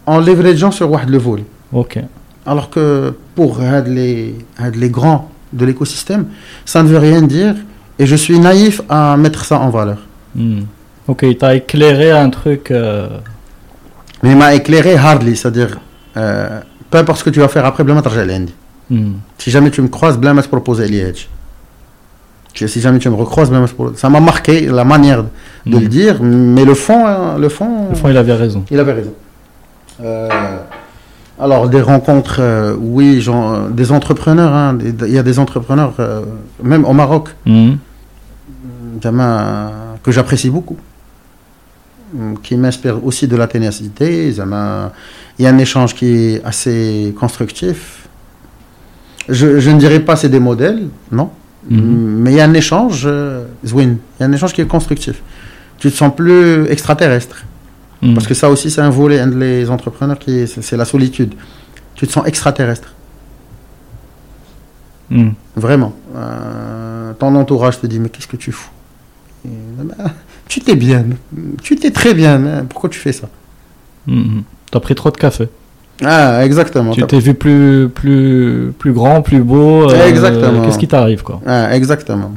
en 0.06 0.19
leverageant 0.19 0.72
sur 0.72 0.90
le 1.10 1.18
vol. 1.18 1.41
Ok. 1.73 1.99
Alors 2.45 2.69
que 2.69 3.14
pour 3.36 3.60
les, 3.88 4.36
les 4.76 4.90
grands 4.90 5.30
de 5.52 5.65
l'écosystème, 5.65 6.27
ça 6.65 6.84
ne 6.84 6.88
veut 6.88 6.98
rien 6.99 7.22
dire 7.22 7.56
et 7.98 8.06
je 8.06 8.15
suis 8.15 8.40
naïf 8.40 8.82
à 8.90 9.18
mettre 9.18 9.45
ça 9.45 9.60
en 9.60 9.69
valeur. 9.69 9.99
Hmm. 10.36 10.61
Ok, 11.07 11.22
il 11.23 11.38
t'a 11.38 11.56
éclairé 11.56 12.11
un 12.11 12.30
truc. 12.30 12.72
euh, 12.72 13.07
Mais 14.22 14.32
il 14.32 14.38
m'a 14.38 14.53
éclairé 14.53 14.95
hardly, 14.95 15.36
c'est-à-dire 15.36 15.80
euh, 16.18 16.60
peu 16.90 16.98
importe 16.99 17.19
ce 17.19 17.23
que 17.23 17.30
tu 17.30 17.40
vas 17.40 17.48
faire 17.48 17.65
après, 17.65 17.84
tarja 18.02 18.26
l'Inde. 18.26 18.49
hmm. 18.90 19.14
Si 19.38 19.49
jamais 19.49 19.72
tu 19.72 19.82
me 19.82 19.88
croises, 19.88 20.18
blam 20.18 20.38
te 20.41 20.48
proposer 20.48 20.88
l'IH. 20.88 21.27
Si 22.53 22.80
jamais 22.80 22.99
tu 22.99 23.10
me 23.10 23.15
recroises, 23.15 23.49
proposer. 23.73 23.98
Ça 23.98 24.10
m'a 24.10 24.19
marqué 24.19 24.68
la 24.68 24.84
manière 24.84 25.23
de 25.23 25.30
Hmm. 25.77 25.80
le 25.80 25.88
dire, 25.88 26.22
mais 26.22 26.64
le 26.64 26.73
fond, 26.76 27.06
hein, 27.07 27.38
le 27.40 27.49
fond, 27.49 27.90
Au 27.91 27.95
fond, 27.95 28.07
il 28.10 28.18
avait 28.18 28.34
raison. 28.34 28.64
Il 28.72 28.80
avait 28.80 28.94
raison. 28.94 29.14
Euh, 30.04 30.30
alors, 31.40 31.68
des 31.70 31.82
rencontres, 31.82 32.38
euh, 32.40 32.76
oui, 32.80 33.22
genre, 33.22 33.68
des 33.70 33.92
entrepreneurs, 33.92 34.54
hein, 34.54 34.74
des- 34.74 35.08
il 35.08 35.14
y 35.14 35.18
a 35.18 35.24
des 35.24 35.38
entrepreneurs, 35.40 35.94
euh, 36.00 36.22
même 36.64 36.86
au 36.86 36.94
Maroc. 36.94 37.30
Zama, 39.04 39.72
que 40.04 40.12
j'apprécie 40.12 40.50
beaucoup, 40.50 40.78
qui 42.44 42.56
m'inspirent 42.56 43.04
aussi 43.06 43.28
de 43.28 43.36
la 43.36 43.48
ténacité. 43.48 44.30
Il 44.30 44.36
y 45.44 45.46
a 45.46 45.50
un 45.50 45.58
échange 45.58 45.94
qui 45.96 46.06
est 46.36 46.44
assez 46.46 47.14
constructif. 47.20 48.08
Je, 49.28 49.60
je 49.60 49.70
ne 49.72 49.78
dirais 49.80 50.00
pas 50.00 50.16
c'est 50.16 50.30
des 50.30 50.40
modèles, 50.40 50.88
non, 51.12 51.30
Mhm. 51.70 51.80
mais 52.22 52.32
il 52.32 52.38
y 52.38 52.42
a 52.42 52.46
un 52.46 52.54
échange, 52.54 53.04
euh, 53.06 53.46
Zwin, 53.66 53.96
il 54.20 54.22
y 54.22 54.24
a 54.24 54.28
un 54.28 54.32
échange 54.32 54.54
qui 54.54 54.62
est 54.62 54.68
constructif. 54.68 55.22
Tu 55.80 55.92
te 55.92 55.96
sens 55.98 56.16
plus 56.16 56.66
extraterrestre. 56.70 57.44
Hmm. 58.06 58.14
Parce 58.14 58.27
que 58.27 58.34
ça 58.34 58.49
aussi, 58.49 58.69
c'est 58.72 58.82
un 58.82 58.90
volet, 58.90 59.19
un 59.19 59.27
des 59.27 59.69
entrepreneurs, 59.69 60.19
qui 60.19 60.40
est- 60.40 60.61
c'est 60.61 60.77
la 60.77 60.86
solitude. 60.86 61.34
Tu 61.95 62.06
te 62.07 62.11
sens 62.11 62.26
extraterrestre, 62.27 62.94
Hmm. 65.10 65.30
vraiment. 65.56 65.94
Euh, 66.15 67.14
ton 67.19 67.36
entourage 67.36 67.80
te 67.80 67.88
dit, 67.88 67.99
mais 67.99 68.10
qu'est-ce 68.10 68.27
que 68.27 68.38
tu 68.38 68.52
fous? 68.52 68.69
Et, 69.45 69.49
bah, 69.84 69.95
Tu 70.48 70.60
t'es 70.61 70.76
bien, 70.76 71.03
tu 71.64 71.76
t'es 71.76 71.90
très 71.91 72.14
bien, 72.14 72.36
hein, 72.45 72.65
pourquoi 72.69 72.90
tu 72.90 72.99
fais 72.99 73.11
ça? 73.11 73.27
Hmm. 74.07 74.41
T'as 74.72 74.80
pris 74.80 74.94
trop 74.94 75.10
de 75.10 75.18
café. 75.18 75.49
Ah, 76.03 76.45
exactement. 76.45 76.91
Tu 76.91 77.02
t'es 77.07 77.19
vu 77.19 77.34
plus, 77.34 77.90
plus, 77.90 78.72
plus 78.77 78.91
grand, 78.94 79.22
plus 79.23 79.41
beau. 79.41 79.90
euh, 79.90 80.07
Exactement. 80.07 80.61
Qu'est-ce 80.64 80.77
qui 80.77 80.88
t'arrive, 80.88 81.23
quoi? 81.23 81.41
Ah, 81.48 81.76
exactement. 81.76 82.34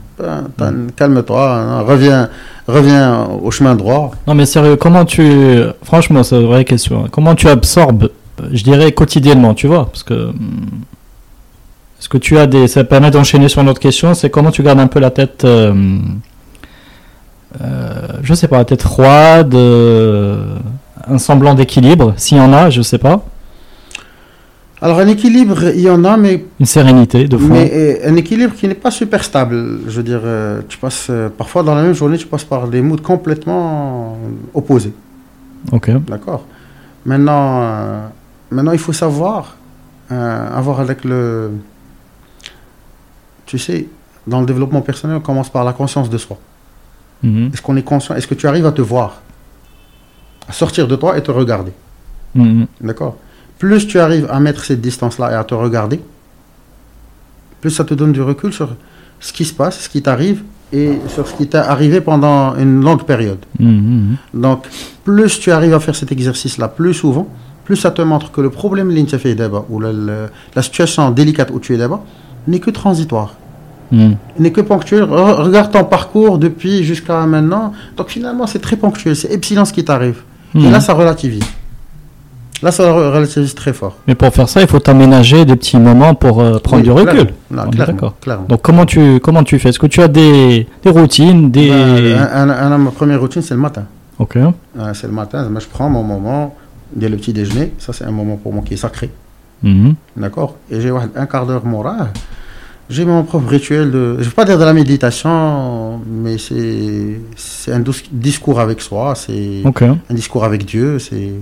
Calme-toi, 0.96 1.54
hein, 1.54 1.80
reviens, 1.82 2.30
reviens 2.68 3.26
au 3.42 3.50
chemin 3.50 3.74
droit. 3.74 4.12
Non, 4.26 4.34
mais 4.34 4.46
sérieux, 4.46 4.76
comment 4.76 5.04
tu. 5.04 5.60
Franchement, 5.82 6.22
c'est 6.22 6.36
une 6.40 6.46
vraie 6.46 6.64
question. 6.64 7.06
Comment 7.10 7.34
tu 7.34 7.48
absorbes, 7.48 8.10
je 8.52 8.62
dirais, 8.62 8.92
quotidiennement, 8.92 9.54
tu 9.54 9.66
vois 9.66 9.86
Parce 9.86 10.02
que. 10.02 10.14
hmm, 10.32 10.82
Est-ce 11.98 12.08
que 12.08 12.18
tu 12.18 12.38
as 12.38 12.46
des. 12.46 12.68
Ça 12.68 12.84
permet 12.84 13.10
d'enchaîner 13.10 13.48
sur 13.48 13.60
une 13.62 13.68
autre 13.68 13.80
question 13.80 14.14
c'est 14.14 14.30
comment 14.30 14.50
tu 14.50 14.62
gardes 14.62 14.80
un 14.80 14.86
peu 14.86 15.00
la 15.00 15.10
tête. 15.10 15.44
euh, 15.44 15.98
euh, 17.62 18.08
je 18.22 18.34
sais 18.34 18.46
pas, 18.48 18.58
la 18.58 18.64
tête 18.64 18.82
froide, 18.82 19.54
euh, 19.54 20.54
un 21.06 21.18
semblant 21.18 21.54
d'équilibre, 21.54 22.12
s'il 22.16 22.36
y 22.36 22.40
en 22.40 22.52
a, 22.52 22.68
je 22.70 22.82
sais 22.82 22.98
pas. 22.98 23.24
Alors, 24.80 25.00
un 25.00 25.08
équilibre, 25.08 25.70
il 25.74 25.80
y 25.80 25.90
en 25.90 26.04
a, 26.04 26.16
mais, 26.16 26.44
Une 26.60 26.66
sérénité, 26.66 27.26
de 27.26 27.36
foi. 27.36 27.48
mais 27.50 27.70
euh, 27.72 28.10
un 28.10 28.16
équilibre 28.16 28.54
qui 28.54 28.68
n'est 28.68 28.74
pas 28.74 28.90
super 28.92 29.24
stable. 29.24 29.80
Je 29.88 29.96
veux 29.96 30.02
dire, 30.04 30.20
euh, 30.22 30.60
tu 30.68 30.78
passes, 30.78 31.08
euh, 31.10 31.28
parfois 31.28 31.62
dans 31.64 31.74
la 31.74 31.82
même 31.82 31.94
journée, 31.94 32.16
tu 32.16 32.26
passes 32.26 32.44
par 32.44 32.68
des 32.68 32.80
moods 32.80 32.98
complètement 33.02 34.16
opposés. 34.54 34.92
Ok. 35.72 35.90
D'accord 36.06 36.44
maintenant, 37.08 37.60
euh, 37.62 38.06
maintenant, 38.50 38.72
il 38.72 38.78
faut 38.78 38.92
savoir 38.92 39.56
euh, 40.12 40.56
avoir 40.56 40.80
avec 40.80 41.04
le. 41.04 41.50
Tu 43.46 43.58
sais, 43.58 43.88
dans 44.26 44.40
le 44.40 44.46
développement 44.46 44.82
personnel, 44.82 45.16
on 45.16 45.20
commence 45.20 45.48
par 45.48 45.64
la 45.64 45.72
conscience 45.72 46.10
de 46.10 46.18
soi. 46.18 46.38
Mhm. 47.22 47.50
Est-ce 47.52 47.62
qu'on 47.62 47.76
est 47.76 47.82
conscient 47.82 48.14
Est-ce 48.14 48.26
que 48.26 48.34
tu 48.34 48.46
arrives 48.46 48.66
à 48.66 48.72
te 48.72 48.82
voir 48.82 49.22
À 50.48 50.52
sortir 50.52 50.86
de 50.86 50.94
toi 50.96 51.16
et 51.18 51.22
te 51.22 51.30
regarder? 51.30 51.72
Mhm. 52.34 52.66
D'accord 52.80 53.16
plus 53.58 53.86
tu 53.86 53.98
arrives 53.98 54.28
à 54.30 54.40
mettre 54.40 54.64
cette 54.64 54.80
distance-là 54.80 55.32
et 55.32 55.34
à 55.34 55.44
te 55.44 55.54
regarder, 55.54 56.00
plus 57.60 57.70
ça 57.70 57.84
te 57.84 57.94
donne 57.94 58.12
du 58.12 58.22
recul 58.22 58.52
sur 58.52 58.70
ce 59.20 59.32
qui 59.32 59.44
se 59.44 59.52
passe, 59.52 59.80
ce 59.80 59.88
qui 59.88 60.02
t'arrive 60.02 60.42
et 60.72 60.98
sur 61.08 61.26
ce 61.26 61.34
qui 61.34 61.46
t'est 61.46 61.58
arrivé 61.58 62.00
pendant 62.00 62.54
une 62.56 62.82
longue 62.82 63.04
période. 63.04 63.38
Mmh, 63.58 63.68
mmh, 63.68 64.16
mmh. 64.34 64.40
Donc, 64.40 64.66
plus 65.04 65.40
tu 65.40 65.50
arrives 65.50 65.74
à 65.74 65.80
faire 65.80 65.96
cet 65.96 66.12
exercice-là 66.12 66.68
plus 66.68 66.94
souvent, 66.94 67.26
plus 67.64 67.76
ça 67.76 67.90
te 67.90 68.02
montre 68.02 68.30
que 68.30 68.40
le 68.40 68.50
problème 68.50 68.90
fait 69.06 69.34
d'abord, 69.34 69.66
ou 69.70 69.80
la, 69.80 70.62
situation 70.62 71.10
délicate 71.10 71.50
où 71.50 71.58
tu 71.58 71.74
es 71.74 71.76
d'abord, 71.76 72.04
n'est 72.46 72.60
que 72.60 72.70
transitoire. 72.70 73.34
N'est 73.90 74.52
que 74.52 74.60
ponctuelle. 74.60 75.04
Regarde 75.04 75.72
ton 75.72 75.84
parcours 75.84 76.38
depuis 76.38 76.84
jusqu'à 76.84 77.26
maintenant. 77.26 77.72
Donc 77.96 78.10
finalement, 78.10 78.46
c'est 78.46 78.58
très 78.58 78.76
ponctuel. 78.76 79.16
C'est 79.16 79.32
epsilon 79.32 79.64
ce 79.64 79.72
qui 79.72 79.82
t'arrive. 79.82 80.22
Et 80.54 80.70
là, 80.70 80.80
ça 80.80 80.92
relativise. 80.92 81.44
Là, 82.62 82.72
ça 82.72 82.84
re- 82.84 83.12
relativise 83.12 83.54
très 83.54 83.72
fort. 83.72 83.96
Mais 84.08 84.14
pour 84.16 84.32
faire 84.34 84.48
ça, 84.48 84.60
il 84.62 84.66
faut 84.68 84.80
t'aménager 84.80 85.44
des 85.44 85.54
petits 85.56 85.76
moments 85.78 86.14
pour 86.14 86.40
euh, 86.40 86.58
prendre 86.58 86.78
Oui, 86.82 86.82
du 86.84 86.90
recul. 86.92 87.28
clairement. 88.20 88.46
Donc 88.48 88.62
comment 88.62 88.84
tu 88.84 89.20
comment 89.20 89.44
tu 89.44 89.58
fais? 89.58 89.68
Est-ce 89.68 89.78
que 89.78 89.86
tu 89.86 90.00
as 90.02 90.08
des, 90.08 90.66
des 90.82 90.90
routines, 90.90 91.50
des 91.50 91.70
un- 91.70 92.50
un- 92.50 92.72
un- 92.72 92.78
ma 92.78 92.90
première 92.90 93.20
routine, 93.20 93.42
c'est 93.42 93.54
le 93.54 93.60
matin. 93.60 93.84
Ok. 94.18 94.36
Euh, 94.36 94.50
c'est 94.94 95.06
le 95.06 95.12
matin. 95.12 95.48
Moi, 95.48 95.60
je 95.60 95.66
prends 95.68 95.88
mon 95.88 96.02
moment, 96.02 96.56
dès 96.94 97.08
le 97.08 97.16
petit 97.16 97.32
déjeuner. 97.32 97.72
Ça, 97.78 97.92
c'est 97.92 98.04
un 98.04 98.10
moment 98.10 98.36
pour 98.36 98.52
moi 98.52 98.62
qui 98.66 98.74
est 98.74 98.78
sacré. 98.78 99.10
Mhm. 99.62 99.94
D'accord? 100.16 100.56
Et 100.70 100.80
j'ai 100.80 100.90
un 100.90 101.26
quart 101.26 101.46
d'heure 101.46 101.64
moral. 101.64 102.08
J'ai 102.90 103.04
mon 103.04 103.22
propre 103.22 103.48
rituel 103.50 103.90
de. 103.90 104.14
Je 104.16 104.20
ne 104.20 104.24
veux 104.24 104.30
pas 104.30 104.44
dire 104.46 104.58
de 104.58 104.64
la 104.64 104.72
méditation, 104.72 106.00
mais 106.10 106.36
c'est 106.38 107.72
un 107.72 107.82
discours 108.10 108.60
avec 108.60 108.80
soi, 108.80 109.14
c'est 109.14 109.62
un 110.10 110.14
discours 110.14 110.44
avec 110.44 110.64
Dieu, 110.64 110.98
c'est. 110.98 111.32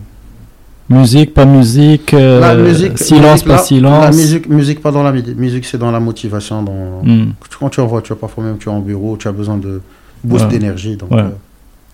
Musique, 0.89 1.35
pas 1.35 1.45
musique, 1.47 2.15
euh, 2.15 2.39
la 2.41 2.55
musique. 2.55 2.97
silence, 2.97 3.33
musique, 3.45 3.49
pas 3.49 3.59
silence. 3.59 4.05
La 4.05 4.11
musique, 4.13 4.49
musique, 4.49 4.81
pas 4.81 4.93
dans 4.93 5.03
la 5.03 5.11
musique, 5.13 5.65
c'est 5.65 5.79
dans 5.79 5.91
la 5.91 5.99
motivation. 5.99 6.63
Dans... 6.63 7.03
Mhm. 7.03 7.33
Quand 7.59 7.69
tu 7.71 7.81
es 7.81 7.83
en 7.83 7.87
voiture, 7.89 8.17
parfois 8.17 8.45
même 8.45 8.57
tu 8.59 8.69
es 8.69 8.73
en 8.73 8.79
bureau, 8.79 9.17
tu 9.17 9.27
as 9.27 9.33
besoin 9.33 9.57
de 9.57 9.81
boost 10.23 10.45
Ouais. 10.45 10.51
d'énergie. 10.51 10.97
Donc, 10.97 11.11
Ouais. 11.11 11.23
euh, 11.23 11.29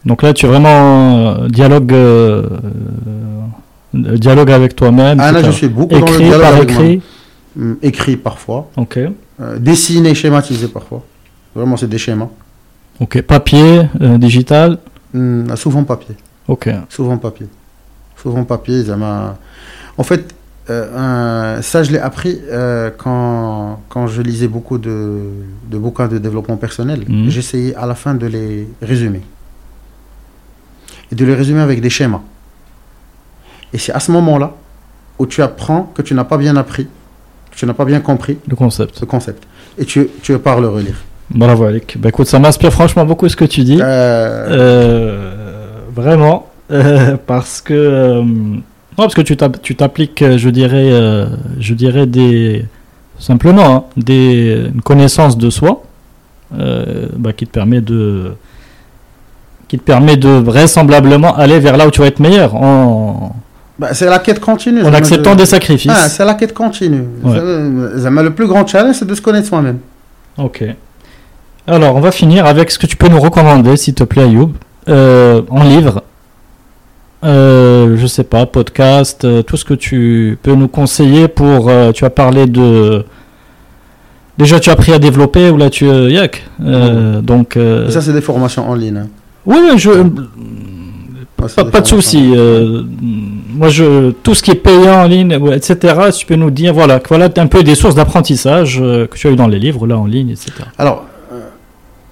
Donc 0.05 0.23
là, 0.23 0.35
tu 0.35 0.44
es 0.44 0.48
vraiment 0.48 1.16
euh, 1.39 1.48
dialogue 1.48 1.93
euh, 1.94 2.47
dialogue 3.94 4.51
avec 4.51 4.77
toi-même. 4.77 5.19
ah, 5.20 5.32
là, 5.32 5.43
je 5.43 5.51
suis 5.52 5.69
beaucoup 5.69 5.94
dans 5.94 6.01
le 6.01 6.12
Écrit 6.12 6.24
dialogue 6.24 6.43
par 6.43 6.55
avec 6.55 6.70
écrit. 6.70 7.02
Hum, 7.59 7.77
Écrit 7.82 8.16
parfois, 8.19 8.69
Ok. 8.77 8.98
dessiné, 9.59 10.14
schématisé 10.14 10.69
parfois. 10.69 11.02
Vraiment, 11.55 11.77
c'est 11.78 11.89
des 11.89 11.98
schémas. 11.98 12.28
Ok. 13.01 13.23
Papier, 13.23 13.82
digital. 14.19 14.78
Hum, 15.14 15.47
souvent 15.56 15.85
papier. 15.85 16.14
Ok. 16.47 16.69
Souvent 16.90 17.16
papier. 17.16 17.47
Souvent 18.23 18.44
papier, 18.44 18.85
m'a... 18.97 19.36
En 19.99 20.03
fait, 20.05 20.32
euh, 20.70 21.57
un- 21.59 21.62
ça, 21.62 21.82
je 21.82 21.90
l'ai 21.90 21.99
appris 21.99 22.40
euh, 22.51 22.90
quand, 22.97 23.81
quand 23.89 24.07
je 24.07 24.23
lisais 24.23 24.47
beaucoup 24.49 24.78
de, 24.78 25.20
de 25.69 25.78
bouquins 25.78 26.07
de 26.09 26.19
développement 26.19 26.57
personnel. 26.57 27.05
Mhm. 27.09 27.28
J'essayais 27.31 27.74
à 27.74 27.86
la 27.86 27.94
fin 27.97 28.15
de 28.15 28.27
les 28.27 28.69
résumer. 28.81 29.23
Et 31.11 31.15
de 31.15 31.24
les 31.24 31.35
résumer 31.35 31.61
avec 31.61 31.81
des 31.81 31.90
schémas. 31.90 32.20
Et 33.73 33.78
c'est 33.78 33.93
à 33.93 34.01
ce 34.01 34.12
moment-là 34.12 34.53
où 35.19 35.27
tu 35.27 35.43
apprends 35.43 35.90
que 35.94 36.03
tu 36.03 36.15
n'as 36.15 36.24
pas 36.24 36.36
bien 36.39 36.57
appris, 36.57 36.86
que 37.51 37.57
tu 37.57 37.66
n'as 37.66 37.74
pas 37.74 37.85
bien 37.85 38.01
compris 38.01 38.39
Le 38.49 38.57
concept. 38.57 38.97
ce 38.97 39.05
concept. 39.05 39.43
Et 39.78 39.85
tu, 39.85 40.09
tu 40.23 40.39
pars 40.39 40.61
le 40.61 40.69
relire. 40.69 40.97
Bravo, 41.31 41.65
Alec. 41.65 41.97
Bah 41.99 42.11
écoute, 42.11 42.27
ça 42.28 42.39
m'inspire 42.39 42.73
franchement 42.73 43.05
beaucoup 43.05 43.28
ce 43.28 43.36
que 43.36 43.44
tu 43.47 43.62
dis. 43.65 43.78
Euh, 43.81 45.31
vraiment, 45.94 46.47
euh, 46.73 47.16
parce 47.27 47.61
que 47.61 47.74
euh, 47.74 48.23
non, 48.23 48.62
parce 48.97 49.15
que 49.15 49.23
tu 49.23 49.36
t'app- 49.36 49.61
tu 49.62 49.74
t'appliques, 49.77 50.23
euh, 50.23 50.39
je 50.39 50.49
dirais, 50.51 50.90
euh, 50.93 51.27
je 51.61 51.74
dirais 51.74 52.07
des 52.07 52.65
simplement 53.19 53.74
hein, 53.77 53.85
des 53.97 54.69
une 54.74 54.82
connaissance 54.82 55.39
de 55.39 55.49
soi 55.51 55.82
euh, 56.59 57.07
bah, 57.16 57.32
qui 57.32 57.47
te 57.47 57.53
permet 57.53 57.81
de 57.81 58.32
qui 59.69 59.78
te 59.78 59.85
permet 59.85 60.16
de 60.16 60.28
vraisemblablement 60.28 61.35
aller 61.36 61.59
vers 61.59 61.77
là 61.77 61.86
où 61.86 61.90
tu 61.90 62.01
vas 62.01 62.07
être 62.07 62.20
meilleur 62.20 62.55
en, 62.55 63.35
bah, 63.78 63.94
c'est 63.94 64.07
la 64.07 64.19
quête 64.19 64.39
continue. 64.40 64.82
en 64.82 64.93
acceptant 64.93 65.32
je- 65.32 65.36
des 65.39 65.47
sacrifices. 65.47 65.90
Ah, 65.94 66.09
c'est 66.09 66.24
la 66.24 66.35
quête 66.35 66.53
continue. 66.53 67.05
Ouais. 67.24 67.39
Le 67.40 68.28
plus 68.31 68.47
grand 68.47 68.66
challenge, 68.66 68.97
c'est 68.97 69.07
de 69.07 69.15
se 69.15 69.23
connaître 69.23 69.49
soi-même. 69.49 69.78
Ok. 70.36 70.62
Alors, 71.66 71.97
on 71.97 72.01
va 72.01 72.11
finir 72.12 72.44
avec 72.44 72.70
ce 72.70 72.78
que 72.78 72.86
tu 72.86 72.97
peux 72.97 73.09
nous 73.09 73.19
recommander, 73.20 73.77
s'il 73.78 73.94
te 73.94 74.05
plaît, 74.05 74.24
Ayoub, 74.24 74.53
euh, 74.89 75.40
en 75.49 75.62
livre. 75.62 76.03
Euh, 77.24 77.97
je 77.97 78.07
sais 78.07 78.24
pas, 78.24 78.47
podcast, 78.47 79.24
euh, 79.24 79.43
tout 79.43 79.57
ce 79.57 79.65
que 79.65 79.74
tu 79.74 80.39
peux 80.43 80.55
nous 80.55 80.66
conseiller 80.69 81.28
pour. 81.28 81.69
euh, 81.69 81.93
tu 81.93 82.05
as 82.05 82.11
parlé 82.11 82.47
de. 82.47 83.05
Déjà, 84.39 84.59
tu 84.59 84.70
as 84.70 84.73
appris 84.73 84.93
à 84.93 84.99
développer 84.99 85.51
ou 85.51 85.57
là 85.57 85.70
tu. 85.70 85.86
yak. 85.86 86.43
Euh, 86.65 87.20
Donc. 87.20 87.57
Ça, 87.90 88.01
c'est 88.01 88.12
des 88.12 88.20
formations 88.20 88.69
en 88.69 88.74
ligne. 88.74 88.97
hein. 88.97 89.09
oui, 89.47 89.59
oui, 89.62 89.78
je. 89.78 89.90
Ouais, 89.90 91.65
Pas, 91.73 91.81
de 91.81 91.86
souci. 91.86 92.32
moi, 93.53 93.69
je, 93.69 94.11
tout 94.23 94.32
ce 94.35 94.43
qui 94.44 94.53
est 94.53 94.55
payant 94.55 95.03
en 95.03 95.07
ligne, 95.09 95.32
etc., 95.53 95.77
si 96.12 96.20
tu 96.20 96.27
peux 96.27 96.36
nous 96.36 96.53
dire, 96.53 96.73
voilà, 96.73 97.01
voilà 97.09 97.28
un 97.36 97.47
peu 97.49 97.65
des 97.65 97.74
sources 97.74 97.97
d'apprentissage 97.97 98.78
que 98.78 99.09
tu 99.16 99.27
as 99.27 99.31
eu 99.32 99.36
dans 99.36 99.49
les 99.49 99.59
livres, 99.59 99.86
là, 99.89 99.99
en 99.99 100.07
ligne, 100.07 100.31
etc. 100.31 100.53
Alors, 100.78 101.05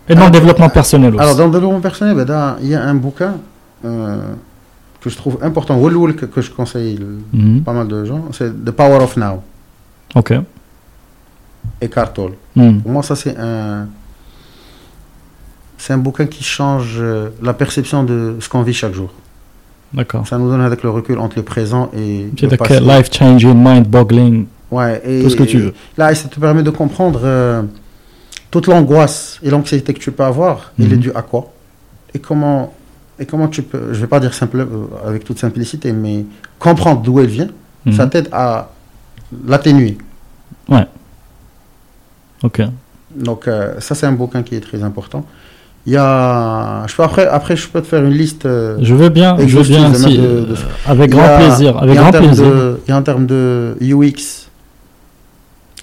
Et 0.08 0.14
dans 0.16 0.24
le 0.24 0.30
développement 0.32 0.68
personnel 0.68 1.14
aussi. 1.14 1.22
alors, 1.22 1.36
dans 1.36 1.46
le 1.46 1.52
développement 1.52 1.80
personnel, 1.80 2.16
ben, 2.24 2.56
il 2.60 2.68
y 2.70 2.74
a 2.74 2.82
un 2.82 2.94
bouquin 2.94 3.34
que 5.00 5.08
je 5.10 5.16
trouve 5.16 5.38
important, 5.42 5.78
que, 5.80 6.40
je 6.42 6.50
conseille 6.50 6.96
le- 6.96 7.18
Mhm. 7.32 7.62
pas 7.62 7.72
mal 7.72 7.88
de 7.88 8.04
gens, 8.04 8.24
c'est 8.32 8.50
The 8.64 8.70
Power 8.70 9.02
of 9.02 9.16
Now, 9.16 9.42
Ok. 10.14 10.32
Eckhart 11.80 12.12
Tolle. 12.14 12.32
Mhm. 12.56 12.82
Pour 12.82 12.90
moi, 12.92 13.02
ça, 13.02 13.16
c'est 13.16 13.36
un. 13.38 13.86
C'est 15.78 15.94
un 15.94 15.98
bouquin 15.98 16.26
qui 16.26 16.44
change 16.44 16.96
euh, 17.00 17.30
la 17.42 17.54
perception 17.54 18.04
de 18.04 18.36
ce 18.40 18.48
qu'on 18.50 18.60
vit 18.62 18.74
chaque 18.74 18.92
jour. 18.92 19.10
D'accord. 19.94 20.26
Ça 20.26 20.36
nous 20.36 20.50
donne 20.50 20.60
avec 20.60 20.82
le 20.82 20.90
recul 20.90 21.18
entre 21.18 21.36
le 21.38 21.42
présent 21.42 21.90
et 21.96 22.28
C'est 22.38 22.80
life 22.80 23.08
changing, 23.12 23.54
mind 23.56 23.86
boggling, 23.88 24.46
Ouais, 24.70 25.00
et, 25.04 25.22
tout 25.22 25.30
ce 25.30 25.36
que 25.36 25.42
tu 25.42 25.58
veux. 25.58 25.74
Là, 25.96 26.14
ça 26.14 26.28
te 26.28 26.38
permet 26.38 26.62
de 26.62 26.70
comprendre 26.70 27.20
euh, 27.24 27.62
toute 28.50 28.66
l'angoisse 28.66 29.40
et 29.42 29.48
l'anxiété 29.50 29.94
que 29.94 29.98
tu 29.98 30.12
peux 30.12 30.22
avoir, 30.22 30.72
il 30.78 30.86
Mhm. 30.86 30.92
est 30.92 30.96
dû 30.98 31.12
à 31.14 31.22
quoi 31.22 31.50
Et 32.14 32.18
comment, 32.18 32.72
et 33.20 33.26
comment 33.26 33.46
tu 33.48 33.62
peux, 33.62 33.92
je 33.92 34.00
vais 34.00 34.06
pas 34.06 34.18
dire 34.18 34.32
simple, 34.34 34.60
euh, 34.60 34.66
avec 35.06 35.24
toute 35.24 35.38
simplicité, 35.38 35.92
mais 35.92 36.24
comprendre 36.58 37.02
d'où 37.02 37.20
elle 37.20 37.26
vient, 37.26 37.48
Mhm. 37.86 37.92
ça 37.92 38.06
t'aide 38.06 38.28
à 38.32 38.70
l'atténuer. 39.46 39.98
Ok. 42.42 42.62
Donc, 43.14 43.46
euh, 43.48 43.74
ça, 43.80 43.94
c'est 43.94 44.06
un 44.06 44.12
bouquin 44.12 44.42
qui 44.42 44.54
est 44.54 44.60
très 44.60 44.82
important. 44.82 45.26
Il 45.86 45.92
y 45.92 45.96
a, 45.96 46.86
je 46.86 46.94
peux 46.94 47.02
après, 47.02 47.26
après, 47.26 47.56
je 47.56 47.68
peux 47.68 47.80
te 47.82 47.86
faire 47.86 48.04
une 48.04 48.12
liste. 48.14 48.46
euh, 48.46 48.76
Je 48.80 48.94
veux 48.94 49.08
bien, 49.08 49.36
je 49.38 49.58
veux 49.58 49.62
bien, 49.64 49.90
de 49.90 49.94
si, 49.96 50.04
mettre 50.18 50.22
de- 50.22 50.40
de- 50.46 50.56
avec 50.86 51.10
grand 51.10 51.22
a- 51.24 51.38
plaisir, 51.38 51.76
avec 51.78 51.96
grand 51.96 52.10
termes 52.10 52.26
plaisir. 52.26 52.46
de- 52.46 52.80
Il 52.86 52.90
y 52.90 52.92
a 52.92 52.96
en 52.96 53.02
termes 53.02 53.26
de 53.26 53.76
UX. 53.80 54.48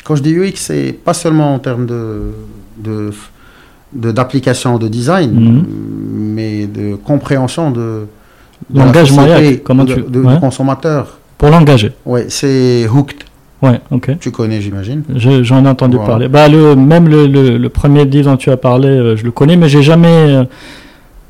Quand 0.03 0.15
je 0.15 0.23
dis 0.23 0.33
UX, 0.33 0.53
c'est 0.55 0.93
pas 0.93 1.13
seulement 1.13 1.53
en 1.55 1.59
termes 1.59 1.85
de- 1.85 2.31
de- 2.77 3.11
d'application, 3.93 4.77
de, 4.77 4.87
design, 4.87 5.31
Mhm. 5.33 5.65
mais 6.35 6.67
de 6.67 6.95
compréhension 6.95 7.71
de, 7.71 8.05
de 8.69 8.79
L'engagement, 8.79 9.25
comment 9.63 9.83
de- 9.85 9.93
tu- 9.93 10.01
de- 10.01 10.19
ouais. 10.21 10.33
du 10.35 10.39
consommateur. 10.39 11.17
Pour 11.37 11.49
l'engager. 11.49 11.91
Ouais, 12.05 12.25
c'est 12.29 12.87
Hooked. 12.87 13.17
Ouais, 13.61 13.79
ok. 13.91 14.17
Tu 14.19 14.29
connais, 14.31 14.59
j'imagine. 14.61 15.03
Je- 15.15 15.41
J'en 15.43 15.65
ai 15.65 15.69
entendu 15.69 15.95
Voilà. 15.95 16.11
parler. 16.11 16.27
Bah, 16.27 16.47
le, 16.47 16.75
même 16.75 17.07
le, 17.07 17.27
le, 17.27 17.57
le 17.57 17.69
premier 17.69 18.05
livre 18.05 18.29
dont 18.31 18.37
tu 18.37 18.51
as 18.51 18.57
parlé, 18.57 18.87
euh, 18.89 19.15
je 19.15 19.23
le 19.23 19.31
connais, 19.31 19.55
mais 19.55 19.67
j'ai 19.69 19.81
jamais 19.81 20.07
euh, 20.09 20.43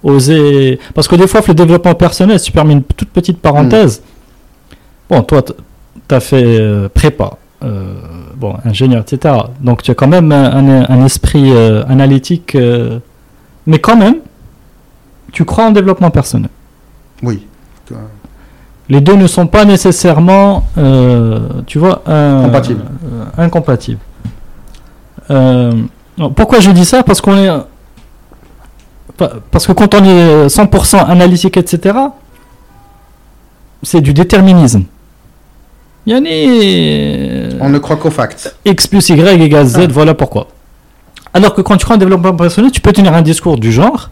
osé. 0.03 0.79
Parce 0.93 1.07
que 1.07 1.15
des 1.15 1.27
fois, 1.27 1.41
le 1.47 1.53
développement 1.53 1.93
personnel, 1.95 2.39
si 2.39 2.45
tu 2.47 2.51
permets 2.51 2.73
une 2.73 2.83
toute 2.83 3.09
petite 3.09 3.39
parenthèse. 3.39 4.01
Bon, 5.09 5.21
toi, 5.23 5.41
tu 5.41 5.53
as 6.15 6.19
fait 6.19 6.43
euh, 6.43 6.89
prépa, 6.89 7.37
bon, 8.37 8.55
ingénieur, 8.63 9.01
etc. 9.01 9.33
Donc, 9.61 9.81
tu 9.83 9.91
as 9.91 9.95
quand 9.95 10.07
même 10.07 10.31
un, 10.31 10.45
un- 10.55 10.85
un 10.89 11.05
esprit 11.05 11.51
euh, 11.51 11.83
analytique, 11.89 12.55
euh, 12.55 12.99
mais 13.65 13.79
quand 13.79 13.97
même, 13.97 14.17
tu 15.33 15.43
crois 15.45 15.65
en 15.65 15.71
développement 15.71 16.09
personnel. 16.11 16.49
Oui. 17.23 17.45
Les 18.89 19.01
deux 19.01 19.15
ne 19.15 19.27
sont 19.27 19.47
pas 19.47 19.65
nécessairement, 19.65 20.63
euh, 20.77 21.39
tu 21.65 21.77
vois, 21.79 22.03
incompatibles. 23.37 23.99
Pourquoi 26.35 26.59
je 26.61 26.71
dis 26.71 26.85
ça? 26.85 27.03
Parce 27.03 27.19
qu'on 27.21 27.35
est, 27.37 27.49
pa- 29.17 29.33
parce 29.51 29.67
que 29.67 29.73
quand 29.73 29.93
on 29.93 30.03
est 30.05 30.47
100% 30.47 30.97
analytique, 31.05 31.57
etc., 31.57 31.97
c'est 33.83 34.01
du 34.01 34.13
déterminisme. 34.13 34.83
Yani, 36.07 37.57
On 37.61 37.69
ne 37.69 37.77
croit 37.79 37.97
qu'aux 37.97 38.09
facts. 38.09 38.55
X 38.65 38.87
plus 38.87 39.09
Y 39.09 39.41
égale 39.41 39.65
Z, 39.67 39.77
Ah. 39.81 39.87
voilà 39.91 40.13
pourquoi. 40.15 40.47
Alors 41.33 41.53
que 41.53 41.61
quand 41.61 41.77
tu 41.77 41.83
crois 41.83 41.97
en 41.97 41.99
développement 41.99 42.33
personnel, 42.35 42.71
tu 42.71 42.81
peux 42.81 42.93
tenir 42.93 43.13
un 43.13 43.21
discours 43.21 43.57
du 43.59 43.71
genre, 43.71 44.09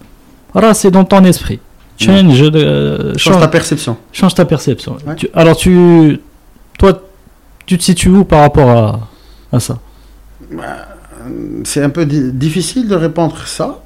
voilà, 0.53 0.73
c'est 0.73 0.91
dans 0.91 1.05
ton 1.05 1.23
esprit. 1.23 1.59
Change, 1.97 2.41
euh, 2.53 3.13
Change 3.15 3.17
change, 3.35 3.39
ta 3.41 3.47
perception. 3.47 3.97
change 4.11 4.35
ta 4.35 4.43
perception. 4.45 4.97
Ouais. 5.07 5.15
Tu- 5.15 5.29
alors 5.33 5.55
tu, 5.55 6.19
toi, 6.77 7.01
tu 7.65 7.77
te 7.77 7.83
situes 7.83 8.09
où 8.09 8.25
par 8.25 8.41
rapport 8.41 8.69
à, 8.69 8.99
à 9.55 9.59
ça? 9.61 9.79
C'est 11.63 11.81
un 11.81 11.89
peu 11.89 12.05
di- 12.05 12.31
difficile 12.33 12.87
de 12.87 12.95
répondre 12.95 13.37
ça 13.47 13.79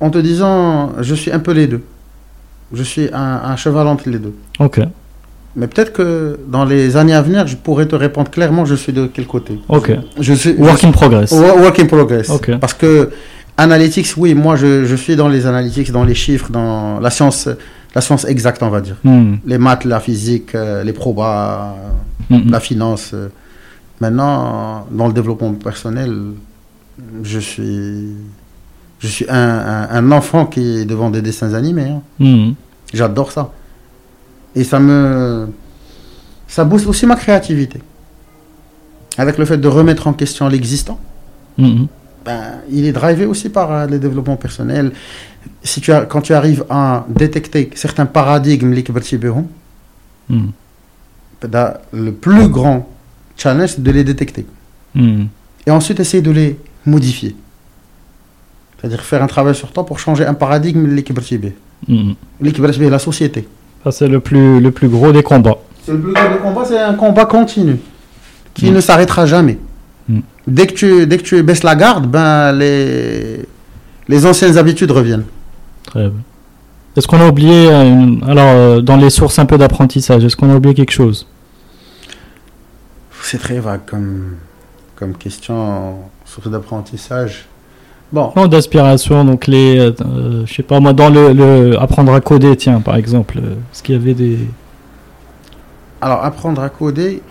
en 0.00 0.10
te 0.10 0.18
disant 0.18 0.92
je 1.00 1.14
suis 1.14 1.30
un 1.30 1.38
peu 1.38 1.52
les 1.52 1.66
deux. 1.68 1.82
Je 2.72 2.82
suis 2.82 3.08
un, 3.12 3.40
un 3.44 3.56
cheval 3.56 3.86
entre 3.86 4.08
les 4.10 4.18
deux. 4.18 4.34
Ok, 4.58 4.80
Mais 5.54 5.66
peut-être 5.66 5.92
que 5.92 6.38
dans 6.48 6.64
les 6.64 6.96
années 6.96 7.12
à 7.14 7.20
venir, 7.22 7.46
je 7.46 7.56
pourrais 7.56 7.86
te 7.86 7.94
répondre 7.94 8.30
clairement 8.30 8.64
je 8.64 8.74
suis 8.74 8.92
de 8.92 9.06
quel 9.06 9.26
côté. 9.26 9.58
ok. 9.68 9.92
Je 10.18 10.32
suis 10.32 10.54
je 10.56 10.62
Work 10.62 10.84
in 10.84 10.92
progress. 10.92 11.30
work 11.32 11.78
in 11.78 11.86
progress. 11.86 12.30
Ok. 12.30 12.56
Parce 12.58 12.72
que 12.74 13.10
analytics, 13.58 14.14
oui, 14.16 14.34
moi 14.34 14.56
je, 14.56 14.84
je 14.86 14.96
suis 14.96 15.14
dans 15.14 15.28
les 15.28 15.46
analytics, 15.46 15.92
dans 15.92 16.04
les 16.04 16.14
chiffres, 16.14 16.50
dans 16.50 17.00
la 17.00 17.10
science, 17.10 17.48
la 17.94 18.00
science 18.00 18.24
exacte, 18.24 18.62
on 18.62 18.70
va 18.70 18.80
dire. 18.80 18.96
Hmm, 19.04 19.34
Les 19.44 19.58
maths, 19.58 19.84
la 19.84 20.00
physique, 20.00 20.54
euh, 20.54 20.82
les 20.84 20.94
probas, 20.94 21.74
hmm, 22.30 22.50
la 22.50 22.60
finance. 22.60 23.10
euh. 23.12 23.28
Maintenant, 24.00 24.86
dans 24.90 25.06
le 25.06 25.12
développement 25.12 25.52
personnel, 25.52 26.12
je 27.22 27.38
suis, 27.38 28.08
je 29.00 29.06
suis 29.06 29.26
un, 29.28 29.36
un- 29.36 29.88
un 29.90 30.12
enfant 30.12 30.46
qui 30.46 30.78
est 30.80 30.84
devant 30.86 31.10
des 31.10 31.20
dessins 31.22 31.52
animés. 31.54 31.88
hein. 31.90 32.00
hmm. 32.18 32.52
J'adore 32.94 33.32
ça. 33.32 33.52
Et 34.54 34.64
ça 34.64 34.78
me, 34.78 35.48
ça 36.46 36.64
booste 36.64 36.86
aussi 36.86 37.06
ma 37.06 37.16
créativité. 37.16 37.80
Avec 39.18 39.38
le 39.38 39.44
fait 39.44 39.58
de 39.58 39.68
remettre 39.68 40.06
en 40.06 40.12
question 40.12 40.48
l'existant, 40.48 40.98
hmm. 41.58 41.84
ben, 42.24 42.42
il 42.70 42.84
est 42.86 42.92
drivé 42.92 43.26
aussi 43.26 43.48
par 43.48 43.72
euh, 43.72 43.86
le 43.86 43.98
développement 43.98 44.36
personnel. 44.36 44.92
Si 45.62 45.80
tu 45.80 45.92
as, 45.92 46.02
quand 46.02 46.20
tu 46.20 46.34
arrives 46.34 46.64
à 46.70 47.04
détecter 47.08 47.70
certains 47.74 48.06
paradigmes, 48.06 48.72
les 48.72 48.82
Hmm, 50.28 50.48
ben, 51.42 51.74
le 51.92 52.12
plus 52.12 52.48
grand 52.48 52.88
challenge, 53.36 53.70
c'est 53.70 53.82
de 53.82 53.90
les 53.90 54.04
détecter. 54.04 54.46
hmm. 54.94 55.24
et 55.66 55.70
ensuite 55.70 56.00
essayer 56.00 56.22
de 56.22 56.30
les 56.30 56.58
modifier. 56.84 57.34
C'est-à-dire 58.78 59.02
faire 59.02 59.22
un 59.22 59.26
travail 59.26 59.54
sur 59.54 59.70
toi 59.72 59.86
pour 59.86 59.98
changer 59.98 60.26
un 60.26 60.34
paradigme 60.34 60.86
Tibet, 61.22 61.54
la 62.90 62.98
société. 62.98 63.46
Ça 63.84 63.90
c'est 63.92 64.08
le 64.08 64.20
plus, 64.20 64.60
le 64.60 64.70
plus 64.70 64.88
gros 64.88 65.12
des 65.12 65.22
combats. 65.22 65.58
C'est 65.84 65.92
le 65.92 66.00
plus 66.00 66.12
grand 66.12 66.30
des 66.30 66.38
combats, 66.38 66.64
c'est 66.64 66.78
un 66.78 66.94
combat 66.94 67.24
continu 67.26 67.78
qui 68.54 68.70
Mm. 68.70 68.74
ne 68.74 68.80
s'arrêtera 68.80 69.26
jamais. 69.26 69.58
Mm. 70.08 70.20
Dès, 70.46 70.66
que 70.66 70.74
tu, 70.74 71.06
dès 71.06 71.18
que 71.18 71.22
tu 71.22 71.42
baisses 71.42 71.62
la 71.64 71.74
garde, 71.74 72.06
ben, 72.06 72.52
les, 72.52 73.40
les 74.08 74.26
anciennes 74.26 74.58
habitudes 74.58 74.90
reviennent. 74.90 75.24
Très 75.86 76.08
bien. 76.08 76.12
Est-ce 76.96 77.06
qu'on 77.08 77.20
a 77.20 77.28
oublié, 77.28 77.68
euh, 77.70 78.16
alors 78.26 78.48
euh, 78.50 78.80
dans 78.82 78.96
les 78.96 79.08
sources 79.10 79.38
un 79.38 79.46
peu 79.46 79.56
d'apprentissage, 79.56 80.24
est-ce 80.24 80.36
qu'on 80.36 80.50
a 80.50 80.54
oublié 80.56 80.74
quelque 80.74 80.92
chose? 80.92 81.26
C'est 83.22 83.38
très 83.38 83.58
vague 83.60 83.80
comme, 83.86 84.36
comme 84.96 85.14
question, 85.16 85.94
surtout 86.26 86.50
d'apprentissage. 86.50 87.46
Bon, 88.12 88.30
Non, 88.36 88.46
d'aspiration, 88.46 89.24
donc 89.24 89.46
les, 89.46 89.78
euh, 89.78 90.44
je 90.44 90.52
sais 90.54 90.62
pas 90.62 90.80
moi, 90.80 90.92
dans 90.92 91.08
le, 91.08 91.32
le 91.32 91.80
apprendre 91.80 92.12
à 92.12 92.20
coder, 92.20 92.56
tiens, 92.56 92.80
par 92.80 92.96
exemple, 92.96 93.38
euh, 93.38 93.54
est-ce 93.72 93.82
qu'il 93.82 93.94
y 93.94 93.98
avait 93.98 94.12
des, 94.12 94.38
alors 96.02 96.22
apprendre 96.24 96.60
à 96.60 96.68
coder, 96.68 97.22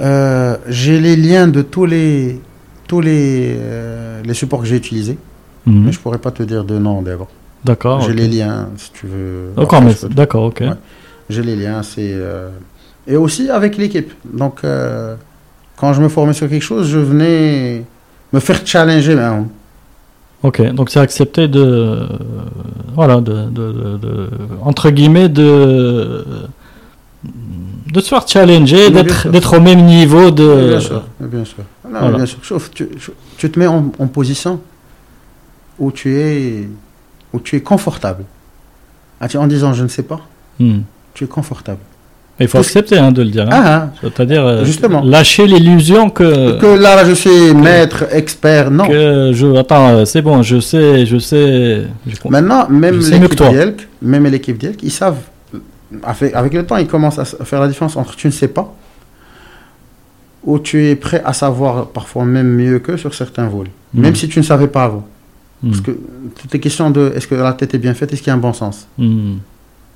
euh, 0.00 0.56
j'ai 0.68 0.98
les 1.00 1.16
liens 1.16 1.46
de 1.46 1.60
tous 1.62 1.84
les, 1.84 2.40
tous 2.86 3.00
les, 3.00 3.54
euh, 3.58 4.22
les 4.24 4.34
supports 4.34 4.60
que 4.60 4.66
j'ai 4.66 4.76
utilisés. 4.76 5.18
Mhm. 5.66 5.84
Mais 5.86 5.92
je 5.92 6.00
pourrais 6.00 6.18
pas 6.18 6.30
te 6.30 6.42
dire 6.42 6.64
de 6.64 6.78
nom 6.78 7.02
d'abord. 7.02 7.28
D'accord. 7.64 8.00
J'ai 8.02 8.14
les 8.14 8.28
liens, 8.28 8.68
si 8.76 8.92
tu 8.92 9.06
veux. 9.06 9.50
D'accord, 9.56 9.82
mais 9.82 9.94
d'accord, 10.10 10.44
ok. 10.44 10.60
Ouais. 10.60 10.68
J'ai 11.28 11.42
les 11.42 11.56
liens, 11.56 11.82
c'est. 11.82 12.14
Et 13.06 13.16
aussi 13.16 13.50
avec 13.50 13.78
l'équipe. 13.78 14.12
Donc, 14.24 14.60
quand 15.76 15.92
je 15.94 16.02
me 16.02 16.08
formais 16.08 16.34
sur 16.34 16.48
quelque 16.48 16.62
chose, 16.62 16.88
je 16.88 16.98
venais 16.98 17.84
me 18.32 18.40
faire 18.40 18.60
challenger. 18.66 19.16
Ben, 19.16 19.46
Ok, 20.44 20.60
donc 20.74 20.90
c'est 20.90 21.00
accepté 21.00 21.48
de, 21.48 21.60
euh, 21.60 22.06
voilà, 22.94 23.20
de, 23.20 23.48
de, 23.50 24.28
entre 24.62 24.90
guillemets, 24.90 25.30
de, 25.30 26.22
de 27.90 28.00
se 28.00 28.08
faire 28.10 28.28
challenger, 28.28 28.90
d'être, 28.90 29.56
au 29.56 29.60
même 29.60 29.84
niveau 29.86 30.30
de. 30.30 30.68
bien 30.68 30.80
sûr, 30.80 31.02
bien 31.18 31.44
sûr. 31.46 31.64
Voilà. 31.82 32.10
bien 32.16 32.26
sûr. 32.26 32.38
Sauf, 32.42 32.70
tu, 32.72 32.88
tu- 33.38 33.50
te 33.50 33.58
mets 33.58 33.66
en, 33.66 33.90
en 33.98 34.06
position 34.06 34.60
où 35.78 35.90
tu 35.90 36.14
es, 36.20 36.68
où 37.32 37.40
tu 37.40 37.56
es 37.56 37.60
confortable. 37.62 38.24
Ah, 39.20 39.26
En 39.38 39.46
disant 39.46 39.72
je 39.72 39.82
ne 39.82 39.88
sais 39.88 40.02
pas, 40.02 40.20
Hmm. 40.60 40.80
tu 41.14 41.24
es 41.24 41.26
confortable. 41.26 41.80
Il 42.40 42.48
faut 42.48 42.58
accepter 42.58 42.98
hein, 42.98 43.12
de 43.12 43.22
le 43.22 43.28
dire. 43.30 43.46
hein. 43.48 43.50
Ah, 43.52 43.88
C'est-à-dire 44.02 44.44
euh, 44.44 44.64
lâcher 45.04 45.46
l'illusion 45.46 46.06
ah. 46.08 46.10
que, 46.10 46.58
que 46.58 46.66
là, 46.80 47.04
je 47.04 47.12
suis 47.12 47.54
maître, 47.54 48.06
expert. 48.10 48.70
Non. 48.72 48.88
que 48.88 49.30
je 49.32 49.56
attends, 49.56 49.88
euh, 49.90 50.04
c'est 50.04 50.20
bon, 50.22 50.42
je 50.42 50.58
sais, 50.60 51.06
je 51.06 51.18
sais. 51.18 51.84
Maintenant, 52.28 52.68
même 52.68 52.98
l'équipe 52.98 53.36
d'Yelk, 53.36 53.88
même 54.02 54.26
l'équipe 54.26 54.58
d'Yelk, 54.58 54.82
ils 54.82 54.90
savent, 54.90 55.18
avec, 56.02 56.34
avec 56.34 56.54
le 56.54 56.66
temps, 56.66 56.76
ils 56.76 56.88
commencent 56.88 57.20
à 57.20 57.24
faire 57.24 57.60
la 57.60 57.68
différence 57.68 57.96
entre 57.96 58.16
tu 58.16 58.26
ne 58.26 58.32
sais 58.32 58.48
pas, 58.48 58.74
ou 60.42 60.58
tu 60.58 60.86
es 60.88 60.96
prêt 60.96 61.22
à 61.24 61.32
savoir 61.32 61.86
parfois 61.86 62.24
même 62.24 62.48
mieux 62.48 62.78
que 62.80 62.96
sur 62.96 63.14
certains 63.14 63.46
vols, 63.46 63.68
Mm. 63.94 64.00
même 64.00 64.14
si 64.16 64.28
tu 64.28 64.40
ne 64.40 64.44
savais 64.44 64.66
pas 64.66 64.84
avant. 64.84 65.06
Hmm. 65.62 65.68
Parce 65.70 65.80
que 65.82 65.92
toutes 66.40 66.52
les 66.52 66.58
questions 66.58 66.90
de 66.90 67.12
est-ce 67.14 67.28
que 67.28 67.36
la 67.36 67.52
tête 67.52 67.72
est 67.74 67.78
bien 67.78 67.94
faite, 67.94 68.12
est-ce 68.12 68.20
qu'il 68.20 68.28
y 68.28 68.30
a 68.32 68.34
un 68.34 68.38
bon 68.38 68.52
sens? 68.52 68.88
Hmm. 68.98 69.34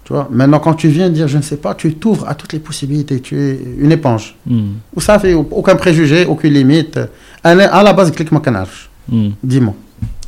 Tu 0.09 0.15
vois 0.15 0.27
Maintenant, 0.31 0.59
quand 0.59 0.73
tu 0.73 0.89
viens 0.89 1.11
dire 1.11 1.29
je 1.29 1.37
ne 1.37 1.43
sais 1.43 1.59
pas, 1.59 1.75
tu 1.75 1.93
t'ouvres 1.93 2.27
à 2.27 2.35
toutes 2.35 2.55
les 2.55 2.61
possibilités, 2.61 3.21
tu 3.21 3.39
es 3.39 3.61
une 3.79 3.93
éponge. 3.93 4.37
Hmm. 4.47 4.77
Où 4.97 5.03
ça 5.03 5.19
fait 5.19 5.35
aucun 5.35 5.77
préjugé, 5.77 6.25
aucune 6.25 6.55
limite. 6.55 6.99
À 7.45 7.55
la 7.55 7.75
à 7.75 7.83
la 7.83 7.93
base, 7.93 8.11
clique-moi 8.11 8.41
canarche. 8.41 8.89
Hmm. 9.07 9.33
Dis-moi, 9.43 9.75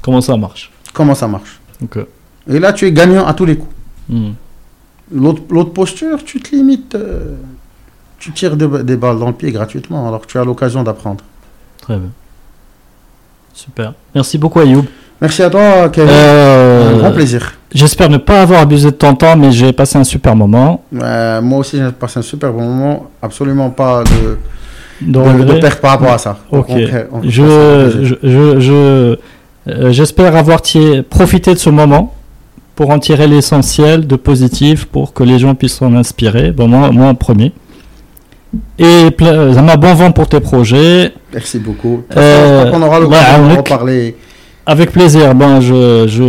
Comment 0.02 0.20
ça 0.20 0.36
marche? 0.36 0.70
Comment 0.93 1.15
ça 1.15 1.27
marche? 1.27 1.59
Et 2.47 2.59
là, 2.59 2.74
tu 2.74 2.85
es 2.86 2.93
gagnant 2.93 3.27
à 3.27 3.32
tous 3.32 3.47
les 3.47 3.57
coups. 3.57 3.74
Hmm. 4.11 4.32
L'autre 5.12 5.73
posture, 5.73 6.23
tu 6.24 6.40
te 6.43 6.55
limites, 6.55 6.94
euh, 6.94 7.36
tu 8.19 8.32
tires 8.32 8.59
des, 8.59 8.85
des 8.85 8.98
balles 8.98 9.19
dans 9.19 9.28
le 9.28 9.32
pied 9.32 9.51
gratuitement, 9.51 10.07
alors 10.07 10.20
que 10.20 10.27
tu 10.27 10.36
as 10.36 10.44
l'occasion 10.44 10.82
d'apprendre. 10.82 11.24
Très 11.81 11.97
bien. 11.97 12.11
Super. 13.55 13.94
Merci 14.15 14.36
beaucoup, 14.36 14.61
Ayoub. 14.61 14.85
Merci 15.20 15.42
à 15.42 15.51
toi, 15.51 15.88
Kevin. 15.90 16.10
Euh, 16.10 16.94
Un 16.94 16.98
grand 16.98 17.12
plaisir. 17.12 17.52
J'espère 17.74 18.09
ne 18.09 18.16
pas 18.16 18.42
avoir 18.42 18.60
abusé 18.60 18.90
de 18.90 18.97
ton 18.97 19.14
temps, 19.14 19.36
mais 19.36 19.52
j'ai 19.52 19.72
passé 19.72 19.98
un 19.98 20.05
super 20.05 20.34
moment. 20.34 20.82
Euh, 21.01 21.40
moi 21.42 21.59
aussi, 21.59 21.76
j'ai 21.76 21.92
passé 21.92 22.18
un 22.18 22.22
super 22.22 22.52
bon 22.52 22.62
moment. 22.62 23.10
Absolument 23.22 23.70
pas 23.70 24.02
de, 24.05 24.38
De 25.06 25.12
de, 25.12 25.18
regret. 25.18 25.55
de 25.56 25.60
perte 25.60 25.80
par 25.80 25.92
rapport 25.92 26.12
à 26.12 26.18
ça. 26.18 26.38
Ok. 26.51 26.70
On 27.12 27.18
on 27.18 27.22
Je, 27.22 27.42
euh, 29.68 29.92
j'espère 29.92 30.34
avoir 30.36 30.62
profité 31.10 31.52
de 31.52 31.59
ce 31.59 31.70
moment 31.70 32.14
pour 32.74 32.90
en 32.90 32.98
tirer 32.98 33.26
l'essentiel 33.26 34.06
de 34.06 34.16
positif 34.16 34.86
pour 34.86 35.12
que 35.12 35.22
les 35.22 35.38
gens 35.38 35.55
puissent 35.55 35.76
s'en 35.76 35.94
inspirer. 35.94 36.51
Bon, 36.51 36.66
moi, 36.66 36.90
moi 36.92 37.09
en 37.09 37.14
premier. 37.14 37.52
Et 38.78 39.09
ça 39.20 39.62
m'a 39.62 39.76
bon 39.76 39.94
vent 39.94 40.12
pour 40.12 40.28
tes 40.28 40.40
projets. 40.40 41.12
Merci 41.32 41.59
beaucoup. 41.59 42.02
Euh, 42.16 42.70
on 42.72 42.82
aura 42.82 42.97
ouais, 42.98 43.02
l'occasion 43.05 43.48
de 43.48 43.56
reparler. 43.59 44.16
Avec 44.72 44.88
plaisir. 44.92 45.34
Ben, 45.34 45.60
je, 45.60 46.06
je, 46.16 46.28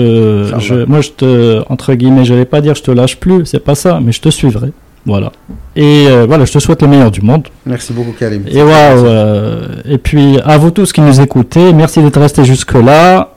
je- 0.59 0.85
moi, 0.91 1.01
je 1.01 1.09
te, 1.11 1.61
entre 1.69 1.93
guillemets, 1.93 2.25
je 2.25 2.33
vais 2.33 2.45
pas 2.45 2.59
dire 2.65 2.73
je 2.75 2.83
te 2.83 2.91
lâche 2.91 3.17
plus, 3.17 3.45
c'est 3.45 3.59
pas 3.69 3.75
ça, 3.75 3.99
mais 4.03 4.11
je 4.11 4.21
te 4.21 4.29
suivrai. 4.29 4.69
Voilà. 5.05 5.31
Et 5.75 6.05
euh, 6.09 6.25
voilà, 6.27 6.45
je 6.45 6.51
te 6.53 6.59
souhaite 6.59 6.81
le 6.81 6.87
meilleur 6.87 7.11
du 7.11 7.21
monde. 7.21 7.43
Merci 7.65 7.91
beaucoup, 7.93 8.13
Karim. 8.19 8.43
Et 8.47 8.51
euh, 8.59 9.65
et 9.93 9.97
puis 9.97 10.39
à 10.53 10.57
vous 10.57 10.71
tous 10.71 10.91
qui 10.93 11.01
nous 11.01 11.19
écoutez, 11.21 11.73
merci 11.73 12.01
d'être 12.03 12.19
restés 12.19 12.45
jusque 12.45 12.73
là. 12.73 13.29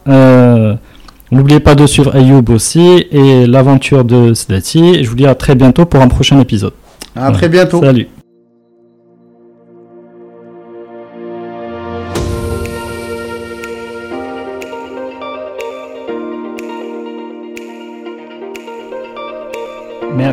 N'oubliez 1.31 1.60
pas 1.60 1.74
de 1.74 1.86
suivre 1.86 2.14
Ayoub 2.14 2.44
aussi 2.51 3.06
et 3.10 3.47
l'aventure 3.47 4.05
de 4.05 4.35
Sdati. 4.35 5.02
Je 5.02 5.09
vous 5.10 5.16
dis 5.16 5.26
à 5.26 5.35
très 5.35 5.55
bientôt 5.55 5.85
pour 5.86 6.01
un 6.01 6.09
prochain 6.09 6.39
épisode. 6.39 6.72
À 7.16 7.31
très 7.32 7.48
bientôt. 7.48 7.81
Salut. 7.82 8.09